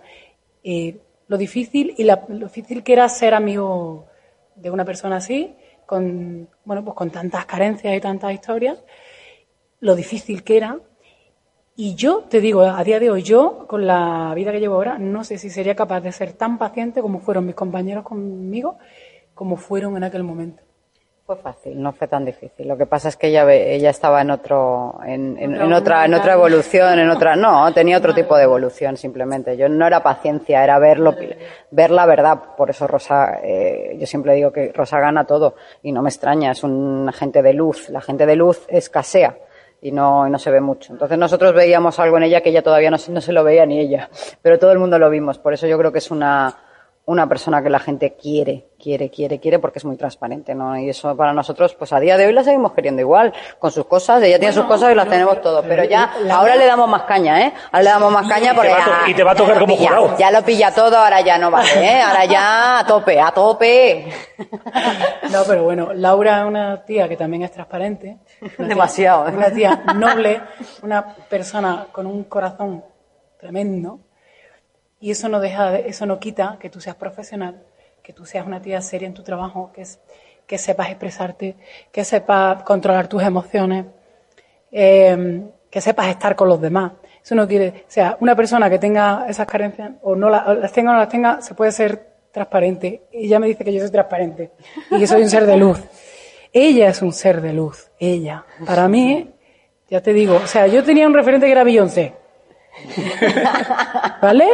eh, 0.63 0.97
lo 1.27 1.37
difícil 1.37 1.93
y 1.97 2.03
la- 2.03 2.25
lo 2.27 2.47
difícil 2.47 2.83
que 2.83 2.93
era 2.93 3.07
ser 3.09 3.33
amigo 3.33 4.07
de 4.55 4.71
una 4.71 4.85
persona 4.85 5.17
así, 5.17 5.55
con, 5.85 6.47
bueno, 6.65 6.83
pues 6.83 6.95
con 6.95 7.11
tantas 7.11 7.45
carencias 7.45 7.95
y 7.95 7.99
tantas 8.01 8.33
historias, 8.33 8.83
lo 9.79 9.95
difícil 9.95 10.43
que 10.43 10.57
era. 10.57 10.79
Y 11.75 11.95
yo 11.95 12.19
te 12.29 12.39
digo, 12.39 12.61
a 12.61 12.83
día 12.83 12.99
de 12.99 13.09
hoy, 13.09 13.23
yo, 13.23 13.65
con 13.67 13.87
la 13.87 14.31
vida 14.35 14.51
que 14.51 14.59
llevo 14.59 14.75
ahora, 14.75 14.99
no 14.99 15.23
sé 15.23 15.37
si 15.39 15.49
sería 15.49 15.75
capaz 15.75 16.01
de 16.01 16.11
ser 16.11 16.33
tan 16.33 16.57
paciente 16.59 17.01
como 17.01 17.19
fueron 17.19 17.47
mis 17.47 17.55
compañeros 17.55 18.03
conmigo, 18.03 18.77
como 19.43 19.57
fueron 19.57 19.97
en 19.97 20.05
aquel 20.05 20.23
momento. 20.23 20.63
Fue 21.25 21.35
fácil, 21.35 21.81
no 21.81 21.91
fue 21.91 22.07
tan 22.07 22.23
difícil. 22.23 22.65
Lo 22.65 22.77
que 22.77 22.85
pasa 22.85 23.09
es 23.09 23.17
que 23.17 23.27
ella, 23.27 23.89
estaba 23.89 24.21
en 24.21 24.31
otro, 24.31 24.99
en, 25.05 25.37
en- 25.37 25.53
Otra 25.55 25.65
en 25.65 25.73
otra, 25.73 26.05
en 26.05 26.13
otra 26.13 26.33
evolución, 26.35 26.97
en 26.99 27.09
otra, 27.09 27.35
no, 27.35 27.73
tenía 27.73 27.97
otro 27.97 28.13
tipo 28.13 28.37
de 28.37 28.43
evolución 28.43 28.95
simplemente. 28.95 29.57
Yo 29.57 29.67
no 29.67 29.85
era 29.85 30.01
paciencia, 30.01 30.63
era 30.63 30.79
verlo, 30.79 31.13
ver 31.71 31.91
la 31.91 32.05
verdad. 32.05 32.39
Por 32.55 32.69
eso 32.69 32.87
Rosa, 32.87 33.39
eh, 33.43 33.97
yo 33.99 34.05
siempre 34.07 34.33
digo 34.35 34.53
que 34.53 34.71
Rosa 34.73 35.01
gana 35.01 35.25
todo 35.25 35.55
y 35.81 35.91
no 35.91 36.01
me 36.01 36.07
extraña, 36.09 36.51
es 36.51 36.63
un 36.63 37.05
agente 37.09 37.41
de 37.41 37.51
luz. 37.53 37.89
La 37.89 37.99
gente 37.99 38.25
de 38.25 38.37
luz 38.37 38.63
escasea 38.69 39.35
y 39.81 39.91
no, 39.91 40.25
y 40.25 40.29
no 40.29 40.39
se 40.39 40.51
ve 40.51 40.61
mucho. 40.61 40.93
Entonces 40.93 41.17
nosotros 41.17 41.53
veíamos 41.53 41.99
algo 41.99 42.15
en 42.15 42.23
ella 42.23 42.39
que 42.39 42.49
ella 42.49 42.61
todavía 42.63 42.89
no 42.91 42.97
se 42.97 43.33
lo 43.33 43.43
veía 43.43 43.65
ni 43.65 43.77
ella, 43.79 44.09
pero 44.41 44.57
todo 44.57 44.71
el 44.71 44.79
mundo 44.79 44.97
lo 44.97 45.09
vimos. 45.09 45.37
Por 45.39 45.53
eso 45.53 45.67
yo 45.67 45.77
creo 45.77 45.91
que 45.91 45.97
es 45.99 46.09
una, 46.11 46.53
una 47.05 47.27
persona 47.27 47.61
que 47.61 47.69
la 47.69 47.79
gente 47.79 48.13
quiere, 48.13 48.69
quiere, 48.81 49.09
quiere, 49.09 49.37
quiere 49.39 49.59
porque 49.59 49.79
es 49.79 49.83
muy 49.85 49.97
transparente, 49.97 50.55
¿no? 50.55 50.77
Y 50.77 50.87
eso 50.89 51.17
para 51.17 51.33
nosotros, 51.33 51.75
pues 51.75 51.91
a 51.91 51.99
día 51.99 52.15
de 52.15 52.27
hoy 52.27 52.31
la 52.33 52.45
seguimos 52.45 52.71
queriendo 52.71 53.01
igual, 53.01 53.33
con 53.59 53.71
sus 53.71 53.85
cosas, 53.87 54.23
ella 54.23 54.39
tiene 54.39 54.53
sus 54.53 54.63
cosas 54.63 54.89
y 54.93 54.95
las 54.95 55.09
tenemos 55.09 55.41
todo, 55.41 55.61
pero 55.63 55.83
ya, 55.83 56.13
ahora 56.31 56.55
le 56.55 56.65
damos 56.65 56.87
más 56.87 57.01
caña, 57.03 57.41
¿eh? 57.41 57.53
Ahora 57.73 57.83
le 57.83 57.89
damos 57.89 58.11
más 58.13 58.27
caña 58.29 58.53
porque 58.53 58.69
ya, 58.69 59.09
y 59.09 59.13
te 59.13 59.21
va 59.23 59.31
a 59.31 59.35
tocar 59.35 59.59
como 59.59 59.75
pilla, 59.75 59.89
jurado. 59.89 60.17
Ya 60.17 60.31
lo 60.31 60.41
pilla 60.43 60.71
todo, 60.73 60.97
ahora 60.97 61.19
ya 61.19 61.37
no 61.37 61.51
vale, 61.51 61.73
¿eh? 61.75 62.01
Ahora 62.01 62.23
ya 62.23 62.79
a 62.79 62.85
tope, 62.85 63.19
a 63.19 63.31
tope. 63.31 64.07
No, 65.31 65.39
pero 65.47 65.63
bueno, 65.63 65.93
Laura 65.93 66.41
es 66.41 66.45
una 66.45 66.83
tía 66.85 67.07
que 67.09 67.17
también 67.17 67.43
es 67.43 67.51
transparente. 67.51 68.19
Tía- 68.39 68.65
Demasiado, 68.67 69.27
¿eh? 69.27 69.31
Una 69.35 69.49
tía 69.51 69.83
noble, 69.95 70.41
una 70.83 71.05
persona 71.29 71.87
con 71.91 72.05
un 72.05 72.25
corazón 72.25 72.83
tremendo. 73.39 73.99
Y 75.03 75.11
eso 75.11 75.27
no 75.27 75.41
deja, 75.41 75.69
de- 75.71 75.89
eso 75.89 76.05
no 76.05 76.17
quita 76.17 76.57
que 76.61 76.69
tú 76.69 76.79
seas 76.79 76.95
profesional, 76.95 77.61
que 78.01 78.13
tú 78.13 78.25
seas 78.25 78.45
una 78.47 78.61
tía 78.61 78.79
seria 78.81 79.05
en 79.07 79.13
tu 79.13 79.21
trabajo, 79.21 79.71
que, 79.73 79.83
que 80.47 80.57
sepas 80.57 80.87
expresarte, 80.89 81.57
que 81.91 82.05
sepas 82.05 82.63
controlar 82.63 83.07
tus 83.07 83.21
emociones, 83.21 83.85
eh, 84.71 85.41
que 85.69 85.81
sepas 85.81 86.07
estar 86.07 86.35
con 86.35 86.47
los 86.47 86.61
demás. 86.61 86.93
Eso 87.23 87.35
no 87.35 87.47
quiere, 87.47 87.83
o 87.87 87.91
sea, 87.91 88.17
una 88.21 88.35
persona 88.35 88.69
que 88.69 88.79
tenga 88.79 89.25
esas 89.27 89.45
carencias 89.47 89.91
o 90.03 90.15
no 90.15 90.29
la- 90.29 90.45
o 90.47 90.53
las 90.53 90.71
tenga 90.71 90.91
o 90.91 90.93
no 90.93 90.99
las 90.99 91.09
tenga, 91.09 91.41
se 91.41 91.53
puede 91.53 91.71
ser 91.71 92.13
transparente. 92.31 93.03
Ella 93.11 93.39
me 93.39 93.47
dice 93.47 93.63
que 93.63 93.73
yo 93.73 93.79
soy 93.81 93.91
transparente 93.91 94.51
y 94.91 94.99
que 94.99 95.07
soy 95.07 95.21
un 95.23 95.29
ser 95.29 95.45
de 95.45 95.57
luz. 95.57 95.79
Ella 96.51 96.87
es 96.89 97.01
un 97.01 97.11
ser 97.13 97.41
de 97.41 97.51
luz, 97.53 97.91
ella. 97.99 98.45
Para 98.65 98.87
mí, 98.87 99.31
ya 99.89 100.01
te 100.01 100.13
digo, 100.13 100.35
o 100.35 100.47
sea, 100.47 100.67
yo 100.67 100.83
tenía 100.83 101.07
un 101.07 101.13
referente 101.13 101.45
que 101.45 101.51
era 101.51 101.63
Beyoncé. 101.63 102.13
¿Vale? 104.21 104.47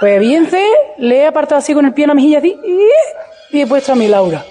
Pues 0.00 0.18
Beyoncé 0.18 0.66
le 0.98 1.18
he 1.18 1.26
apartado 1.26 1.58
así 1.58 1.74
con 1.74 1.84
el 1.86 1.94
pie 1.94 2.04
en 2.04 2.08
la 2.08 2.14
mejilla 2.14 2.38
así 2.38 2.58
y 3.50 3.60
he 3.60 3.66
puesto 3.66 3.92
a 3.92 3.96
mi 3.96 4.08
Laura. 4.08 4.44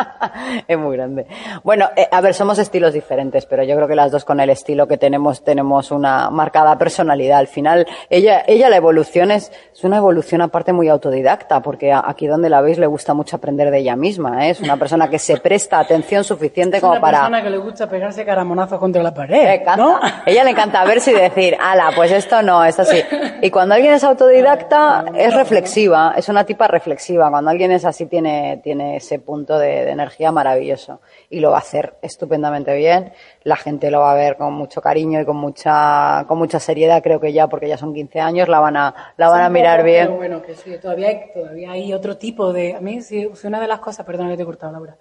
Es 0.68 0.78
muy 0.78 0.96
grande. 0.96 1.26
Bueno, 1.62 1.88
eh, 1.96 2.08
a 2.10 2.20
ver, 2.20 2.34
somos 2.34 2.58
estilos 2.58 2.92
diferentes, 2.92 3.46
pero 3.46 3.62
yo 3.62 3.74
creo 3.76 3.88
que 3.88 3.94
las 3.94 4.10
dos 4.10 4.24
con 4.24 4.40
el 4.40 4.50
estilo 4.50 4.86
que 4.86 4.96
tenemos 4.98 5.42
tenemos 5.44 5.90
una 5.90 6.30
marcada 6.30 6.76
personalidad. 6.78 7.38
Al 7.38 7.46
final, 7.46 7.86
ella, 8.08 8.42
ella 8.46 8.68
la 8.68 8.76
evolución 8.76 9.30
es, 9.30 9.52
es 9.72 9.84
una 9.84 9.96
evolución 9.98 10.40
aparte 10.42 10.72
muy 10.72 10.88
autodidacta, 10.88 11.60
porque 11.60 11.92
a- 11.92 12.02
aquí 12.06 12.26
donde 12.26 12.48
la 12.50 12.60
veis 12.60 12.78
le 12.78 12.86
gusta 12.86 13.14
mucho 13.14 13.36
aprender 13.36 13.70
de 13.70 13.78
ella 13.78 13.96
misma. 13.96 14.46
¿eh? 14.46 14.50
Es 14.50 14.60
una 14.60 14.76
persona 14.76 15.08
que 15.10 15.18
se 15.18 15.36
presta 15.38 15.78
atención 15.78 16.24
suficiente 16.24 16.76
Es 16.78 16.80
como 16.80 16.92
una 16.92 17.00
para... 17.00 17.18
persona 17.18 17.42
que 17.42 17.50
le 17.50 17.58
gusta 17.58 17.88
pegarse 17.88 18.24
caramonazos 18.24 18.78
contra 18.78 19.02
la 19.02 19.12
pared. 19.14 19.42
Le 19.44 19.54
encanta. 19.54 20.22
Ella 20.26 20.44
le 20.44 20.50
encanta 20.50 20.84
verse 20.84 21.10
y 21.12 21.14
decir, 21.14 21.56
ala, 21.60 21.90
pues 21.94 22.10
esto 22.12 22.42
no, 22.42 22.64
es 22.64 22.78
así. 22.78 23.02
Y 23.42 23.50
cuando 23.50 23.74
alguien 23.74 23.92
es 23.94 24.04
autodidacta, 24.04 25.04
es 25.14 25.34
reflexiva, 25.34 26.14
es 26.16 26.28
una 26.28 26.44
tipa 26.44 26.66
reflexiva. 26.68 27.30
Cuando 27.30 27.50
alguien 27.50 27.72
es 27.72 27.84
así, 27.84 28.06
tiene, 28.06 28.60
tiene 28.62 28.96
ese 28.96 29.18
punto 29.18 29.58
de, 29.58 29.84
de 29.84 29.89
energía 29.92 30.32
maravilloso. 30.32 31.00
Y 31.28 31.40
lo 31.40 31.50
va 31.50 31.56
a 31.56 31.60
hacer 31.60 31.94
estupendamente 32.02 32.74
bien. 32.74 33.12
La 33.42 33.56
gente 33.56 33.90
lo 33.90 34.00
va 34.00 34.12
a 34.12 34.14
ver 34.14 34.36
con 34.36 34.52
mucho 34.54 34.80
cariño 34.80 35.20
y 35.20 35.24
con 35.24 35.36
mucha, 35.36 36.24
con 36.28 36.38
mucha 36.38 36.58
seriedad, 36.60 37.02
creo 37.02 37.20
que 37.20 37.32
ya, 37.32 37.46
porque 37.48 37.68
ya 37.68 37.76
son 37.76 37.92
15 37.94 38.20
años, 38.20 38.48
la 38.48 38.60
van 38.60 38.76
a, 38.76 38.94
la 39.16 39.28
van 39.28 39.42
a 39.42 39.46
Sí, 39.48 39.52
mirar 39.52 39.80
pero 39.82 39.92
bien. 39.92 40.16
bueno, 40.16 40.42
que 40.42 40.54
sí, 40.54 40.76
todavía 40.80 41.08
hay, 41.08 41.20
todavía 41.32 41.70
hay 41.72 41.92
otro 41.92 42.16
tipo 42.16 42.52
de... 42.52 42.74
A 42.74 42.80
mí, 42.80 43.00
sí, 43.02 43.28
una 43.44 43.60
de 43.60 43.66
las 43.66 43.80
cosas, 43.80 44.04
perdona 44.06 44.30
que 44.30 44.36
te 44.36 44.42
he 44.42 44.46
cortado, 44.46 44.72
Laura. 44.72 44.96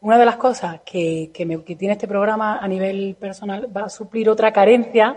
Una 0.00 0.16
de 0.16 0.24
las 0.26 0.36
cosas 0.36 0.80
que, 0.84 1.30
que, 1.34 1.44
me- 1.44 1.64
que 1.64 1.74
tiene 1.74 1.94
este 1.94 2.06
programa 2.06 2.58
a 2.58 2.68
nivel 2.68 3.16
personal 3.18 3.68
va 3.76 3.86
a 3.86 3.88
suplir 3.88 4.30
otra 4.30 4.52
carencia 4.52 5.16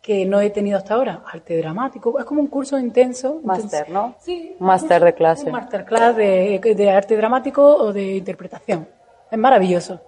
que 0.00 0.24
no 0.24 0.40
he 0.40 0.50
tenido 0.50 0.78
hasta 0.78 0.94
ahora. 0.94 1.22
Arte 1.26 1.56
dramático. 1.56 2.18
Es 2.18 2.24
como 2.24 2.40
un 2.40 2.46
curso 2.46 2.78
intenso. 2.78 3.40
Máster. 3.44 3.90
¿no? 3.90 4.14
Sí. 4.20 4.56
Máster 4.58 5.04
de 5.04 5.14
clase. 5.14 5.46
Un 5.46 5.52
masterclass 5.52 6.16
de, 6.16 6.60
de 6.76 6.90
arte 6.90 7.16
dramático 7.16 7.62
o 7.62 7.92
de 7.92 8.16
interpretación. 8.16 8.88
Es 9.30 9.38
maravilloso. 9.38 10.00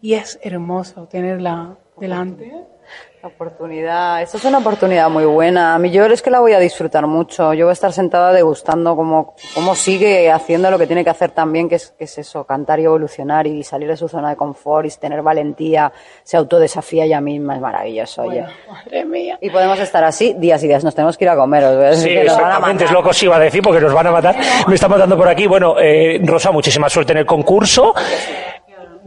Y 0.00 0.14
es 0.14 0.38
hermoso 0.42 1.06
tenerla 1.06 1.76
delante. 1.98 2.52
La 3.22 3.28
oportunidad, 3.28 4.22
esto 4.22 4.38
es 4.38 4.44
una 4.46 4.58
oportunidad 4.58 5.10
muy 5.10 5.26
buena. 5.26 5.74
A 5.74 5.78
mí 5.78 5.90
yo 5.90 6.06
es 6.06 6.22
que 6.22 6.30
la 6.30 6.40
voy 6.40 6.54
a 6.54 6.58
disfrutar 6.58 7.06
mucho. 7.06 7.52
Yo 7.52 7.66
voy 7.66 7.70
a 7.70 7.74
estar 7.74 7.92
sentada 7.92 8.32
degustando 8.32 8.96
cómo, 8.96 9.34
cómo 9.54 9.74
sigue 9.74 10.30
haciendo 10.32 10.70
lo 10.70 10.78
que 10.78 10.86
tiene 10.86 11.04
que 11.04 11.10
hacer 11.10 11.30
también, 11.30 11.68
que 11.68 11.74
es, 11.74 11.90
que 11.98 12.04
es 12.04 12.16
eso, 12.16 12.44
cantar 12.44 12.80
y 12.80 12.84
evolucionar 12.84 13.46
y 13.46 13.62
salir 13.62 13.88
de 13.88 13.98
su 13.98 14.08
zona 14.08 14.30
de 14.30 14.36
confort 14.36 14.86
y 14.86 14.90
tener 14.98 15.20
valentía, 15.20 15.92
se 16.22 16.38
autodesafía 16.38 17.04
ella 17.04 17.20
misma, 17.20 17.56
es 17.56 17.60
maravilloso, 17.60 18.22
oye. 18.22 18.40
Bueno, 18.40 18.54
madre 18.70 19.04
mía. 19.04 19.38
Y 19.42 19.50
podemos 19.50 19.78
estar 19.80 20.02
así 20.02 20.32
días 20.38 20.64
y 20.64 20.68
días, 20.68 20.82
nos 20.82 20.94
tenemos 20.94 21.18
que 21.18 21.24
ir 21.26 21.28
a 21.28 21.36
comer. 21.36 21.62
os 21.64 21.76
voy 21.76 21.84
a 21.84 21.88
decir 21.90 22.08
Sí, 22.08 22.14
que 22.14 22.24
nos 22.24 22.36
van 22.36 22.44
a 22.44 22.48
exactamente, 22.48 22.84
es 22.84 22.90
matar. 22.90 23.02
lo 23.02 23.04
que 23.04 23.10
os 23.10 23.22
iba 23.22 23.36
a 23.36 23.40
decir 23.40 23.62
porque 23.62 23.80
nos 23.80 23.92
van 23.92 24.06
a 24.06 24.12
matar. 24.12 24.36
Me 24.66 24.74
está 24.76 24.88
matando 24.88 25.18
por 25.18 25.28
aquí. 25.28 25.46
Bueno, 25.46 25.74
eh, 25.78 26.18
Rosa, 26.24 26.52
muchísima 26.52 26.88
suerte 26.88 27.12
en 27.12 27.18
el 27.18 27.26
concurso. 27.26 27.92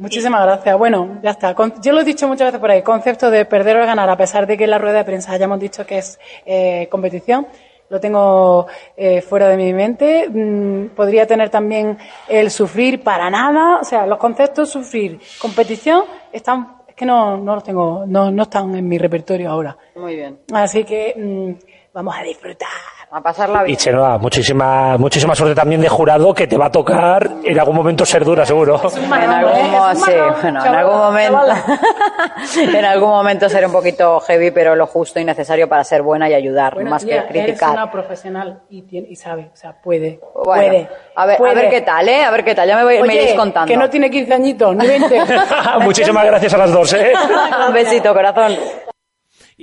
Muchísimas 0.04 0.44
gracias. 0.44 0.78
Bueno, 0.78 1.20
ya 1.24 1.32
está. 1.32 1.56
Con- 1.56 1.82
Yo 1.82 1.94
lo 1.94 2.02
he 2.02 2.04
dicho 2.04 2.28
muchas 2.28 2.48
veces 2.48 2.60
por 2.60 2.70
ahí, 2.70 2.82
concepto 2.82 3.32
de 3.32 3.46
perder 3.46 3.78
o 3.78 3.86
ganar, 3.86 4.10
a 4.10 4.18
pesar 4.18 4.46
de 4.46 4.58
que 4.58 4.66
en 4.66 4.70
la 4.72 4.78
rueda 4.78 4.98
de 4.98 5.06
prensa 5.06 5.32
hayamos 5.32 5.62
dicho 5.62 5.86
que 5.86 6.00
es 6.00 6.20
eh, 6.46 6.90
competición, 6.92 7.48
lo 7.88 8.02
tengo 8.02 8.68
eh, 8.98 9.22
fuera 9.22 9.48
de 9.48 9.56
mi 9.56 9.72
mente. 9.74 10.28
Mm, 10.30 10.88
podría 10.96 11.26
tener 11.26 11.50
también 11.50 11.98
el 12.28 12.52
sufrir 12.52 13.02
para 13.02 13.30
nada, 13.30 13.80
o 13.80 13.84
sea, 13.86 14.06
los 14.06 14.18
conceptos 14.18 14.70
sufrir, 14.72 15.22
competición, 15.40 16.04
están, 16.34 16.80
es 16.86 16.96
que 16.96 17.06
no, 17.06 17.38
no 17.38 17.56
los 17.56 17.64
tengo, 17.64 18.04
no, 18.06 18.30
no 18.30 18.44
están 18.44 18.76
en 18.76 18.86
mi 18.86 18.98
repertorio 18.98 19.50
ahora. 19.50 19.78
Muy 19.96 20.18
bien. 20.18 20.40
Así 20.54 20.84
que 20.84 21.14
mm, 21.16 21.94
vamos 21.94 22.14
a 22.18 22.24
disfrutar. 22.24 22.68
A 23.16 23.22
pasarla 23.22 23.64
Y 23.70 23.76
Chenoa, 23.76 24.18
muchísima, 24.18 24.98
muchísima 24.98 25.36
suerte 25.36 25.54
también 25.54 25.80
de 25.82 25.88
jurado 25.88 26.34
que 26.34 26.48
te 26.48 26.58
va 26.58 26.66
a 26.66 26.72
tocar 26.72 27.30
en 27.44 27.60
algún 27.60 27.76
momento 27.76 28.08
ser 28.08 28.26
dura, 28.26 28.44
seguro. 28.44 28.82
En 28.96 29.14
algún, 29.14 29.70
mo- 29.72 29.94
sí, 29.94 30.12
bueno, 30.42 30.66
en 30.66 30.74
algún 30.76 30.98
momento, 30.98 31.40
en 32.74 32.86
algún 32.86 33.10
momento 33.10 33.50
seré 33.50 33.68
un 33.68 33.72
poquito 33.72 34.20
heavy, 34.22 34.50
pero 34.50 34.76
lo 34.76 34.88
justo 34.88 35.20
y 35.20 35.26
necesario 35.26 35.70
para 35.70 35.84
ser 35.84 36.02
buena 36.02 36.28
y 36.28 36.34
ayudar, 36.34 36.74
Bueno, 36.74 36.90
más 36.90 37.06
tía, 37.06 37.28
que 37.28 37.34
criticar. 37.44 37.74
una 37.74 37.92
profesional 37.92 38.62
y, 38.72 38.82
tiene- 38.82 39.08
y 39.08 39.16
sabe, 39.16 39.52
o 39.54 39.56
sea, 39.56 39.74
puede. 39.80 40.20
Bueno, 40.34 40.44
puede. 40.44 40.90
a 41.16 41.26
ver, 41.28 41.38
a 41.40 41.54
ver 41.54 41.70
qué 41.70 41.82
tal, 41.82 42.10
¿eh? 42.10 42.24
A 42.24 42.32
ver 42.32 42.44
qué 42.44 42.56
tal, 42.56 42.68
ya 42.68 42.78
me, 42.78 42.84
voy, 42.84 43.00
me 43.04 43.14
iréis 43.14 43.34
contando. 43.36 43.68
Que 43.72 43.78
no 43.78 43.92
tiene 43.92 44.10
15 44.10 44.34
añitos, 44.34 44.76
ni 44.76 44.88
20. 44.88 45.22
Muchísimas 45.82 46.26
gracias 46.26 46.52
a 46.56 46.58
las 46.58 46.72
dos, 46.72 46.92
¿eh? 46.94 47.14
Un 47.68 47.74
besito, 47.76 48.12
corazón. 48.12 48.56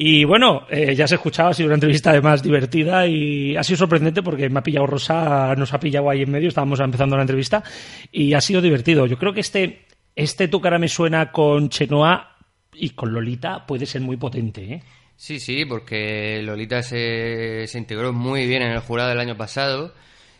Y 0.02 0.24
bueno, 0.24 0.66
eh, 0.70 0.94
ya 0.94 1.06
se 1.06 1.16
escuchaba, 1.16 1.50
ha 1.50 1.52
sido 1.52 1.66
una 1.66 1.74
entrevista 1.74 2.08
además 2.08 2.42
divertida 2.42 3.06
y 3.06 3.54
ha 3.54 3.62
sido 3.62 3.76
sorprendente 3.76 4.22
porque 4.22 4.48
me 4.48 4.60
ha 4.60 4.62
pillado 4.62 4.86
Rosa, 4.86 5.54
nos 5.56 5.74
ha 5.74 5.78
pillado 5.78 6.08
ahí 6.08 6.22
en 6.22 6.30
medio, 6.30 6.48
estábamos 6.48 6.80
empezando 6.80 7.16
la 7.16 7.22
entrevista 7.22 7.62
y 8.10 8.32
ha 8.32 8.40
sido 8.40 8.62
divertido. 8.62 9.04
Yo 9.04 9.18
creo 9.18 9.34
que 9.34 9.40
este, 9.40 9.84
este 10.16 10.48
Tu 10.48 10.58
cara 10.58 10.78
me 10.78 10.88
suena 10.88 11.30
con 11.30 11.68
Chenoa 11.68 12.34
y 12.72 12.88
con 12.90 13.12
Lolita 13.12 13.66
puede 13.66 13.84
ser 13.84 14.00
muy 14.00 14.16
potente, 14.16 14.72
¿eh? 14.72 14.82
Sí, 15.16 15.38
sí, 15.38 15.66
porque 15.66 16.40
Lolita 16.42 16.82
se, 16.82 17.66
se 17.66 17.76
integró 17.76 18.10
muy 18.14 18.46
bien 18.46 18.62
en 18.62 18.72
el 18.72 18.80
jurado 18.80 19.10
del 19.10 19.20
año 19.20 19.36
pasado 19.36 19.92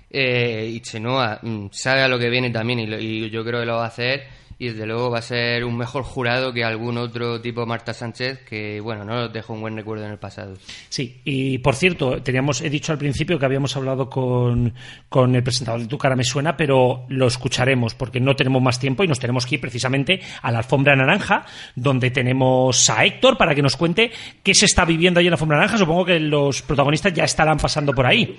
eh, 0.09 0.71
y 0.73 0.81
Chenoa 0.81 1.39
mm, 1.43 1.67
sabe 1.71 2.01
a 2.01 2.09
lo 2.09 2.19
que 2.19 2.31
viene 2.31 2.49
también 2.49 2.79
y, 2.79 2.95
y 2.95 3.29
yo 3.29 3.45
creo 3.45 3.61
que 3.61 3.67
lo 3.67 3.77
va 3.77 3.85
a 3.85 3.89
hacer 3.89 4.40
y 4.61 4.69
desde 4.69 4.85
luego 4.85 5.11
va 5.11 5.21
a 5.21 5.23
ser 5.23 5.65
un 5.65 5.75
mejor 5.75 6.03
jurado 6.03 6.53
que 6.53 6.63
algún 6.63 6.99
otro 6.99 7.41
tipo 7.41 7.65
Marta 7.65 7.95
Sánchez 7.95 8.45
que, 8.45 8.79
bueno, 8.81 9.07
no 9.07 9.15
nos 9.15 9.33
dejó 9.33 9.55
un 9.55 9.63
buen 9.63 9.75
recuerdo 9.75 10.05
en 10.05 10.11
el 10.13 10.19
pasado. 10.19 10.53
Sí, 10.91 11.23
y 11.25 11.57
por 11.59 11.75
cierto, 11.75 12.23
teníamos, 12.23 12.61
he 12.61 12.69
dicho 12.69 12.93
al 12.93 12.99
principio 12.99 13.39
que 13.39 13.47
habíamos 13.47 13.75
hablado 13.79 14.11
con, 14.11 14.75
con 15.09 15.35
el 15.35 15.43
presentador 15.43 15.81
de 15.81 15.87
Tu 15.87 15.97
cara 15.97 16.15
me 16.15 16.25
suena, 16.25 16.59
pero 16.59 17.07
lo 17.09 17.27
escucharemos 17.27 17.95
porque 17.95 18.21
no 18.21 18.37
tenemos 18.37 18.61
más 18.61 18.79
tiempo 18.79 19.03
y 19.03 19.09
nos 19.09 19.19
tenemos 19.19 19.47
que 19.47 19.55
ir 19.55 19.63
precisamente 19.63 20.21
a 20.43 20.53
la 20.53 20.59
alfombra 20.59 20.95
naranja, 20.95 21.47
donde 21.75 22.11
tenemos 22.11 22.91
a 22.91 23.07
Héctor 23.07 23.39
para 23.39 23.55
que 23.55 23.63
nos 23.63 23.77
cuente 23.77 24.13
qué 24.43 24.55
se 24.55 24.67
está 24.67 24.85
viviendo 24.85 25.21
ahí 25.21 25.27
en 25.27 25.31
la 25.31 25.37
alfombra 25.37 25.57
naranja. 25.57 25.79
Supongo 25.79 26.05
que 26.05 26.21
los 26.21 26.61
protagonistas 26.61 27.15
ya 27.15 27.25
estarán 27.25 27.57
pasando 27.57 27.95
por 27.95 28.05
ahí. 28.05 28.39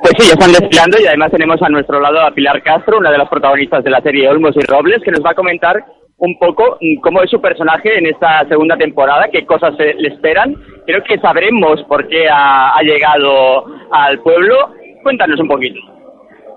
Pues 0.00 0.12
sí, 0.18 0.26
ya 0.26 0.34
están 0.34 0.52
desfilando 0.52 0.98
y 1.00 1.06
además 1.06 1.30
tenemos 1.30 1.62
a 1.62 1.68
nuestro 1.68 2.00
lado 2.00 2.20
a 2.20 2.30
Pilar 2.30 2.62
Castro, 2.62 2.98
una 2.98 3.10
de 3.10 3.18
las 3.18 3.28
protagonistas 3.28 3.82
de 3.84 3.90
la 3.90 4.00
serie 4.00 4.28
Olmos 4.28 4.56
y 4.56 4.60
Robles, 4.60 5.02
que 5.02 5.10
nos 5.10 5.24
va 5.24 5.30
a 5.30 5.34
comentar 5.34 5.84
un 6.18 6.38
poco 6.38 6.78
mm, 6.80 7.00
cómo 7.00 7.22
es 7.22 7.30
su 7.30 7.40
personaje 7.40 7.98
en 7.98 8.06
esta 8.06 8.46
segunda 8.48 8.76
temporada, 8.76 9.28
qué 9.32 9.44
cosas 9.46 9.74
le 9.78 10.08
esperan. 10.08 10.54
Creo 10.86 11.02
que 11.04 11.18
sabremos 11.18 11.82
por 11.84 12.06
qué 12.08 12.28
ha, 12.28 12.76
ha 12.76 12.82
llegado 12.82 13.66
al 13.90 14.18
pueblo. 14.20 14.74
Cuéntanos 15.02 15.40
un 15.40 15.48
poquito. 15.48 15.93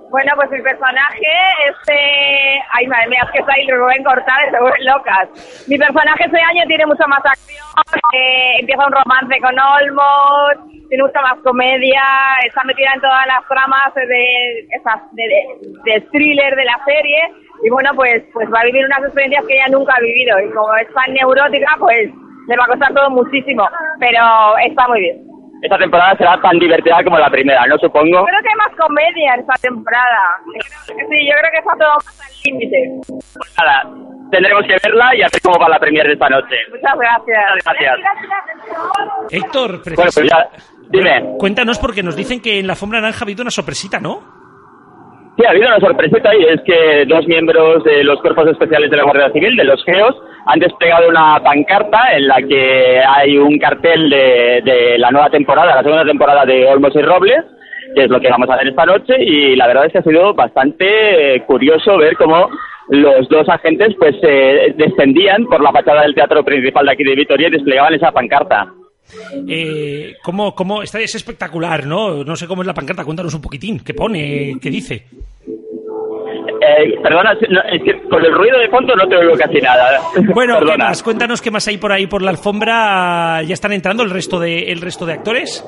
Bueno, 0.09 0.31
pues 0.35 0.49
mi 0.51 0.61
personaje, 0.61 1.27
este... 1.69 2.63
Ay, 2.71 2.87
madre 2.87 3.09
mía, 3.09 3.21
es 3.25 3.31
que 3.31 3.39
estáis 3.39 3.67
Rubén 3.69 4.03
Cortades, 4.03 4.49
se 4.51 4.59
vuelven 4.59 4.85
locas. 4.85 5.29
Mi 5.67 5.77
personaje 5.77 6.25
este 6.25 6.39
año 6.39 6.63
tiene 6.67 6.85
mucha 6.85 7.05
más 7.07 7.19
acción, 7.25 7.65
eh, 8.13 8.59
empieza 8.59 8.87
un 8.87 8.93
romance 8.93 9.35
con 9.41 9.59
Olmos, 9.59 10.71
tiene 10.87 11.03
mucha 11.03 11.21
más 11.21 11.37
comedia, 11.43 12.03
está 12.45 12.63
metida 12.63 12.91
en 12.95 13.01
todas 13.01 13.27
las 13.27 13.45
tramas 13.47 13.93
de, 13.95 14.07
de, 14.07 14.67
de, 15.11 15.91
de 15.91 16.01
thriller 16.11 16.55
de 16.55 16.65
la 16.65 16.79
serie, 16.85 17.19
y 17.63 17.69
bueno, 17.69 17.91
pues, 17.95 18.23
pues 18.31 18.47
va 18.53 18.61
a 18.61 18.65
vivir 18.65 18.85
unas 18.85 19.03
experiencias 19.03 19.45
que 19.45 19.55
ella 19.55 19.67
nunca 19.69 19.95
ha 19.95 19.99
vivido, 19.99 20.39
y 20.39 20.49
como 20.51 20.73
es 20.77 20.87
tan 20.93 21.13
neurótica, 21.13 21.75
pues 21.79 22.09
le 22.47 22.55
va 22.55 22.63
a 22.63 22.67
costar 22.67 22.93
todo 22.93 23.09
muchísimo, 23.09 23.67
pero 23.99 24.57
está 24.63 24.87
muy 24.87 25.01
bien. 25.01 25.26
Esta 25.61 25.77
temporada 25.77 26.15
será 26.17 26.39
tan 26.41 26.59
divertida 26.59 27.03
como 27.03 27.17
la 27.17 27.29
primera, 27.29 27.65
¿no? 27.67 27.77
Supongo. 27.77 28.23
Creo 28.25 28.41
que 28.43 28.49
hay 28.49 28.55
más 28.67 28.75
comedia 28.77 29.33
en 29.33 29.39
esta 29.41 29.53
temporada. 29.61 30.19
Sí, 30.85 30.93
yo 30.93 31.33
creo 31.39 31.51
que 31.51 31.57
está 31.57 31.73
todo 31.79 31.93
más 32.05 32.21
al 32.21 32.35
límite. 32.45 32.77
Pues 33.07 33.55
nada, 33.57 33.83
tendremos 34.31 34.63
que 34.67 34.75
verla 34.83 35.15
y 35.15 35.21
a 35.23 35.27
ver 35.31 35.41
cómo 35.43 35.57
va 35.59 35.69
la 35.69 35.79
premier 35.79 36.05
de 36.05 36.13
esta 36.13 36.29
noche. 36.29 36.55
Muchas 36.71 36.97
gracias. 36.97 37.65
Gracias. 37.65 37.95
Héctor, 39.31 39.81
Bueno, 39.95 40.11
pues 40.13 40.29
ya, 40.29 40.49
dime. 40.89 41.35
cuéntanos 41.37 41.79
porque 41.79 42.03
nos 42.03 42.15
dicen 42.15 42.41
que 42.41 42.59
en 42.59 42.67
la 42.67 42.73
alfombra 42.73 43.01
naranja 43.01 43.23
ha 43.23 43.25
habido 43.25 43.41
una 43.41 43.51
sorpresita, 43.51 43.99
¿no? 43.99 44.19
Sí, 45.37 45.45
ha 45.45 45.51
habido 45.51 45.67
una 45.67 45.79
sorpresita 45.79 46.35
y 46.35 46.43
es 46.45 46.61
que 46.65 47.05
dos 47.07 47.27
miembros 47.27 47.83
de 47.83 48.03
los 48.03 48.19
cuerpos 48.21 48.47
especiales 48.47 48.89
de 48.89 48.97
la 48.97 49.03
Guardia 49.03 49.31
Civil, 49.31 49.55
de 49.55 49.63
los 49.65 49.83
GEOS, 49.85 50.15
han 50.47 50.59
desplegado 50.59 51.09
una 51.09 51.41
pancarta 51.43 52.15
en 52.15 52.27
la 52.27 52.37
que 52.37 53.01
hay 53.05 53.37
un 53.37 53.59
cartel 53.59 54.09
de, 54.09 54.61
de 54.63 54.97
la 54.97 55.11
nueva 55.11 55.29
temporada, 55.29 55.75
la 55.75 55.83
segunda 55.83 56.05
temporada 56.05 56.45
de 56.45 56.65
Olmos 56.65 56.95
y 56.95 57.01
Robles, 57.01 57.43
que 57.93 58.05
es 58.05 58.09
lo 58.09 58.19
que 58.19 58.29
vamos 58.29 58.49
a 58.49 58.55
ver 58.55 58.67
esta 58.67 58.85
noche 58.85 59.13
y 59.19 59.55
la 59.55 59.67
verdad 59.67 59.85
es 59.85 59.91
que 59.91 59.99
ha 59.99 60.03
sido 60.03 60.33
bastante 60.33 61.35
eh, 61.35 61.41
curioso 61.41 61.97
ver 61.97 62.15
cómo 62.15 62.49
los 62.89 63.27
dos 63.27 63.47
agentes 63.49 63.93
pues 63.99 64.15
eh, 64.21 64.73
descendían 64.77 65.45
por 65.45 65.61
la 65.61 65.73
fachada 65.73 66.03
del 66.03 66.15
teatro 66.15 66.43
principal 66.43 66.85
de 66.85 66.91
aquí 66.93 67.03
de 67.03 67.15
Vitoria 67.15 67.49
y 67.49 67.51
desplegaban 67.51 67.93
esa 67.93 68.11
pancarta. 68.11 68.71
Eh, 69.47 70.15
¿cómo, 70.23 70.55
cómo, 70.55 70.81
esta 70.81 70.99
es 70.99 71.15
espectacular, 71.15 71.85
¿no? 71.85 72.23
No 72.23 72.35
sé 72.35 72.47
cómo 72.47 72.61
es 72.61 72.67
la 72.67 72.73
pancarta, 72.73 73.03
cuéntanos 73.03 73.33
un 73.33 73.41
poquitín. 73.41 73.79
¿Qué 73.79 73.93
pone? 73.93 74.55
¿Qué 74.61 74.69
dice? 74.69 75.05
Eh, 76.67 76.99
perdona, 77.01 77.33
no, 77.49 77.61
es 77.71 77.81
que 77.83 78.09
con 78.09 78.23
el 78.23 78.33
ruido 78.33 78.59
de 78.59 78.67
fondo 78.69 78.93
no 78.95 79.07
te 79.07 79.15
oigo 79.15 79.33
casi 79.37 79.59
nada. 79.59 79.99
Bueno, 80.33 80.59
¿qué 80.59 80.77
más? 80.77 81.01
Cuéntanos 81.01 81.41
qué 81.41 81.51
más 81.51 81.67
hay 81.67 81.77
por 81.77 81.91
ahí 81.91 82.07
por 82.07 82.21
la 82.21 82.31
alfombra. 82.31 83.41
¿Ya 83.43 83.53
están 83.53 83.71
entrando 83.71 84.03
el 84.03 84.09
resto 84.09 84.39
de, 84.39 84.71
el 84.71 84.81
resto 84.81 85.05
de 85.05 85.13
actores? 85.13 85.65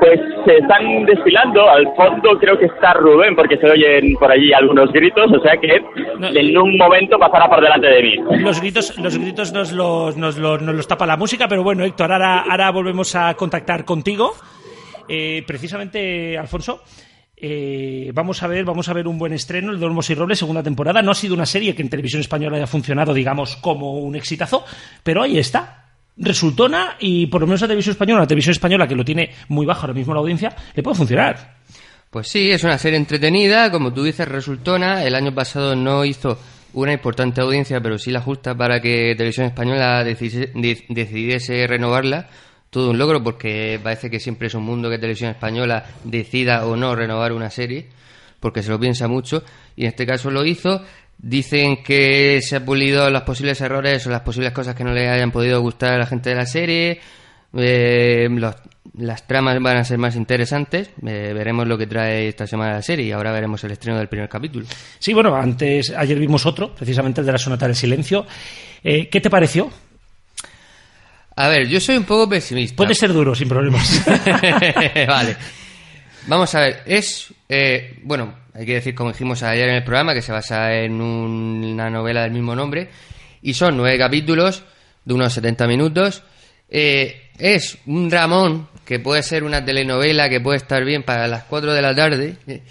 Pues 0.00 0.20
se 0.44 0.56
están 0.56 1.04
desfilando, 1.06 1.68
al 1.68 1.86
fondo 1.96 2.36
creo 2.38 2.58
que 2.58 2.66
está 2.66 2.92
Rubén 2.94 3.34
porque 3.36 3.56
se 3.56 3.70
oyen 3.70 4.14
por 4.18 4.30
allí 4.30 4.52
algunos 4.52 4.92
gritos, 4.92 5.30
o 5.32 5.40
sea 5.40 5.56
que 5.56 5.76
en 5.76 6.58
un 6.58 6.76
momento 6.76 7.16
pasará 7.18 7.48
por 7.48 7.62
delante 7.62 7.86
de 7.86 8.02
mí. 8.02 8.16
Los 8.40 8.60
gritos, 8.60 8.98
los 8.98 9.16
gritos 9.16 9.52
nos 9.52 9.72
los, 9.72 10.16
nos 10.16 10.36
los, 10.36 10.60
nos 10.60 10.74
los 10.74 10.88
tapa 10.88 11.06
la 11.06 11.16
música, 11.16 11.46
pero 11.48 11.62
bueno, 11.62 11.84
Héctor, 11.84 12.12
ahora, 12.12 12.44
ahora 12.50 12.70
volvemos 12.70 13.14
a 13.14 13.32
contactar 13.34 13.84
contigo. 13.84 14.32
Eh, 15.08 15.42
precisamente, 15.46 16.36
Alfonso, 16.36 16.82
eh, 17.46 18.10
vamos 18.14 18.42
a 18.42 18.46
ver, 18.46 18.64
vamos 18.64 18.88
a 18.88 18.94
ver 18.94 19.06
un 19.06 19.18
buen 19.18 19.34
estreno, 19.34 19.70
el 19.70 19.78
de 19.78 19.84
Olmos 19.84 20.08
y 20.08 20.14
Robles, 20.14 20.38
segunda 20.38 20.62
temporada. 20.62 21.02
No 21.02 21.10
ha 21.10 21.14
sido 21.14 21.34
una 21.34 21.44
serie 21.44 21.74
que 21.74 21.82
en 21.82 21.90
televisión 21.90 22.22
española 22.22 22.56
haya 22.56 22.66
funcionado, 22.66 23.12
digamos, 23.12 23.56
como 23.56 23.98
un 23.98 24.16
exitazo, 24.16 24.64
pero 25.02 25.22
ahí 25.22 25.36
está. 25.36 25.90
Resultona 26.16 26.96
y 26.98 27.26
por 27.26 27.42
lo 27.42 27.46
menos 27.46 27.60
la 27.60 27.66
televisión 27.66 27.92
española, 27.92 28.20
la 28.20 28.26
televisión 28.26 28.52
española 28.52 28.88
que 28.88 28.94
lo 28.94 29.04
tiene 29.04 29.30
muy 29.48 29.66
bajo 29.66 29.82
ahora 29.82 29.92
mismo 29.92 30.14
la 30.14 30.20
audiencia, 30.20 30.56
le 30.74 30.82
puede 30.82 30.96
funcionar. 30.96 31.56
Pues 32.08 32.28
sí, 32.28 32.50
es 32.50 32.64
una 32.64 32.78
serie 32.78 32.96
entretenida, 32.96 33.70
como 33.70 33.92
tú 33.92 34.02
dices, 34.04 34.26
resultona. 34.26 35.04
El 35.04 35.14
año 35.14 35.34
pasado 35.34 35.76
no 35.76 36.02
hizo 36.06 36.38
una 36.72 36.94
importante 36.94 37.42
audiencia, 37.42 37.78
pero 37.82 37.98
sí 37.98 38.10
la 38.10 38.22
justa 38.22 38.54
para 38.54 38.80
que 38.80 39.14
Televisión 39.18 39.48
Española 39.48 40.02
decidiese 40.02 41.66
renovarla. 41.66 42.26
Todo 42.74 42.90
un 42.90 42.98
logro, 42.98 43.22
porque 43.22 43.78
parece 43.80 44.10
que 44.10 44.18
siempre 44.18 44.48
es 44.48 44.54
un 44.54 44.64
mundo 44.64 44.90
que 44.90 44.98
Televisión 44.98 45.30
Española 45.30 45.84
decida 46.02 46.66
o 46.66 46.74
no 46.74 46.96
renovar 46.96 47.32
una 47.32 47.48
serie, 47.48 47.86
porque 48.40 48.64
se 48.64 48.70
lo 48.70 48.80
piensa 48.80 49.06
mucho, 49.06 49.44
y 49.76 49.82
en 49.82 49.90
este 49.90 50.04
caso 50.04 50.28
lo 50.28 50.44
hizo. 50.44 50.82
Dicen 51.16 51.84
que 51.84 52.40
se 52.42 52.56
ha 52.56 52.64
pulido 52.64 53.08
los 53.10 53.22
posibles 53.22 53.60
errores 53.60 54.04
o 54.08 54.10
las 54.10 54.22
posibles 54.22 54.50
cosas 54.50 54.74
que 54.74 54.82
no 54.82 54.92
le 54.92 55.08
hayan 55.08 55.30
podido 55.30 55.60
gustar 55.60 55.94
a 55.94 55.98
la 55.98 56.06
gente 56.06 56.30
de 56.30 56.34
la 56.34 56.46
serie. 56.46 57.00
Eh, 57.56 58.28
las 58.98 59.24
tramas 59.28 59.62
van 59.62 59.76
a 59.76 59.84
ser 59.84 59.98
más 59.98 60.16
interesantes. 60.16 60.90
Eh, 61.06 61.30
veremos 61.32 61.68
lo 61.68 61.78
que 61.78 61.86
trae 61.86 62.26
esta 62.26 62.48
semana 62.48 62.72
la 62.72 62.82
serie 62.82 63.06
y 63.06 63.12
ahora 63.12 63.30
veremos 63.30 63.62
el 63.62 63.70
estreno 63.70 63.98
del 63.98 64.08
primer 64.08 64.28
capítulo. 64.28 64.66
Sí, 64.98 65.14
bueno, 65.14 65.32
antes, 65.36 65.92
ayer 65.96 66.18
vimos 66.18 66.44
otro, 66.44 66.74
precisamente 66.74 67.20
el 67.20 67.26
de 67.26 67.32
la 67.32 67.38
Sonata 67.38 67.66
del 67.66 67.76
Silencio. 67.76 68.26
Eh, 68.82 69.08
¿Qué 69.08 69.20
te 69.20 69.30
pareció? 69.30 69.70
A 71.36 71.48
ver, 71.48 71.66
yo 71.68 71.80
soy 71.80 71.96
un 71.96 72.04
poco 72.04 72.28
pesimista. 72.28 72.76
Puede 72.76 72.94
ser 72.94 73.12
duro, 73.12 73.34
sin 73.34 73.48
problemas. 73.48 74.04
vale. 75.08 75.36
Vamos 76.26 76.54
a 76.54 76.60
ver, 76.60 76.82
es. 76.86 77.32
eh, 77.48 77.98
bueno, 78.02 78.34
hay 78.54 78.64
que 78.64 78.74
decir, 78.74 78.94
como 78.94 79.10
dijimos 79.12 79.42
ayer 79.42 79.68
en 79.68 79.74
el 79.76 79.84
programa, 79.84 80.14
que 80.14 80.22
se 80.22 80.32
basa 80.32 80.72
en 80.74 81.00
un- 81.00 81.64
una 81.72 81.90
novela 81.90 82.22
del 82.22 82.30
mismo 82.32 82.54
nombre. 82.54 82.88
Y 83.42 83.52
son 83.54 83.76
nueve 83.76 83.98
capítulos 83.98 84.62
de 85.04 85.14
unos 85.14 85.32
70 85.32 85.66
minutos. 85.66 86.22
Eh, 86.68 87.30
es 87.38 87.78
un 87.86 88.10
Ramón 88.10 88.68
que 88.84 89.00
puede 89.00 89.22
ser 89.22 89.44
una 89.44 89.64
telenovela 89.64 90.28
que 90.28 90.40
puede 90.40 90.58
estar 90.58 90.84
bien 90.84 91.02
para 91.02 91.26
las 91.26 91.44
4 91.44 91.72
de 91.74 91.82
la 91.82 91.94
tarde. 91.94 92.36
eh, 92.46 92.62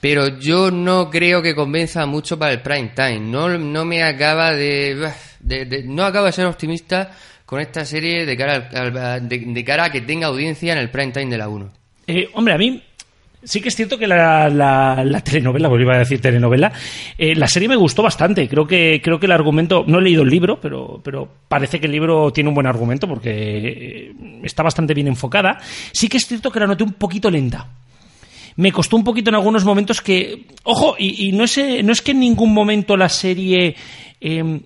pero 0.00 0.38
yo 0.38 0.70
no 0.72 1.08
creo 1.10 1.40
que 1.42 1.54
convenza 1.54 2.04
mucho 2.06 2.36
para 2.38 2.52
el 2.52 2.60
prime 2.60 2.90
time. 2.94 3.20
No, 3.20 3.48
no 3.56 3.84
me 3.84 4.02
acaba 4.02 4.52
de, 4.52 5.10
de- 5.40 5.64
de- 5.64 5.82
No 5.84 6.04
acabo 6.04 6.26
de 6.26 6.32
ser 6.32 6.46
optimista 6.46 7.12
con 7.46 7.60
esta 7.60 7.84
serie 7.84 8.24
de 8.26 8.36
cara, 8.36 8.68
al- 8.72 9.28
de, 9.28 9.64
cara 9.64 9.84
a 9.84 9.90
que 9.92 10.00
tenga 10.00 10.26
audiencia 10.28 10.72
en 10.72 10.78
el 10.78 10.90
prime 10.90 11.12
time 11.12 11.30
de 11.30 11.38
la 11.38 11.48
1. 11.48 11.70
Eh, 12.06 12.28
hombre, 12.34 12.54
a 12.54 12.58
mí 12.58 12.82
sí 13.44 13.60
que 13.60 13.70
es 13.70 13.74
cierto 13.76 13.98
que 13.98 14.06
la, 14.06 14.48
la- 14.48 15.02
la 15.04 15.20
telenovela, 15.20 15.68
pues 15.68 15.82
iba 15.82 15.94
a 15.94 15.98
decir 15.98 16.20
telenovela, 16.20 16.72
eh, 17.18 17.34
la 17.34 17.46
serie 17.48 17.68
me 17.68 17.76
gustó 17.76 18.02
bastante. 18.02 18.48
Creo 18.48 18.66
que, 18.66 19.00
creo 19.02 19.18
que 19.18 19.26
el 19.26 19.32
argumento, 19.32 19.84
no 19.86 19.98
he 19.98 20.02
leído 20.02 20.22
el 20.22 20.28
libro, 20.30 20.60
pero, 20.60 21.00
pero 21.04 21.28
parece 21.48 21.80
que 21.80 21.86
el 21.86 21.92
libro 21.92 22.32
tiene 22.32 22.48
un 22.48 22.54
buen 22.54 22.66
argumento 22.66 23.08
porque 23.08 23.30
eh, 23.32 24.12
está 24.44 24.62
bastante 24.62 24.94
bien 24.94 25.08
enfocada. 25.08 25.58
Sí 25.92 26.08
que 26.08 26.16
es 26.18 26.26
cierto 26.26 26.50
que 26.52 26.60
la 26.60 26.66
noté 26.66 26.84
un 26.84 26.92
poquito 26.94 27.30
lenta. 27.30 27.66
Me 28.54 28.70
costó 28.70 28.96
un 28.96 29.04
poquito 29.04 29.30
en 29.30 29.36
algunos 29.36 29.64
momentos 29.64 30.02
que. 30.02 30.44
Ojo, 30.64 30.94
y, 30.98 31.32
no, 31.32 31.44
es, 31.44 31.56
eh, 31.56 31.82
no 31.82 31.90
es 31.90 32.02
que 32.02 32.10
en 32.12 32.20
ningún 32.20 32.52
momento 32.52 32.96
la 32.98 33.08
serie. 33.08 33.74
eh, 34.20 34.60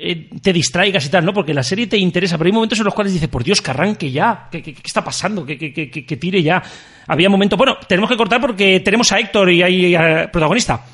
eh, 0.00 0.28
te 0.40 0.52
distraigas 0.52 1.04
y 1.06 1.08
tal, 1.08 1.24
¿no? 1.24 1.32
Porque 1.32 1.52
la 1.52 1.62
serie 1.62 1.88
te 1.88 1.96
interesa, 1.96 2.38
pero 2.38 2.46
hay 2.46 2.52
momentos 2.52 2.78
en 2.78 2.84
los 2.84 2.94
cuales 2.94 3.12
dices, 3.12 3.28
por 3.28 3.42
Dios, 3.42 3.60
que 3.60 3.70
arranque 3.70 4.10
ya, 4.12 4.48
¿qué, 4.50 4.76
está 4.84 5.02
pasando? 5.02 5.44
Que 5.44 5.56
tire 6.20 6.42
ya. 6.42 6.62
Había 7.08 7.28
momentos... 7.28 7.56
Bueno, 7.56 7.78
tenemos 7.88 8.08
que 8.08 8.16
cortar 8.16 8.40
porque 8.40 8.80
tenemos 8.80 9.10
a 9.12 9.18
Héctor 9.18 9.50
y 9.50 9.62
hay 9.62 9.94
eh, 9.96 10.28
protagonista. 10.30 10.84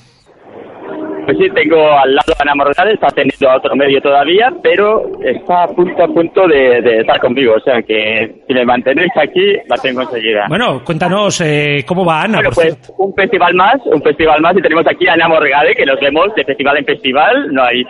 Pues 1.24 1.38
sí, 1.38 1.48
tengo 1.54 1.76
al 1.76 2.14
lado 2.14 2.32
a 2.38 2.42
Ana 2.42 2.54
Morgade, 2.54 2.92
está 2.92 3.08
teniendo 3.08 3.50
a 3.50 3.56
otro 3.56 3.74
medio 3.76 4.00
todavía, 4.00 4.52
pero 4.62 5.02
está 5.22 5.64
a 5.64 5.68
punto 5.68 6.04
a 6.04 6.08
punto 6.08 6.46
de, 6.46 6.82
de 6.82 6.98
estar 6.98 7.18
conmigo. 7.20 7.54
O 7.54 7.60
sea 7.60 7.80
que 7.82 8.42
si 8.46 8.54
me 8.54 8.64
mantenéis 8.64 9.12
aquí, 9.16 9.56
la 9.66 9.76
tengo 9.76 10.02
enseguida. 10.02 10.46
Bueno, 10.48 10.82
cuéntanos 10.84 11.40
eh, 11.40 11.84
cómo 11.86 12.04
va 12.04 12.22
Ana. 12.22 12.38
Bueno, 12.38 12.50
por 12.50 12.64
pues 12.64 12.92
un 12.98 13.14
festival 13.14 13.54
más, 13.54 13.76
un 13.86 14.02
festival 14.02 14.40
más 14.42 14.56
y 14.56 14.62
tenemos 14.62 14.86
aquí 14.86 15.08
a 15.08 15.14
Ana 15.14 15.28
Morgade, 15.28 15.74
que 15.74 15.86
nos 15.86 15.98
vemos 16.00 16.34
de 16.34 16.44
festival 16.44 16.76
en 16.78 16.84
festival, 16.84 17.52
no 17.52 17.62
hay, 17.64 17.84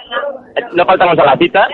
no 0.72 0.84
faltamos 0.84 1.18
a 1.18 1.24
la 1.24 1.36
cita. 1.36 1.68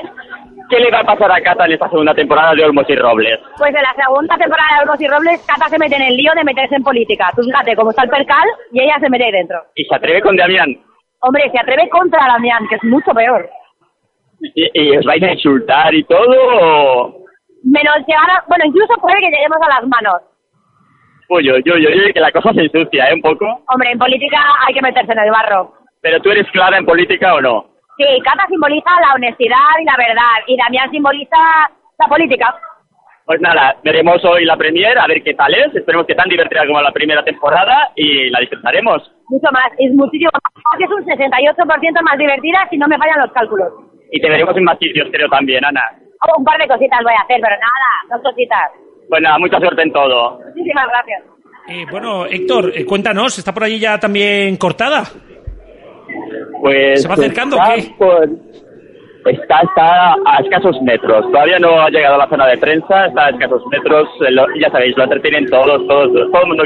¿Qué 0.71 0.79
le 0.79 0.91
va 0.91 1.01
a 1.01 1.05
pasar 1.05 1.33
a 1.33 1.41
Cata 1.41 1.67
en 1.67 1.73
esta 1.73 1.89
segunda 1.91 2.15
temporada 2.15 2.55
de 2.55 2.65
Olmos 2.65 2.89
y 2.89 2.95
Robles? 2.95 3.41
Pues 3.59 3.75
en 3.75 3.83
la 3.83 3.93
segunda 4.05 4.37
temporada 4.37 4.69
de 4.77 4.83
Olmos 4.85 5.01
y 5.01 5.09
Robles, 5.09 5.45
Cata 5.45 5.69
se 5.69 5.79
mete 5.79 5.97
en 5.97 6.03
el 6.03 6.17
lío 6.17 6.31
de 6.37 6.45
meterse 6.45 6.77
en 6.77 6.85
política. 6.85 7.33
Tú 7.35 7.43
fíjate 7.43 7.75
cómo 7.75 7.91
está 7.91 8.05
el 8.05 8.11
percal 8.11 8.49
y 8.73 8.81
ella 8.81 8.97
se 9.01 9.11
mete 9.11 9.25
ahí 9.25 9.33
dentro. 9.33 9.59
Y 9.75 9.85
se 9.85 9.97
atreve 9.97 10.21
con 10.21 10.37
Damián. 10.37 10.79
Hombre, 11.23 11.51
se 11.51 11.59
atreve 11.59 11.89
contra 11.91 12.27
Damián, 12.27 12.67
que 12.69 12.77
es 12.77 12.85
mucho 12.85 13.13
peor. 13.13 13.49
¿Y, 14.55 14.71
y 14.73 14.97
os 14.97 15.05
vais 15.05 15.23
a 15.23 15.33
insultar 15.33 15.95
y 15.95 16.05
todo? 16.05 16.27
o- 16.31 17.17
Menos 17.63 17.97
llegar 18.07 18.31
a... 18.31 18.45
Bueno, 18.49 18.65
incluso 18.67 18.95
puede 19.01 19.19
que 19.19 19.31
lleguemos 19.31 19.59
a 19.63 19.69
las 19.81 19.87
manos. 19.87 20.23
Uy, 21.29 21.51
uy, 21.51 21.63
uy, 21.65 21.87
uy, 21.87 22.13
que 22.13 22.21
la 22.21 22.33
cosa 22.33 22.53
se 22.55 22.63
ensucia, 22.63 23.11
¿eh? 23.11 23.15
Un 23.15 23.21
poco. 23.21 23.45
Hombre, 23.69 23.93
en 23.93 23.99
política 23.99 24.39
hay 24.67 24.75
que 24.75 24.81
meterse 24.83 25.13
en 25.13 25.19
el 25.19 25.31
barro. 25.31 25.75
¿Pero 26.01 26.21
tú 26.21 26.31
eres 26.31 26.51
clara 26.53 26.79
en 26.79 26.87
política 26.87 27.35
o 27.35 27.41
no? 27.41 27.67
Sí, 27.99 28.07
Cata 28.25 28.47
simboliza 28.49 28.91
la 29.01 29.13
honestidad 29.15 29.59
y 29.81 29.85
la 29.85 29.95
verdad, 29.99 30.43
y 30.47 30.57
Damián 30.57 30.91
simboliza 30.91 31.37
la 31.99 32.07
política. 32.09 32.57
Pues 33.27 33.41
nada, 33.43 33.77
veremos 33.85 34.25
hoy 34.25 34.45
la 34.47 34.57
premier, 34.57 34.99
a 34.99 35.07
ver 35.07 35.23
qué 35.23 35.35
tal 35.35 35.55
es. 35.55 35.75
Esperemos 35.75 36.07
que 36.07 36.15
tan 36.15 36.29
divertida 36.31 36.67
como 36.67 36.81
la 36.81 36.91
primera 36.93 37.23
temporada 37.23 37.93
y 37.95 38.31
la 38.31 38.41
disfrutaremos. 38.41 39.13
Mucho 39.31 39.47
más, 39.53 39.71
es 39.79 39.93
muchísimo 39.95 40.31
más. 40.35 40.53
Es 40.81 40.91
un 40.91 41.05
68% 41.07 42.03
más 42.03 42.19
divertida 42.19 42.67
si 42.69 42.77
no 42.77 42.87
me 42.89 42.99
fallan 42.99 43.21
los 43.21 43.33
cálculos. 43.33 43.73
Y 44.13 44.21
te 44.21 44.29
veremos 44.29 44.57
en 44.57 44.65
más 44.65 44.79
sitios, 44.79 45.09
creo 45.13 45.29
también, 45.29 45.65
Ana. 45.65 45.81
Oh, 46.29 46.39
un 46.39 46.45
par 46.45 46.59
de 46.61 46.67
cositas 46.69 46.99
voy 47.05 47.15
a 47.15 47.23
hacer, 47.23 47.41
pero 47.41 47.55
nada, 47.57 47.89
dos 48.11 48.23
cositas. 48.23 48.69
Pues 49.09 49.23
nada, 49.23 49.39
mucha 49.39 49.59
suerte 49.59 49.83
en 49.83 49.93
todo. 49.93 50.39
Muchísimas 50.49 50.87
gracias. 50.89 51.23
Eh, 51.69 51.87
bueno, 51.91 52.27
Héctor, 52.27 52.73
eh, 52.75 52.85
cuéntanos, 52.85 53.39
¿está 53.39 53.53
por 53.55 53.65
allí 53.65 53.79
ya 53.79 53.99
también 53.99 54.57
cortada? 54.57 55.05
Pues 56.61 57.03
¿Se 57.03 57.09
va 57.09 57.15
acercando 57.15 57.57
o 57.57 57.63
está 57.63 57.75
qué? 57.77 57.95
por- 57.97 58.29
Está, 59.27 59.61
está 59.61 60.13
a 60.27 60.39
escasos 60.43 60.81
metros. 60.83 61.25
Todavía 61.31 61.59
no 61.59 61.81
ha 61.81 61.91
llegado 61.91 62.15
a 62.15 62.19
la 62.19 62.29
zona 62.29 62.47
de 62.47 62.57
prensa, 62.59 63.07
está 63.07 63.27
a 63.27 63.31
escasos 63.31 63.63
metros. 63.71 64.09
eh, 64.27 64.31
lo- 64.31 64.47
ya 64.61 64.71
sabéis, 64.71 64.97
lo 64.97 65.05
entretienen 65.05 65.47
todos, 65.47 65.87
todos, 65.87 66.11
todo 66.33 66.43
el 66.43 66.49
mundo. 66.49 66.65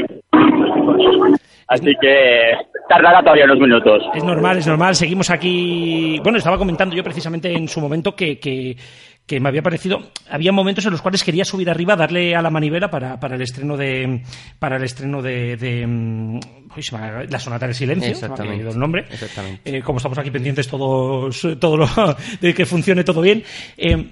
Así 1.67 1.93
que 1.99 2.51
tardará 2.87 3.21
todavía 3.21 3.45
unos 3.45 3.59
minutos. 3.59 4.03
Es 4.13 4.23
normal, 4.23 4.57
es 4.59 4.67
normal. 4.67 4.95
Seguimos 4.95 5.29
aquí. 5.31 6.19
Bueno, 6.23 6.37
estaba 6.37 6.57
comentando 6.57 6.95
yo 6.95 7.03
precisamente 7.03 7.51
en 7.51 7.67
su 7.67 7.81
momento 7.81 8.15
que, 8.15 8.39
que, 8.39 8.77
que 9.25 9.39
me 9.39 9.49
había 9.49 9.61
parecido. 9.63 10.11
Había 10.29 10.51
momentos 10.51 10.85
en 10.85 10.91
los 10.91 11.01
cuales 11.01 11.23
quería 11.23 11.45
subir 11.45 11.69
arriba, 11.69 11.95
darle 11.95 12.35
a 12.35 12.41
la 12.41 12.49
manivela 12.49 12.89
para, 12.89 13.19
para 13.19 13.35
el 13.35 13.41
estreno 13.41 13.75
de. 13.75 14.21
Para 14.59 14.77
el 14.77 14.83
estreno 14.83 15.21
de. 15.21 15.57
de, 15.57 15.87
mm, 15.87 16.39
uy, 16.75 16.83
se 16.83 16.95
ha- 16.95 17.23
la 17.23 17.39
sonata 17.39 17.65
del 17.65 17.75
silencio. 17.75 18.11
Exactamente. 18.11 18.67
el 18.69 18.77
nombre. 18.77 19.05
Exactamente. 19.09 19.77
Eh, 19.77 19.81
como 19.81 19.97
estamos 19.97 20.17
aquí 20.17 20.31
pendientes 20.31 20.67
todos, 20.67 21.47
todo 21.59 21.77
lo, 21.77 21.87
de 22.41 22.53
que 22.53 22.65
funcione 22.65 23.03
todo 23.03 23.21
bien. 23.21 23.43
Eh, 23.77 24.11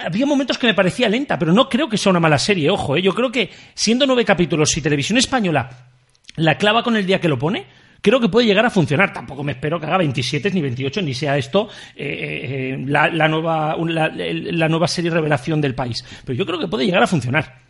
había 0.00 0.26
momentos 0.26 0.58
que 0.58 0.66
me 0.66 0.74
parecía 0.74 1.08
lenta, 1.08 1.38
pero 1.38 1.52
no 1.52 1.68
creo 1.68 1.88
que 1.88 1.96
sea 1.98 2.10
una 2.10 2.20
mala 2.20 2.38
serie, 2.38 2.70
ojo, 2.70 2.96
¿eh? 2.96 3.02
yo 3.02 3.12
creo 3.14 3.32
que 3.32 3.50
siendo 3.74 4.06
nueve 4.06 4.24
capítulos, 4.24 4.70
si 4.70 4.80
Televisión 4.80 5.18
Española 5.18 5.68
la 6.36 6.56
clava 6.56 6.84
con 6.84 6.96
el 6.96 7.04
día 7.04 7.20
que 7.20 7.26
lo 7.28 7.36
pone, 7.36 7.66
creo 8.00 8.20
que 8.20 8.28
puede 8.28 8.46
llegar 8.46 8.64
a 8.66 8.70
funcionar. 8.70 9.12
Tampoco 9.12 9.42
me 9.44 9.52
espero 9.52 9.78
que 9.80 9.86
haga 9.86 9.98
27 9.98 10.50
ni 10.52 10.60
28, 10.62 11.02
ni 11.02 11.14
sea 11.14 11.36
esto 11.36 11.68
eh, 11.96 12.74
eh, 12.76 12.84
la, 12.86 13.08
la 13.08 13.28
nueva, 13.28 13.76
la, 13.78 14.68
nueva 14.68 14.88
serie 14.88 15.10
revelación 15.10 15.60
del 15.60 15.74
país. 15.74 16.04
Pero 16.24 16.36
yo 16.38 16.46
creo 16.46 16.58
que 16.58 16.68
puede 16.68 16.86
llegar 16.86 17.02
a 17.02 17.06
funcionar. 17.06 17.60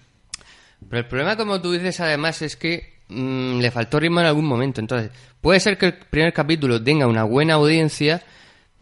Pero 0.88 0.98
el 1.00 1.06
problema, 1.06 1.36
como 1.36 1.60
tú 1.60 1.72
dices, 1.72 1.98
además, 2.00 2.40
es 2.42 2.56
que 2.56 3.00
mm, 3.08 3.58
le 3.60 3.70
faltó 3.70 3.98
ritmo 4.00 4.20
en 4.20 4.26
algún 4.26 4.46
momento. 4.46 4.80
Entonces, 4.80 5.10
puede 5.40 5.60
ser 5.60 5.76
que 5.76 5.86
el 5.86 5.94
primer 5.94 6.32
capítulo 6.32 6.82
tenga 6.82 7.06
una 7.06 7.24
buena 7.24 7.54
audiencia, 7.54 8.22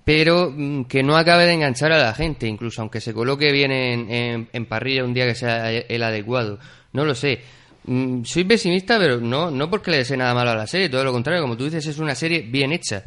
pero 0.05 0.53
mm, 0.55 0.85
que 0.85 1.03
no 1.03 1.17
acabe 1.17 1.47
de 1.47 1.55
enganchar 1.55 1.93
a 1.93 1.99
la 1.99 2.13
gente, 2.15 2.47
incluso 2.47 2.81
aunque 2.83 3.01
se 3.01 3.15
coloque 3.15 3.51
bien 3.51 3.73
en, 3.73 4.11
en- 4.11 4.49
en 4.53 4.67
parrilla 4.67 5.05
un 5.05 5.15
día 5.15 5.27
que 5.27 5.35
sea 5.35 5.71
el 5.73 6.03
adecuado. 6.03 6.59
No 6.93 7.05
lo 7.05 7.15
sé. 7.15 7.41
Mm, 7.87 8.25
soy 8.25 8.45
pesimista, 8.45 8.99
pero 8.99 9.21
no, 9.21 9.51
no 9.51 9.71
porque 9.71 9.91
le 9.91 9.99
desee 9.99 10.17
nada 10.17 10.35
malo 10.35 10.51
a 10.51 10.57
la 10.57 10.67
serie, 10.67 10.89
todo 10.89 11.05
lo 11.05 11.13
contrario, 11.13 11.43
como 11.43 11.57
tú 11.57 11.65
dices, 11.65 11.87
es 11.87 11.99
una 11.99 12.15
serie 12.15 12.41
bien 12.43 12.73
hecha. 12.73 13.05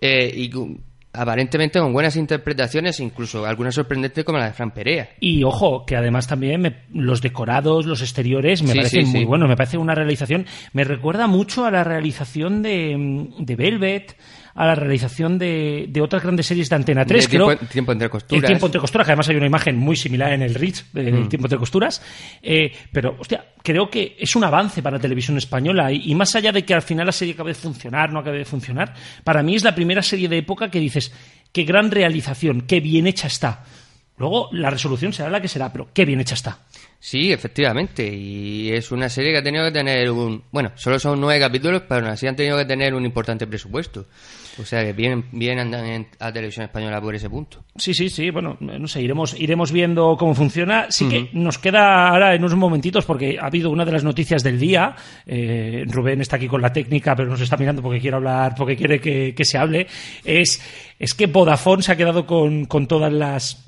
Eh, 0.00 0.32
y 0.36 0.50
aparentemente 1.12 1.78
con 1.78 1.92
buenas 1.94 2.16
interpretaciones, 2.16 3.00
incluso 3.00 3.46
algunas 3.46 3.74
sorprendentes 3.74 4.22
como 4.24 4.38
la 4.38 4.46
de 4.46 4.52
Fran 4.52 4.70
Perea. 4.72 5.10
Y 5.20 5.42
ojo, 5.44 5.86
que 5.86 5.96
además 5.96 6.26
también 6.26 6.60
me- 6.60 6.82
los 6.92 7.22
decorados, 7.22 7.86
los 7.86 8.02
exteriores, 8.02 8.62
me 8.62 8.72
Sí, 8.72 8.76
parecen 8.78 9.06
sí, 9.06 9.12
muy 9.12 9.20
sí. 9.20 9.26
buenos. 9.26 9.48
Me 9.48 9.56
parece 9.56 9.78
una 9.78 9.94
realización. 9.94 10.44
Me 10.74 10.84
recuerda 10.84 11.26
mucho 11.26 11.64
a 11.64 11.70
la 11.70 11.84
realización 11.84 12.60
de, 12.62 13.28
de 13.38 13.56
Velvet, 13.56 14.16
a 14.56 14.66
la 14.66 14.74
realización 14.74 15.38
de, 15.38 15.86
de 15.88 16.00
otras 16.00 16.22
grandes 16.22 16.46
series 16.46 16.68
de 16.70 16.76
Antena 16.76 17.04
3. 17.04 17.24
De 17.24 17.28
tiempo, 17.30 17.46
creo- 17.56 17.68
tiempo 17.68 17.92
entre 17.92 18.08
costuras. 18.08 18.42
El 18.42 18.46
tiempo 18.46 18.66
entre 18.66 18.80
costuras, 18.80 19.06
que 19.06 19.12
además 19.12 19.28
hay 19.28 19.36
una 19.36 19.46
imagen 19.46 19.76
muy 19.76 19.94
similar 19.96 20.32
en 20.32 20.42
el 20.42 20.54
Rich 20.54 20.86
del 20.92 21.12
Mm. 21.12 21.28
tiempo 21.28 21.46
entre 21.46 21.58
costuras. 21.58 22.02
Eh, 22.42 22.72
pero, 22.90 23.16
hostia, 23.18 23.44
creo 23.62 23.88
que 23.90 24.16
es 24.18 24.34
un 24.34 24.44
avance 24.44 24.82
para 24.82 24.96
la 24.96 25.00
televisión 25.02 25.36
española. 25.36 25.92
Y, 25.92 26.10
y 26.10 26.14
más 26.14 26.34
allá 26.34 26.52
de 26.52 26.64
que 26.64 26.74
al 26.74 26.82
final 26.82 27.06
la 27.06 27.12
serie 27.12 27.34
acabe 27.34 27.50
de 27.50 27.54
funcionar, 27.54 28.12
no 28.12 28.20
acabe 28.20 28.38
de 28.38 28.44
funcionar, 28.44 28.94
para 29.22 29.42
mí 29.42 29.54
es 29.54 29.62
la 29.62 29.74
primera 29.74 30.02
serie 30.02 30.28
de 30.28 30.38
época 30.38 30.70
que 30.70 30.80
dices, 30.80 31.12
qué 31.52 31.64
gran 31.64 31.90
realización, 31.90 32.62
qué 32.62 32.80
bien 32.80 33.06
hecha 33.06 33.26
está. 33.26 33.64
Luego 34.18 34.48
la 34.52 34.70
resolución 34.70 35.12
será 35.12 35.28
la 35.28 35.42
que 35.42 35.48
será, 35.48 35.70
pero 35.70 35.88
qué 35.92 36.06
bien 36.06 36.20
hecha 36.20 36.34
está. 36.34 36.60
Sí, 36.98 37.30
efectivamente. 37.30 38.06
Y 38.10 38.70
es 38.72 38.90
una 38.90 39.10
serie 39.10 39.30
que 39.32 39.38
ha 39.38 39.42
tenido 39.42 39.64
que 39.66 39.72
tener 39.72 40.10
un. 40.10 40.42
Bueno, 40.50 40.72
solo 40.74 40.98
son 40.98 41.20
nueve 41.20 41.38
capítulos, 41.38 41.82
pero 41.86 42.00
aún 42.00 42.14
así 42.14 42.26
han 42.26 42.34
tenido 42.34 42.56
que 42.56 42.64
tener 42.64 42.94
un 42.94 43.04
importante 43.04 43.46
presupuesto. 43.46 44.06
O 44.58 44.64
sea 44.64 44.82
que 44.84 44.92
bien, 44.92 45.24
bien 45.32 45.58
andan 45.58 45.84
en- 45.86 46.06
a 46.18 46.32
televisión 46.32 46.64
española 46.64 47.00
por 47.00 47.14
ese 47.14 47.28
punto. 47.28 47.62
Sí, 47.76 47.92
sí, 47.94 48.08
sí, 48.08 48.30
bueno, 48.30 48.56
no 48.60 48.88
sé, 48.88 49.02
iremos, 49.02 49.38
iremos 49.38 49.70
viendo 49.72 50.16
cómo 50.18 50.34
funciona. 50.34 50.86
Sí 50.90 51.08
que 51.08 51.28
nos 51.32 51.58
queda 51.58 52.08
ahora 52.08 52.34
en 52.34 52.42
unos 52.42 52.56
momentitos, 52.56 53.04
porque 53.04 53.38
ha 53.40 53.46
habido 53.46 53.70
una 53.70 53.84
de 53.84 53.92
las 53.92 54.04
noticias 54.04 54.42
del 54.42 54.58
día. 54.58 54.94
eh, 55.26 55.84
Rubén 55.88 56.20
está 56.20 56.36
aquí 56.36 56.48
con 56.48 56.62
la 56.62 56.72
técnica, 56.72 57.14
pero 57.14 57.28
nos 57.28 57.40
está 57.40 57.56
mirando 57.56 57.82
porque 57.82 58.00
quiere 58.00 58.16
hablar, 58.16 58.54
porque 58.56 58.76
quiere 58.76 59.00
que, 59.00 59.34
que 59.34 59.44
se 59.44 59.58
hable. 59.58 59.86
Es, 60.24 60.62
es 60.98 61.14
que 61.14 61.26
Vodafone 61.26 61.82
se 61.82 61.92
ha 61.92 61.96
quedado 61.96 62.26
con, 62.26 62.64
con 62.66 62.86
todas 62.86 63.12
las 63.12 63.62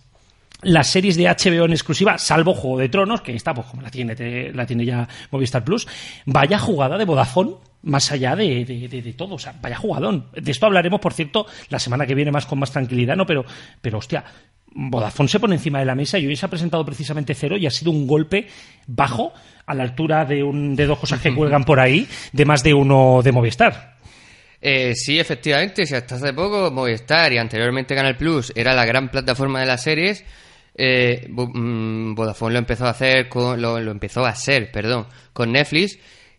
las 0.62 0.89
series 0.89 1.16
de 1.16 1.27
HBO 1.28 1.66
en 1.66 1.70
exclusiva, 1.70 2.19
salvo 2.19 2.52
Juego 2.52 2.78
de 2.78 2.89
Tronos, 2.89 3.20
que 3.20 3.32
está, 3.32 3.55
pues 3.55 3.69
como 3.69 3.81
la 3.81 3.90
tiene, 3.93 4.16
te- 4.16 4.52
la 4.52 4.66
tiene 4.66 4.85
ya 4.85 5.06
Movistar 5.31 5.62
Plus, 5.65 5.86
vaya 6.27 6.59
jugada 6.59 6.98
de 6.98 7.05
Vodafone, 7.05 7.52
más 7.82 8.10
allá 8.12 8.34
de, 8.36 8.64
de- 8.64 8.88
de- 8.88 9.02
de 9.02 9.12
todo, 9.12 9.36
o 9.36 9.38
sea, 9.38 9.55
vaya 9.60 9.76
jugadón. 9.76 10.26
De 10.34 10.50
esto 10.50 10.66
hablaremos, 10.66 11.00
por 11.00 11.12
cierto, 11.12 11.46
la 11.68 11.78
semana 11.78 12.06
que 12.06 12.14
viene 12.14 12.30
más 12.32 12.46
con 12.46 12.59
más 12.59 12.72
tranquilidad, 12.72 13.16
¿no? 13.16 13.24
Pero, 13.26 13.44
pero 13.80 13.98
hostia, 13.98 14.24
Vodafone 14.74 15.28
se 15.28 15.40
pone 15.40 15.55
encima 15.55 15.78
de 15.78 15.84
la 15.86 15.94
mesa 15.94 16.18
y 16.18 16.26
hoy 16.26 16.36
se 16.36 16.44
ha 16.46 16.50
presentado 16.50 16.84
precisamente 16.84 17.34
cero 17.34 17.56
y 17.56 17.66
ha 17.66 17.70
sido 17.70 17.90
un 17.90 18.06
golpe 18.06 18.46
bajo 18.86 19.32
a 19.66 19.74
la 19.74 19.82
altura 19.82 20.24
de, 20.24 20.42
un, 20.42 20.74
de 20.76 20.86
dos 20.86 20.98
cosas 20.98 21.20
que 21.20 21.34
cuelgan 21.34 21.64
por 21.64 21.78
ahí, 21.80 22.06
de 22.32 22.44
más 22.44 22.62
de 22.62 22.74
uno 22.74 23.20
de 23.22 23.32
Movistar. 23.32 23.96
Eh, 24.60 24.94
sí, 24.94 25.18
efectivamente, 25.20 25.86
si 25.86 25.94
hasta 25.94 26.16
hace 26.16 26.32
poco 26.32 26.70
Movistar 26.70 27.32
y 27.32 27.38
anteriormente 27.38 27.94
Canal 27.94 28.16
Plus 28.16 28.52
era 28.56 28.74
la 28.74 28.84
gran 28.84 29.09
plataforma 29.10 29.60
de 29.60 29.66
las 29.66 29.82
series, 29.82 30.24
eh, 30.74 31.26
mm, 31.28 32.14
Vodafone 32.14 32.55
lo 32.55 32.59
empezó 32.59 32.86
a 32.86 32.90
hacer 32.90 33.28
con, 33.28 33.60
lo, 33.60 33.78
lo 33.80 33.90
empezó 33.90 34.24
a 34.24 34.30
hacer, 34.30 34.70
perdón, 34.72 35.06
con 35.32 35.52
Netflix 35.52 35.98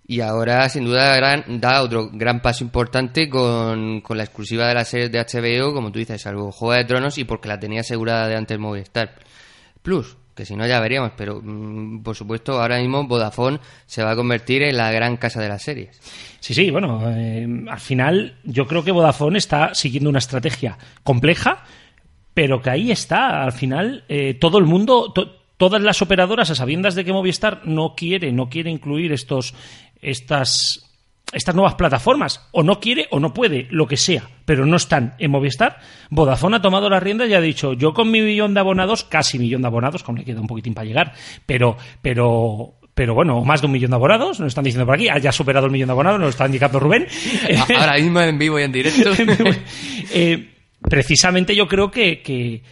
y 0.10 0.22
ahora 0.22 0.68
sin 0.70 0.86
duda 0.86 1.16
gran- 1.16 1.62
da 1.62 1.84
otro 1.84 2.10
gran 2.12 2.42
paso 2.42 2.64
importante 2.64 3.30
con, 3.30 4.02
con 4.02 4.18
la 4.18 4.24
exclusiva 4.24 4.68
de 4.68 4.74
las 4.74 4.88
series 4.88 5.12
de 5.12 5.20
HBO, 5.20 5.72
como 5.74 5.92
tú 5.92 6.00
dices, 6.00 6.20
salvo 6.22 6.52
Juego 6.52 6.74
de 6.74 6.86
Tronos 6.86 7.18
y 7.20 7.26
porque 7.26 7.48
la 7.48 7.60
tenía 7.60 7.82
asegurada 7.82 8.28
de 8.28 8.36
antes 8.36 8.58
Movistar 8.58 9.14
Plus, 9.84 10.18
que 10.36 10.46
si 10.46 10.56
no 10.56 10.66
ya 10.66 10.80
veríamos, 10.80 11.12
pero 11.16 11.40
mm, 11.44 12.02
por 12.02 12.16
supuesto 12.16 12.60
ahora 12.60 12.80
mismo 12.80 13.08
Vodafone 13.08 13.60
se 13.86 14.04
va 14.04 14.12
a 14.12 14.16
convertir 14.16 14.64
en 14.64 14.78
la 14.78 14.92
gran 14.92 15.16
casa 15.18 15.42
de 15.42 15.50
las 15.50 15.62
series. 15.62 16.00
Sí, 16.40 16.54
sí, 16.56 16.72
bueno, 16.72 17.02
eh, 17.06 17.48
al 17.70 17.80
final 17.80 18.38
yo 18.44 18.66
creo 18.66 18.84
que 18.84 18.92
Vodafone 18.92 19.38
está 19.38 19.76
siguiendo 19.76 20.10
una 20.10 20.20
estrategia 20.20 20.78
compleja, 21.04 21.64
pero 22.34 22.62
que 22.62 22.70
ahí 22.72 22.92
está. 22.92 23.44
Al 23.44 23.52
final 23.52 24.06
eh, 24.10 24.34
todo 24.34 24.58
el 24.58 24.66
mundo, 24.66 25.12
to- 25.14 25.36
todas 25.58 25.82
las 25.82 26.02
operadoras, 26.02 26.50
a 26.50 26.56
sabiendas 26.56 26.96
de 26.96 27.04
que 27.04 27.12
Movistar 27.12 27.62
no 27.66 27.94
quiere, 27.96 28.32
no 28.32 28.48
quiere 28.50 28.70
incluir 28.72 29.12
estos, 29.12 29.54
estas, 30.02 30.86
estas 31.32 31.56
nuevas 31.56 31.76
plataformas, 31.76 32.48
o 32.52 32.64
no 32.64 32.80
quiere 32.80 33.08
o 33.12 33.20
no 33.20 33.34
puede, 33.34 33.68
lo 33.70 33.88
que 33.88 33.98
sea, 33.98 34.30
pero 34.46 34.66
no 34.66 34.78
están 34.78 35.16
en 35.20 35.32
Movistar. 35.32 35.78
Vodafone 36.10 36.58
ha 36.58 36.62
tomado 36.62 36.90
las 36.90 37.04
riendas 37.04 37.30
y 37.30 37.34
ha 37.34 37.42
dicho, 37.42 37.74
yo 37.74 37.94
con 37.94 38.12
mi 38.12 38.22
millón 38.22 38.54
de 38.54 38.60
abonados, 38.60 39.04
casi 39.04 39.40
millón 39.40 39.62
de 39.62 39.68
abonados, 39.68 40.04
como 40.04 40.18
le 40.18 40.26
queda 40.26 40.42
un 40.42 40.48
poquitín 40.48 40.74
para 40.74 40.86
llegar, 40.86 41.14
pero, 41.46 41.78
pero, 42.02 42.80
pero 42.94 43.14
bueno, 43.14 43.44
más 43.44 43.62
de 43.62 43.68
un 43.68 43.74
millón 43.74 43.92
de 43.92 43.96
abonados, 43.96 44.40
nos 44.40 44.48
están 44.48 44.64
diciendo 44.64 44.86
por 44.86 44.96
aquí, 44.96 45.10
haya 45.10 45.32
superado 45.32 45.68
el 45.68 45.72
millón 45.72 45.88
de 45.88 45.94
abonados, 45.94 46.20
nos 46.20 46.26
lo 46.28 46.32
está 46.32 46.46
indicando 46.46 46.80
Rubén. 46.80 47.08
Ahora 47.78 47.96
mismo 47.98 48.22
en 48.22 48.38
vivo 48.38 48.60
y 48.60 48.64
en 48.64 48.72
directo. 48.72 49.12
Eh, 50.12 50.56
precisamente 50.82 51.56
yo 51.56 51.68
creo 51.68 51.92
que, 51.92 52.24
que, 52.24 52.64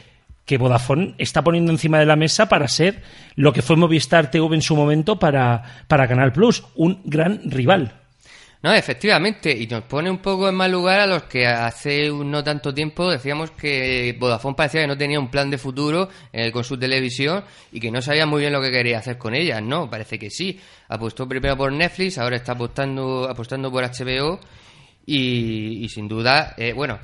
que 0.47 0.57
Vodafone 0.57 1.13
está 1.17 1.43
poniendo 1.43 1.71
encima 1.71 1.99
de 1.99 2.05
la 2.05 2.15
mesa 2.15 2.47
para 2.47 2.67
ser 2.69 3.03
lo 3.35 3.51
que 3.51 3.61
fue 3.61 3.75
Movistar 3.75 4.31
TV 4.31 4.55
en 4.55 4.61
su 4.61 4.75
momento 4.75 5.19
para, 5.19 5.83
para 5.87 6.07
Canal 6.07 6.31
Plus, 6.31 6.63
un 6.75 7.01
gran 7.03 7.41
rival. 7.51 7.93
No, 8.63 8.73
efectivamente, 8.73 9.51
y 9.51 9.67
nos 9.67 9.83
pone 9.83 10.09
un 10.09 10.17
poco 10.17 10.49
en 10.49 10.55
mal 10.55 10.71
lugar 10.71 11.01
a 11.01 11.05
los 11.05 11.23
que 11.23 11.45
hace 11.45 12.09
un 12.09 12.31
no 12.31 12.43
tanto 12.43 12.73
tiempo 12.73 13.11
decíamos 13.11 13.51
que 13.51 14.15
Vodafone 14.17 14.55
parecía 14.55 14.81
que 14.81 14.87
no 14.87 14.97
tenía 14.97 15.19
un 15.19 15.29
plan 15.29 15.51
de 15.51 15.59
futuro 15.59 16.09
eh, 16.33 16.51
con 16.51 16.63
su 16.63 16.77
televisión 16.77 17.43
y 17.71 17.79
que 17.79 17.91
no 17.91 18.01
sabía 18.01 18.25
muy 18.25 18.39
bien 18.41 18.53
lo 18.53 18.61
que 18.61 18.71
quería 18.71 18.97
hacer 18.97 19.17
con 19.17 19.35
ella. 19.35 19.61
No, 19.61 19.89
parece 19.89 20.17
que 20.17 20.31
sí. 20.31 20.59
Apostó 20.87 21.27
primero 21.27 21.55
por 21.55 21.71
Netflix, 21.71 22.17
ahora 22.17 22.37
está 22.37 22.53
apostando, 22.53 23.29
apostando 23.29 23.69
por 23.69 23.83
HBO 23.83 24.39
Y, 25.05 25.83
y 25.83 25.89
sin 25.89 26.07
duda, 26.07 26.55
eh, 26.57 26.73
bueno, 26.73 26.99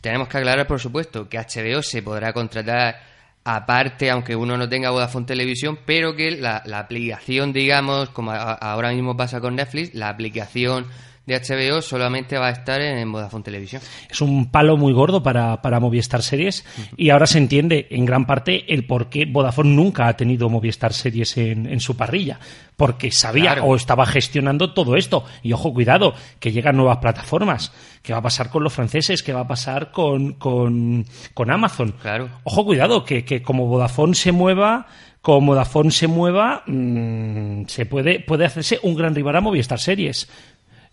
tenemos 0.00 0.28
que 0.28 0.38
aclarar, 0.38 0.66
por 0.66 0.80
supuesto, 0.80 1.28
que 1.28 1.38
HBO 1.38 1.82
se 1.82 2.02
podrá 2.02 2.32
contratar 2.32 2.96
aparte, 3.44 4.10
aunque 4.10 4.34
uno 4.36 4.56
no 4.56 4.68
tenga 4.68 4.90
Vodafone 4.90 5.26
Televisión, 5.26 5.78
pero 5.86 6.16
que 6.16 6.32
la, 6.32 6.62
la 6.66 6.80
aplicación, 6.80 7.52
digamos, 7.52 8.08
como 8.10 8.32
a- 8.32 8.52
ahora 8.54 8.90
mismo 8.92 9.16
pasa 9.16 9.40
con 9.40 9.54
Netflix, 9.56 9.94
la 9.94 10.08
aplicación 10.08 10.86
de 11.26 11.34
HBO 11.40 11.82
solamente 11.82 12.38
va 12.38 12.46
a 12.46 12.50
estar 12.50 12.80
en 12.80 13.10
Vodafone 13.10 13.42
Televisión. 13.44 13.82
Es 14.08 14.20
un 14.20 14.50
palo 14.50 14.76
muy 14.76 14.92
gordo 14.92 15.22
para, 15.22 15.60
para 15.60 15.80
Movistar 15.80 16.22
Series 16.22 16.64
y 16.96 17.10
ahora 17.10 17.26
se 17.26 17.38
entiende 17.38 17.88
en 17.90 18.04
gran 18.04 18.26
parte 18.26 18.72
el 18.72 18.86
por 18.86 19.08
qué 19.08 19.26
Vodafone 19.26 19.70
nunca 19.74 20.06
ha 20.06 20.16
tenido 20.16 20.48
Movistar 20.48 20.92
Series 20.92 21.36
en, 21.36 21.66
en 21.66 21.80
su 21.80 21.96
parrilla. 21.96 22.38
Porque 22.76 23.10
sabía 23.10 23.54
Claro. 23.54 23.64
o 23.64 23.74
estaba 23.76 24.04
gestionando 24.06 24.72
todo 24.74 24.96
esto. 24.96 25.24
Y 25.42 25.52
ojo, 25.52 25.72
cuidado, 25.72 26.14
que 26.38 26.52
llegan 26.52 26.76
nuevas 26.76 26.98
plataformas. 26.98 27.72
¿Qué 28.02 28.12
va 28.12 28.18
a 28.18 28.22
pasar 28.22 28.50
con 28.50 28.62
los 28.62 28.72
franceses? 28.72 29.22
¿Qué 29.22 29.32
va 29.32 29.40
a 29.40 29.48
pasar 29.48 29.90
con, 29.90 30.34
con, 30.34 31.06
con 31.34 31.50
Amazon? 31.50 31.92
Claro. 32.02 32.28
Ojo, 32.44 32.64
cuidado, 32.66 33.02
que, 33.04 33.24
que 33.24 33.40
como 33.42 33.66
Vodafone 33.66 34.14
se 34.14 34.30
mueva, 34.30 34.86
como 35.22 35.52
Vodafone 35.52 35.90
se 35.90 36.06
mueva, 36.06 36.62
mm, 36.66 37.64
se 37.66 37.86
puede, 37.86 38.20
puede 38.20 38.44
hacerse 38.44 38.78
un 38.82 38.94
gran 38.94 39.14
rival 39.14 39.36
a 39.36 39.40
Movistar 39.40 39.80
Series. 39.80 40.28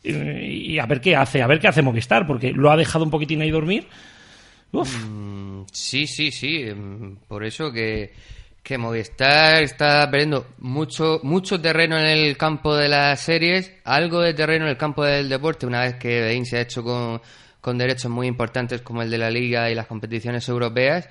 Y 0.03 0.77
a 0.79 0.85
ver 0.85 0.99
qué 0.99 1.15
hace, 1.15 1.41
a 1.41 1.47
ver 1.47 1.59
qué 1.59 1.67
hace 1.69 1.81
Movistar, 1.81 2.27
porque 2.27 2.51
lo 2.51 2.69
ha 2.71 2.75
dejado 2.77 3.05
un 3.05 3.11
poquitín 3.11 3.41
ahí 3.41 3.51
dormir. 3.51 3.87
Uf. 4.71 5.05
Mm, 5.05 5.63
sí, 5.71 6.07
sí, 6.07 6.31
sí. 6.31 6.65
mm, 6.65 7.17
Por 7.27 7.45
eso 7.45 7.71
que, 7.71 8.11
que 8.61 8.77
Movistar 8.77 9.63
está 9.63 10.09
perdiendo 10.11 10.47
mucho, 10.59 11.19
mucho 11.23 11.61
terreno 11.61 11.97
en 11.97 12.05
el 12.05 12.35
campo 12.37 12.75
de 12.75 12.89
las 12.89 13.21
series, 13.21 13.71
algo 13.85 14.19
de 14.21 14.33
terreno 14.33 14.65
en 14.65 14.71
el 14.71 14.77
campo 14.77 15.05
del 15.05 15.29
deporte, 15.29 15.65
una 15.65 15.81
vez 15.81 15.95
que 15.95 16.21
Bein 16.21 16.45
se 16.45 16.57
ha 16.57 16.61
hecho 16.61 16.83
con, 16.83 17.21
con 17.61 17.77
derechos 17.77 18.11
muy 18.11 18.27
importantes 18.27 18.81
como 18.81 19.03
el 19.03 19.09
de 19.11 19.17
la 19.19 19.29
Liga 19.31 19.69
y 19.69 19.75
las 19.75 19.87
competiciones 19.87 20.47
europeas. 20.49 21.07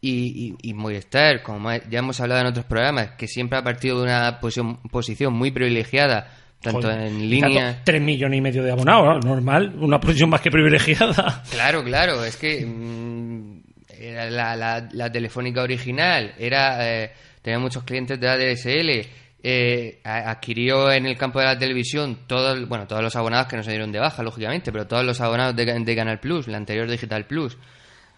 Y, 0.00 0.56
y, 0.62 0.70
y 0.70 0.74
Movistar, 0.74 1.42
como 1.42 1.70
ya 1.72 1.98
hemos 2.00 2.20
hablado 2.20 2.40
en 2.40 2.46
otros 2.48 2.64
programas, 2.64 3.10
que 3.12 3.28
siempre 3.28 3.58
ha 3.58 3.62
partido 3.62 3.98
de 3.98 4.04
una 4.04 4.40
posición, 4.40 4.78
posición 4.90 5.32
muy 5.32 5.52
privilegiada, 5.52 6.28
tanto 6.62 6.80
Joder, 6.82 7.00
en 7.00 7.28
línea. 7.28 7.80
Tres 7.84 8.00
millones 8.00 8.38
y 8.38 8.40
medio 8.40 8.62
de 8.62 8.70
abonados, 8.72 9.24
¿no? 9.24 9.30
normal, 9.34 9.74
una 9.78 10.00
posición 10.00 10.30
más 10.30 10.40
que 10.40 10.50
privilegiada. 10.50 11.42
Claro, 11.50 11.82
claro, 11.84 12.24
es 12.24 12.36
que 12.36 12.64
mm, 12.64 13.60
era 14.00 14.30
la, 14.30 14.56
la- 14.56 14.88
la 14.92 15.10
telefónica 15.12 15.62
original 15.62 16.34
era 16.38 16.88
eh, 17.04 17.12
tenía 17.42 17.58
muchos 17.58 17.82
clientes 17.84 18.18
de 18.20 18.28
ADSL, 18.28 19.08
eh, 19.44 20.00
adquirió 20.04 20.92
en 20.92 21.06
el 21.06 21.16
campo 21.18 21.40
de 21.40 21.46
la 21.46 21.58
televisión 21.58 22.20
todos, 22.28 22.68
bueno, 22.68 22.86
todos 22.86 23.02
los 23.02 23.16
abonados 23.16 23.48
que 23.48 23.56
no 23.56 23.62
se 23.64 23.70
dieron 23.72 23.90
de 23.90 23.98
baja, 23.98 24.22
lógicamente, 24.22 24.70
pero 24.70 24.86
todos 24.86 25.04
los 25.04 25.20
abonados 25.20 25.56
de, 25.56 25.64
de 25.66 25.96
Canal 25.96 26.20
Plus, 26.20 26.46
la 26.46 26.58
anterior 26.58 26.88
Digital 26.88 27.26
Plus. 27.26 27.58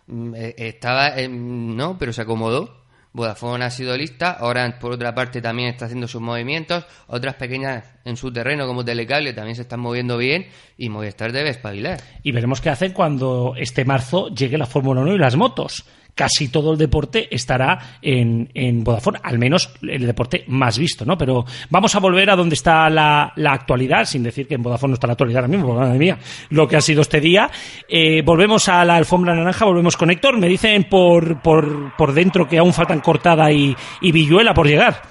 Mm, 0.06 0.34
eh, 0.36 0.54
Estaba, 0.58 1.14
no, 1.30 1.96
pero 1.98 2.12
se 2.12 2.20
acomodó. 2.22 2.83
Vodafone 3.14 3.64
ha 3.64 3.70
sido 3.70 3.96
lista, 3.96 4.32
ahora 4.32 4.76
por 4.80 4.92
otra 4.92 5.14
parte 5.14 5.40
también 5.40 5.68
está 5.68 5.84
haciendo 5.84 6.08
sus 6.08 6.20
movimientos, 6.20 6.84
otras 7.06 7.36
pequeñas 7.36 7.94
en 8.04 8.16
su 8.16 8.32
terreno 8.32 8.66
como 8.66 8.84
Telecable 8.84 9.32
también 9.32 9.54
se 9.54 9.62
están 9.62 9.78
moviendo 9.78 10.18
bien 10.18 10.48
y 10.76 10.88
Movistar 10.88 11.30
debe 11.30 11.50
espabilar. 11.50 12.00
Y 12.24 12.32
veremos 12.32 12.60
qué 12.60 12.70
hacen 12.70 12.92
cuando 12.92 13.54
este 13.56 13.84
marzo 13.84 14.28
llegue 14.34 14.58
la 14.58 14.66
Fórmula 14.66 15.00
1 15.02 15.14
y 15.14 15.18
las 15.18 15.36
motos. 15.36 15.84
Casi 16.14 16.48
todo 16.48 16.72
el 16.72 16.78
deporte 16.78 17.28
estará 17.34 17.98
en, 18.00 18.48
en 18.54 18.84
Vodafone, 18.84 19.18
al 19.22 19.38
menos 19.38 19.74
el 19.82 20.06
deporte 20.06 20.44
más 20.46 20.78
visto, 20.78 21.04
¿no? 21.04 21.18
Pero 21.18 21.44
vamos 21.70 21.94
a 21.94 22.00
volver 22.00 22.30
a 22.30 22.36
donde 22.36 22.54
está 22.54 22.88
la, 22.88 23.32
la 23.36 23.52
actualidad, 23.52 24.04
sin 24.04 24.22
decir 24.22 24.46
que 24.46 24.54
en 24.54 24.62
Vodafone 24.62 24.90
no 24.90 24.94
está 24.94 25.06
la 25.06 25.14
actualidad 25.14 25.44
ahora 25.44 25.56
mismo, 25.56 25.74
madre 25.74 25.98
mía, 25.98 26.18
lo 26.50 26.68
que 26.68 26.76
ha 26.76 26.80
sido 26.80 27.02
este 27.02 27.20
día. 27.20 27.50
Eh, 27.88 28.22
volvemos 28.22 28.68
a 28.68 28.84
la 28.84 28.96
alfombra 28.96 29.34
naranja, 29.34 29.64
volvemos 29.64 29.96
con 29.96 30.10
Héctor. 30.10 30.38
Me 30.38 30.48
dicen 30.48 30.84
por, 30.84 31.40
por, 31.42 31.96
por 31.96 32.12
dentro 32.12 32.48
que 32.48 32.58
aún 32.58 32.72
faltan 32.72 33.00
Cortada 33.00 33.50
y, 33.50 33.76
y 34.00 34.12
Villuela 34.12 34.54
por 34.54 34.66
llegar. 34.66 35.02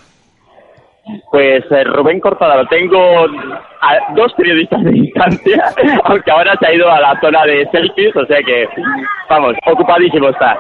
Pues 1.30 1.64
eh, 1.70 1.84
Rubén 1.84 2.22
Cortada 2.22 2.56
lo 2.56 2.68
tengo 2.68 2.98
a 3.82 4.14
dos 4.16 4.32
periodistas 4.38 4.84
de 4.84 4.92
distancia, 4.92 5.64
aunque 6.06 6.32
ahora 6.32 6.56
se 6.58 6.68
ha 6.68 6.74
ido 6.74 6.90
a 6.90 7.02
la 7.02 7.20
zona 7.20 7.44
de 7.46 7.68
selfies, 7.72 8.16
o 8.16 8.26
sea 8.26 8.38
que, 8.42 8.66
vamos, 9.30 9.54
ocupadísimo 9.66 10.30
está. 10.30 10.58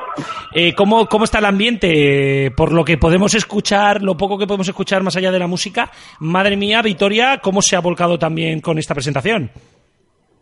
Eh, 0.54 0.74
¿cómo, 0.76 1.06
¿Cómo 1.06 1.24
está 1.24 1.40
el 1.40 1.46
ambiente? 1.46 2.52
Por 2.58 2.74
lo 2.74 2.84
que 2.84 2.98
podemos 2.98 3.34
escuchar, 3.36 4.02
lo 4.02 4.18
poco 4.18 4.38
que 4.38 4.46
podemos 4.46 4.68
escuchar 4.68 5.02
más 5.02 5.16
allá 5.16 5.32
de 5.32 5.40
la 5.40 5.48
música, 5.48 5.90
madre 6.20 6.58
mía, 6.58 6.82
Vitoria, 6.82 7.40
¿cómo 7.42 7.62
se 7.62 7.78
ha 7.78 7.80
volcado 7.80 8.20
también 8.20 8.60
con 8.60 8.78
esta 8.78 8.94
presentación? 8.94 9.50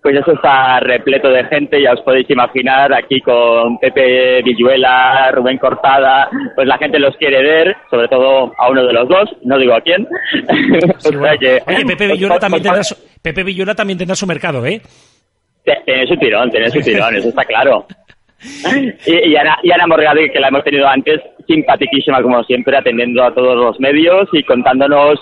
Pues 0.01 0.15
eso 0.15 0.33
está 0.33 0.79
repleto 0.79 1.29
de 1.29 1.43
gente, 1.45 1.79
ya 1.79 1.93
os 1.93 2.01
podéis 2.01 2.27
imaginar, 2.29 2.91
aquí 2.91 3.21
con 3.21 3.77
Pepe 3.77 4.41
Villuela, 4.41 5.31
Rubén 5.31 5.59
Cortada, 5.59 6.27
pues 6.55 6.67
la 6.67 6.79
gente 6.79 6.97
los 6.97 7.15
quiere 7.17 7.43
ver, 7.43 7.75
sobre 7.89 8.07
todo 8.07 8.51
a 8.57 8.69
uno 8.71 8.83
de 8.83 8.93
los 8.93 9.07
dos, 9.07 9.29
no 9.43 9.59
digo 9.59 9.75
a 9.75 9.81
quién. 9.81 10.07
o 10.97 11.11
sea 11.11 11.37
que, 11.37 11.61
Oye, 11.67 11.85
Pepe 11.85 12.07
Villuela 12.13 12.39
también 12.39 12.63
tendrá 12.63 12.83
su, 12.83 12.95
Pepe 13.21 13.43
Villuela 13.43 13.75
también 13.75 13.99
tendrá 13.99 14.15
su 14.15 14.25
mercado, 14.25 14.65
¿eh? 14.65 14.81
Tiene 15.63 16.07
su 16.07 16.17
tirón, 16.17 16.49
tiene 16.49 16.71
su 16.71 16.81
tirón, 16.81 17.15
eso 17.15 17.29
está 17.29 17.45
claro. 17.45 17.85
Y, 19.05 19.29
y 19.29 19.35
Ana, 19.35 19.59
y 19.61 19.71
Ana 19.71 19.85
Morgade, 19.85 20.31
que 20.31 20.39
la 20.39 20.47
hemos 20.47 20.63
tenido 20.63 20.87
antes, 20.87 21.21
simpaticísima 21.45 22.23
como 22.23 22.43
siempre, 22.45 22.75
atendiendo 22.75 23.23
a 23.23 23.31
todos 23.35 23.55
los 23.55 23.79
medios 23.79 24.27
y 24.31 24.43
contándonos 24.43 25.19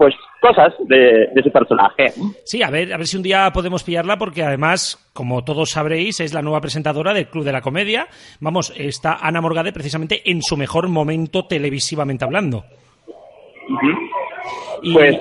pues 0.00 0.14
cosas 0.40 0.72
de, 0.88 1.28
de 1.34 1.42
su 1.42 1.50
personaje. 1.52 2.06
Sí, 2.44 2.62
a 2.62 2.70
ver, 2.70 2.90
a 2.94 2.96
ver 2.96 3.06
si 3.06 3.18
un 3.18 3.22
día 3.22 3.50
podemos 3.52 3.84
pillarla, 3.84 4.16
porque 4.16 4.42
además, 4.42 5.10
como 5.12 5.44
todos 5.44 5.72
sabréis, 5.72 6.20
es 6.20 6.32
la 6.32 6.40
nueva 6.40 6.62
presentadora 6.62 7.12
del 7.12 7.28
Club 7.28 7.44
de 7.44 7.52
la 7.52 7.60
Comedia. 7.60 8.08
Vamos, 8.40 8.72
está 8.78 9.18
Ana 9.20 9.42
Morgade 9.42 9.74
precisamente 9.74 10.22
en 10.30 10.40
su 10.40 10.56
mejor 10.56 10.88
momento 10.88 11.44
televisivamente 11.44 12.24
hablando. 12.24 12.64
Y- 14.82 14.92
Pues 14.94 15.16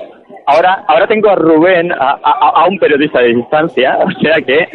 ahora, 0.46 0.84
ahora 0.88 1.06
tengo 1.08 1.30
a 1.30 1.36
Rubén, 1.36 1.92
a, 1.92 2.18
a- 2.24 2.64
a 2.64 2.68
un 2.68 2.78
periodista 2.80 3.20
de 3.20 3.36
distancia, 3.36 3.98
o 4.06 4.12
sea 4.22 4.36
que 4.42 4.68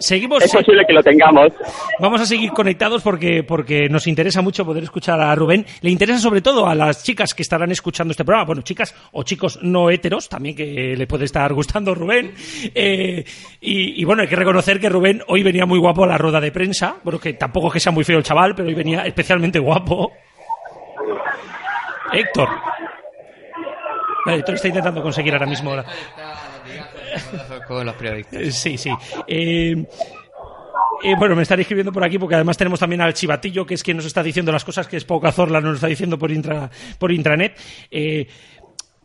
Seguimos. 0.00 0.42
es 0.44 0.52
posible 0.52 0.84
que 0.86 0.92
lo 0.92 1.02
tengamos. 1.02 1.52
Vamos 2.00 2.20
a 2.20 2.26
seguir 2.26 2.50
conectados 2.50 3.02
porque, 3.02 3.42
porque 3.44 3.88
nos 3.88 4.06
interesa 4.06 4.42
mucho 4.42 4.64
poder 4.64 4.82
escuchar 4.84 5.20
a 5.20 5.34
Rubén. 5.34 5.64
Le 5.80 5.90
interesa 5.90 6.18
sobre 6.18 6.40
todo 6.40 6.66
a 6.66 6.74
las 6.74 7.02
chicas 7.04 7.34
que 7.34 7.42
estarán 7.42 7.70
escuchando 7.70 8.10
este 8.12 8.24
programa. 8.24 8.46
Bueno, 8.46 8.62
chicas 8.62 8.94
o 9.12 9.22
chicos 9.22 9.58
no 9.62 9.90
heteros, 9.90 10.28
también 10.28 10.56
que 10.56 10.94
le 10.96 11.06
puede 11.06 11.24
estar 11.26 11.52
gustando 11.52 11.94
Rubén. 11.94 12.32
Eh, 12.74 13.24
y, 13.60 14.00
y 14.00 14.04
bueno, 14.04 14.22
hay 14.22 14.28
que 14.28 14.36
reconocer 14.36 14.80
que 14.80 14.88
Rubén 14.88 15.22
hoy 15.28 15.42
venía 15.42 15.66
muy 15.66 15.78
guapo 15.78 16.04
a 16.04 16.08
la 16.08 16.18
rueda 16.18 16.40
de 16.40 16.52
prensa. 16.52 16.96
Bueno, 17.04 17.18
que 17.18 17.34
tampoco 17.34 17.68
es 17.68 17.74
que 17.74 17.80
sea 17.80 17.92
muy 17.92 18.04
feo 18.04 18.18
el 18.18 18.24
chaval, 18.24 18.54
pero 18.54 18.68
hoy 18.68 18.74
venía 18.74 19.02
especialmente 19.06 19.58
guapo. 19.58 20.12
Héctor. 22.12 22.48
Vale, 24.26 24.38
Héctor 24.40 24.54
está 24.56 24.68
intentando 24.68 25.02
conseguir 25.02 25.32
ahora 25.32 25.46
mismo. 25.46 25.74
la- 25.74 25.84
Con 27.66 27.86
los 27.86 27.94
periodistas. 27.94 28.40
Eh, 28.42 28.50
Sí, 28.52 28.76
sí. 28.76 28.90
Eh, 29.26 29.86
eh, 31.02 31.14
bueno, 31.18 31.34
me 31.36 31.42
están 31.42 31.60
escribiendo 31.60 31.92
por 31.92 32.04
aquí 32.04 32.18
porque 32.18 32.34
además 32.34 32.56
tenemos 32.56 32.80
también 32.80 33.00
al 33.00 33.14
Chivatillo, 33.14 33.64
que 33.64 33.74
es 33.74 33.82
quien 33.82 33.96
nos 33.96 34.06
está 34.06 34.22
diciendo 34.22 34.52
las 34.52 34.64
cosas 34.64 34.86
que 34.88 34.96
es 34.96 35.04
Poca 35.04 35.32
Zorla 35.32 35.60
nos 35.60 35.76
está 35.76 35.86
diciendo 35.86 36.18
por, 36.18 36.30
intra, 36.30 36.70
por 36.98 37.12
intranet. 37.12 37.58
Eh, 37.90 38.26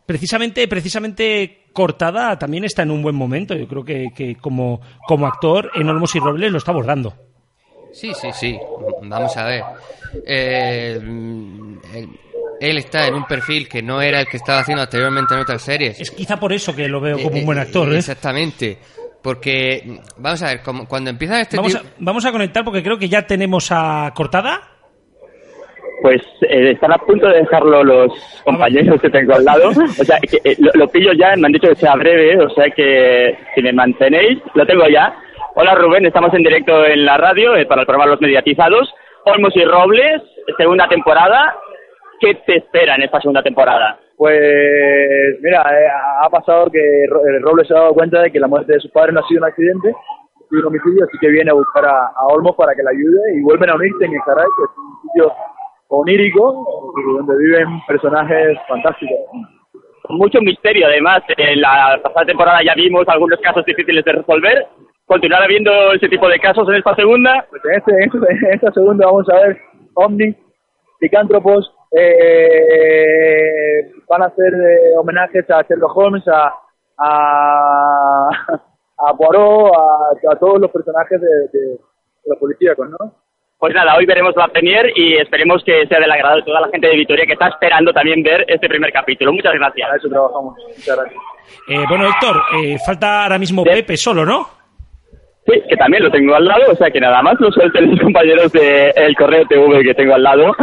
precisamente, 0.04 0.66
precisamente 0.68 1.66
Cortada 1.72 2.38
también 2.38 2.64
está 2.64 2.82
en 2.82 2.90
un 2.90 3.02
buen 3.02 3.14
momento. 3.14 3.54
Yo 3.54 3.66
creo 3.68 3.84
que, 3.84 4.08
que 4.14 4.36
como, 4.36 4.80
como 5.06 5.26
actor 5.26 5.70
en 5.74 5.88
Olmos 5.88 6.14
y 6.14 6.18
Robles 6.20 6.50
lo 6.52 6.58
está 6.58 6.72
abordando. 6.72 7.14
Sí, 7.92 8.12
sí, 8.14 8.28
sí. 8.32 8.58
Vamos 9.02 9.36
a 9.36 9.44
ver. 9.44 9.62
Eh, 10.26 10.98
él, 12.62 12.78
está 12.78 13.06
en 13.06 13.14
un 13.14 13.24
perfil 13.24 13.68
que 13.68 13.82
no 13.82 14.00
era 14.00 14.20
el 14.20 14.26
que 14.26 14.36
estaba 14.36 14.60
haciendo 14.60 14.82
anteriormente 14.82 15.34
en 15.34 15.40
otras 15.40 15.62
series. 15.62 16.00
Es 16.00 16.10
quizá 16.10 16.38
por 16.38 16.52
eso 16.52 16.74
que 16.74 16.88
lo 16.88 17.00
veo 17.00 17.18
como 17.20 17.36
un 17.36 17.44
buen 17.44 17.58
actor. 17.58 17.92
¿eh? 17.92 17.98
Exactamente. 17.98 18.78
Porque, 19.22 20.00
vamos 20.18 20.42
a 20.42 20.46
ver, 20.46 20.62
como, 20.62 20.86
cuando 20.86 21.10
empiezan 21.10 21.40
este 21.40 21.56
Vamos 21.56 21.72
tipo... 21.72 21.86
a, 21.86 21.90
vamos 21.98 22.26
a 22.26 22.32
conectar 22.32 22.64
porque 22.64 22.82
creo 22.82 22.98
que 22.98 23.08
ya 23.08 23.22
tenemos 23.22 23.70
a 23.70 24.10
Cortada. 24.14 24.60
Pues 26.02 26.20
eh, 26.48 26.72
están 26.72 26.92
a 26.92 26.98
punto 26.98 27.28
de 27.28 27.38
dejarlo 27.38 27.84
los 27.84 28.10
compañeros 28.44 29.00
que 29.00 29.10
tengo 29.10 29.34
al 29.34 29.44
lado. 29.44 29.70
O 30.00 30.04
sea, 30.04 30.18
que, 30.18 30.38
eh, 30.42 30.56
lo, 30.58 30.70
lo 30.74 30.88
pillo 30.88 31.12
ya, 31.12 31.36
me 31.36 31.46
han 31.46 31.52
dicho 31.52 31.68
que 31.68 31.76
sea 31.76 31.94
breve, 31.94 32.36
o 32.44 32.50
sea 32.50 32.68
que 32.70 33.38
si 33.54 33.62
me 33.62 33.72
mantenéis, 33.72 34.38
lo 34.54 34.66
tengo 34.66 34.88
ya. 34.88 35.14
Hola 35.54 35.74
Rubén, 35.74 36.06
estamos 36.06 36.32
en 36.34 36.42
directo 36.42 36.84
en 36.86 37.04
la 37.04 37.18
radio 37.18 37.54
eh, 37.56 37.66
para 37.66 37.82
el 37.82 37.86
programa 37.86 38.10
Los 38.10 38.20
Mediatizados. 38.20 38.92
Olmos 39.24 39.54
y 39.54 39.64
Robles, 39.64 40.22
segunda 40.56 40.88
temporada. 40.88 41.54
¿Qué 42.22 42.34
te 42.46 42.58
espera 42.58 42.94
en 42.94 43.02
esta 43.02 43.20
segunda 43.20 43.42
temporada? 43.42 43.98
Pues 44.16 45.40
mira, 45.42 45.60
eh, 45.72 45.88
ha 46.22 46.30
pasado 46.30 46.70
que 46.70 46.78
eh, 46.78 47.08
Robles 47.40 47.66
se 47.66 47.74
ha 47.74 47.80
dado 47.80 47.94
cuenta 47.94 48.22
de 48.22 48.30
que 48.30 48.38
la 48.38 48.46
muerte 48.46 48.74
de 48.74 48.80
su 48.80 48.88
padre 48.92 49.10
no 49.12 49.18
ha 49.20 49.26
sido 49.26 49.40
un 49.42 49.48
accidente, 49.48 49.92
sido 50.48 50.60
un 50.62 50.66
homicidio, 50.68 51.04
así 51.04 51.18
que 51.20 51.28
viene 51.30 51.50
a 51.50 51.54
buscar 51.54 51.84
a, 51.84 52.06
a 52.14 52.26
Olmos 52.28 52.54
para 52.54 52.74
que 52.76 52.82
le 52.84 52.90
ayude 52.90 53.36
y 53.36 53.42
vuelven 53.42 53.70
a 53.70 53.74
unirse 53.74 54.04
en 54.04 54.14
Encaray, 54.14 54.44
que 54.56 54.62
es 54.62 54.70
un 54.78 55.02
sitio 55.10 55.32
onírico 55.88 56.92
donde 57.16 57.36
viven 57.42 57.66
personajes 57.88 58.56
fantásticos. 58.68 59.16
Mucho 60.10 60.40
misterio, 60.40 60.86
además. 60.86 61.22
En 61.36 61.60
la 61.60 61.98
pasada 62.02 62.26
temporada 62.26 62.60
ya 62.64 62.74
vimos 62.74 63.04
algunos 63.08 63.40
casos 63.40 63.64
difíciles 63.64 64.04
de 64.04 64.12
resolver. 64.12 64.66
continuar 65.06 65.42
habiendo 65.42 65.70
ese 65.92 66.08
tipo 66.08 66.28
de 66.28 66.38
casos 66.38 66.66
en 66.68 66.76
esta 66.76 66.94
segunda. 66.94 67.44
Pues 67.50 67.62
en, 67.64 67.72
este, 67.78 67.92
en 67.92 68.02
este- 68.04 68.46
en 68.46 68.54
esta 68.54 68.72
segunda 68.72 69.06
vamos 69.06 69.28
a 69.28 69.34
ver 69.40 69.58
ovnis, 69.94 70.36
licántropos, 71.00 71.70
eh, 71.94 73.90
van 74.08 74.22
a 74.22 74.26
hacer 74.26 74.52
eh, 74.54 74.96
homenajes 74.96 75.48
a 75.50 75.62
Sherlock 75.62 75.96
Holmes, 75.96 76.26
a, 76.28 76.54
a, 76.98 78.28
a 78.98 79.16
Poirot, 79.16 79.72
a, 79.74 80.32
a 80.32 80.36
todos 80.38 80.60
los 80.60 80.70
personajes 80.70 81.20
de, 81.20 81.28
de, 81.52 81.66
de 81.70 81.78
los 82.26 82.38
policíacos, 82.38 82.88
¿no? 82.90 83.12
Pues 83.58 83.74
nada, 83.74 83.94
hoy 83.96 84.06
veremos 84.06 84.34
la 84.34 84.48
premier 84.48 84.90
y 84.96 85.18
esperemos 85.18 85.62
que 85.64 85.86
sea 85.86 86.00
del 86.00 86.10
agrado 86.10 86.36
de 86.36 86.42
toda 86.42 86.60
la 86.62 86.68
gente 86.68 86.88
de 86.88 86.96
Vitoria 86.96 87.24
que 87.26 87.34
está 87.34 87.46
esperando 87.46 87.92
también 87.92 88.20
ver 88.20 88.44
este 88.48 88.68
primer 88.68 88.92
capítulo. 88.92 89.32
Muchas 89.32 89.54
gracias. 89.54 89.88
A 89.88 89.96
eso 89.96 90.08
trabajamos. 90.08 90.56
Muchas 90.66 90.96
gracias. 90.96 91.22
Eh, 91.68 91.84
bueno, 91.88 92.08
Héctor, 92.08 92.42
eh, 92.56 92.76
falta 92.84 93.22
ahora 93.22 93.38
mismo 93.38 93.62
Pepe 93.62 93.96
solo, 93.96 94.24
¿no? 94.24 94.61
Sí, 95.44 95.60
que 95.68 95.76
también 95.76 96.04
lo 96.04 96.10
tengo 96.10 96.36
al 96.36 96.44
lado, 96.44 96.70
o 96.70 96.76
sea 96.76 96.88
que 96.90 97.00
nada 97.00 97.20
más 97.20 97.34
lo 97.40 97.50
suelten 97.50 97.90
los 97.90 98.00
compañeros 98.00 98.52
del 98.52 99.14
correo 99.16 99.44
TV 99.48 99.82
que 99.82 99.94
tengo 99.94 100.14
al 100.14 100.22
lado, 100.22 100.54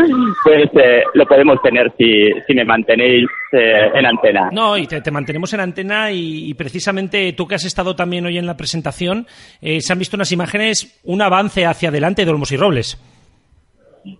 pues 0.43 0.69
eh, 0.81 1.03
lo 1.15 1.25
podemos 1.25 1.61
tener 1.61 1.91
si, 1.97 2.31
si 2.47 2.53
me 2.53 2.63
mantenéis 2.63 3.27
eh, 3.51 3.89
en 3.93 4.05
antena. 4.05 4.49
No, 4.53 4.77
y 4.77 4.87
te, 4.87 5.01
te 5.01 5.11
mantenemos 5.11 5.53
en 5.53 5.59
antena 5.59 6.11
y, 6.11 6.49
y 6.49 6.53
precisamente 6.53 7.33
tú 7.33 7.45
que 7.45 7.55
has 7.55 7.65
estado 7.65 7.93
también 7.93 8.25
hoy 8.25 8.37
en 8.37 8.45
la 8.45 8.55
presentación, 8.55 9.27
eh, 9.61 9.81
se 9.81 9.91
han 9.91 9.99
visto 9.99 10.15
unas 10.15 10.31
imágenes, 10.31 11.01
un 11.03 11.21
avance 11.21 11.65
hacia 11.65 11.89
adelante 11.89 12.23
de 12.23 12.31
Olmos 12.31 12.53
y 12.53 12.57
Robles. 12.57 12.97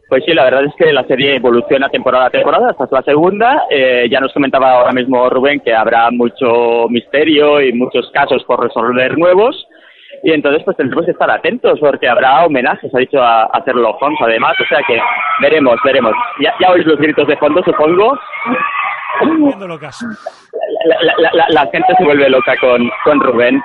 Pues 0.10 0.24
sí, 0.26 0.34
la 0.34 0.44
verdad 0.44 0.66
es 0.66 0.74
que 0.78 0.92
la 0.92 1.06
serie 1.06 1.36
evoluciona 1.36 1.88
temporada 1.90 2.26
a 2.26 2.30
temporada, 2.30 2.72
es 2.72 2.92
la 2.92 3.02
segunda. 3.02 3.64
Eh, 3.70 4.08
ya 4.12 4.20
nos 4.20 4.34
comentaba 4.34 4.74
ahora 4.74 4.92
mismo 4.92 5.30
Rubén 5.30 5.62
que 5.62 5.74
habrá 5.74 6.12
mucho 6.12 6.90
misterio 6.90 7.62
y 7.62 7.72
muchos 7.72 8.10
casos 8.12 8.44
por 8.44 8.62
resolver 8.62 9.18
nuevos. 9.18 9.69
Y 10.24 10.32
entonces 10.32 10.62
pues 10.66 10.76
tendremos 10.78 11.06
que 11.06 11.12
estar 11.12 11.30
atentos 11.32 11.80
porque 11.80 12.08
habrá 12.08 12.46
homenajes, 12.46 12.94
ha 12.94 13.00
dicho 13.00 13.22
a, 13.22 13.44
a 13.44 13.64
Sherlock 13.66 14.02
Holmes 14.02 14.20
además, 14.22 14.54
o 14.60 14.66
sea 14.68 14.80
que 14.88 15.00
veremos, 15.42 15.78
veremos. 15.86 16.14
Ya, 16.42 16.54
ya 16.60 16.72
oís 16.72 16.86
los 16.86 16.98
gritos 16.98 17.28
de 17.28 17.38
fondo, 17.38 17.62
supongo. 17.64 18.18
La, 20.86 20.96
la- 21.02 21.14
la- 21.18 21.32
la- 21.34 21.46
la 21.50 21.72
gente 21.72 21.94
se 21.98 22.04
vuelve 22.04 22.30
loca 22.30 22.56
con, 22.62 22.90
con 23.04 23.20
Rubén, 23.20 23.62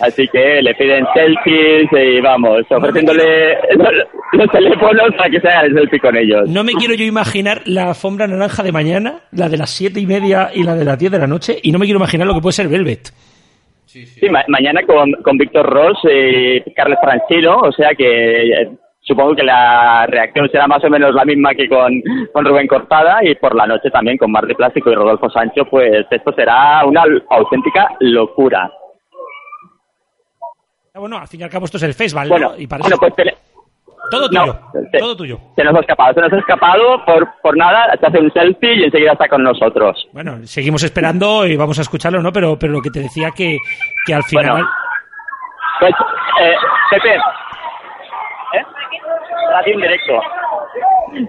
así 0.00 0.26
que 0.28 0.60
le 0.60 0.74
piden 0.74 1.06
selfies 1.14 1.88
y 1.92 2.20
vamos, 2.20 2.62
ofreciéndole 2.70 3.54
los, 3.76 3.88
los 4.32 4.50
teléfonos 4.50 5.14
para 5.16 5.30
que 5.30 5.40
se 5.40 5.48
haga 5.48 5.62
el 5.62 5.74
selfie 5.74 6.00
con 6.00 6.16
ellos. 6.16 6.48
No 6.48 6.64
me 6.64 6.72
quiero 6.74 6.94
yo 6.94 7.04
imaginar 7.04 7.62
la 7.64 7.88
alfombra 7.88 8.26
naranja 8.26 8.62
de 8.62 8.72
mañana, 8.72 9.20
la 9.32 9.48
de 9.48 9.56
las 9.56 9.70
siete 9.70 10.00
y 10.00 10.06
media 10.06 10.50
y 10.52 10.62
la 10.64 10.74
de 10.74 10.84
las 10.84 10.98
diez 10.98 11.12
de 11.12 11.18
la 11.18 11.26
noche, 11.26 11.56
y 11.62 11.70
no 11.72 11.78
me 11.78 11.84
quiero 11.86 11.98
imaginar 12.00 12.26
lo 12.26 12.34
que 12.34 12.40
puede 12.40 12.52
ser 12.54 12.68
Velvet. 12.68 13.08
Sí, 14.04 14.28
ma- 14.30 14.44
mañana 14.48 14.82
con, 14.86 15.12
con 15.22 15.36
Víctor 15.38 15.66
Ross 15.66 15.98
y 16.04 16.60
Carles 16.74 16.98
Franchino, 17.02 17.56
o 17.60 17.72
sea 17.72 17.90
que 17.94 18.52
eh, 18.62 18.70
supongo 19.00 19.34
que 19.34 19.42
la 19.44 20.06
reacción 20.06 20.48
será 20.50 20.66
más 20.66 20.84
o 20.84 20.90
menos 20.90 21.14
la 21.14 21.24
misma 21.24 21.54
que 21.54 21.68
con, 21.68 22.02
con 22.32 22.44
Rubén 22.44 22.66
Cortada 22.68 23.24
y 23.24 23.34
por 23.36 23.54
la 23.56 23.66
noche 23.66 23.90
también 23.90 24.18
con 24.18 24.30
Mar 24.30 24.46
de 24.46 24.54
Plástico 24.54 24.90
y 24.90 24.94
Rodolfo 24.94 25.30
Sancho, 25.30 25.64
pues 25.70 26.06
esto 26.10 26.32
será 26.34 26.84
una 26.84 27.04
auténtica 27.30 27.88
locura. 28.00 28.70
Ah, 30.94 30.98
Bueno, 31.00 31.16
al 31.18 31.28
fin 31.28 31.40
y 31.40 31.44
al 31.44 31.50
cabo 31.50 31.64
esto 31.64 31.76
es 31.78 31.82
el 31.84 31.94
festival, 31.94 32.28
Bueno, 32.28 32.50
¿no? 32.50 32.58
Y 32.58 32.66
para 32.66 32.82
bueno, 32.82 32.96
pues 32.98 33.14
Todo 34.10 34.28
no, 34.30 34.44
tuyo, 34.44 34.60
se- 34.92 34.98
todo 34.98 35.16
tuyo. 35.16 35.38
Se 35.56 35.64
nos 35.64 35.74
ha 35.76 35.80
escapado, 35.80 36.14
se 36.14 36.20
nos 36.20 36.32
ha 36.32 36.38
escapado 36.38 37.04
por, 37.04 37.28
por 37.42 37.56
nada, 37.56 37.94
se 38.00 38.06
hace 38.06 38.18
un 38.18 38.32
selfie 38.32 38.74
y 38.76 38.84
enseguida 38.84 39.12
está 39.12 39.28
con 39.28 39.42
nosotros. 39.42 40.08
Bueno, 40.12 40.38
seguimos 40.44 40.82
esperando 40.82 41.46
y 41.46 41.56
vamos 41.56 41.78
a 41.78 41.82
escucharlo, 41.82 42.20
¿no? 42.22 42.32
Pero, 42.32 42.58
pero 42.58 42.72
lo 42.72 42.80
que 42.80 42.90
te 42.90 43.00
decía 43.00 43.30
que, 43.30 43.58
que 44.06 44.14
al 44.14 44.22
final... 44.24 44.52
Bueno. 44.52 44.68
Pues, 45.80 45.92
eh, 46.42 46.54
Pepe. 46.90 47.14
¿Eh? 47.14 48.62
Radio 49.52 49.74
en 49.74 49.80
directo. 49.80 50.12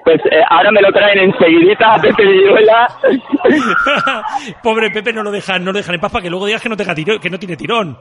Pues 0.04 0.20
eh, 0.32 0.42
ahora 0.50 0.72
me 0.72 0.82
lo 0.82 0.92
traen 0.92 1.20
enseguidita 1.20 1.94
a 1.96 2.00
Pepe 2.02 2.26
Villuela. 2.26 2.88
Pobre 4.64 4.90
Pepe 4.92 5.14
no 5.14 5.24
lo 5.24 5.32
dejan, 5.32 5.64
no 5.64 5.72
lo 5.72 5.78
dejan 5.78 5.96
en 5.96 6.02
paz 6.02 6.12
para 6.12 6.24
que 6.24 6.30
luego 6.30 6.46
digas 6.46 6.62
que 6.62 6.70
no, 6.70 6.76
que 6.76 7.30
no 7.30 7.40
tiene 7.40 7.56
tirón. 7.58 7.98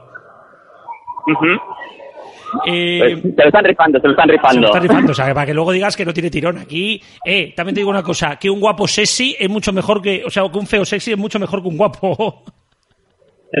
Eh, 2.65 2.99
Pues, 3.21 3.33
se 3.35 3.41
lo 3.41 3.47
están 3.47 3.63
rifando, 3.65 3.99
se 3.99 4.07
lo 4.07 4.11
están 4.11 4.27
Se 4.27 4.31
rifando. 4.33 4.61
lo 4.61 4.67
está 4.67 4.79
rifando, 4.79 5.11
o 5.11 5.15
sea, 5.15 5.33
para 5.33 5.45
que 5.45 5.53
luego 5.53 5.71
digas 5.71 5.95
que 5.95 6.05
no 6.05 6.13
tiene 6.13 6.29
tirón. 6.29 6.57
Aquí, 6.57 7.01
eh, 7.25 7.53
también 7.55 7.75
te 7.75 7.81
digo 7.81 7.89
una 7.89 8.03
cosa, 8.03 8.37
que 8.37 8.49
un 8.49 8.59
guapo 8.59 8.87
sexy 8.87 9.35
es 9.39 9.49
mucho 9.49 9.71
mejor 9.73 10.01
que, 10.01 10.23
o 10.25 10.29
sea, 10.29 10.43
que 10.51 10.57
un 10.57 10.67
feo 10.67 10.85
sexy 10.85 11.11
es 11.13 11.17
mucho 11.17 11.39
mejor 11.39 11.61
que 11.61 11.67
un 11.69 11.77
guapo. 11.77 12.43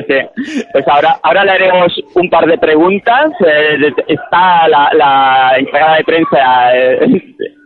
Sí. 0.07 0.53
Pues 0.71 0.87
ahora, 0.87 1.19
ahora 1.23 1.43
le 1.43 1.51
haremos 1.53 1.91
un 2.13 2.29
par 2.29 2.45
de 2.45 2.59
preguntas. 2.59 3.31
Eh, 3.43 3.91
está 4.07 4.67
la, 4.67 4.87
la 4.93 5.53
encargada 5.57 5.95
de 5.97 6.03
prensa 6.03 6.75
eh, 6.77 6.99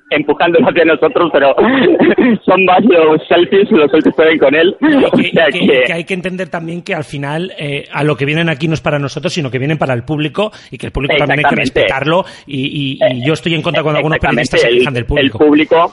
empujándolo 0.10 0.68
hacia 0.70 0.86
nosotros, 0.86 1.30
pero 1.34 1.56
son 2.46 2.66
varios 2.66 3.22
selfies, 3.28 3.70
los 3.72 3.90
selfies 3.92 4.16
pueden 4.16 4.38
con 4.38 4.54
él. 4.56 4.76
O 4.82 5.18
sea 5.18 5.48
que, 5.52 5.60
que- 5.60 5.84
que 5.86 5.94
hay 5.94 6.04
que 6.04 6.14
entender 6.14 6.50
también 6.50 6.82
que 6.84 6.94
al 6.94 7.04
final 7.04 7.52
eh, 7.58 7.86
a 7.92 8.04
lo 8.04 8.16
que 8.16 8.26
vienen 8.26 8.50
aquí 8.50 8.68
no 8.68 8.74
es 8.76 8.82
para 8.82 9.00
nosotros, 9.00 9.34
sino 9.34 9.50
que 9.50 9.60
vienen 9.60 9.78
para 9.78 9.94
el 9.94 10.04
público 10.04 10.52
y 10.72 10.78
que 10.78 10.88
el 10.88 10.92
público 10.92 11.16
también 11.18 11.40
hay 11.46 11.50
que 11.50 11.56
respetarlo. 11.56 12.26
Y, 12.46 12.98
y- 13.02 13.14
y 13.14 13.26
yo 13.26 13.34
estoy 13.34 13.54
en 13.56 13.62
contra 13.62 13.82
cuando 13.84 13.98
algunos 13.98 14.20
periodistas 14.20 14.62
se 14.62 14.70
quejan 14.70 14.94
del 14.94 15.06
público. 15.06 15.38
El 15.42 15.48
público. 15.48 15.92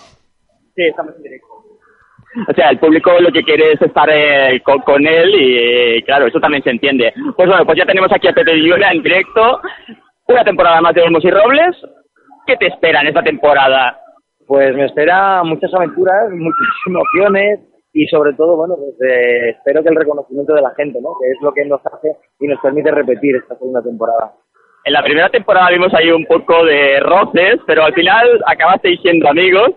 Sí, 0.77 0.83
estamos 0.85 1.15
en 1.17 1.23
directo. 1.23 1.47
O 2.49 2.53
sea, 2.55 2.71
el 2.71 2.79
público 2.79 3.11
lo 3.21 3.33
que 3.33 3.43
quiere 3.43 3.73
es 3.73 3.83
estar 3.83 4.09
eh, 4.09 4.61
con, 4.63 4.79
con 4.83 5.05
él 5.05 5.35
y, 5.35 5.57
eh, 5.99 6.03
claro, 6.05 6.27
eso 6.29 6.39
también 6.39 6.63
se 6.63 6.71
entiende. 6.71 7.13
Pues 7.37 7.49
bueno, 7.49 7.65
pues 7.67 7.77
ya 7.79 7.85
tenemos 7.85 8.11
aquí 8.13 8.29
a 8.29 8.33
Pepe 8.33 8.55
Villuela 8.55 8.93
en 8.93 9.03
directo. 9.03 9.61
Una 10.29 10.45
temporada 10.45 10.81
más 10.81 10.95
de 10.95 11.03
Olmos 11.03 11.25
y 11.25 11.31
Robles. 11.31 11.77
¿Qué 12.51 12.57
te 12.57 12.67
espera 12.67 13.01
en 13.01 13.07
esta 13.07 13.23
temporada? 13.23 13.97
Pues 14.45 14.75
me 14.75 14.87
espera 14.87 15.45
muchas 15.45 15.73
aventuras, 15.73 16.33
muchas 16.33 16.67
emociones 16.85 17.61
y 17.93 18.09
sobre 18.09 18.33
todo, 18.33 18.57
bueno, 18.57 18.75
pues 18.75 19.09
eh, 19.09 19.51
espero 19.51 19.85
que 19.85 19.91
el 19.91 19.95
reconocimiento 19.95 20.55
de 20.55 20.63
la 20.63 20.75
gente, 20.75 20.99
¿no? 21.01 21.11
Que 21.21 21.31
es 21.31 21.37
lo 21.43 21.53
que 21.53 21.65
nos 21.65 21.81
hace 21.87 22.17
y 22.41 22.49
nos 22.49 22.59
permite 22.59 22.91
repetir 22.91 23.37
esta 23.37 23.55
segunda 23.55 23.81
temporada. 23.83 24.33
En 24.85 24.95
la 24.95 25.03
primera 25.05 25.29
temporada 25.29 25.71
vimos 25.71 25.95
ahí 25.95 26.11
un 26.11 26.27
poco 26.27 26.65
de 26.65 26.99
roces, 26.99 27.61
pero 27.69 27.85
al 27.85 27.95
final 27.95 28.43
acabasteis 28.47 29.01
siendo 29.01 29.29
amigos. 29.29 29.71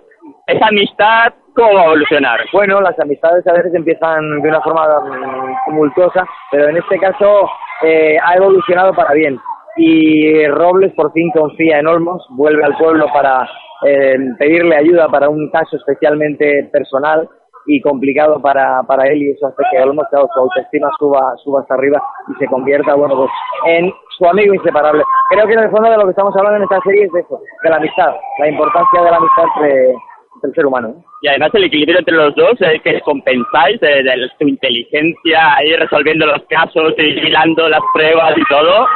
Esa 0.48 0.66
amistad, 0.66 1.32
¿cómo 1.54 1.76
va 1.76 1.82
a 1.82 1.86
evolucionar? 1.86 2.40
Bueno, 2.52 2.82
las 2.82 3.00
amistades 3.00 3.46
a 3.46 3.54
veces 3.54 3.76
empiezan 3.76 4.42
de 4.42 4.50
una 4.50 4.62
forma 4.62 4.88
mm, 5.00 5.56
tumultuosa, 5.68 6.26
pero 6.50 6.70
en 6.70 6.78
este 6.78 6.98
caso 6.98 7.48
eh, 7.84 8.18
ha 8.20 8.34
evolucionado 8.34 8.96
para 8.96 9.14
bien. 9.14 9.40
Y 9.76 10.46
Robles 10.48 10.94
por 10.94 11.12
fin 11.14 11.32
confía 11.32 11.80
en 11.80 11.88
Olmos, 11.88 12.26
vuelve 12.32 12.64
al 12.64 12.78
pueblo 12.78 13.08
para 13.14 13.48
eh, 13.86 14.18
pedirle 14.38 14.76
ayuda 14.76 15.08
para 15.08 15.30
un 15.30 15.50
caso 15.50 15.78
especialmente 15.78 16.70
personal 16.72 17.28
y 17.66 17.82
complicado 17.82 18.42
para, 18.42 18.84
para 18.84 19.08
él 19.08 19.24
y 19.24 19.32
eso 19.32 19.48
hace 19.48 19.64
que 19.72 19.82
Olmos, 19.82 20.06
claro, 20.10 20.28
su 20.34 20.40
autoestima 20.40 20.90
suba, 21.00 21.34
suba 21.44 21.62
hasta 21.62 21.76
arriba 21.76 22.02
y 22.30 22.34
se 22.40 22.46
convierta, 22.48 22.94
bueno, 22.96 23.16
pues 23.16 23.32
en 23.66 23.92
su 24.18 24.26
amigo 24.28 24.54
inseparable. 24.54 25.04
Creo 25.30 25.48
que 25.48 25.54
en 25.54 25.60
el 25.60 25.72
fondo 25.72 25.90
de 25.90 25.98
lo 25.98 26.04
que 26.04 26.12
estamos 26.12 26.36
hablando 26.36 26.58
en 26.58 26.64
esta 26.64 26.82
serie 26.82 27.06
es 27.06 27.26
eso, 27.26 27.40
de 27.64 27.70
la 27.70 27.78
amistad, 27.78 28.14
la 28.40 28.50
importancia 28.50 29.02
de 29.02 29.12
la 29.12 29.18
amistad 29.18 29.44
entre, 29.56 29.96
entre 30.44 30.50
el 30.50 30.56
ser 30.56 30.66
humano. 30.66 30.90
¿no? 30.90 31.04
Y 31.22 31.28
además 31.28 31.50
el 31.54 31.64
equilibrio 31.64 32.00
entre 32.00 32.16
los 32.16 32.36
dos, 32.36 32.54
eh, 32.62 32.80
que 32.84 33.00
compensáis 33.02 33.82
eh, 33.82 34.04
de 34.04 34.30
tu 34.40 34.48
inteligencia, 34.48 35.56
ahí 35.56 35.76
resolviendo 35.76 36.26
los 36.26 36.44
casos, 36.50 36.94
y 36.98 37.02
hilando 37.02 37.70
las 37.70 37.82
pruebas 37.94 38.38
y 38.38 38.44
todo. 38.46 38.88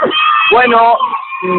Bueno, 0.52 0.98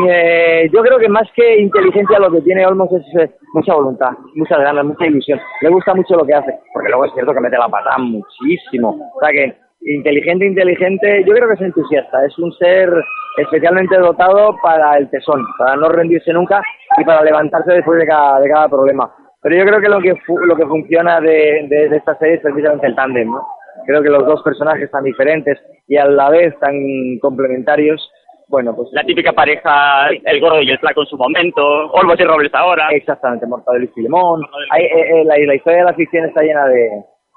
eh, 0.09 0.69
yo 0.73 0.83
creo 0.83 0.99
que 0.99 1.09
más 1.09 1.29
que 1.35 1.61
inteligencia 1.61 2.19
lo 2.19 2.33
que 2.33 2.41
tiene 2.41 2.67
Olmos 2.67 2.91
es 2.93 3.23
eh, 3.23 3.31
mucha 3.55 3.75
voluntad, 3.75 4.11
muchas 4.35 4.59
ganas, 4.59 4.85
mucha 4.85 5.07
ilusión. 5.07 5.41
Le 5.61 5.69
gusta 5.69 5.95
mucho 5.95 6.17
lo 6.17 6.27
que 6.27 6.35
hace, 6.35 6.59
porque 6.73 6.89
luego 6.89 7.05
es 7.05 7.13
cierto 7.15 7.33
que 7.33 7.41
mete 7.41 7.57
la 7.57 7.69
patada 7.69 7.99
muchísimo. 7.99 8.99
O 9.15 9.21
sea 9.21 9.31
que 9.31 9.57
inteligente, 9.83 10.47
inteligente, 10.47 11.25
yo 11.25 11.33
creo 11.33 11.49
que 11.49 11.55
es 11.55 11.61
entusiasta, 11.61 12.25
es 12.25 12.37
un 12.39 12.53
ser 12.55 12.91
especialmente 13.37 13.97
dotado 13.99 14.57
para 14.61 14.99
el 14.99 15.09
tesón, 15.11 15.47
para 15.59 15.77
no 15.77 15.89
rendirse 15.89 16.33
nunca 16.33 16.61
y 16.97 17.05
para 17.05 17.23
levantarse 17.23 17.75
después 17.75 18.01
de 18.01 18.07
cada, 18.07 18.41
de 18.41 18.51
cada 18.51 18.69
problema. 18.69 19.15
Pero 19.43 19.57
yo 19.57 19.65
creo 19.65 19.81
que 19.81 19.89
lo 19.89 20.01
que, 20.01 20.15
lo 20.47 20.57
que 20.57 20.67
funciona 20.67 21.21
de, 21.21 21.67
de, 21.69 21.89
de 21.89 21.97
esta 21.97 22.17
serie 22.19 22.35
es 22.37 22.43
precisamente 22.43 22.87
el 22.87 22.95
tándem, 22.95 23.31
¿no? 23.31 23.47
Creo 23.87 24.03
que 24.03 24.11
los 24.11 24.27
dos 24.27 24.43
personajes 24.43 24.91
tan 24.91 25.05
diferentes 25.05 25.59
y 25.87 25.97
a 25.97 26.05
la 26.07 26.31
vez 26.31 26.59
tan 26.59 26.75
complementarios, 27.21 28.11
bueno, 28.49 28.75
pues... 28.75 28.89
La 28.93 29.05
típica 29.05 29.33
pareja, 29.33 30.09
el 30.09 30.41
gordo 30.41 30.61
y 30.61 30.71
el 30.71 30.79
flaco 30.79 31.03
en 31.03 31.07
su 31.07 31.17
momento, 31.17 31.63
Olmos 31.93 32.19
y 32.19 32.25
Robles 32.25 32.53
ahora. 32.55 32.89
Exactamente, 32.91 33.47
Mortadelo 33.47 33.85
y 33.85 33.89
Filemón. 33.89 34.43
Hay, 34.71 34.85
eh, 34.85 35.21
eh, 35.21 35.25
la, 35.25 35.37
la 35.39 35.55
historia 35.55 35.79
de 35.79 35.85
la 35.85 35.95
ficción 35.95 36.25
está 36.25 36.43
llena 36.43 36.67
de, 36.67 36.91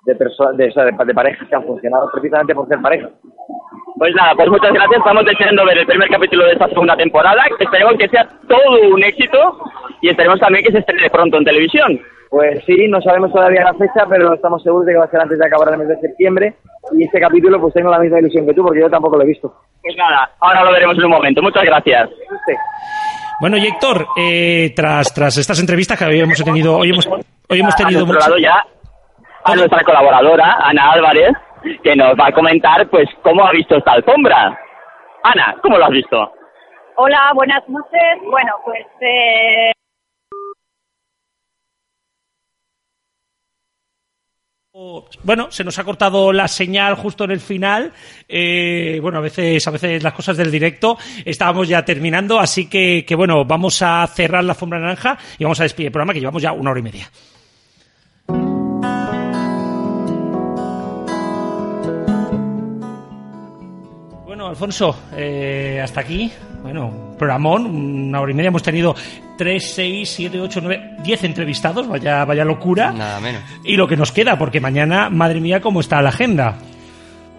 de, 0.05 0.13
de, 0.15 0.25
o 0.25 0.71
sea, 0.71 0.85
de, 0.85 1.05
de 1.05 1.13
parejas 1.13 1.47
que 1.47 1.55
han 1.55 1.63
funcionado 1.65 2.09
precisamente 2.11 2.55
por 2.55 2.67
ser 2.67 2.81
pareja. 2.81 3.09
Pues 4.01 4.15
nada, 4.15 4.33
pues 4.33 4.49
muchas 4.49 4.73
gracias. 4.73 4.97
Estamos 4.97 5.23
deseando 5.25 5.63
ver 5.63 5.77
el 5.77 5.85
primer 5.85 6.09
capítulo 6.09 6.43
de 6.45 6.53
esta 6.53 6.67
segunda 6.69 6.97
temporada. 6.97 7.43
Esperemos 7.59 7.93
que 7.99 8.09
sea 8.09 8.27
todo 8.49 8.89
un 8.89 9.03
éxito 9.03 9.59
y 10.01 10.09
esperemos 10.09 10.39
también 10.39 10.65
que 10.65 10.71
se 10.71 10.79
estrene 10.79 11.07
pronto 11.11 11.37
en 11.37 11.45
televisión. 11.45 12.01
Pues 12.31 12.63
sí, 12.65 12.87
no 12.87 12.99
sabemos 12.99 13.31
todavía 13.31 13.63
la 13.63 13.75
fecha, 13.75 14.07
pero 14.09 14.33
estamos 14.33 14.63
seguros 14.63 14.87
de 14.87 14.93
que 14.93 14.97
va 14.97 15.05
a 15.05 15.09
ser 15.11 15.21
antes 15.21 15.37
de 15.37 15.45
acabar 15.45 15.69
el 15.73 15.77
mes 15.77 15.87
de 15.89 15.99
septiembre. 15.99 16.55
Y 16.97 17.03
este 17.03 17.19
capítulo, 17.19 17.61
pues 17.61 17.75
tengo 17.75 17.91
la 17.91 17.99
misma 17.99 18.17
ilusión 18.17 18.47
que 18.47 18.55
tú, 18.55 18.63
porque 18.63 18.79
yo 18.79 18.89
tampoco 18.89 19.17
lo 19.17 19.23
he 19.23 19.27
visto. 19.27 19.53
Pues 19.83 19.95
nada, 19.95 20.31
ahora 20.39 20.63
lo 20.63 20.71
veremos 20.71 20.97
en 20.97 21.03
un 21.05 21.11
momento. 21.11 21.43
Muchas 21.43 21.63
gracias. 21.63 22.09
Bueno, 23.39 23.57
y 23.57 23.67
Héctor, 23.67 24.07
eh, 24.17 24.73
tras, 24.75 25.13
tras 25.13 25.37
estas 25.37 25.59
entrevistas 25.59 25.99
que 25.99 26.05
hoy 26.05 26.19
hemos 26.21 26.43
tenido, 26.43 26.75
hoy 26.77 26.89
hemos, 26.89 27.05
hoy 27.05 27.59
hemos 27.59 27.75
a 27.75 27.77
tenido 27.77 28.03
mucho- 28.07 28.17
lado 28.17 28.39
ya 28.39 28.65
a 29.43 29.55
nuestra 29.55 29.83
colaboradora, 29.83 30.57
Ana 30.63 30.91
Álvarez, 30.93 31.33
que 31.83 31.95
nos 31.95 32.13
va 32.19 32.27
a 32.27 32.33
comentar 32.33 32.87
pues 32.89 33.09
cómo 33.23 33.45
ha 33.45 33.51
visto 33.51 33.77
esta 33.77 33.93
alfombra. 33.93 34.57
Ana, 35.23 35.55
¿cómo 35.61 35.77
lo 35.77 35.85
has 35.85 35.91
visto? 35.91 36.31
Hola, 36.95 37.31
buenas 37.33 37.67
noches. 37.69 38.19
Bueno, 38.29 38.53
pues 38.65 38.85
eh, 39.01 39.71
Bueno, 45.23 45.51
se 45.51 45.65
nos 45.65 45.77
ha 45.79 45.83
cortado 45.83 46.31
la 46.31 46.47
señal 46.47 46.95
justo 46.95 47.25
en 47.25 47.31
el 47.31 47.41
final. 47.41 47.91
Eh, 48.27 48.99
bueno, 49.01 49.17
a 49.17 49.21
veces, 49.21 49.67
a 49.67 49.71
veces 49.71 50.01
las 50.01 50.13
cosas 50.13 50.37
del 50.37 50.49
directo. 50.49 50.97
Estábamos 51.25 51.67
ya 51.67 51.83
terminando, 51.83 52.39
así 52.39 52.69
que, 52.69 53.03
que 53.05 53.15
bueno, 53.15 53.43
vamos 53.43 53.81
a 53.81 54.07
cerrar 54.07 54.43
la 54.45 54.53
alfombra 54.53 54.79
naranja 54.79 55.17
y 55.37 55.43
vamos 55.43 55.59
a 55.59 55.63
despedir 55.63 55.87
el 55.87 55.91
programa 55.91 56.13
que 56.13 56.21
llevamos 56.21 56.41
ya 56.41 56.53
una 56.53 56.71
hora 56.71 56.79
y 56.79 56.83
media. 56.83 57.07
Alfonso, 64.51 64.93
eh, 65.15 65.79
hasta 65.81 66.01
aquí. 66.01 66.29
Bueno, 66.61 67.15
programón, 67.17 67.65
una 67.65 68.19
hora 68.19 68.31
y 68.31 68.35
media. 68.35 68.49
Hemos 68.49 68.61
tenido 68.61 68.93
3, 69.37 69.73
6, 69.73 70.09
7, 70.09 70.41
8, 70.41 70.59
9, 70.61 70.95
10 71.01 71.23
entrevistados. 71.23 71.87
Vaya, 71.87 72.25
vaya 72.25 72.43
locura. 72.43 72.91
Nada 72.91 73.21
menos. 73.21 73.41
Y 73.63 73.77
lo 73.77 73.87
que 73.87 73.95
nos 73.95 74.11
queda, 74.11 74.37
porque 74.37 74.59
mañana, 74.59 75.09
madre 75.09 75.39
mía, 75.39 75.61
cómo 75.61 75.79
está 75.79 76.01
la 76.01 76.09
agenda. 76.09 76.57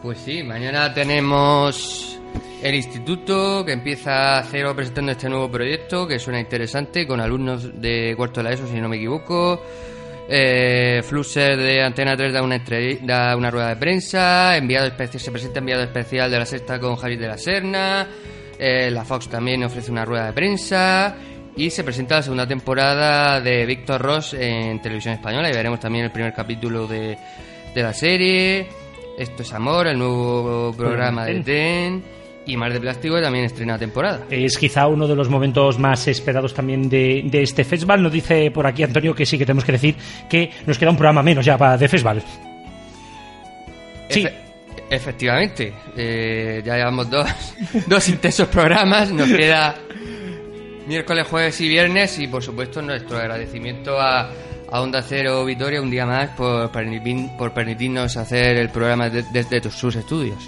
Pues 0.02 0.18
sí, 0.20 0.43
mañana 0.43 0.94
tenemos 0.94 2.18
el 2.62 2.74
instituto 2.74 3.62
que 3.62 3.72
empieza 3.72 4.39
a 4.39 4.43
cero 4.44 4.72
presentando 4.74 5.12
este 5.12 5.28
nuevo 5.28 5.51
proyecto 5.51 6.09
que 6.09 6.18
suena 6.18 6.40
interesante 6.40 7.06
con 7.06 7.20
alumnos 7.20 7.78
de 7.78 8.14
cuarto 8.16 8.40
de 8.40 8.44
la 8.44 8.52
ESO, 8.55 8.66
si 8.66 8.80
no 8.80 8.89
me 8.89 8.97
equivoco. 8.97 9.62
Eh, 10.34 11.02
Fluxer 11.04 11.59
de 11.59 11.82
Antena 11.82 12.16
3 12.16 12.32
da 12.32 12.42
una, 12.42 12.56
entre- 12.56 13.00
da 13.02 13.36
una 13.36 13.50
rueda 13.50 13.68
de 13.68 13.76
prensa. 13.76 14.56
Enviado 14.56 14.86
especial, 14.86 15.20
se 15.20 15.30
presenta 15.30 15.59
enviado 15.59 15.82
especial 15.82 16.30
de 16.30 16.38
la 16.38 16.46
sexta 16.46 16.80
con 16.80 16.96
Javier 16.96 17.20
de 17.20 17.28
la 17.28 17.36
Serna. 17.36 18.06
Eh, 18.59 18.90
la 18.90 19.04
Fox 19.04 19.28
también 19.28 19.62
ofrece 19.62 19.90
una 19.90 20.06
rueda 20.06 20.26
de 20.26 20.32
prensa. 20.32 21.16
Y 21.54 21.68
se 21.68 21.84
presenta 21.84 22.16
la 22.16 22.22
segunda 22.22 22.46
temporada 22.46 23.38
de 23.42 23.66
Víctor 23.66 24.00
Ross 24.00 24.32
en 24.32 24.80
televisión 24.80 25.12
española. 25.12 25.50
Y 25.50 25.52
veremos 25.52 25.80
también 25.80 26.06
el 26.06 26.10
primer 26.10 26.32
capítulo 26.32 26.86
de, 26.86 27.18
de 27.74 27.82
la 27.82 27.92
serie. 27.92 28.68
Esto 29.18 29.42
es 29.42 29.52
Amor, 29.52 29.86
el 29.86 29.98
nuevo 29.98 30.72
programa 30.74 31.26
de 31.26 31.40
TEN. 31.42 32.02
Y 32.44 32.56
Mar 32.56 32.73
de 32.73 32.81
Plástico 32.81 33.20
también 33.20 33.44
estrena 33.44 33.78
temporada. 33.78 34.24
Es 34.28 34.59
quizá 34.59 34.89
uno 34.89 35.06
de 35.06 35.14
los 35.14 35.28
momentos 35.28 35.78
más 35.78 36.09
esperados 36.09 36.52
también 36.52 36.89
de, 36.89 37.23
de 37.24 37.43
este 37.43 37.62
festival. 37.64 38.02
Nos 38.02 38.12
dice 38.12 38.51
por 38.51 38.66
aquí 38.66 38.82
Antonio 38.82 39.14
que 39.14 39.24
sí 39.24 39.39
que 39.39 39.47
tenemos 39.47 39.64
que 39.64 39.73
decir 39.73 39.94
que 40.28 40.51
nos 40.66 40.77
queda 40.78 40.90
un 40.90 40.97
programa 40.97 41.23
menos 41.23 41.44
ya 41.44 41.56
para 41.56 41.77
de 41.77 41.89
festival. 41.89 42.23
Sí. 44.09 44.23
Efe- 44.24 44.32
efectivamente, 44.90 45.73
eh, 45.97 46.62
ya 46.64 46.77
llevamos 46.77 47.09
dos, 47.09 47.28
dos 47.86 48.09
intensos 48.09 48.48
programas, 48.48 49.12
nos 49.12 49.28
queda 49.28 49.77
miércoles, 50.86 51.27
jueves 51.28 51.60
y 51.60 51.69
viernes 51.69 52.19
y 52.19 52.27
por 52.27 52.43
supuesto 52.43 52.82
nuestro 52.82 53.19
agradecimiento 53.19 54.01
a, 54.01 54.31
a 54.73 54.81
Onda 54.81 55.03
Cero 55.03 55.44
Vitoria 55.44 55.82
un 55.82 55.90
día 55.90 56.07
más 56.07 56.31
por, 56.31 56.73
permitir- 56.73 57.28
por 57.36 57.53
permitirnos 57.53 58.16
hacer 58.16 58.57
el 58.57 58.70
programa 58.70 59.11
de- 59.11 59.23
desde 59.32 59.70
sus 59.70 59.94
estudios. 59.97 60.39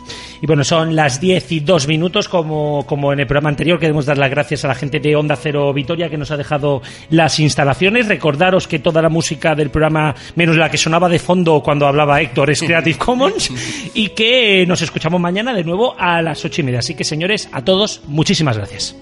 Y 0.40 0.46
bueno, 0.46 0.64
son 0.64 0.96
las 0.96 1.20
10 1.20 1.52
y 1.52 1.60
2 1.60 1.86
minutos, 1.88 2.28
como, 2.28 2.84
como 2.86 3.12
en 3.12 3.20
el 3.20 3.26
programa 3.26 3.50
anterior. 3.50 3.78
Queremos 3.78 4.06
dar 4.06 4.18
las 4.18 4.30
gracias 4.30 4.64
a 4.64 4.68
la 4.68 4.74
gente 4.74 4.98
de 4.98 5.14
Onda 5.14 5.36
Cero 5.36 5.72
Vitoria 5.72 6.08
que 6.10 6.16
nos 6.16 6.30
ha 6.30 6.36
dejado 6.36 6.82
las 7.10 7.38
instalaciones. 7.38 8.08
Recordaros 8.08 8.66
que 8.66 8.78
toda 8.78 9.00
la 9.02 9.08
música 9.10 9.54
del 9.54 9.70
programa, 9.70 10.14
menos 10.36 10.56
la 10.56 10.70
que 10.70 10.78
sonaba 10.78 11.08
de 11.08 11.18
fondo 11.18 11.62
cuando 11.62 11.86
hablaba 11.86 12.20
Héctor, 12.20 12.50
es 12.50 12.60
Creative 12.62 12.98
Commons. 13.04 13.50
y 13.94 14.08
que 14.08 14.64
nos 14.66 14.80
escuchamos 14.82 15.20
mañana 15.20 15.52
de 15.54 15.64
nuevo 15.64 15.94
a 15.98 16.20
las 16.22 16.44
ocho 16.44 16.62
y 16.62 16.64
media. 16.64 16.78
Así 16.80 16.94
que, 16.94 17.04
señores, 17.04 17.48
a 17.52 17.62
todos, 17.62 18.00
muchísimas 18.06 18.56
gracias. 18.56 18.96